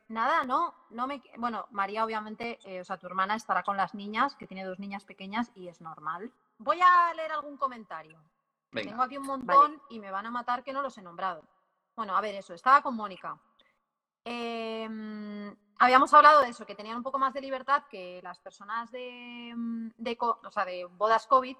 Nada, 0.07 0.43
no, 0.43 0.75
no 0.91 1.07
me. 1.07 1.21
Bueno, 1.37 1.67
María, 1.71 2.05
obviamente, 2.05 2.59
eh, 2.65 2.81
o 2.81 2.83
sea, 2.85 2.97
tu 2.97 3.07
hermana 3.07 3.35
estará 3.35 3.63
con 3.63 3.77
las 3.77 3.93
niñas, 3.95 4.35
que 4.35 4.45
tiene 4.47 4.63
dos 4.63 4.77
niñas 4.79 5.05
pequeñas 5.05 5.51
y 5.55 5.67
es 5.67 5.81
normal. 5.81 6.31
Voy 6.59 6.79
a 6.81 7.13
leer 7.15 7.31
algún 7.31 7.57
comentario. 7.57 8.21
Tengo 8.71 9.01
aquí 9.03 9.17
un 9.17 9.25
montón 9.27 9.81
y 9.89 9.99
me 9.99 10.11
van 10.11 10.25
a 10.27 10.31
matar 10.31 10.63
que 10.63 10.71
no 10.71 10.81
los 10.81 10.97
he 10.97 11.01
nombrado. 11.01 11.43
Bueno, 11.95 12.15
a 12.15 12.21
ver, 12.21 12.35
eso, 12.35 12.53
estaba 12.53 12.81
con 12.81 12.95
Mónica. 12.95 13.37
Em, 14.23 15.53
habíamos 15.81 16.13
hablado 16.13 16.41
de 16.41 16.49
eso, 16.49 16.63
que 16.63 16.75
tenían 16.75 16.97
un 16.97 17.03
poco 17.03 17.17
más 17.17 17.33
de 17.33 17.41
libertad 17.41 17.83
que 17.89 18.21
las 18.21 18.37
personas 18.37 18.91
de, 18.91 19.51
mm, 19.55 19.89
de, 19.97 20.15
o 20.19 20.51
sea, 20.51 20.63
de 20.63 20.85
bodas 20.85 21.25
COVID. 21.25 21.57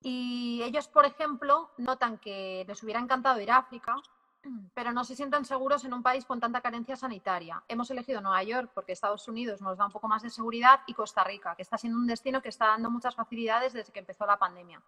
Y 0.00 0.62
ellos, 0.62 0.86
por 0.86 1.04
ejemplo, 1.04 1.72
notan 1.76 2.18
que 2.18 2.64
les 2.68 2.80
hubiera 2.84 3.00
encantado 3.00 3.40
ir 3.40 3.50
a 3.50 3.56
África, 3.56 3.96
pero 4.74 4.92
no 4.92 5.02
se 5.02 5.16
sienten 5.16 5.44
seguros 5.44 5.84
en 5.84 5.92
un 5.92 6.04
país 6.04 6.24
con 6.24 6.38
tanta 6.38 6.60
carencia 6.60 6.94
sanitaria. 6.94 7.64
Hemos 7.66 7.90
elegido 7.90 8.20
Nueva 8.20 8.44
York 8.44 8.70
porque 8.72 8.92
Estados 8.92 9.26
Unidos 9.26 9.60
nos 9.60 9.76
da 9.76 9.86
un 9.86 9.92
poco 9.92 10.06
más 10.06 10.22
de 10.22 10.30
seguridad 10.30 10.82
y 10.86 10.94
Costa 10.94 11.24
Rica, 11.24 11.56
que 11.56 11.62
está 11.62 11.76
siendo 11.78 11.98
un 11.98 12.06
destino 12.06 12.40
que 12.40 12.50
está 12.50 12.66
dando 12.66 12.92
muchas 12.92 13.16
facilidades 13.16 13.72
desde 13.72 13.92
que 13.92 13.98
empezó 13.98 14.24
la 14.24 14.38
pandemia, 14.38 14.80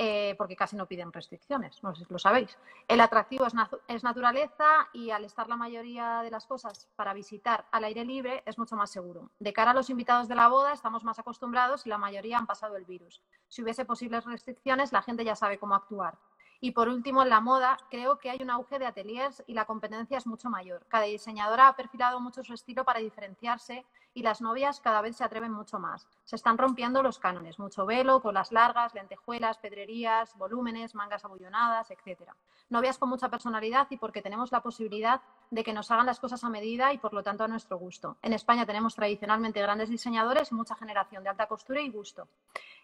eh, 0.00 0.36
porque 0.38 0.54
casi 0.54 0.76
no 0.76 0.86
piden 0.86 1.12
restricciones, 1.12 1.82
no 1.82 1.92
lo 2.08 2.18
sabéis. 2.20 2.56
El 2.86 3.00
atractivo 3.00 3.44
es 3.88 4.04
naturaleza 4.04 4.88
y 4.92 5.10
al 5.10 5.24
estar 5.24 5.48
la 5.48 5.56
mayoría 5.56 6.22
de 6.22 6.30
las 6.30 6.46
cosas 6.46 6.88
para 6.94 7.12
visitar 7.12 7.66
al 7.72 7.82
aire 7.82 8.04
libre 8.04 8.44
es 8.46 8.58
mucho 8.58 8.76
más 8.76 8.92
seguro. 8.92 9.30
De 9.40 9.52
cara 9.52 9.72
a 9.72 9.74
los 9.74 9.90
invitados 9.90 10.28
de 10.28 10.36
la 10.36 10.46
boda 10.46 10.72
estamos 10.72 11.02
más 11.02 11.18
acostumbrados 11.18 11.84
y 11.84 11.88
la 11.88 11.98
mayoría 11.98 12.38
han 12.38 12.46
pasado 12.46 12.76
el 12.76 12.84
virus. 12.84 13.20
Si 13.48 13.60
hubiese 13.60 13.84
posibles 13.84 14.24
restricciones, 14.24 14.92
la 14.92 15.02
gente 15.02 15.24
ya 15.24 15.34
sabe 15.34 15.58
cómo 15.58 15.74
actuar. 15.74 16.16
Y 16.60 16.72
por 16.72 16.88
último, 16.88 17.22
en 17.22 17.28
la 17.28 17.40
moda, 17.40 17.76
creo 17.88 18.18
que 18.18 18.30
hay 18.30 18.42
un 18.42 18.50
auge 18.50 18.78
de 18.78 18.86
ateliers 18.86 19.44
y 19.46 19.54
la 19.54 19.64
competencia 19.64 20.18
es 20.18 20.26
mucho 20.26 20.50
mayor. 20.50 20.84
Cada 20.88 21.04
diseñadora 21.04 21.68
ha 21.68 21.76
perfilado 21.76 22.20
mucho 22.20 22.42
su 22.42 22.52
estilo 22.52 22.84
para 22.84 22.98
diferenciarse 22.98 23.86
y 24.18 24.22
las 24.22 24.40
novias 24.40 24.80
cada 24.80 25.00
vez 25.00 25.16
se 25.16 25.22
atreven 25.22 25.52
mucho 25.52 25.78
más. 25.78 26.08
Se 26.24 26.34
están 26.34 26.58
rompiendo 26.58 27.04
los 27.04 27.20
cánones, 27.20 27.60
mucho 27.60 27.86
velo, 27.86 28.20
colas 28.20 28.50
largas, 28.50 28.92
lentejuelas, 28.92 29.58
pedrerías, 29.58 30.36
volúmenes, 30.36 30.96
mangas 30.96 31.24
abullonadas, 31.24 31.88
etc. 31.92 32.32
Novias 32.68 32.98
con 32.98 33.10
mucha 33.10 33.28
personalidad 33.28 33.86
y 33.90 33.96
porque 33.96 34.20
tenemos 34.20 34.50
la 34.50 34.60
posibilidad 34.60 35.20
de 35.52 35.62
que 35.62 35.72
nos 35.72 35.92
hagan 35.92 36.06
las 36.06 36.18
cosas 36.18 36.42
a 36.42 36.48
medida 36.48 36.92
y 36.92 36.98
por 36.98 37.14
lo 37.14 37.22
tanto 37.22 37.44
a 37.44 37.48
nuestro 37.48 37.78
gusto. 37.78 38.16
En 38.20 38.32
España 38.32 38.66
tenemos 38.66 38.96
tradicionalmente 38.96 39.62
grandes 39.62 39.88
diseñadores 39.88 40.50
y 40.50 40.56
mucha 40.56 40.74
generación 40.74 41.22
de 41.22 41.28
alta 41.28 41.46
costura 41.46 41.80
y 41.80 41.88
gusto. 41.88 42.26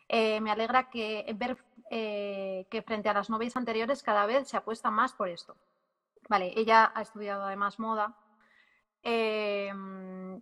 Eh, 0.08 0.40
me 0.40 0.52
alegra 0.52 0.88
que 0.88 1.34
ver 1.34 1.58
eh, 1.90 2.64
que 2.70 2.82
frente 2.82 3.08
a 3.08 3.14
las 3.14 3.28
novias 3.28 3.56
anteriores 3.56 4.04
cada 4.04 4.24
vez 4.24 4.46
se 4.46 4.56
apuesta 4.56 4.92
más 4.92 5.12
por 5.14 5.28
esto. 5.28 5.56
Vale, 6.28 6.52
ella 6.54 6.92
ha 6.94 7.02
estudiado 7.02 7.42
además 7.42 7.80
moda 7.80 8.14
eh, 9.04 9.72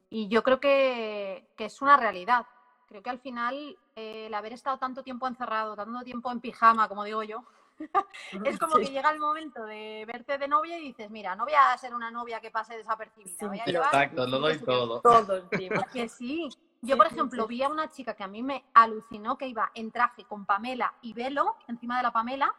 y 0.09 0.29
yo 0.29 0.43
creo 0.43 0.61
que, 0.61 1.51
que 1.57 1.67
es 1.67 1.83
una 1.83 1.97
realidad. 1.97 2.47
Creo 2.87 3.03
que 3.03 3.11
al 3.11 3.19
final 3.21 3.77
eh, 3.97 4.27
el 4.27 4.35
haber 4.35 4.53
estado 4.53 4.79
tanto 4.79 5.03
tiempo 5.03 5.27
encerrado, 5.27 5.75
tanto 5.77 6.03
tiempo 6.03 6.31
en 6.31 6.41
pijama, 6.41 6.89
como 6.89 7.05
digo 7.05 7.23
yo, 7.23 7.45
es 8.45 8.59
como 8.59 8.77
que 8.77 8.87
llega 8.87 9.11
el 9.11 9.19
momento 9.19 9.65
de 9.65 10.05
verte 10.07 10.39
de 10.39 10.47
novia 10.47 10.79
y 10.79 10.83
dices, 10.89 11.11
mira, 11.11 11.35
no 11.35 11.45
voy 11.45 11.55
a 11.55 11.77
ser 11.79 11.95
una 11.95 12.11
novia 12.11 12.41
que 12.41 12.51
pase 12.51 12.77
desapercibida, 12.77 13.35
Sí, 13.39 13.47
voy 13.47 13.61
a 13.61 13.65
pero- 13.65 13.81
llevar 13.81 13.95
exacto, 13.95 14.27
lo 14.27 14.39
doy 14.39 14.59
todo. 14.61 15.01
Todo 15.01 15.37
encima. 15.39 15.83
que 15.93 16.09
sí. 16.09 16.49
Yo, 16.83 16.97
por 16.97 17.07
ejemplo, 17.07 17.47
vi 17.47 17.63
a 17.63 17.69
una 17.69 17.89
chica 17.91 18.15
que 18.15 18.25
a 18.25 18.29
mí 18.29 18.43
me 18.43 18.65
alucinó 18.75 19.39
que 19.39 19.47
iba 19.47 19.71
en 19.75 19.91
traje 19.93 20.25
con 20.25 20.45
Pamela 20.47 20.93
y 21.01 21.13
velo 21.13 21.57
encima 21.69 21.97
de 21.97 22.03
la 22.03 22.13
Pamela 22.13 22.53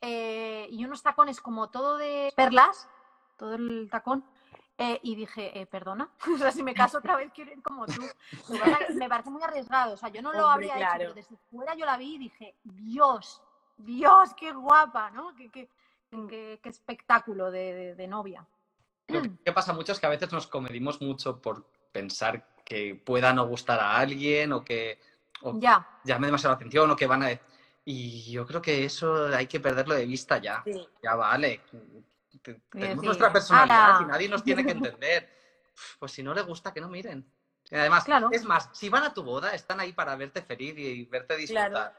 eh, 0.00 0.66
y 0.70 0.84
unos 0.84 1.02
tacones 1.02 1.40
como 1.40 1.70
todo 1.70 1.96
de 1.98 2.32
perlas, 2.36 2.88
todo 3.36 3.54
el 3.54 3.88
tacón. 3.90 4.24
Eh, 4.78 5.00
y 5.02 5.14
dije, 5.16 5.58
eh, 5.60 5.66
perdona, 5.66 6.08
o 6.34 6.38
sea, 6.38 6.52
si 6.52 6.62
me 6.62 6.72
caso 6.74 6.98
otra 6.98 7.16
vez 7.16 7.30
quiero 7.34 7.52
ir 7.52 7.62
como 7.62 7.84
tú. 7.86 8.02
Me 8.96 9.08
parece- 9.08 9.30
muy 9.30 9.42
arriesgado, 9.42 9.94
o 9.94 9.96
sea, 9.96 10.08
yo 10.08 10.22
no 10.22 10.32
lo 10.32 10.46
Hombre, 10.46 10.70
habría 10.70 10.74
hecho, 10.74 10.78
claro. 10.78 10.98
pero 10.98 11.14
desde 11.14 11.36
fuera 11.50 11.74
yo 11.74 11.84
la 11.84 11.96
vi 11.96 12.14
y 12.14 12.18
dije, 12.18 12.54
Dios, 12.64 13.42
Dios, 13.76 14.32
qué 14.34 14.52
guapa, 14.52 15.10
¿no? 15.10 15.34
Qué, 15.36 15.50
qué- 15.50 15.68
qué- 16.10 16.60
qué 16.62 16.68
espectáculo 16.68 17.50
de- 17.50 17.74
de- 17.74 17.94
de 17.94 18.06
novia. 18.08 18.46
Lo 19.08 19.22
que 19.22 19.30
que 19.44 19.52
pasa 19.52 19.72
mucho 19.72 19.92
es 19.92 20.00
que 20.00 20.06
a 20.06 20.10
veces 20.10 20.32
nos 20.32 20.46
comedimos 20.46 21.00
mucho 21.00 21.40
por 21.42 21.64
pensar 21.92 22.46
que 22.64 22.94
pueda 22.94 23.32
no 23.32 23.46
gustar 23.46 23.80
a 23.80 23.96
alguien 23.96 24.52
o 24.52 24.62
que 24.64 24.98
o 25.42 25.58
Ya, 25.58 25.86
llame 26.04 26.26
demasiado 26.26 26.52
la 26.54 26.56
atención 26.56 26.90
o 26.90 26.96
que 26.96 27.06
van 27.06 27.22
a... 27.22 27.28
Y 27.84 28.30
yo 28.30 28.44
creo 28.46 28.60
que 28.60 28.84
eso 28.84 29.26
hay 29.34 29.46
que 29.46 29.60
perderlo 29.60 29.94
de 29.94 30.04
vista 30.04 30.38
ya. 30.38 30.62
Sí. 30.64 30.86
Ya 31.02 31.14
vale. 31.14 31.62
Te- 32.54 32.60
Tenemos 32.70 33.04
nuestra 33.04 33.32
personalidad 33.32 33.96
"Ala". 33.96 34.02
y 34.02 34.06
nadie 34.06 34.28
nos 34.28 34.42
tiene 34.44 34.64
que 34.64 34.72
entender. 34.92 35.28
Pues 35.98 36.12
si 36.12 36.22
no 36.22 36.34
le 36.34 36.42
gusta, 36.42 36.72
que 36.72 36.80
no 36.80 36.88
miren. 36.88 37.24
Y 37.70 37.74
además, 37.76 38.04
Claro. 38.04 38.28
es 38.32 38.44
más, 38.44 38.70
si 38.72 38.88
van 38.88 39.04
a 39.04 39.12
tu 39.14 39.22
boda, 39.22 39.54
están 39.54 39.78
ahí 39.80 39.92
para 39.92 40.16
verte 40.16 40.42
feliz 40.42 40.74
y 40.78 41.04
verte 41.04 41.36
disfrutar. 41.36 41.70
Claro. 41.70 41.94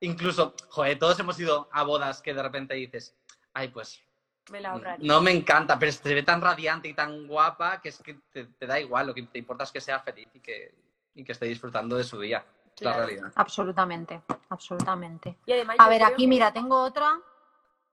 Incluso, 0.00 0.54
joder, 0.68 0.98
todos 0.98 1.18
hemos 1.20 1.38
ido 1.40 1.68
a 1.72 1.82
bodas 1.82 2.20
que 2.20 2.34
de 2.34 2.42
repente 2.42 2.74
dices, 2.74 3.16
ay, 3.54 3.68
pues 3.68 4.02
Me 4.50 4.60
la 4.60 4.72
ahorraría. 4.72 5.06
no 5.08 5.20
me 5.22 5.30
encanta, 5.32 5.78
pero 5.78 5.90
se 5.92 6.14
ve 6.14 6.22
tan 6.22 6.40
radiante 6.42 6.88
y 6.88 6.94
tan 6.94 7.26
guapa 7.26 7.80
que 7.80 7.88
es 7.88 7.98
que 8.02 8.14
te, 8.30 8.44
te 8.44 8.66
da 8.66 8.78
igual, 8.78 9.06
lo 9.06 9.14
que 9.14 9.22
te 9.22 9.38
importa 9.38 9.64
es 9.64 9.72
que 9.72 9.80
sea 9.80 9.98
feliz 10.00 10.28
y 10.34 10.40
que, 10.40 10.74
y 11.14 11.24
que 11.24 11.32
esté 11.32 11.46
disfrutando 11.46 11.96
de 11.96 12.04
su 12.04 12.20
día. 12.20 12.44
Es 12.76 12.82
la 12.82 12.92
Claro. 12.92 13.06
realidad. 13.06 13.32
absolutamente, 13.36 14.20
absolutamente. 14.50 15.38
Y 15.46 15.52
además 15.52 15.76
A 15.78 15.88
ver, 15.88 16.02
aquí 16.02 16.24
que- 16.24 16.28
mira, 16.28 16.52
tengo 16.52 16.82
otra. 16.82 17.18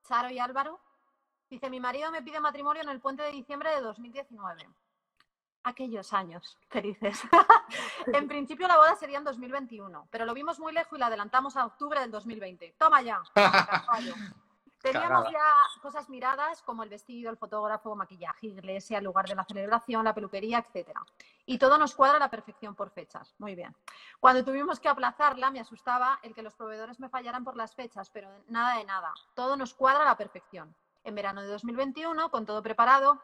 Charo 0.08 0.30
y 0.32 0.40
Álvaro. 0.40 0.82
Dice, 1.52 1.70
mi 1.70 1.82
marido 1.82 2.10
me 2.12 2.22
pide 2.22 2.40
matrimonio 2.40 2.82
en 2.82 2.88
el 2.88 3.02
puente 3.02 3.24
de 3.24 3.32
diciembre 3.34 3.72
de 3.72 3.82
2019. 3.82 4.70
Aquellos 5.64 6.14
años 6.14 6.58
felices. 6.70 7.22
en 8.08 8.26
principio 8.30 8.70
la 8.70 8.78
boda 8.78 8.96
sería 8.96 9.18
en 9.18 9.26
2021, 9.26 10.08
pero 10.10 10.26
lo 10.26 10.34
vimos 10.34 10.60
muy 10.60 10.72
lejos 10.72 10.98
y 10.98 11.00
la 11.02 11.08
adelantamos 11.08 11.58
a 11.58 11.66
octubre 11.66 12.00
del 12.00 12.10
2020. 12.10 12.76
Toma 12.78 13.02
ya. 13.02 13.22
Teníamos 14.82 15.30
ya 15.30 15.44
cosas 15.82 16.10
miradas 16.10 16.62
como 16.62 16.84
el 16.84 16.90
vestido, 16.90 17.30
el 17.30 17.38
fotógrafo, 17.38 17.98
maquillaje, 17.98 18.48
iglesia, 18.48 19.00
el 19.00 19.04
lugar 19.04 19.28
de 19.28 19.36
la 19.36 19.44
celebración, 19.44 20.06
la 20.06 20.16
peluquería, 20.16 20.60
etcétera. 20.60 21.02
Y 21.46 21.58
todo 21.58 21.78
nos 21.78 21.94
cuadra 21.94 22.16
a 22.16 22.20
la 22.22 22.30
perfección 22.30 22.76
por 22.76 22.92
fechas. 22.92 23.36
Muy 23.40 23.56
bien. 23.56 23.76
Cuando 24.22 24.46
tuvimos 24.46 24.80
que 24.80 24.88
aplazarla, 24.88 25.52
me 25.52 25.60
asustaba 25.60 26.18
el 26.24 26.34
que 26.34 26.44
los 26.44 26.56
proveedores 26.56 27.02
me 27.02 27.10
fallaran 27.10 27.44
por 27.44 27.58
las 27.58 27.76
fechas, 27.76 28.10
pero 28.10 28.30
nada 28.48 28.78
de 28.78 28.86
nada. 28.86 29.14
Todo 29.36 29.58
nos 29.58 29.74
cuadra 29.74 30.04
a 30.04 30.06
la 30.06 30.18
perfección. 30.18 30.74
En 31.04 31.16
verano 31.16 31.42
de 31.42 31.48
2021, 31.48 32.30
con 32.30 32.46
todo 32.46 32.62
preparado, 32.62 33.22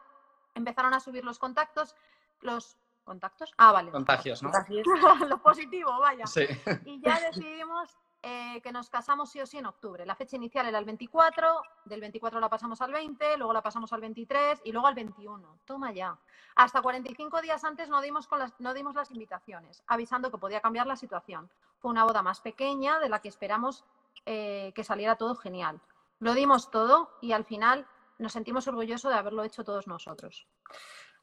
empezaron 0.56 0.94
a 0.94 1.00
subir 1.00 1.24
los 1.24 1.40
contactos. 1.40 1.96
¿Los 2.42 2.78
contactos? 3.04 3.54
Ah, 3.58 3.72
vale. 3.72 3.92
Contagios, 3.92 4.44
¿no? 4.44 4.52
Lo 5.28 5.42
positivo, 5.42 5.98
vaya. 6.00 6.26
Sí. 6.26 6.46
Y 6.86 7.00
ya 7.02 7.20
decidimos 7.20 7.98
eh, 8.24 8.60
que 8.62 8.72
nos 8.72 8.90
casamos 8.90 9.32
sí 9.32 9.40
o 9.40 9.46
sí 9.46 9.58
en 9.58 9.68
octubre. 9.68 10.06
La 10.06 10.16
fecha 10.16 10.36
inicial 10.36 10.68
era 10.68 10.80
el 10.80 10.86
24, 10.86 11.62
del 11.86 12.02
24 12.02 12.40
la 12.40 12.50
pasamos 12.50 12.82
al 12.82 12.92
20, 12.92 13.38
luego 13.38 13.54
la 13.54 13.62
pasamos 13.62 13.94
al 13.94 14.02
23 14.02 14.62
y 14.66 14.72
luego 14.72 14.88
al 14.88 14.96
21. 14.96 15.60
Toma 15.66 15.92
ya. 15.92 16.18
Hasta 16.56 16.82
45 16.82 17.42
días 17.42 17.64
antes 17.64 17.90
no 17.90 18.02
dimos, 18.02 18.28
con 18.28 18.40
las, 18.40 18.54
no 18.60 18.74
dimos 18.74 18.96
las 18.96 19.12
invitaciones, 19.12 19.84
avisando 19.88 20.32
que 20.32 20.40
podía 20.40 20.62
cambiar 20.62 20.88
la 20.88 20.96
situación. 20.96 21.50
Fue 21.80 21.92
una 21.92 22.04
boda 22.04 22.24
más 22.24 22.42
pequeña 22.42 23.00
de 23.00 23.08
la 23.08 23.22
que 23.22 23.30
esperamos 23.30 23.86
eh, 24.26 24.74
que 24.76 24.84
saliera 24.84 25.16
todo 25.16 25.36
genial. 25.36 25.80
Lo 26.20 26.34
dimos 26.34 26.72
todo 26.72 27.12
y 27.22 27.32
al 27.32 27.46
final 27.46 27.88
nos 28.18 28.34
sentimos 28.34 28.68
orgullosos 28.68 29.12
de 29.12 29.18
haberlo 29.18 29.44
hecho 29.44 29.64
todos 29.64 29.88
nosotros. 29.88 30.48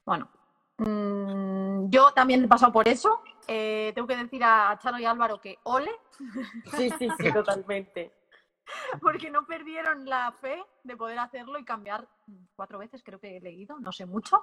Bueno, 0.05 0.31
Mm, 0.77 1.89
yo 1.89 2.11
también 2.13 2.45
he 2.45 2.49
pasado 2.49 2.73
por 2.73 2.89
eso. 2.89 3.23
Eh, 3.47 3.93
tengo 3.95 4.09
que 4.09 4.17
decir 4.17 4.43
a 4.43 4.77
Charo 4.83 4.99
y 4.99 5.05
Álvaro 5.05 5.41
que 5.41 5.59
ole, 5.65 5.91
Sí, 6.77 6.91
sí, 6.99 7.09
sí, 7.19 7.33
totalmente. 7.33 8.13
porque 9.01 9.31
no 9.31 9.47
perdieron 9.47 10.07
la 10.07 10.33
fe 10.33 10.61
de 10.83 10.97
poder 10.97 11.19
hacerlo 11.19 11.59
y 11.59 11.65
cambiar 11.65 12.09
cuatro 12.57 12.79
veces, 12.79 13.03
creo 13.05 13.21
que 13.21 13.37
he 13.37 13.41
leído, 13.41 13.79
no 13.79 13.93
sé 13.93 14.07
mucho. 14.07 14.41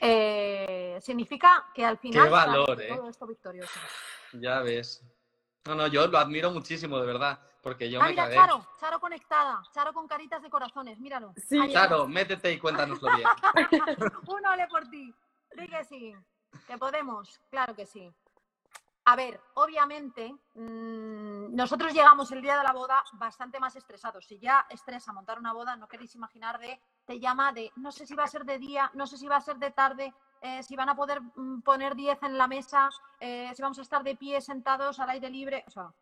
Eh, 0.00 0.98
significa 1.00 1.66
que 1.72 1.84
al 1.84 1.96
final 1.98 2.28
sale 2.28 2.30
valor, 2.30 2.82
¿eh? 2.82 2.88
todo 2.94 3.08
esto 3.08 3.26
victorioso. 3.26 3.78
Ya 4.32 4.60
ves. 4.60 5.02
No, 5.66 5.74
no, 5.74 5.86
yo 5.88 6.06
lo 6.06 6.18
admiro 6.18 6.50
muchísimo, 6.50 6.98
de 6.98 7.06
verdad, 7.06 7.38
porque 7.62 7.90
yo 7.90 8.00
Ah, 8.00 8.04
me 8.04 8.10
mira, 8.10 8.24
cagué. 8.24 8.36
Charo, 8.36 8.66
Charo 8.78 9.00
conectada, 9.00 9.62
Charo 9.72 9.92
con 9.92 10.06
caritas 10.06 10.42
de 10.42 10.50
corazones, 10.50 10.98
míralo. 11.00 11.32
Sí. 11.36 11.58
Ahí. 11.60 11.72
Charo, 11.72 12.06
métete 12.06 12.52
y 12.52 12.58
cuéntanoslo 12.58 13.08
bien. 13.16 13.28
Un 14.28 14.46
ole 14.46 14.66
por 14.68 14.88
ti. 14.88 15.12
Di 15.56 15.68
que 15.68 15.84
sí, 15.84 16.14
que 16.66 16.78
podemos, 16.78 17.40
claro 17.50 17.74
que 17.74 17.86
sí. 17.86 18.12
A 19.08 19.14
ver, 19.14 19.40
obviamente, 19.54 20.34
mm, 20.54 21.54
nosotros 21.54 21.92
llegamos 21.92 22.30
el 22.32 22.42
día 22.42 22.58
de 22.58 22.64
la 22.64 22.72
boda 22.72 23.04
bastante 23.12 23.60
más 23.60 23.76
estresados. 23.76 24.26
Si 24.26 24.38
ya 24.38 24.66
estresa 24.68 25.12
montar 25.12 25.38
una 25.38 25.52
boda, 25.52 25.76
no 25.76 25.86
queréis 25.86 26.14
imaginar 26.16 26.58
de, 26.58 26.80
te 27.04 27.20
llama 27.20 27.52
de, 27.52 27.72
no 27.76 27.92
sé 27.92 28.04
si 28.04 28.14
va 28.16 28.24
a 28.24 28.28
ser 28.28 28.44
de 28.44 28.58
día, 28.58 28.90
no 28.94 29.06
sé 29.06 29.16
si 29.16 29.28
va 29.28 29.36
a 29.36 29.40
ser 29.40 29.56
de 29.58 29.70
tarde, 29.70 30.12
eh, 30.40 30.62
si 30.62 30.76
van 30.76 30.88
a 30.88 30.96
poder 30.96 31.20
mm, 31.20 31.60
poner 31.62 31.94
10 31.94 32.22
en 32.22 32.38
la 32.38 32.46
mesa, 32.46 32.88
eh, 33.20 33.50
si 33.54 33.62
vamos 33.62 33.78
a 33.78 33.82
estar 33.82 34.02
de 34.02 34.16
pie 34.16 34.40
sentados 34.40 34.98
al 35.00 35.10
aire 35.10 35.30
libre. 35.30 35.64
O 35.66 35.70
sea, 35.70 35.92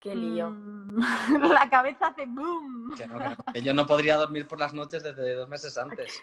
Qué 0.00 0.14
lío. 0.14 0.50
mm, 0.50 0.98
la 1.52 1.68
cabeza 1.68 2.08
hace 2.08 2.26
boom. 2.26 2.94
Que, 2.96 3.06
no, 3.06 3.18
que 3.18 3.28
no, 3.28 3.36
que 3.52 3.62
yo 3.62 3.74
no 3.74 3.86
podría 3.86 4.16
dormir 4.16 4.46
por 4.46 4.58
las 4.58 4.72
noches 4.72 5.02
desde 5.02 5.34
dos 5.34 5.48
meses 5.48 5.76
antes. 5.76 6.22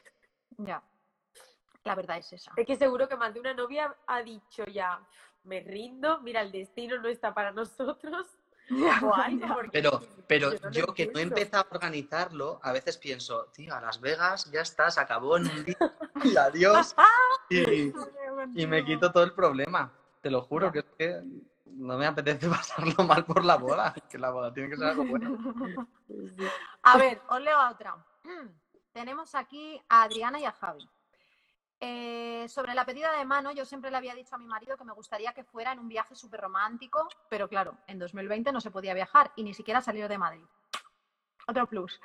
Ya, 0.58 0.82
la 1.84 1.96
verdad 1.96 2.18
es 2.18 2.32
esa. 2.34 2.52
Es 2.56 2.66
que 2.66 2.76
seguro 2.78 3.08
que 3.08 3.18
más 3.18 3.34
de 3.34 3.40
una 3.42 3.54
novia 3.54 3.96
ha 4.08 4.22
dicho 4.22 4.66
ya, 4.66 5.00
me 5.44 5.60
rindo, 5.62 6.20
mira, 6.22 6.42
el 6.42 6.52
destino 6.52 7.00
no 7.00 7.08
está 7.10 7.34
para 7.34 7.52
nosotros. 7.52 8.28
Pero, 9.72 10.02
pero 10.28 10.54
yo 10.54 10.60
no 10.60 10.70
lo 10.70 10.72
yo 10.72 10.94
que 10.94 11.08
no 11.08 11.20
he 11.20 11.24
empezado 11.24 11.68
a 11.70 11.76
organizarlo, 11.76 12.60
a 12.64 12.72
veces 12.72 12.98
pienso, 12.98 13.46
tío, 13.54 13.76
a 13.76 13.82
Las 13.82 14.02
Vegas 14.02 14.50
ya 14.52 14.62
está, 14.62 14.90
se 14.90 15.00
acabó 15.00 15.38
en 15.38 15.48
un 15.48 15.66
día 15.66 15.78
y 16.24 16.36
adiós. 16.36 16.96
Y, 17.48 17.94
y 18.56 18.66
me 18.66 18.84
quito 18.84 19.12
todo 19.12 19.24
el 19.24 19.34
problema. 19.34 19.92
Te 20.22 20.32
lo 20.32 20.42
juro 20.42 20.72
que 20.72 20.80
es 20.80 20.86
que 20.98 21.22
no 21.76 21.98
me 21.98 22.08
apetece 22.08 22.50
pasarlo 22.50 23.04
mal 23.04 23.24
por 23.26 23.46
la 23.46 23.58
boda. 23.58 23.94
Que 24.10 24.18
la 24.18 24.32
boda 24.32 24.52
tiene 24.54 24.70
que 24.70 24.78
ser 24.78 24.88
algo 24.88 25.06
bueno. 25.06 25.38
A 26.84 26.98
ver, 26.98 27.22
os 27.30 27.42
leo 27.42 27.58
a 27.58 27.72
otra. 27.72 27.96
Tenemos 28.92 29.36
aquí 29.36 29.80
a 29.90 30.04
Adriana 30.04 30.40
y 30.40 30.46
a 30.46 30.52
Javi. 30.52 30.90
Eh, 31.88 32.48
sobre 32.50 32.74
la 32.74 32.84
pedida 32.84 33.16
de 33.16 33.26
mano, 33.26 33.52
yo 33.52 33.64
siempre 33.64 33.92
le 33.92 33.98
había 33.98 34.16
dicho 34.16 34.34
a 34.34 34.40
mi 34.40 34.48
marido 34.48 34.76
que 34.76 34.84
me 34.84 34.92
gustaría 34.92 35.34
que 35.34 35.44
fuera 35.44 35.72
en 35.72 35.78
un 35.78 35.88
viaje 35.88 36.16
súper 36.16 36.42
romántico, 36.42 37.08
pero 37.30 37.48
claro, 37.48 37.78
en 37.86 38.00
2020 38.00 38.52
no 38.52 38.60
se 38.60 38.72
podía 38.72 38.96
viajar 38.96 39.32
y 39.36 39.44
ni 39.44 39.54
siquiera 39.54 39.82
salir 39.82 40.08
de 40.08 40.18
Madrid. 40.18 40.44
Otro 41.46 41.68
plus. 41.68 42.02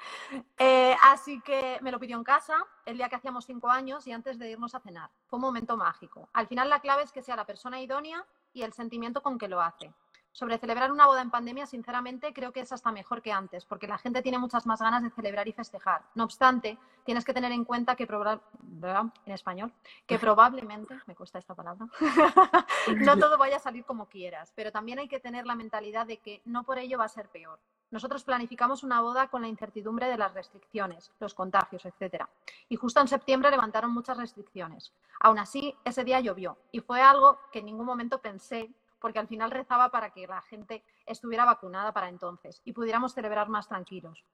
Eh, 0.59 0.95
así 1.03 1.41
que 1.41 1.79
me 1.81 1.91
lo 1.91 1.99
pidió 1.99 2.19
en 2.19 2.25
casa 2.25 2.63
el 2.85 2.99
día 2.99 3.09
que 3.09 3.17
hacíamos 3.17 3.47
cinco 3.47 3.71
años 3.71 4.07
y 4.07 4.13
antes 4.13 4.39
de 4.39 4.51
irnos 4.51 4.75
a 4.75 4.81
cenar. 4.81 5.09
Fue 5.29 5.39
un 5.39 5.43
momento 5.43 5.79
mágico. 5.79 6.29
Al 6.35 6.47
final 6.47 6.69
la 6.69 6.81
clave 6.81 7.05
es 7.05 7.11
que 7.11 7.23
sea 7.23 7.37
la 7.37 7.47
persona 7.47 7.81
idónea 7.81 8.27
y 8.53 8.61
el 8.65 8.75
sentimiento 8.75 9.23
con 9.23 9.39
que 9.39 9.49
lo 9.49 9.63
hace. 9.63 9.95
Sobre 10.33 10.59
celebrar 10.59 10.93
una 10.93 11.07
boda 11.07 11.23
en 11.23 11.31
pandemia, 11.31 11.67
sinceramente, 11.67 12.33
creo 12.33 12.53
que 12.53 12.61
es 12.61 12.73
hasta 12.73 12.93
mejor 12.93 13.21
que 13.21 13.33
antes, 13.33 13.65
porque 13.65 13.89
la 13.89 13.99
gente 13.99 14.23
tiene 14.23 14.39
muchas 14.39 14.65
más 14.65 14.81
ganas 14.81 15.03
de 15.03 15.11
celebrar 15.11 15.49
y 15.49 15.53
festejar. 15.53 16.03
No 16.15 16.25
obstante, 16.25 16.79
tienes 17.05 17.25
que 17.25 17.35
tener 17.35 17.51
en 17.51 17.65
cuenta 17.65 17.97
que 17.97 18.05
en 18.05 19.33
español, 19.33 19.73
que 20.07 20.19
probablemente, 20.19 20.99
me 21.07 21.15
cuesta 21.15 21.39
esta 21.39 21.55
palabra, 21.55 21.87
no 22.97 23.19
todo 23.19 23.39
vaya 23.39 23.57
a 23.57 23.61
salir 23.61 23.85
como 23.85 24.07
quieras, 24.07 24.53
pero 24.55 24.71
también 24.71 25.01
hay 25.01 25.09
que 25.09 25.21
tener 25.21 25.47
la 25.47 25.55
mentalidad 25.55 26.07
de 26.07 26.19
que 26.19 26.43
no 26.45 26.63
por 26.63 26.79
ello 26.79 26.99
va 26.99 27.05
a 27.05 27.09
ser 27.09 27.29
peor. 27.29 27.59
Nosotros 27.91 28.23
planificamos 28.23 28.85
una 28.85 29.01
boda 29.01 29.29
con 29.29 29.43
la 29.43 29.49
incertidumbre 29.49 30.07
de 30.07 30.17
las 30.17 30.33
restricciones, 30.33 31.11
los 31.19 31.35
contagios, 31.35 31.85
etc. 31.85 32.25
Y 32.69 32.77
justo 32.77 33.01
en 33.01 33.09
septiembre 33.09 33.51
levantaron 33.51 33.93
muchas 33.93 34.17
restricciones. 34.17 34.93
Aún 35.19 35.41
así, 35.41 35.75
ese 35.85 36.05
día 36.05 36.21
llovió 36.21 36.57
y 36.71 36.81
fue 36.81 37.03
algo 37.03 37.41
que 37.51 37.59
en 37.59 37.67
ningún 37.67 37.87
momento 37.87 38.19
pensé, 38.19 38.71
porque 39.01 39.19
al 39.19 39.29
final 39.29 39.51
rezaba 39.51 39.91
para 39.91 40.11
que 40.11 40.27
la 40.27 40.43
gente 40.43 40.85
estuviera 41.07 41.45
vacunada 41.45 41.93
para 41.93 42.09
entonces 42.09 42.61
y 42.65 42.73
pudiéramos 42.73 43.15
celebrar 43.15 43.49
más 43.49 43.69
tranquilos. 43.69 44.25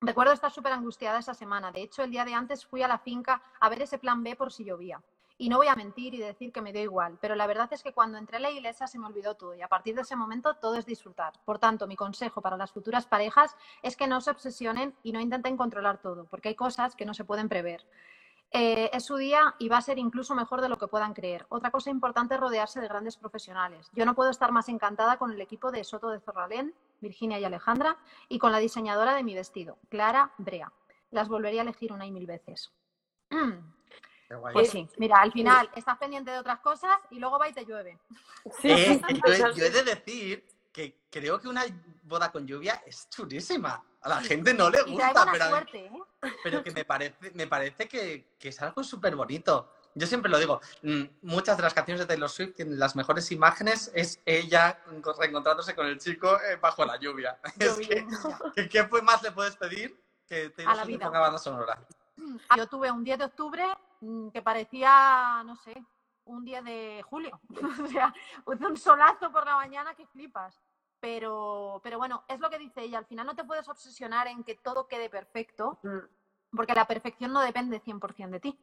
Recuerdo 0.00 0.32
estar 0.32 0.50
súper 0.50 0.72
angustiada 0.72 1.18
esa 1.18 1.34
semana. 1.34 1.72
De 1.72 1.82
hecho, 1.82 2.02
el 2.02 2.10
día 2.10 2.24
de 2.24 2.34
antes 2.34 2.66
fui 2.66 2.82
a 2.82 2.88
la 2.88 2.98
finca 2.98 3.42
a 3.60 3.68
ver 3.68 3.82
ese 3.82 3.98
plan 3.98 4.22
B 4.22 4.36
por 4.36 4.52
si 4.52 4.64
llovía. 4.64 5.02
Y 5.36 5.48
no 5.48 5.56
voy 5.56 5.66
a 5.66 5.74
mentir 5.74 6.14
y 6.14 6.18
decir 6.18 6.52
que 6.52 6.60
me 6.60 6.72
dio 6.72 6.82
igual, 6.82 7.18
pero 7.20 7.34
la 7.34 7.48
verdad 7.48 7.68
es 7.72 7.82
que 7.82 7.92
cuando 7.92 8.18
entré 8.18 8.36
a 8.36 8.40
la 8.40 8.52
iglesia 8.52 8.86
se 8.86 9.00
me 9.00 9.06
olvidó 9.06 9.34
todo 9.34 9.54
y 9.54 9.62
a 9.62 9.68
partir 9.68 9.96
de 9.96 10.02
ese 10.02 10.14
momento 10.14 10.54
todo 10.54 10.76
es 10.76 10.86
disfrutar. 10.86 11.32
Por 11.44 11.58
tanto, 11.58 11.88
mi 11.88 11.96
consejo 11.96 12.40
para 12.40 12.56
las 12.56 12.70
futuras 12.70 13.06
parejas 13.06 13.56
es 13.82 13.96
que 13.96 14.06
no 14.06 14.20
se 14.20 14.30
obsesionen 14.30 14.94
y 15.02 15.10
no 15.10 15.20
intenten 15.20 15.56
controlar 15.56 16.00
todo, 16.00 16.26
porque 16.26 16.50
hay 16.50 16.54
cosas 16.54 16.94
que 16.94 17.04
no 17.04 17.14
se 17.14 17.24
pueden 17.24 17.48
prever. 17.48 17.84
Eh, 18.56 18.88
es 18.92 19.04
su 19.04 19.16
día 19.16 19.56
y 19.58 19.68
va 19.68 19.78
a 19.78 19.82
ser 19.82 19.98
incluso 19.98 20.32
mejor 20.36 20.60
de 20.60 20.68
lo 20.68 20.78
que 20.78 20.86
puedan 20.86 21.12
creer. 21.12 21.44
Otra 21.48 21.72
cosa 21.72 21.90
importante 21.90 22.34
es 22.34 22.40
rodearse 22.40 22.80
de 22.80 22.86
grandes 22.86 23.16
profesionales. 23.16 23.90
Yo 23.94 24.06
no 24.06 24.14
puedo 24.14 24.30
estar 24.30 24.52
más 24.52 24.68
encantada 24.68 25.16
con 25.18 25.32
el 25.32 25.40
equipo 25.40 25.72
de 25.72 25.82
Soto 25.82 26.08
de 26.10 26.20
Zorralén, 26.20 26.72
Virginia 27.00 27.40
y 27.40 27.44
Alejandra, 27.44 27.96
y 28.28 28.38
con 28.38 28.52
la 28.52 28.58
diseñadora 28.58 29.16
de 29.16 29.24
mi 29.24 29.34
vestido, 29.34 29.76
Clara 29.88 30.32
Brea. 30.38 30.72
Las 31.10 31.28
volvería 31.28 31.62
a 31.62 31.64
elegir 31.64 31.92
una 31.92 32.06
y 32.06 32.12
mil 32.12 32.26
veces. 32.26 32.72
Mm. 33.30 33.74
Pues 34.52 34.70
sí, 34.70 34.88
mira, 34.96 35.16
al 35.20 35.30
final 35.32 35.70
estás 35.76 35.98
pendiente 35.98 36.30
de 36.30 36.38
otras 36.38 36.58
cosas 36.60 36.96
y 37.10 37.18
luego 37.20 37.38
va 37.38 37.48
y 37.48 37.52
te 37.52 37.64
llueve. 37.64 37.98
Sí, 38.58 38.70
Eh, 38.70 38.94
sí, 38.94 39.14
yo, 39.14 39.32
he- 39.32 39.38
totalmente. 39.38 39.60
yo 39.60 39.66
he 39.66 39.70
de 39.70 39.82
decir 39.82 40.46
que 40.72 41.02
creo 41.10 41.40
que 41.40 41.46
una 41.48 41.62
boda 42.02 42.32
con 42.32 42.46
lluvia 42.46 42.82
es 42.86 43.08
chulísima. 43.10 43.84
A 44.04 44.08
la 44.10 44.20
gente 44.20 44.52
no 44.52 44.68
le 44.68 44.82
gusta, 44.82 45.26
pero, 45.32 45.48
suerte, 45.48 45.86
¿eh? 45.86 46.32
pero 46.42 46.62
que 46.62 46.70
me 46.72 46.84
parece, 46.84 47.30
me 47.32 47.46
parece 47.46 47.88
que, 47.88 48.34
que 48.38 48.50
es 48.50 48.60
algo 48.60 48.84
súper 48.84 49.16
bonito. 49.16 49.70
Yo 49.94 50.06
siempre 50.06 50.30
lo 50.30 50.38
digo, 50.38 50.60
mm, 50.82 51.04
muchas 51.22 51.56
de 51.56 51.62
las 51.62 51.72
canciones 51.72 52.00
de 52.00 52.06
Taylor 52.06 52.28
Swift 52.28 52.54
tienen 52.54 52.78
las 52.78 52.96
mejores 52.96 53.32
imágenes, 53.32 53.90
es 53.94 54.20
ella 54.26 54.78
reencontrándose 55.18 55.74
con 55.74 55.86
el 55.86 55.98
chico 55.98 56.38
eh, 56.40 56.56
bajo 56.56 56.84
la 56.84 56.98
lluvia. 56.98 57.38
Es 57.58 57.78
que. 57.78 58.68
¿qué, 58.68 59.02
más 59.02 59.22
le 59.22 59.32
puedes 59.32 59.56
pedir 59.56 59.98
que 60.26 60.50
Taylor 60.50 60.84
Swift 60.84 61.00
ponga 61.00 61.20
banda 61.20 61.38
sonora? 61.38 61.78
Yo 62.56 62.66
tuve 62.66 62.90
un 62.90 63.04
10 63.04 63.18
de 63.18 63.24
octubre 63.24 63.64
mm, 64.00 64.28
que 64.28 64.42
parecía, 64.42 65.42
no 65.46 65.56
sé, 65.56 65.82
un 66.24 66.44
10 66.44 66.64
de 66.64 67.02
julio. 67.08 67.40
o 67.82 67.86
sea, 67.86 68.12
un 68.44 68.76
solazo 68.76 69.32
por 69.32 69.46
la 69.46 69.56
mañana 69.56 69.94
que 69.94 70.06
flipas. 70.06 70.60
Pero, 71.08 71.80
pero 71.82 71.98
bueno, 71.98 72.24
es 72.28 72.40
lo 72.40 72.48
que 72.48 72.58
dice 72.58 72.80
ella. 72.80 72.96
Al 72.96 73.04
final 73.04 73.26
no 73.26 73.34
te 73.36 73.44
puedes 73.44 73.68
obsesionar 73.68 74.26
en 74.26 74.42
que 74.42 74.54
todo 74.54 74.88
quede 74.88 75.10
perfecto, 75.10 75.78
Mm. 75.82 76.56
porque 76.56 76.72
la 76.74 76.86
perfección 76.86 77.30
no 77.30 77.40
depende 77.40 77.78
100% 77.78 78.30
de 78.30 78.40
ti. 78.40 78.58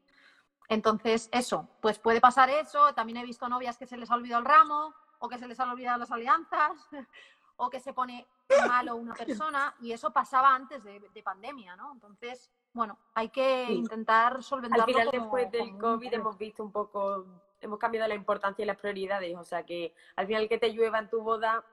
Entonces, 0.68 1.30
eso, 1.32 1.68
pues 1.82 2.00
puede 2.00 2.20
pasar 2.20 2.50
eso. 2.50 2.96
También 2.96 3.18
he 3.20 3.24
visto 3.26 3.48
novias 3.48 3.78
que 3.78 3.86
se 3.86 3.96
les 3.96 4.10
ha 4.10 4.16
olvidado 4.16 4.40
el 4.42 4.48
ramo, 4.48 4.92
o 5.20 5.30
que 5.30 5.38
se 5.38 5.48
les 5.48 5.60
han 5.60 5.70
olvidado 5.70 6.00
las 6.00 6.10
alianzas, 6.12 6.72
o 7.58 7.70
que 7.70 7.80
se 7.80 7.94
pone 7.94 8.26
malo 8.68 8.96
una 8.96 9.14
persona, 9.14 9.76
y 9.80 9.92
eso 9.92 10.10
pasaba 10.12 10.56
antes 10.56 10.84
de, 10.84 11.00
de 11.00 11.22
pandemia, 11.22 11.76
¿no? 11.76 11.92
Entonces, 11.94 12.50
bueno, 12.74 12.98
hay 13.14 13.30
que 13.30 13.66
Sí. 13.68 13.74
intentar 13.74 14.42
solventarlo. 14.42 14.86
Al 14.86 14.90
final, 14.92 15.08
como- 15.12 15.22
después 15.22 15.52
del 15.52 15.74
un 15.74 15.78
COVID, 15.78 16.12
hemos 16.12 16.38
visto 16.40 16.64
un 16.64 16.72
poco, 16.72 17.24
hemos 17.60 17.78
cambiado 17.78 18.08
la 18.08 18.16
importancia 18.16 18.64
y 18.64 18.66
las 18.66 18.78
prioridades. 18.78 19.38
O 19.38 19.44
sea 19.44 19.64
que 19.64 19.94
al 20.16 20.26
final 20.26 20.50
que 20.50 20.58
te 20.58 20.70
llueva 20.70 20.98
en 20.98 21.08
tu 21.08 21.22
boda 21.22 21.64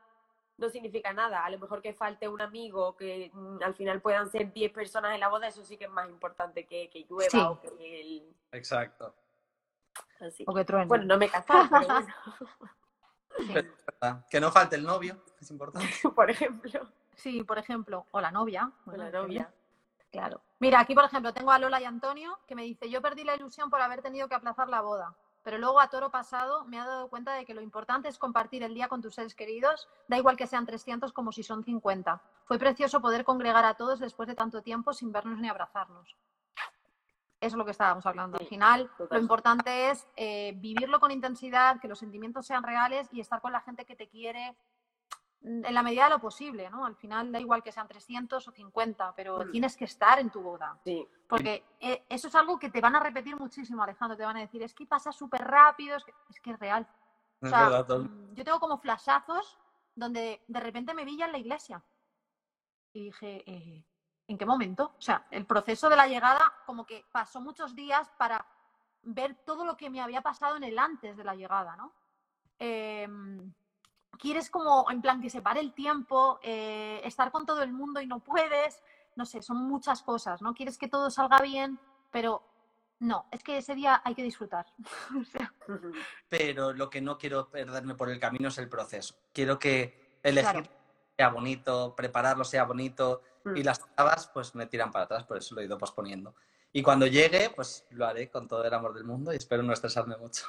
no 0.59 0.69
significa 0.69 1.13
nada. 1.13 1.45
A 1.45 1.51
lo 1.51 1.59
mejor 1.59 1.81
que 1.81 1.95
falte 1.95 2.29
un 2.29 2.41
amigo, 2.41 2.97
que 2.97 3.31
mm, 3.33 3.63
al 3.63 3.75
final 3.75 4.01
puedan 4.01 4.31
ser 4.31 4.53
10 4.53 4.73
personas 4.73 5.15
en 5.15 5.21
la 5.21 5.29
boda, 5.29 5.49
eso 5.49 5.65
sí 5.65 5.77
que 5.77 5.85
es 5.85 5.91
más 5.91 6.09
importante 6.09 6.67
que, 6.67 6.91
que 6.91 7.05
llueva 7.09 7.31
Sí. 7.31 7.39
o 7.41 7.61
que 7.61 8.01
el... 8.01 8.37
Exacto. 8.53 9.15
Así. 10.21 10.45
O 10.47 10.53
que 10.55 10.65
truene. 10.65 10.87
Bueno, 10.87 11.05
no 11.05 11.17
me 11.17 11.27
he 11.27 11.31
casado, 11.31 11.67
pero 11.71 11.87
bueno, 11.87 12.07
Sí. 13.39 13.53
¿Verdad? 13.55 14.27
Que 14.29 14.41
no 14.41 14.51
falte 14.51 14.75
el 14.77 14.83
novio, 14.83 15.23
es 15.41 15.51
importante. 15.51 15.89
por 16.15 16.29
ejemplo, 16.31 16.89
Sí, 17.15 17.43
por 17.45 17.59
ejemplo, 17.59 18.07
o 18.11 18.21
la 18.21 18.31
novia. 18.31 18.71
bueno, 18.85 19.05
la 19.05 19.11
novia. 19.11 19.53
Claro. 20.11 20.41
Mira, 20.61 20.81
aquí 20.81 20.95
por 20.95 21.05
ejemplo 21.05 21.33
tengo 21.35 21.53
a 21.53 21.59
Lola 21.59 21.81
y 21.81 21.85
Antonio 21.85 22.39
que 22.49 22.55
me 22.55 22.63
dice, 22.63 22.89
yo 22.91 23.01
perdí 23.03 23.25
la 23.25 23.37
ilusión 23.37 23.71
por 23.71 23.81
haber 23.81 24.03
tenido 24.03 24.27
que 24.29 24.35
aplazar 24.35 24.69
la 24.69 24.81
boda, 24.81 25.15
pero 25.49 25.57
luego 25.57 25.81
a 25.81 25.89
toro 25.89 26.11
pasado 26.11 26.67
me 26.67 26.77
he 26.77 26.81
dado 26.81 27.09
cuenta 27.09 27.33
de 27.33 27.47
que 27.47 27.55
lo 27.55 27.63
importante 27.63 28.07
es 28.07 28.19
compartir 28.19 28.63
el 28.63 28.75
día 28.75 28.87
con 28.87 29.01
tus 29.01 29.15
seres 29.15 29.35
queridos, 29.35 29.89
da 30.07 30.19
igual 30.19 30.37
que 30.37 30.47
sean 30.47 30.67
300 30.67 31.11
como 31.15 31.33
si 31.33 31.43
son 31.43 31.65
50. 31.65 32.21
Fue 32.45 32.59
precioso 32.59 33.01
poder 33.01 33.25
congregar 33.25 33.65
a 33.65 33.73
todos 33.73 33.99
después 33.99 34.29
de 34.29 34.35
tanto 34.35 34.61
tiempo 34.61 34.93
sin 34.93 35.11
vernos 35.11 35.39
ni 35.39 35.49
abrazarnos. 35.49 36.15
Eso 37.41 37.55
es 37.55 37.55
lo 37.55 37.65
que 37.65 37.71
estábamos 37.71 38.05
hablando. 38.05 38.37
Al 38.39 38.47
final, 38.47 38.91
lo 39.11 39.19
importante 39.19 39.89
es 39.89 40.07
eh, 40.17 40.53
vivirlo 40.57 41.01
con 41.01 41.13
intensidad, 41.13 41.81
que 41.81 41.89
los 41.89 41.99
sentimientos 41.99 42.47
sean 42.47 42.63
reales 42.63 43.09
y 43.11 43.21
estar 43.21 43.41
con 43.41 43.53
la 43.53 43.63
gente 43.63 43.87
que 43.87 43.97
te 43.97 44.07
quiere 44.07 44.55
en 45.43 45.73
la 45.75 45.83
medida 45.83 46.05
de 46.05 46.11
lo 46.11 46.19
posible, 46.19 46.69
¿no? 46.71 46.85
Al 46.85 46.97
final 46.97 47.31
da 47.31 47.39
igual 47.41 47.63
que 47.63 47.71
sean 47.73 47.87
300 47.89 48.47
o 48.49 48.51
50, 48.51 49.15
pero 49.15 49.39
Mm. 49.39 49.51
tienes 49.53 49.77
que 49.77 49.85
estar 49.85 50.19
en 50.19 50.31
tu 50.31 50.41
boda. 50.43 50.79
Sí. 50.85 51.07
Porque 51.29 51.65
eh, 51.81 52.05
eso 52.09 52.29
es 52.29 52.35
algo 52.35 52.59
que 52.59 52.71
te 52.71 52.81
van 52.81 52.97
a 52.97 53.01
repetir 53.01 53.37
muchísimo, 53.37 53.83
Alejandro. 53.83 54.17
Te 54.17 54.25
van 54.25 54.37
a 54.37 54.41
decir, 54.41 54.63
es 54.63 54.75
que 54.75 54.87
pasa 54.87 55.13
súper 55.13 55.43
rápido, 55.43 55.97
es 55.97 56.05
que 56.05 56.13
es, 56.31 56.41
que 56.41 56.51
es 56.51 56.59
real. 56.59 56.87
O 57.41 57.47
Es 57.47 57.51
sea, 57.51 57.65
verdad, 57.69 57.87
Tom. 57.87 58.03
mm, 58.05 58.35
yo 58.35 58.45
tengo 58.45 58.59
como 58.61 58.79
flashazos 58.79 59.59
donde 59.95 60.43
de 60.49 60.61
repente 60.61 60.93
me 60.95 61.05
vi 61.05 61.17
ya 61.17 61.27
en 61.27 61.33
la 61.33 61.39
iglesia. 61.39 61.83
Y 62.93 63.05
dije, 63.05 63.45
eh, 63.47 63.85
¿en 64.27 64.39
qué 64.39 64.47
momento? 64.47 64.95
O 64.99 65.01
sea, 65.01 65.27
el 65.31 65.47
proceso 65.47 65.89
de 65.89 65.97
la 65.97 66.07
llegada 66.09 66.53
como 66.67 66.85
que 66.85 67.05
pasó 67.13 67.41
muchos 67.41 67.75
días 67.77 68.11
para 68.19 68.45
ver 69.03 69.37
todo 69.45 69.65
lo 69.65 69.77
que 69.77 69.89
me 69.91 70.01
había 70.01 70.21
pasado 70.23 70.57
en 70.57 70.65
el 70.65 70.79
antes 70.79 71.17
de 71.17 71.25
la 71.25 71.35
llegada, 71.37 71.77
¿no? 71.77 71.93
Em, 72.59 73.53
quieres 74.19 74.51
como, 74.51 74.91
en 74.91 75.01
plan, 75.03 75.21
que 75.21 75.31
se 75.31 75.43
pare 75.43 75.61
el 75.61 75.73
tiempo, 75.75 76.41
eh, 76.43 77.01
estar 77.05 77.31
con 77.31 77.47
todo 77.47 77.63
el 77.63 77.73
mundo 77.73 78.01
y 78.01 78.07
no 78.07 78.21
puedes, 78.21 78.83
no 79.17 79.27
sé, 79.27 79.43
son 79.43 79.59
muchas 79.69 80.03
cosas, 80.03 80.41
¿no? 80.43 80.55
Quieres 80.55 80.79
que 80.79 80.89
todo 80.89 81.11
salga 81.11 81.41
bien, 81.41 81.79
pero 82.11 82.43
no, 83.01 83.27
es 83.31 83.43
que 83.43 83.59
ese 83.59 83.75
día 83.75 84.01
hay 84.05 84.15
que 84.15 84.23
disfrutar. 84.23 84.67
O 85.21 85.25
sea, 85.25 85.53
Pero 86.29 86.73
lo 86.73 86.89
que 86.91 87.01
no 87.01 87.19
quiero 87.19 87.51
perderme 87.51 87.95
por 87.95 88.11
el 88.11 88.19
camino 88.19 88.49
es 88.49 88.59
el 88.59 88.69
proceso. 88.69 89.15
Quiero 89.33 89.59
que 89.59 90.19
elegir 90.23 90.51
Claro. 90.51 90.71
sea 91.17 91.29
bonito, 91.29 91.95
prepararlo 91.97 92.45
sea 92.45 92.65
bonito 92.65 93.23
y 93.55 93.61
Mm. 93.63 93.65
las 93.65 93.79
trabas 93.95 94.29
pues 94.29 94.55
me 94.55 94.67
tiran 94.67 94.91
para 94.91 95.05
atrás, 95.05 95.25
por 95.25 95.39
eso 95.39 95.55
lo 95.55 95.61
he 95.61 95.65
ido 95.65 95.79
posponiendo. 95.79 96.35
Y 96.73 96.83
cuando 96.83 97.07
llegue, 97.07 97.51
pues 97.51 97.87
lo 97.91 98.07
haré 98.07 98.31
con 98.31 98.47
todo 98.47 98.65
el 98.65 98.75
amor 98.75 98.95
del 98.95 99.05
mundo 99.05 99.33
y 99.33 99.37
espero 99.37 99.63
no 99.63 99.73
estresarme 99.73 100.17
mucho. 100.17 100.45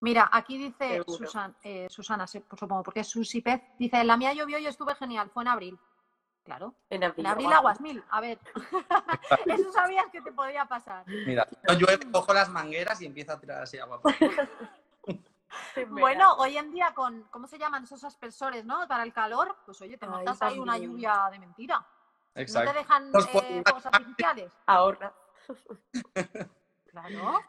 Mira, 0.00 0.28
aquí 0.32 0.58
dice. 0.58 1.02
Susan- 1.06 1.56
eh, 1.62 1.86
Susana, 1.90 2.26
se- 2.26 2.44
supongo, 2.56 2.82
porque 2.84 3.00
es 3.00 3.08
Susi 3.08 3.40
Pez, 3.40 3.60
dice, 3.78 4.02
la 4.04 4.16
mía 4.16 4.32
llovió 4.32 4.58
y 4.58 4.66
estuve 4.66 4.94
genial, 4.94 5.30
fue 5.30 5.42
en 5.42 5.48
abril. 5.48 5.78
Claro, 6.44 6.74
En 6.88 7.04
abril. 7.04 7.26
en 7.26 7.30
abril 7.30 7.46
guau. 7.48 7.58
aguas 7.58 7.80
mil, 7.82 8.02
a 8.08 8.20
ver, 8.22 8.38
eso 9.46 9.70
sabías 9.72 10.06
que 10.10 10.22
te 10.22 10.32
podía 10.32 10.64
pasar. 10.64 11.04
Mira, 11.06 11.46
yo 11.68 11.74
llueve, 11.74 12.10
cojo 12.10 12.32
las 12.32 12.48
mangueras 12.48 13.00
y 13.02 13.06
empiezo 13.06 13.32
a 13.32 13.40
tirar 13.40 13.62
así 13.62 13.78
agua. 13.78 14.00
Bueno, 15.88 16.34
hoy 16.34 16.58
en 16.58 16.70
día 16.70 16.92
con, 16.94 17.22
¿cómo 17.30 17.46
se 17.46 17.58
llaman 17.58 17.84
esos 17.84 18.02
aspersores, 18.04 18.64
no? 18.64 18.86
Para 18.86 19.02
el 19.02 19.12
calor, 19.12 19.56
pues 19.64 19.80
oye, 19.80 19.96
te 19.96 20.04
Ay, 20.06 20.10
montas 20.12 20.42
ahí 20.42 20.58
una 20.58 20.76
lluvia 20.76 21.28
de 21.32 21.38
mentira. 21.38 21.76
¿No 21.78 21.86
te 22.34 22.42
Exacto. 22.42 22.72
dejan 22.74 23.10
eh, 23.32 23.62
fuegos 23.64 23.86
artificiales? 23.86 24.52
Ahorra. 24.66 25.12
Claro. 26.90 27.40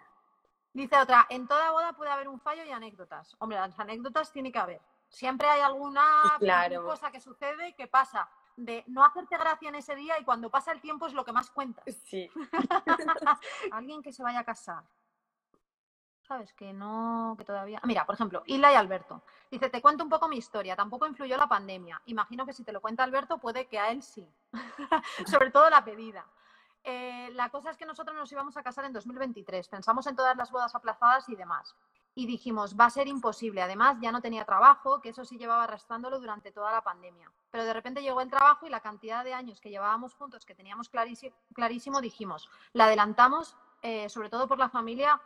Dice 0.74 0.98
otra, 0.98 1.26
en 1.30 1.48
toda 1.48 1.72
boda 1.72 1.94
puede 1.94 2.12
haber 2.12 2.28
un 2.28 2.40
fallo 2.40 2.64
y 2.64 2.72
anécdotas. 2.72 3.36
Hombre, 3.40 3.58
las 3.58 3.78
anécdotas 3.80 4.32
tiene 4.32 4.52
que 4.52 4.60
haber. 4.60 4.82
Siempre 5.10 5.48
hay 5.48 5.62
alguna 5.62 6.06
Claro. 6.40 6.84
cosa 6.86 7.12
que 7.12 7.20
sucede 7.20 7.74
que 7.76 7.88
pasa 7.88 8.30
de 8.56 8.84
no 8.88 9.04
hacerte 9.04 9.38
gracia 9.38 9.70
en 9.70 9.76
ese 9.76 9.96
día 9.96 10.20
y 10.20 10.24
cuando 10.24 10.50
pasa 10.52 10.72
el 10.72 10.82
tiempo 10.82 11.08
es 11.08 11.14
lo 11.14 11.26
que 11.26 11.32
más 11.32 11.50
cuenta. 11.50 11.82
Sí. 12.06 12.30
Alguien 13.72 14.02
que 14.04 14.12
se 14.14 14.22
vaya 14.22 14.40
a 14.40 14.44
casar. 14.44 14.84
¿Sabes? 16.22 16.54
Que 16.54 16.74
no, 16.74 17.34
que 17.40 17.44
todavía. 17.44 17.82
Mira, 17.86 18.06
por 18.06 18.14
ejemplo, 18.14 18.44
Isla 18.46 18.72
y 18.72 18.76
Alberto. 18.76 19.24
Dice, 19.50 19.70
te 19.72 19.82
cuento 19.82 20.04
un 20.04 20.12
poco 20.12 20.28
mi 20.28 20.38
historia. 20.38 20.76
Tampoco 20.76 21.08
influyó 21.08 21.36
la 21.38 21.48
pandemia. 21.48 22.00
Imagino 22.06 22.46
que 22.46 22.54
si 22.54 22.64
te 22.64 22.72
lo 22.72 22.82
cuenta 22.82 23.04
Alberto, 23.04 23.40
puede 23.40 23.66
que 23.68 23.80
a 23.80 23.90
él 23.90 24.04
sí. 24.04 24.32
Sobre 25.26 25.50
todo 25.50 25.68
la 25.72 25.84
pedida. 25.84 26.24
Eh, 26.92 27.30
la 27.36 27.50
cosa 27.50 27.70
es 27.70 27.78
que 27.78 27.86
nosotros 27.86 28.18
nos 28.18 28.32
íbamos 28.32 28.58
a 28.58 28.64
casar 28.64 28.84
en 28.84 28.94
2023. 28.94 29.68
Pensamos 29.68 30.08
en 30.08 30.16
todas 30.16 30.36
las 30.36 30.50
bodas 30.50 30.74
aplazadas 30.74 31.30
y 31.30 31.36
demás. 31.36 31.76
Y 32.16 32.26
dijimos, 32.26 32.76
va 32.76 32.86
a 32.86 32.90
ser 32.90 33.08
imposible. 33.08 33.62
Además, 33.62 33.98
ya 34.02 34.12
no 34.12 34.22
tenía 34.22 34.44
trabajo, 34.44 35.00
que 35.00 35.10
eso 35.10 35.24
sí 35.24 35.38
llevaba 35.38 35.66
arrastrándolo 35.66 36.20
durante 36.20 36.52
toda 36.52 36.72
la 36.72 36.82
pandemia. 36.82 37.32
Pero 37.52 37.64
de 37.64 37.74
repente 37.74 38.02
llegó 38.02 38.22
el 38.22 38.32
trabajo 38.32 38.66
y 38.66 38.72
la 38.72 38.80
cantidad 38.80 39.24
de 39.24 39.36
años 39.36 39.62
que 39.62 39.70
llevábamos 39.70 40.16
juntos, 40.16 40.46
que 40.48 40.56
teníamos 40.56 40.90
clarísimo, 40.90 41.36
clarísimo 41.54 42.02
dijimos, 42.02 42.50
la 42.74 42.86
adelantamos, 42.86 43.56
eh, 43.84 44.10
sobre 44.10 44.32
todo 44.32 44.48
por 44.48 44.58
la 44.58 44.70
familia 44.70 45.22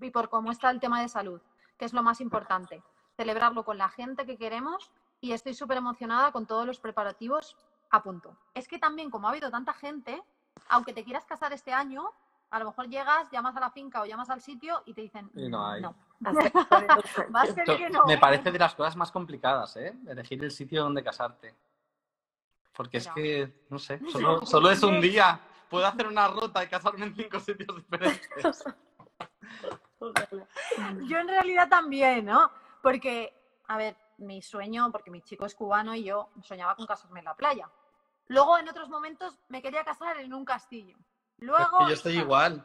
y 0.00 0.10
por 0.10 0.28
cómo 0.28 0.50
está 0.50 0.70
el 0.70 0.80
tema 0.80 1.00
de 1.00 1.08
salud, 1.08 1.40
que 1.78 1.84
es 1.84 1.92
lo 1.92 2.02
más 2.02 2.20
importante. 2.20 2.82
Celebrarlo 3.16 3.64
con 3.64 3.78
la 3.78 3.90
gente 3.90 4.26
que 4.26 4.36
queremos 4.36 4.90
y 5.20 5.30
estoy 5.32 5.54
súper 5.54 5.76
emocionada 5.76 6.32
con 6.32 6.46
todos 6.46 6.66
los 6.66 6.80
preparativos 6.80 7.56
a 7.90 8.02
punto. 8.02 8.36
Es 8.54 8.66
que 8.66 8.80
también, 8.80 9.08
como 9.08 9.28
ha 9.28 9.30
habido 9.30 9.52
tanta 9.52 9.72
gente, 9.72 10.20
aunque 10.68 10.92
te 10.92 11.04
quieras 11.04 11.24
casar 11.24 11.52
este 11.52 11.72
año, 11.72 12.10
a 12.50 12.58
lo 12.58 12.64
mejor 12.66 12.88
llegas, 12.88 13.30
llamas 13.30 13.56
a 13.56 13.60
la 13.60 13.70
finca 13.70 14.02
o 14.02 14.06
llamas 14.06 14.28
al 14.30 14.40
sitio 14.40 14.82
y 14.86 14.94
te 14.94 15.02
dicen, 15.02 15.30
Y 15.34 15.48
no 15.48 15.66
hay. 15.66 15.82
dos 15.82 15.94
años. 16.70 17.04
va 17.34 17.42
a 17.42 17.46
ser 17.46 17.64
que 17.78 17.90
no. 17.90 18.04
Me 18.06 18.18
parece 18.18 18.50
de 18.50 18.58
las 18.58 18.74
cosas 18.74 18.96
más 18.96 19.12
complicadas, 19.12 19.76
¿eh? 19.76 19.94
Elegir 20.08 20.42
el 20.42 20.50
sitio 20.50 20.82
donde 20.82 21.02
casarte. 21.04 21.54
Porque 22.72 22.98
es 22.98 23.08
que, 23.08 23.66
no 23.68 23.78
sé, 23.78 24.00
solo, 24.10 24.44
solo 24.46 24.70
es 24.70 24.82
un 24.82 25.00
día. 25.00 25.40
Puedo 25.68 25.86
hacer 25.86 26.06
una 26.08 26.26
ruta 26.26 26.64
y 26.64 26.68
casarme 26.68 27.06
en 27.06 27.14
cinco 27.14 27.38
sitios 27.38 27.76
diferentes. 27.76 28.64
Yo 31.06 31.18
en 31.18 31.28
realidad 31.28 31.68
también, 31.68 32.24
¿no? 32.24 32.50
Porque, 32.82 33.32
a 33.68 33.76
ver, 33.76 33.96
mi 34.18 34.42
sueño, 34.42 34.90
porque 34.90 35.10
mi 35.10 35.22
chico 35.22 35.46
es 35.46 35.54
cubano 35.54 35.94
y 35.94 36.04
yo 36.04 36.30
soñaba 36.42 36.74
con 36.74 36.86
casarme 36.86 37.20
en 37.20 37.26
la 37.26 37.34
playa. 37.34 37.68
Luego, 38.30 38.58
en 38.58 38.68
otros 38.68 38.88
momentos, 38.88 39.36
me 39.48 39.60
quería 39.60 39.82
casar 39.84 40.16
en 40.18 40.32
un 40.32 40.44
castillo. 40.44 40.96
Luego, 41.38 41.78
Y 41.82 41.88
yo 41.88 41.94
estoy 41.94 42.12
hija, 42.12 42.22
igual. 42.22 42.64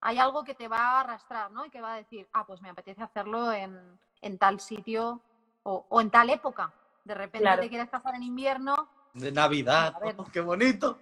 hay 0.00 0.18
algo 0.18 0.42
que 0.42 0.56
te 0.56 0.66
va 0.66 0.78
a 0.78 1.00
arrastrar, 1.00 1.52
¿no? 1.52 1.64
Y 1.64 1.70
que 1.70 1.80
va 1.80 1.94
a 1.94 1.96
decir, 1.98 2.28
ah, 2.32 2.44
pues 2.44 2.60
me 2.60 2.70
apetece 2.70 3.00
hacerlo 3.00 3.52
en, 3.52 3.96
en 4.22 4.38
tal 4.38 4.58
sitio 4.58 5.20
o, 5.62 5.86
o 5.88 6.00
en 6.00 6.10
tal 6.10 6.30
época. 6.30 6.72
De 7.04 7.14
repente 7.14 7.38
Claro. 7.44 7.62
te 7.62 7.68
quieres 7.68 7.88
casar 7.88 8.16
en 8.16 8.24
invierno. 8.24 8.88
De 9.14 9.30
Navidad. 9.30 9.94
A 9.94 10.00
ver. 10.00 10.16
oh, 10.18 10.24
¡Qué 10.32 10.40
bonito! 10.40 10.98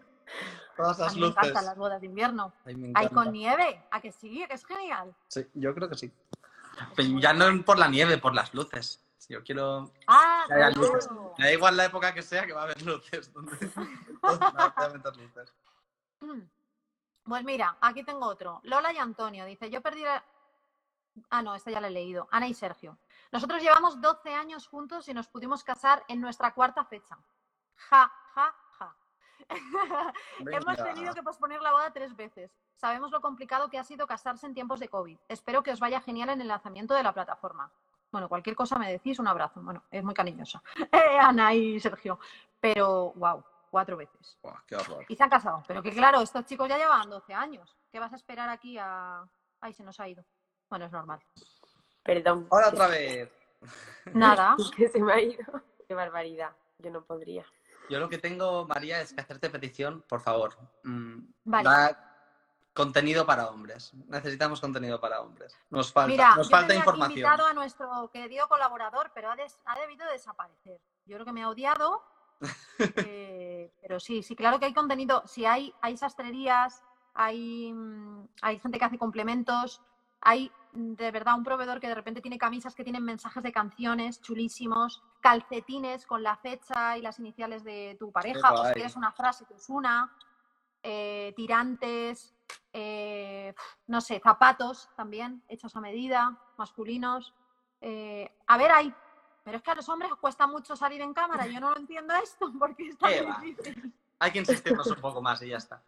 Todas 0.77 1.01
A 1.01 1.05
las 1.05 1.15
me 1.15 1.21
luces. 1.23 1.37
encantan 1.39 1.65
las 1.65 1.77
bodas 1.77 2.01
de 2.03 2.07
invierno. 2.07 2.53
Ay, 2.67 2.75
me 2.75 2.93
Hay 2.95 3.09
con 3.09 3.33
nieve, 3.33 3.83
a 3.91 4.01
que 4.01 4.13
sí, 4.13 4.45
que 4.47 4.55
es 4.55 4.67
genial. 4.67 5.15
Sí, 5.29 5.47
yo 5.55 5.75
creo 5.75 5.89
que 5.89 5.97
sí. 5.97 6.13
Pero 6.97 7.19
ya 7.19 7.33
no 7.33 7.65
por 7.65 7.79
la 7.79 7.89
nieve, 7.89 8.19
por 8.19 8.35
las 8.35 8.53
luces. 8.53 9.01
Yo 9.29 9.43
quiero. 9.43 9.91
Ah, 10.07 10.45
Que 10.49 10.55
haya 10.55 10.73
claro. 10.73 10.93
luces. 10.93 11.11
Me 11.39 11.47
da 11.47 11.53
igual 11.53 11.77
la 11.77 11.85
época 11.87 12.13
que 12.13 12.23
sea, 12.23 12.47
que 12.47 12.53
va 12.53 12.63
a 12.63 12.65
haber 12.65 12.83
luces. 12.83 13.33
Donde... 13.33 13.53
Luces. 15.19 15.53
Pues 17.27 17.43
mira, 17.43 17.79
aquí 17.81 18.05
tengo 18.05 18.27
otro. 18.27 18.61
Lola 18.65 18.93
y 18.93 18.99
Antonio. 18.99 19.47
Dice, 19.47 19.71
yo 19.71 19.81
perdí 19.81 20.03
la... 20.03 20.23
Ah, 21.31 21.43
no, 21.43 21.55
esta 21.55 21.71
ya 21.71 21.81
la 21.81 21.89
he 21.89 21.91
leído. 21.91 22.29
Ana 22.31 22.47
y 22.47 22.53
Sergio. 22.53 22.99
Nosotros 23.33 23.63
llevamos 23.63 23.99
12 23.99 24.35
años 24.35 24.69
juntos 24.69 25.09
y 25.09 25.15
nos 25.15 25.29
pudimos 25.29 25.65
casar 25.65 26.05
en 26.09 26.21
nuestra 26.21 26.53
cuarta 26.53 26.85
fecha. 26.85 27.17
Ja, 27.77 28.13
ja, 28.35 28.55
ja. 28.79 28.97
Hemos 30.39 30.77
tenido 30.77 31.15
que 31.15 31.23
posponer 31.23 31.63
la 31.63 31.73
boda 31.73 31.93
tres 31.93 32.15
veces. 32.15 32.51
Sabemos 32.77 33.11
lo 33.11 33.23
complicado 33.23 33.71
que 33.71 33.79
ha 33.79 33.85
sido 33.85 34.07
casarse 34.07 34.47
en 34.47 34.53
tiempos 34.53 34.79
de 34.81 34.89
COVID. 34.89 35.19
Espero 35.29 35.63
que 35.63 35.73
os 35.73 35.81
vaya 35.81 36.03
genial 36.03 36.29
en 36.29 36.43
el 36.43 36.49
lanzamiento 36.49 36.93
de 36.93 37.03
la 37.03 37.15
plataforma. 37.15 37.73
Bueno, 38.15 38.29
cualquier 38.29 38.55
cosa 38.55 38.79
me 38.79 38.93
decís, 38.93 39.19
un 39.19 39.27
abrazo. 39.27 39.61
Bueno, 39.61 39.83
es 39.91 40.05
muy 40.05 40.15
cariñosa. 40.15 40.63
Eh, 40.93 41.19
Ana 41.21 41.53
y 41.53 41.81
Sergio. 41.81 42.21
Pero, 42.61 43.13
wow, 43.17 43.43
cuatro 43.69 43.97
veces. 43.97 44.39
Buah, 44.41 44.61
qué 44.69 44.77
horror. 44.77 45.05
Y 45.09 45.17
se 45.17 45.25
han 45.25 45.31
casado. 45.31 45.65
Pero 45.67 45.83
que 45.83 45.91
claro, 45.91 46.21
estos 46.21 46.45
chicos 46.47 46.69
ya 46.69 46.79
llevan 46.79 47.11
12 47.11 47.35
años. 47.35 47.77
¿Qué 47.91 47.99
vas 47.99 48.13
a 48.13 48.17
esperar 48.17 48.49
aquí 48.49 48.79
a...? 48.79 49.29
Ay, 49.61 49.73
se 49.73 49.83
nos 49.83 49.99
ha 49.99 50.07
ido. 50.09 50.25
Bueno, 50.71 50.85
es 50.85 50.93
normal. 50.93 51.19
Perdón. 52.05 52.47
Ahora 52.53 52.69
otra 52.69 52.87
vez. 52.87 53.33
Nada. 54.15 54.55
Que 54.77 54.89
se 54.89 55.01
me 55.01 55.13
ha 55.13 55.21
ido. 55.21 55.45
Qué 55.89 55.95
barbaridad. 55.95 56.53
Yo 56.79 56.93
no 56.93 57.03
podría. 57.05 57.45
Yo 57.91 57.99
lo 57.99 58.09
que 58.09 58.19
tengo, 58.19 58.65
María, 58.65 59.01
es 59.01 59.13
que 59.13 59.23
hacerte 59.23 59.51
petición, 59.51 60.05
por 60.09 60.21
favor. 60.21 60.57
mm, 60.85 61.19
Vale. 61.47 61.69
da 61.69 62.14
contenido 62.75 63.25
para 63.25 63.49
hombres. 63.49 63.93
Necesitamos 64.09 64.61
contenido 64.61 65.01
para 65.01 65.21
hombres. 65.21 65.57
Nos 65.71 65.93
falta, 65.93 66.09
Mira, 66.11 66.35
nos 66.35 66.49
yo 66.49 66.57
falta 66.57 66.75
información. 66.75 67.19
invitado 67.19 67.47
a 67.47 67.55
nuestro 67.55 68.11
querido 68.13 68.49
colaborador, 68.49 69.13
pero 69.15 69.31
ha, 69.31 69.37
des- 69.37 69.61
ha 69.65 69.79
debido 69.79 70.05
desaparecer. 70.11 70.81
Yo 71.07 71.17
creo 71.17 71.25
que 71.25 71.33
me 71.33 71.43
ha 71.43 71.49
odiado. 71.49 72.03
eh, 72.97 73.73
pero 73.81 74.01
sí, 74.01 74.23
sí, 74.23 74.35
claro 74.35 74.59
que 74.59 74.67
hay 74.67 74.75
contenido. 74.75 75.23
Si 75.27 75.47
hay, 75.47 75.73
hay 75.81 75.97
sastrerías, 75.97 76.83
hay, 77.15 77.73
mm, 77.73 78.29
hay 78.43 78.59
gente 78.59 78.79
que 78.79 78.85
hace 78.85 78.99
complementos, 78.99 79.81
hay 80.21 80.51
mm, 80.73 80.95
de 80.95 81.11
verdad 81.13 81.37
un 81.37 81.45
proveedor 81.45 81.79
que 81.81 81.87
de 81.89 81.95
repente 81.95 82.21
tiene 82.21 82.39
camisas 82.39 82.75
que 82.75 82.83
tienen 82.83 83.05
mensajes 83.05 83.43
de 83.43 83.53
canciones 83.53 84.21
chulísimos, 84.21 85.01
calcetines 85.21 86.07
con 86.07 86.25
la 86.25 86.37
fecha 86.37 86.99
y 86.99 87.03
las 87.03 87.21
iniciales 87.21 87.63
de 87.63 87.97
tu 88.01 88.11
pareja, 88.11 88.53
o 88.53 88.67
si 88.67 88.73
quieres 88.75 88.97
una 88.97 89.13
frase, 89.13 89.45
pues 89.47 89.69
una, 89.69 90.13
eh, 90.83 91.33
tirantes, 91.37 92.34
eh, 92.73 93.55
no 93.87 94.01
sé, 94.01 94.21
zapatos 94.21 94.89
también 94.97 95.43
hechos 95.49 95.75
a 95.77 95.81
medida, 95.81 96.39
masculinos. 96.57 97.35
Eh, 97.81 98.31
a 98.47 98.57
ver, 98.59 98.71
hay. 98.73 98.95
Pero 99.45 99.59
es 99.59 99.63
que 99.63 99.71
a 99.71 99.75
los 99.75 99.89
hombres 99.89 100.11
cuesta 100.21 100.47
mucho 100.47 100.75
salir 100.75 101.01
en 101.03 101.13
cámara. 101.13 101.47
Yo 101.47 101.61
no 101.61 101.71
lo 101.71 101.77
entiendo 101.77 102.15
esto 102.15 102.51
porque 102.59 102.89
es 102.89 102.99
tan 102.99 103.11
¿Qué 103.11 103.23
va? 103.23 103.39
difícil. 103.41 103.93
Hay 104.19 104.31
que 104.33 104.39
insistirnos 104.39 104.87
un 104.87 105.01
poco 105.01 105.21
más 105.21 105.43
y 105.43 105.49
ya 105.49 105.59
está. 105.59 105.83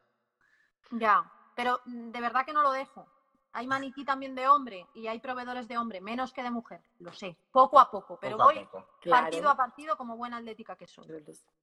Ya, 0.90 1.30
pero 1.54 1.80
mm, 1.86 2.10
de 2.10 2.20
verdad 2.20 2.44
que 2.44 2.52
no 2.52 2.62
lo 2.62 2.72
dejo. 2.72 3.08
Hay 3.52 3.66
maniquí 3.66 4.04
también 4.04 4.34
de 4.34 4.46
hombre 4.46 4.86
y 4.92 5.06
hay 5.06 5.18
proveedores 5.18 5.66
de 5.66 5.78
hombre, 5.78 6.02
menos 6.02 6.30
que 6.30 6.42
de 6.42 6.50
mujer, 6.50 6.82
lo 6.98 7.10
sé, 7.14 7.38
poco 7.50 7.80
a 7.80 7.90
poco, 7.90 8.18
pero 8.20 8.36
Poco 8.36 8.50
a 8.50 8.52
voy 8.52 8.64
poco. 8.66 8.86
partido 9.08 9.48
a 9.48 9.56
partido 9.56 9.96
como 9.96 10.14
buena 10.18 10.36
atlética 10.36 10.76
que 10.76 10.86
soy. 10.86 11.06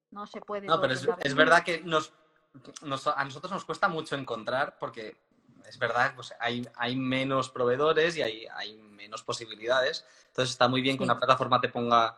No 0.10 0.26
se 0.26 0.42
puede. 0.42 0.66
No, 0.66 0.82
pero 0.82 0.94
es 0.94 1.36
verdad 1.36 1.64
que 1.64 1.84
nos, 1.84 2.12
nos- 2.84 3.08
a 3.08 3.24
nosotros 3.24 3.52
nos 3.52 3.66
cuesta 3.66 3.88
mucho 3.88 4.16
encontrar 4.16 4.78
porque 4.80 5.18
es 5.68 5.78
verdad, 5.80 6.14
pues 6.16 6.34
hay, 6.40 6.68
hay 6.76 6.96
menos 6.96 7.50
proveedores 7.50 8.16
y 8.18 8.22
hay, 8.22 8.46
hay 8.56 8.78
menos 8.78 9.24
posibilidades. 9.24 10.06
Entonces 10.28 10.52
está 10.52 10.68
muy 10.68 10.82
bien 10.82 10.98
que 10.98 11.04
una 11.04 11.18
plataforma 11.18 11.60
te 11.62 11.70
ponga 11.70 12.18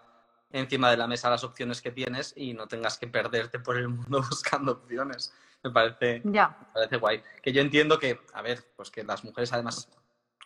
encima 0.52 0.90
de 0.90 0.98
la 0.98 1.08
mesa 1.08 1.30
las 1.30 1.44
opciones 1.44 1.82
que 1.82 1.92
tienes 1.92 2.34
y 2.36 2.54
no 2.54 2.68
tengas 2.68 2.98
que 2.98 3.08
perderte 3.08 3.60
por 3.60 3.78
el 3.78 3.90
mundo 3.90 4.22
buscando 4.30 4.74
opciones. 4.74 5.34
Me 5.64 5.72
parece, 5.72 6.22
me 6.60 6.66
parece 6.74 6.98
guay. 6.98 7.24
Que 7.42 7.52
yo 7.52 7.62
entiendo 7.62 7.98
que, 8.00 8.20
a 8.34 8.42
ver, 8.42 8.64
pues 8.76 8.90
que 8.92 9.04
las 9.04 9.24
mujeres 9.24 9.52
además, 9.54 9.90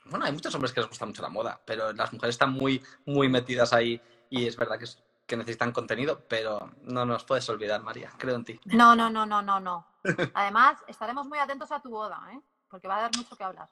bueno, 0.06 0.26
hay 0.26 0.32
muchos 0.32 0.54
hombres 0.56 0.72
que 0.74 0.80
les 0.82 0.90
gusta 0.90 1.06
mucho 1.06 1.22
la 1.22 1.30
moda, 1.30 1.60
pero 1.66 1.92
las 1.94 2.12
mujeres 2.14 2.36
están 2.36 2.52
muy, 2.52 2.82
muy 3.06 3.28
metidas 3.30 3.74
ahí 3.74 4.02
y 4.30 4.46
es 4.48 4.56
verdad 4.56 4.78
que, 4.78 4.86
es- 4.86 5.02
que 5.30 5.38
necesitan 5.38 5.72
contenido, 5.72 6.26
pero 6.28 6.72
no 6.82 7.06
nos 7.06 7.24
puedes 7.24 7.48
olvidar, 7.50 7.82
María, 7.84 8.12
creo 8.18 8.36
en 8.36 8.44
ti. 8.44 8.60
no, 8.66 8.96
no, 8.96 9.10
no, 9.10 9.26
no, 9.26 9.42
no, 9.42 9.60
no. 9.60 9.88
Además, 10.34 10.84
estaremos 10.88 11.28
muy 11.28 11.38
atentos 11.38 11.72
a 11.72 11.80
tu 11.80 11.92
boda, 11.92 12.20
¿eh? 12.34 12.42
Porque 12.68 12.88
va 12.88 12.98
a 12.98 13.02
dar 13.02 13.12
mucho 13.16 13.36
que 13.36 13.44
hablar. 13.44 13.70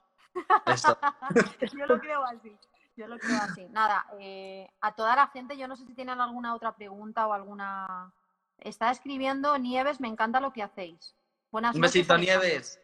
Esto. 0.68 0.98
yo 1.78 1.86
lo 1.88 2.00
creo 2.00 2.24
así. 2.24 2.56
Yo 2.96 3.08
lo 3.08 3.18
creo 3.18 3.38
así. 3.42 3.66
Nada, 3.70 4.06
eh, 4.20 4.70
a 4.82 4.94
toda 4.94 5.16
la 5.16 5.28
gente, 5.28 5.58
yo 5.58 5.68
no 5.68 5.76
sé 5.76 5.86
si 5.86 5.94
tienen 5.94 6.22
alguna 6.22 6.54
otra 6.56 6.76
pregunta 6.76 7.28
o 7.28 7.34
alguna. 7.34 8.14
Está 8.60 8.92
escribiendo 8.92 9.58
Nieves, 9.58 10.00
me 10.00 10.08
encanta 10.08 10.40
lo 10.40 10.54
que 10.54 10.64
hacéis. 10.64 11.16
Buenas 11.52 11.76
Un 11.76 11.82
noches, 11.82 11.94
besito, 11.94 12.14
Alejandro. 12.14 12.48
Nieves. 12.48 12.80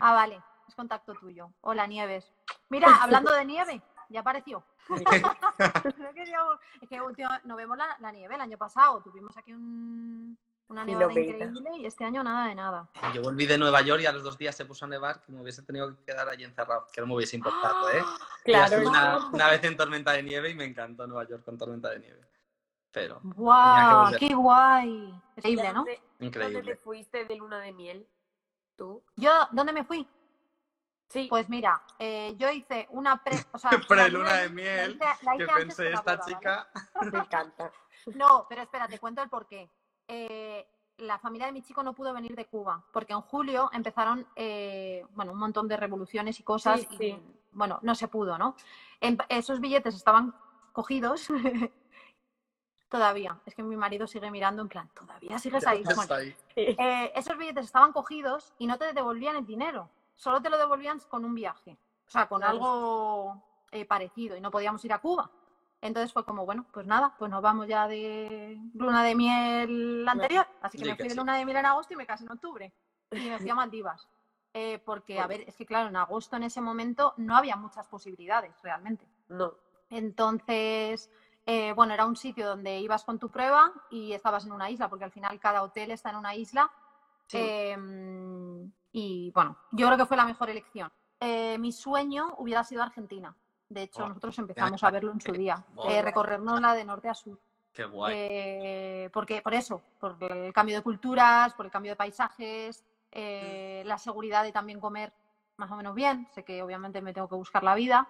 Ah, 0.00 0.12
vale, 0.12 0.40
es 0.68 0.74
contacto 0.74 1.14
tuyo. 1.14 1.52
Hola, 1.62 1.86
Nieves. 1.86 2.32
Mira, 2.68 2.88
hablando 3.02 3.32
de 3.32 3.44
nieve, 3.44 3.82
ya 4.08 4.20
apareció. 4.20 4.62
No 5.98 6.12
queríamos- 6.14 6.58
es 6.80 6.88
que 6.88 7.00
última- 7.00 7.40
no 7.44 7.56
vemos 7.56 7.76
la, 7.76 7.96
la 8.00 8.12
nieve 8.12 8.34
el 8.34 8.40
año 8.40 8.56
pasado. 8.56 9.00
Tuvimos 9.02 9.36
aquí 9.36 9.52
un- 9.52 10.38
una 10.68 10.84
Sí, 10.84 10.90
nevada 10.94 11.12
increíble 11.20 11.70
y 11.78 11.86
este 11.86 12.04
año 12.04 12.22
nada 12.22 12.46
de 12.48 12.54
nada. 12.54 12.88
Yo 13.14 13.22
volví 13.22 13.46
de 13.46 13.56
Nueva 13.58 13.80
York 13.82 14.02
y 14.02 14.06
a 14.06 14.12
los 14.12 14.22
dos 14.22 14.36
días 14.38 14.54
se 14.54 14.64
puso 14.66 14.84
a 14.84 14.88
nevar 14.88 15.22
que 15.22 15.32
me 15.32 15.40
hubiese 15.40 15.62
tenido 15.62 15.88
que 15.96 16.04
quedar 16.04 16.28
allí 16.28 16.44
encerrado, 16.44 16.86
que 16.92 17.00
no 17.00 17.06
me 17.06 17.14
hubiese 17.14 17.36
importado, 17.36 17.90
¿eh? 17.90 18.02
Claro, 18.44 18.88
una, 18.88 19.28
una 19.32 19.48
vez 19.50 19.62
en 19.64 19.76
tormenta 19.76 20.12
de 20.12 20.22
nieve 20.22 20.50
y 20.50 20.54
me 20.54 20.64
encantó 20.64 21.06
Nueva 21.06 21.26
York 21.28 21.44
con 21.44 21.58
tormenta 21.58 21.90
de 21.90 21.98
nieve. 22.00 22.20
Pero, 22.90 23.20
¡Guau! 23.22 24.04
volver. 24.04 24.18
¡Qué 24.18 24.34
guay! 24.34 25.22
Increíble, 25.36 25.72
¿no? 25.72 25.84
¿Dónde, 25.84 26.00
dónde 26.18 26.18
te 26.18 26.26
increíble. 26.26 26.76
fuiste 26.76 27.24
de 27.26 27.36
luna 27.36 27.58
de 27.60 27.72
miel? 27.72 28.08
¿Tú? 28.76 29.02
Yo, 29.16 29.30
¿dónde 29.52 29.72
me 29.74 29.84
fui? 29.84 30.06
Sí. 31.08 31.26
Pues 31.30 31.48
mira, 31.48 31.80
eh, 31.98 32.34
yo 32.36 32.50
hice 32.50 32.86
una 32.90 33.22
pre... 33.22 33.36
O 33.52 33.58
sea, 33.58 33.70
de 33.88 34.10
la 34.10 34.48
miel, 34.50 34.92
hice- 34.92 35.24
la 35.24 35.36
Que 35.36 35.42
hice 35.44 35.52
pensé, 35.54 35.82
que 35.88 35.92
esta 35.94 36.16
boda, 36.16 36.16
¿vale? 36.16 36.36
chica... 36.36 36.68
me 37.12 37.18
encanta. 37.18 37.72
No, 38.14 38.46
pero 38.48 38.62
espera, 38.62 38.86
te 38.88 38.98
cuento 38.98 39.22
el 39.22 39.28
porqué. 39.28 39.68
Eh, 40.06 40.66
la 40.98 41.18
familia 41.18 41.46
de 41.46 41.52
mi 41.52 41.62
chico 41.62 41.82
no 41.82 41.92
pudo 41.92 42.14
venir 42.14 42.34
de 42.34 42.46
Cuba, 42.46 42.82
porque 42.92 43.12
en 43.12 43.20
julio 43.20 43.68
empezaron, 43.72 44.26
eh, 44.34 45.04
bueno, 45.10 45.32
un 45.32 45.38
montón 45.38 45.68
de 45.68 45.76
revoluciones 45.76 46.40
y 46.40 46.42
cosas, 46.42 46.80
Sí, 46.82 46.88
y 46.92 46.96
sí. 46.96 47.22
bueno, 47.52 47.78
no 47.82 47.94
se 47.94 48.08
pudo, 48.08 48.38
¿no? 48.38 48.56
En- 49.00 49.18
esos 49.28 49.60
billetes 49.60 49.94
estaban 49.94 50.34
cogidos 50.72 51.28
todavía. 52.88 53.38
Es 53.44 53.54
que 53.54 53.62
mi 53.62 53.76
marido 53.76 54.06
sigue 54.06 54.30
mirando 54.30 54.62
en 54.62 54.68
plan, 54.68 54.88
¿todavía 54.94 55.38
sigues 55.38 55.66
ahí? 55.66 55.82
Bueno, 55.84 56.02
ahí. 56.14 56.34
eh, 56.56 57.12
esos 57.14 57.36
billetes 57.36 57.66
estaban 57.66 57.92
cogidos 57.92 58.54
y 58.58 58.66
no 58.66 58.78
te 58.78 58.92
devolvían 58.92 59.36
el 59.36 59.44
dinero, 59.46 59.90
solo 60.18 60.42
te 60.42 60.50
lo 60.50 60.58
devolvían 60.58 61.00
con 61.08 61.24
un 61.24 61.34
viaje, 61.34 61.78
o 62.06 62.10
sea, 62.10 62.28
con 62.28 62.44
algo 62.44 63.42
eh, 63.70 63.86
parecido 63.86 64.36
y 64.36 64.40
no 64.40 64.50
podíamos 64.50 64.84
ir 64.84 64.92
a 64.92 64.98
Cuba. 64.98 65.30
Entonces 65.80 66.12
fue 66.12 66.24
como, 66.24 66.44
bueno, 66.44 66.66
pues 66.72 66.86
nada, 66.86 67.14
pues 67.16 67.30
nos 67.30 67.40
vamos 67.40 67.68
ya 67.68 67.86
de 67.86 68.60
luna 68.74 69.04
de 69.04 69.14
miel 69.14 70.06
anterior. 70.08 70.46
Así 70.60 70.76
que 70.76 70.84
Sí 70.84 70.90
me 70.90 70.96
fui 70.96 71.08
de 71.08 71.14
luna 71.14 71.38
de 71.38 71.44
miel 71.44 71.58
en 71.58 71.66
agosto 71.66 71.94
y 71.94 71.96
me 71.96 72.06
casé 72.06 72.24
en 72.24 72.32
octubre. 72.32 72.74
Y 73.12 73.30
me 73.30 73.38
fui 73.38 73.48
a 73.48 73.54
Maldivas. 73.54 74.08
Eh, 74.52 74.80
porque, 74.84 75.20
a 75.20 75.26
ver, 75.28 75.42
es 75.42 75.54
que 75.54 75.66
claro, 75.66 75.88
en 75.88 75.96
agosto 75.96 76.36
en 76.36 76.42
ese 76.42 76.60
momento 76.60 77.14
no 77.16 77.36
había 77.36 77.54
muchas 77.54 77.86
posibilidades 77.86 78.60
realmente. 78.60 79.06
No. 79.28 79.54
Entonces, 79.88 81.08
eh, 81.46 81.72
bueno, 81.74 81.94
era 81.94 82.06
un 82.06 82.16
sitio 82.16 82.48
donde 82.48 82.80
ibas 82.80 83.04
con 83.04 83.18
tu 83.20 83.30
prueba 83.30 83.72
y 83.90 84.12
estabas 84.12 84.44
en 84.46 84.52
una 84.52 84.70
isla, 84.70 84.88
porque 84.88 85.04
al 85.04 85.12
final 85.12 85.38
cada 85.38 85.62
hotel 85.62 85.92
está 85.92 86.10
en 86.10 86.16
una 86.16 86.34
isla. 86.34 86.70
Sí. 87.28 87.38
Em, 87.40 88.72
y 88.92 89.30
bueno, 89.32 89.56
yo 89.72 89.86
creo 89.86 89.98
que 89.98 90.06
fue 90.06 90.16
la 90.16 90.24
mejor 90.24 90.50
elección. 90.50 90.90
Eh, 91.20 91.56
mi 91.58 91.72
sueño 91.72 92.34
hubiera 92.38 92.64
sido 92.64 92.82
Argentina. 92.82 93.34
De 93.68 93.82
hecho, 93.82 94.04
Oh, 94.04 94.08
nosotros 94.08 94.38
empezamos 94.38 94.82
a 94.82 94.90
verlo 94.90 95.12
en 95.12 95.20
su 95.20 95.32
día, 95.32 95.64
Oh. 95.76 95.88
eh, 95.88 96.02
de 96.02 96.84
norte 96.84 97.08
a 97.08 97.14
sur. 97.14 97.38
Qué 97.72 97.84
guay. 97.84 98.14
Eh, 98.16 99.10
porque, 99.12 99.42
por 99.42 99.54
eso, 99.54 99.82
por 100.00 100.16
el 100.20 100.52
cambio 100.52 100.76
de 100.76 100.82
culturas, 100.82 101.54
por 101.54 101.66
el 101.66 101.70
cambio 101.72 101.92
de 101.92 101.96
paisajes, 101.96 102.84
eh, 103.12 103.82
la 103.84 103.98
seguridad 103.98 104.42
de 104.42 104.52
también 104.52 104.80
comer 104.80 105.12
más 105.58 105.70
o 105.70 105.76
menos 105.76 105.94
bien. 105.94 106.26
Sé 106.32 106.44
que 106.44 106.62
obviamente 106.62 107.02
me 107.02 107.12
tengo 107.12 107.28
que 107.28 107.34
buscar 107.34 107.62
la 107.62 107.74
vida. 107.74 108.08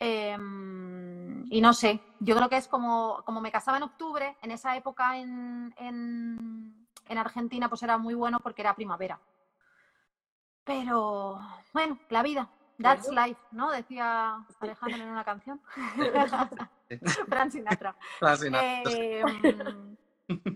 Em, 0.00 1.44
y 1.52 1.60
no 1.60 1.72
sé, 1.72 2.00
yo 2.20 2.36
creo 2.36 2.48
que 2.48 2.56
es 2.56 2.68
como, 2.68 3.22
como 3.24 3.40
me 3.40 3.50
casaba 3.50 3.78
en 3.78 3.82
octubre, 3.82 4.36
en 4.42 4.52
esa 4.52 4.76
época 4.76 5.18
en, 5.18 5.74
en, 5.76 6.87
en 7.08 7.18
Argentina 7.18 7.68
pues 7.68 7.82
era 7.82 7.98
muy 7.98 8.14
bueno 8.14 8.40
porque 8.40 8.62
era 8.62 8.74
primavera. 8.74 9.18
Pero 10.64 11.40
bueno, 11.72 11.98
la 12.10 12.22
vida, 12.22 12.48
that's 12.80 13.06
Bueno. 13.06 13.26
life, 13.26 13.40
¿no? 13.52 13.70
Decía 13.70 14.44
Alejandro 14.60 15.02
en 15.02 15.08
una 15.08 15.24
canción. 15.24 15.60
Fran 17.28 17.50
Sinatra. 17.50 17.96
Eh, 18.20 19.24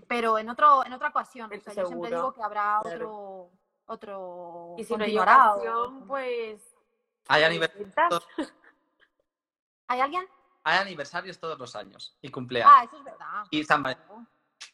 pero 0.07 0.37
en 0.37 0.49
otro 0.49 0.85
en 0.85 0.93
otra 0.93 1.09
ocasión. 1.09 1.47
O 1.51 1.59
sea, 1.59 1.73
yo 1.73 1.87
siempre 1.87 1.87
Seguro, 1.87 2.07
digo 2.09 2.33
que 2.33 2.43
habrá 2.43 2.79
claro. 2.83 2.95
otro 3.15 3.51
otro 3.85 4.75
Y 4.77 4.83
si 4.83 4.95
no 4.95 5.03
hay 5.03 5.17
o- 5.17 5.21
ocasión, 5.23 6.07
pues... 6.07 6.75
Hay, 7.27 7.41
te 7.41 7.49
aniver- 7.49 7.75
inventas. 7.77 8.25
¿Hay 9.87 9.99
alguien? 9.99 10.25
hay 10.65 10.77
aniversarios 10.77 11.37
todos 11.39 11.59
los 11.59 11.75
años 11.75 12.17
y 12.21 12.29
cumpleaños. 12.31 12.71
Ah, 12.73 12.83
eso 12.85 12.97
es 12.97 13.03
verdad. 13.03 13.43
Y 13.51 13.63
San 13.65 13.83
Valentín. 13.83 14.25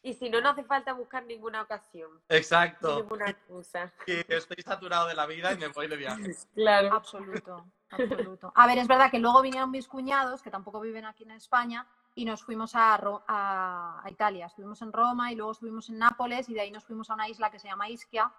Y 0.01 0.13
si 0.13 0.29
no, 0.29 0.39
no 0.41 0.49
hace 0.49 0.63
falta 0.63 0.93
buscar 0.93 1.23
ninguna 1.25 1.61
ocasión. 1.61 2.09
Exacto. 2.29 3.01
Ninguna 3.01 3.29
excusa. 3.29 3.91
Que 4.05 4.25
estoy 4.29 4.61
saturado 4.63 5.07
de 5.07 5.15
la 5.15 5.25
vida 5.25 5.51
y 5.53 5.57
me 5.57 5.67
voy 5.69 5.87
de 5.87 5.97
viaje. 5.97 6.35
Claro. 6.55 6.93
Absoluto, 6.93 7.65
absoluto. 7.91 8.51
A 8.55 8.67
ver, 8.67 8.77
es 8.77 8.87
verdad 8.87 9.11
que 9.11 9.19
luego 9.19 9.41
vinieron 9.41 9.71
mis 9.71 9.87
cuñados, 9.87 10.41
que 10.41 10.49
tampoco 10.51 10.79
viven 10.79 11.05
aquí 11.05 11.23
en 11.23 11.31
España, 11.31 11.85
y 12.15 12.25
nos 12.25 12.43
fuimos 12.43 12.75
a, 12.75 12.97
Ro- 12.97 13.23
a, 13.27 14.01
a 14.03 14.09
Italia. 14.09 14.45
Estuvimos 14.47 14.81
en 14.81 14.91
Roma 14.91 15.31
y 15.31 15.35
luego 15.35 15.51
estuvimos 15.51 15.89
en 15.89 15.99
Nápoles 15.99 16.49
y 16.49 16.53
de 16.53 16.61
ahí 16.61 16.71
nos 16.71 16.83
fuimos 16.85 17.09
a 17.09 17.13
una 17.13 17.29
isla 17.29 17.49
que 17.49 17.59
se 17.59 17.67
llama 17.67 17.89
Ischia. 17.89 18.31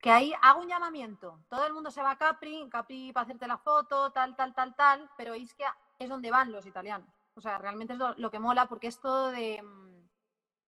Que 0.00 0.10
ahí 0.10 0.32
hago 0.42 0.60
un 0.60 0.68
llamamiento. 0.68 1.40
Todo 1.48 1.66
el 1.66 1.72
mundo 1.72 1.90
se 1.90 2.02
va 2.02 2.12
a 2.12 2.18
Capri, 2.18 2.68
Capri 2.70 3.12
para 3.12 3.24
hacerte 3.24 3.46
la 3.46 3.58
foto, 3.58 4.10
tal, 4.12 4.36
tal, 4.36 4.54
tal, 4.54 4.74
tal, 4.74 5.10
pero 5.16 5.34
Ischia 5.34 5.74
es 5.98 6.08
donde 6.08 6.30
van 6.30 6.52
los 6.52 6.66
italianos. 6.66 7.08
O 7.34 7.40
sea, 7.40 7.58
realmente 7.58 7.94
es 7.94 7.98
lo, 7.98 8.14
lo 8.16 8.30
que 8.30 8.38
mola 8.38 8.66
porque 8.66 8.86
es 8.88 9.00
todo 9.00 9.30
de, 9.30 9.62
mm, 9.62 9.95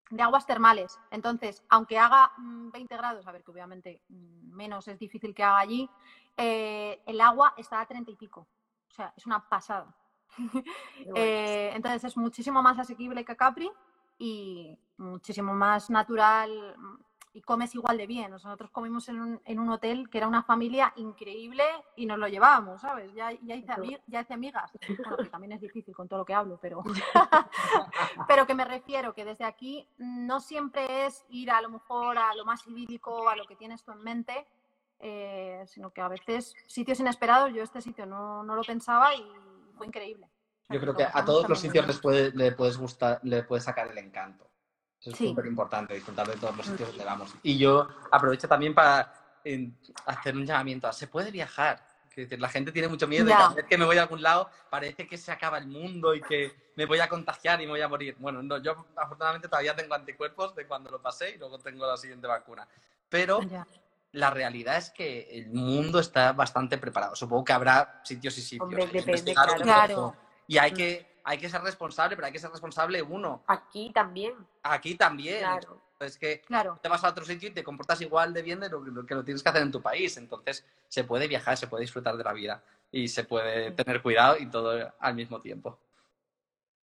de 0.09 0.23
aguas 0.23 0.45
termales. 0.45 0.99
Entonces, 1.11 1.63
aunque 1.69 1.97
haga 1.97 2.31
mm, 2.37 2.71
20 2.71 2.97
grados, 2.97 3.27
a 3.27 3.31
ver 3.31 3.43
que 3.43 3.51
obviamente 3.51 4.01
mm, 4.09 4.55
menos 4.55 4.87
es 4.87 4.97
difícil 4.99 5.33
que 5.33 5.43
haga 5.43 5.59
allí, 5.59 5.89
eh, 6.35 7.01
el 7.05 7.19
agua 7.21 7.53
está 7.57 7.81
a 7.81 7.85
30 7.85 8.11
y 8.11 8.15
pico. 8.15 8.47
O 8.89 8.93
sea, 8.93 9.13
es 9.15 9.25
una 9.25 9.47
pasada. 9.47 9.95
Eh, 11.15 11.71
entonces 11.73 12.03
es 12.03 12.17
muchísimo 12.17 12.61
más 12.61 12.77
asequible 12.77 13.23
que 13.23 13.35
Capri 13.35 13.71
y 14.17 14.77
muchísimo 14.97 15.53
más 15.53 15.89
natural 15.89 16.75
mm, 16.77 16.97
y 17.33 17.41
comes 17.41 17.73
igual 17.75 17.97
de 17.97 18.07
bien. 18.07 18.31
Nosotros 18.31 18.71
comimos 18.71 19.07
en 19.09 19.21
un, 19.21 19.41
en 19.45 19.59
un 19.59 19.69
hotel 19.69 20.09
que 20.09 20.17
era 20.17 20.27
una 20.27 20.43
familia 20.43 20.93
increíble 20.95 21.63
y 21.95 22.05
nos 22.05 22.17
lo 22.17 22.27
llevábamos, 22.27 22.81
¿sabes? 22.81 23.13
Ya, 23.13 23.31
ya, 23.43 23.55
hice, 23.55 24.01
ya 24.07 24.21
hice 24.21 24.33
amigas. 24.33 24.71
Bueno, 24.97 25.17
que 25.17 25.29
también 25.29 25.51
es 25.53 25.61
difícil 25.61 25.95
con 25.95 26.07
todo 26.07 26.19
lo 26.19 26.25
que 26.25 26.33
hablo, 26.33 26.57
pero... 26.61 26.83
pero 28.27 28.47
que 28.47 28.55
me 28.55 28.65
refiero 28.65 29.13
que 29.13 29.25
desde 29.25 29.45
aquí 29.45 29.87
no 29.97 30.39
siempre 30.39 31.05
es 31.05 31.25
ir 31.29 31.51
a 31.51 31.61
lo 31.61 31.69
mejor 31.69 32.17
a 32.17 32.33
lo 32.35 32.45
más 32.45 32.65
idílico, 32.67 33.29
a 33.29 33.35
lo 33.35 33.45
que 33.45 33.55
tienes 33.55 33.83
tú 33.83 33.91
en 33.91 34.03
mente, 34.03 34.45
eh, 34.99 35.63
sino 35.67 35.91
que 35.91 36.01
a 36.01 36.07
veces 36.07 36.55
sitios 36.67 36.99
inesperados, 36.99 37.53
yo 37.53 37.61
este 37.61 37.81
sitio 37.81 38.05
no, 38.05 38.43
no 38.43 38.55
lo 38.55 38.63
pensaba 38.63 39.13
y 39.13 39.23
fue 39.77 39.87
increíble. 39.87 40.25
O 40.25 40.65
sea, 40.65 40.75
Yo 40.75 40.81
creo 40.81 40.95
que 40.95 41.03
a 41.03 41.23
todos 41.23 41.47
los 41.47 41.59
sitios 41.59 41.85
les 41.85 41.99
puede, 41.99 42.31
le 42.31 42.51
puedes 42.51 42.77
gustar, 42.77 43.19
le 43.23 43.43
puedes 43.43 43.63
sacar 43.63 43.91
el 43.91 43.97
encanto. 43.99 44.46
Eso 44.99 45.11
es 45.11 45.17
Sí. 45.17 45.27
súper 45.29 45.45
importante, 45.45 45.93
disfrutar 45.93 46.27
de 46.27 46.35
todos 46.37 46.55
los 46.57 46.65
sitios 46.65 46.89
donde 46.89 47.05
vamos. 47.05 47.33
Y 47.43 47.57
yo 47.57 47.87
aprovecho 48.11 48.47
también 48.47 48.73
para 48.73 49.13
eh, 49.45 49.71
hacer 50.05 50.35
un 50.35 50.45
llamamiento. 50.45 50.87
a, 50.87 50.93
Se 50.93 51.07
puede 51.07 51.31
viajar. 51.31 51.85
Que 52.13 52.35
la 52.35 52.49
gente 52.49 52.71
tiene 52.71 52.87
mucho 52.87 53.07
miedo 53.07 53.25
y 53.25 53.29
Ya. 53.29 53.37
cada 53.37 53.53
vez 53.53 53.65
que 53.65 53.77
me 53.77 53.85
voy 53.85 53.97
a 53.97 54.01
algún 54.01 54.23
lado 54.23 54.49
parece 54.71 55.05
que 55.07 55.17
se 55.19 55.31
acaba 55.31 55.59
el 55.59 55.67
mundo 55.67 56.15
y 56.15 56.21
que 56.21 56.71
me 56.75 56.85
voy 56.87 56.99
a 56.99 57.07
contagiar 57.07 57.61
y 57.61 57.65
me 57.65 57.73
voy 57.73 57.81
a 57.81 57.87
morir. 57.87 58.15
Bueno, 58.17 58.41
no, 58.41 58.57
yo 58.57 58.87
afortunadamente 58.95 59.47
todavía 59.47 59.75
tengo 59.75 59.93
anticuerpos 59.93 60.55
de 60.55 60.65
cuando 60.65 60.89
lo 60.89 60.99
pasé 60.99 61.35
y 61.35 61.37
luego 61.37 61.59
tengo 61.59 61.85
la 61.85 61.95
siguiente 61.95 62.25
vacuna. 62.25 62.67
Pero 63.07 63.39
la 64.13 64.31
realidad 64.31 64.77
es 64.77 64.89
que 64.89 65.27
el 65.29 65.49
mundo 65.51 65.99
está 65.99 66.33
bastante 66.33 66.79
preparado. 66.79 67.15
Supongo 67.15 67.45
que 67.45 67.53
habrá 67.53 68.01
sitios 68.03 68.35
y 68.39 68.41
sitios. 68.41 68.63
Hombre, 68.63 68.87
depende, 68.87 69.33
claro. 69.63 70.15
Y 70.47 70.57
hay 70.57 70.71
que, 70.71 71.16
hay 71.29 71.37
que 71.37 71.49
ser 71.49 71.61
responsable, 71.61 72.15
pero 72.15 72.25
hay 72.27 72.31
que 72.31 72.39
ser 72.39 72.49
responsable 72.49 73.01
uno. 73.01 73.43
Aquí 73.47 73.91
también, 73.93 74.33
Aquí 74.63 74.95
también. 74.95 75.39
claro. 75.39 75.81
Es 75.99 76.17
que 76.17 76.39
Claro. 76.41 76.79
te 76.81 76.87
vas 76.87 77.03
a 77.03 77.09
otro 77.09 77.25
sitio 77.25 77.49
y 77.49 77.51
te 77.53 77.65
comportas 77.65 77.99
igual 77.99 78.33
de 78.33 78.41
bien 78.43 78.61
de 78.61 78.69
lo, 78.69 78.79
lo 78.79 79.05
que 79.05 79.13
lo 79.13 79.25
tienes 79.25 79.43
que 79.43 79.49
hacer 79.49 79.61
en 79.63 79.71
tu 79.71 79.81
país. 79.81 80.15
Entonces, 80.15 80.65
se 80.87 81.03
puede 81.03 81.27
viajar, 81.27 81.57
se 81.57 81.67
puede 81.67 81.81
disfrutar 81.81 82.15
de 82.15 82.23
la 82.23 82.31
vida 82.31 82.63
y 82.91 83.09
se 83.09 83.25
puede 83.25 83.71
tener 83.71 84.01
cuidado 84.01 84.37
y 84.37 84.45
todo 84.49 84.93
al 84.99 85.15
mismo 85.15 85.41
tiempo. 85.41 85.77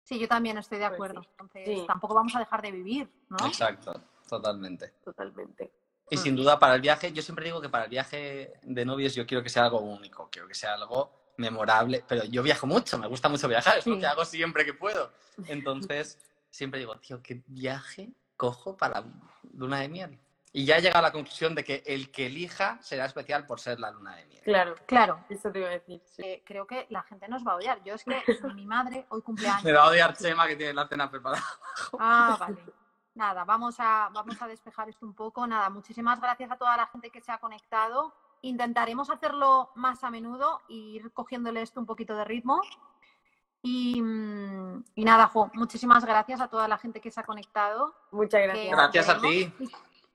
Sí, 0.04 0.18
yo 0.20 0.28
también 0.28 0.58
estoy 0.58 0.80
de 0.80 0.86
Pues 0.88 0.94
acuerdo. 0.96 1.22
sí. 1.22 1.28
Entonces, 1.32 1.66
Sí. 1.66 1.84
tampoco 1.88 2.16
vamos 2.16 2.36
a 2.36 2.40
dejar 2.40 2.62
de 2.64 2.72
vivir, 2.72 3.08
¿no? 3.30 3.46
Exacto, 3.46 3.94
totalmente. 4.28 4.94
Totalmente. 5.04 5.72
Y 6.10 6.16
Mm. 6.16 6.20
sin 6.20 6.36
duda 6.36 6.58
para 6.58 6.74
el 6.76 6.82
viaje, 6.82 7.12
yo 7.14 7.22
siempre 7.22 7.46
digo 7.46 7.62
que 7.62 7.70
para 7.70 7.84
el 7.84 7.90
viaje 7.92 8.54
de 8.64 8.84
novios 8.86 9.14
yo 9.14 9.28
quiero 9.28 9.44
que 9.44 9.50
sea 9.50 9.66
algo 9.66 9.80
único, 9.82 10.28
quiero 10.32 10.48
que 10.48 10.56
sea 10.56 10.74
algo 10.74 11.23
memorable, 11.38 12.04
pero 12.08 12.24
yo 12.26 12.44
viajo 12.44 12.68
mucho, 12.68 12.98
me 12.98 13.08
gusta 13.08 13.30
mucho 13.30 13.48
viajar, 13.48 13.78
es 13.80 13.88
lo 13.88 13.98
que 14.00 14.06
hago 14.06 14.26
siempre 14.26 14.66
que 14.66 14.74
puedo. 14.74 15.12
Entonces, 15.48 16.20
siempre 16.50 16.80
digo, 16.80 16.96
tío, 17.00 17.22
¿qué 17.22 17.42
viaje 17.48 18.12
cojo 18.38 18.76
para 18.78 19.02
la 19.02 19.08
luna 19.54 19.80
de 19.80 19.90
miel? 19.90 20.20
Y 20.56 20.66
ya 20.66 20.78
he 20.78 20.82
llegado 20.82 21.00
a 21.00 21.08
la 21.10 21.12
conclusión 21.12 21.56
de 21.56 21.64
que 21.64 21.82
el 21.88 22.12
que 22.12 22.28
elija 22.28 22.78
será 22.80 23.06
especial 23.06 23.48
por 23.48 23.60
ser 23.60 23.80
la 23.80 23.90
luna 23.90 24.16
de 24.16 24.26
miel. 24.28 24.44
Claro, 24.44 24.76
Claro. 24.86 25.26
eso 25.28 25.52
te 25.52 25.58
iba 25.58 25.68
a 25.68 25.72
decir. 25.72 26.00
sí. 26.06 26.22
Eh, 26.24 26.44
creo 26.46 26.68
que 26.68 26.86
la 26.92 27.02
gente 27.02 27.28
nos 27.28 27.44
va 27.44 27.54
a 27.54 27.56
odiar. 27.56 27.84
Yo 27.84 27.96
es 27.96 28.04
que 28.04 28.22
mi 28.54 28.68
madre 28.68 29.08
hoy 29.10 29.24
cumpleaños. 29.24 29.64
Me 29.64 29.72
va 29.74 29.86
a 29.86 29.88
odiar 29.90 30.16
Chema 30.16 30.46
que 30.48 30.56
tiene 30.56 30.74
la 30.74 30.88
cena 30.88 31.10
preparada. 31.10 31.44
Ah, 31.98 32.38
vale. 32.40 32.58
Nada, 33.16 33.44
vamos 33.46 33.76
a, 33.80 34.10
vamos 34.14 34.40
a 34.44 34.48
despejar 34.48 34.90
esto 34.90 35.06
un 35.08 35.16
poco. 35.16 35.48
Nada, 35.48 35.72
muchísimas 35.72 36.22
gracias 36.22 36.52
a 36.52 36.56
toda 36.58 36.78
la 36.78 36.86
gente 36.86 37.10
que 37.10 37.20
se 37.22 37.32
ha 37.32 37.40
conectado. 37.40 38.14
Intentaremos 38.44 39.10
hacerlo 39.10 39.72
más 39.76 40.04
a 40.04 40.10
menudo 40.10 40.62
e 40.68 40.74
ir 40.74 41.14
cogiéndole 41.14 41.62
esto 41.62 41.80
un 41.80 41.86
poquito 41.86 42.14
de 42.16 42.26
ritmo. 42.26 42.62
Y, 43.62 44.02
mm, 44.02 44.84
y 44.96 45.06
nada, 45.06 45.28
Jo, 45.28 45.50
muchísimas 45.54 46.04
gracias 46.04 46.42
a 46.42 46.50
toda 46.50 46.68
la 46.68 46.78
gente 46.78 47.00
que 47.00 47.10
se 47.10 47.22
ha 47.22 47.24
conectado. 47.24 47.96
Muchas 48.12 48.42
que 48.42 48.48
gracias. 48.48 48.72
Gracias 48.72 49.10
a 49.10 49.22
ti. 49.22 49.54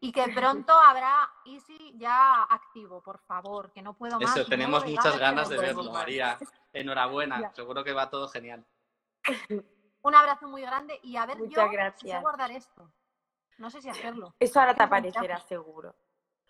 Y 0.01 0.13
que 0.13 0.29
pronto 0.35 0.75
habrá 0.79 1.29
Easy 1.47 1.95
ya 1.97 2.43
activo, 2.43 3.03
por 3.03 3.19
favor, 3.21 3.73
que 3.73 3.81
no 3.81 3.95
puedo 3.95 4.21
más. 4.21 4.37
Eso, 4.37 4.47
tenemos 4.47 4.85
muchas 4.85 5.19
ganas 5.19 5.49
de 5.49 5.57
verlo, 5.57 5.85
más. 5.85 5.93
María. 5.95 6.39
Enhorabuena, 6.75 7.41
Ya. 7.41 7.55
seguro 7.55 7.83
que 7.83 7.95
va 7.95 8.11
todo 8.11 8.29
genial. 8.29 8.65
Un 10.03 10.15
abrazo 10.15 10.47
muy 10.49 10.61
grande 10.61 11.01
y 11.03 11.17
a 11.17 11.25
ver, 11.25 11.39
Muchas 11.39 11.55
yo 11.57 11.63
sé 11.71 11.73
gracias. 11.73 12.23
guardar 12.23 12.51
esto. 12.51 12.93
No 13.57 13.71
sé 13.71 13.81
si 13.81 13.89
hacerlo. 13.89 14.35
Eso 14.39 14.61
ahora 14.61 14.75
te 14.75 14.83
aparecerá 14.83 15.41
seguro. 15.41 15.97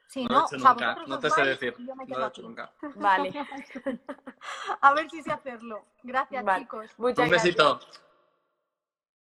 Si 0.08 0.24
No 0.24 0.28
no, 0.28 0.40
he 0.40 0.46
hecho 0.46 0.56
o 0.56 0.58
sea, 0.60 0.70
nunca, 0.72 0.98
no 1.06 1.18
te 1.20 1.30
sé 1.30 1.42
decir. 1.44 1.74
y 1.78 1.86
yo 1.86 1.94
me 1.94 2.06
No 2.06 2.18
lo 2.18 2.24
he 2.24 2.28
hecho 2.28 2.42
nunca. 2.42 2.72
Vale. 2.96 3.30
A 4.80 4.94
ver 4.94 5.10
si 5.10 5.22
sé 5.22 5.30
hacerlo. 5.30 5.84
Gracias, 6.02 6.42
Vale. 6.44 6.62
chicos. 6.64 6.90
Muchas 6.96 7.18
Un 7.24 7.30
gracias. 7.30 7.42
besito. 7.44 7.80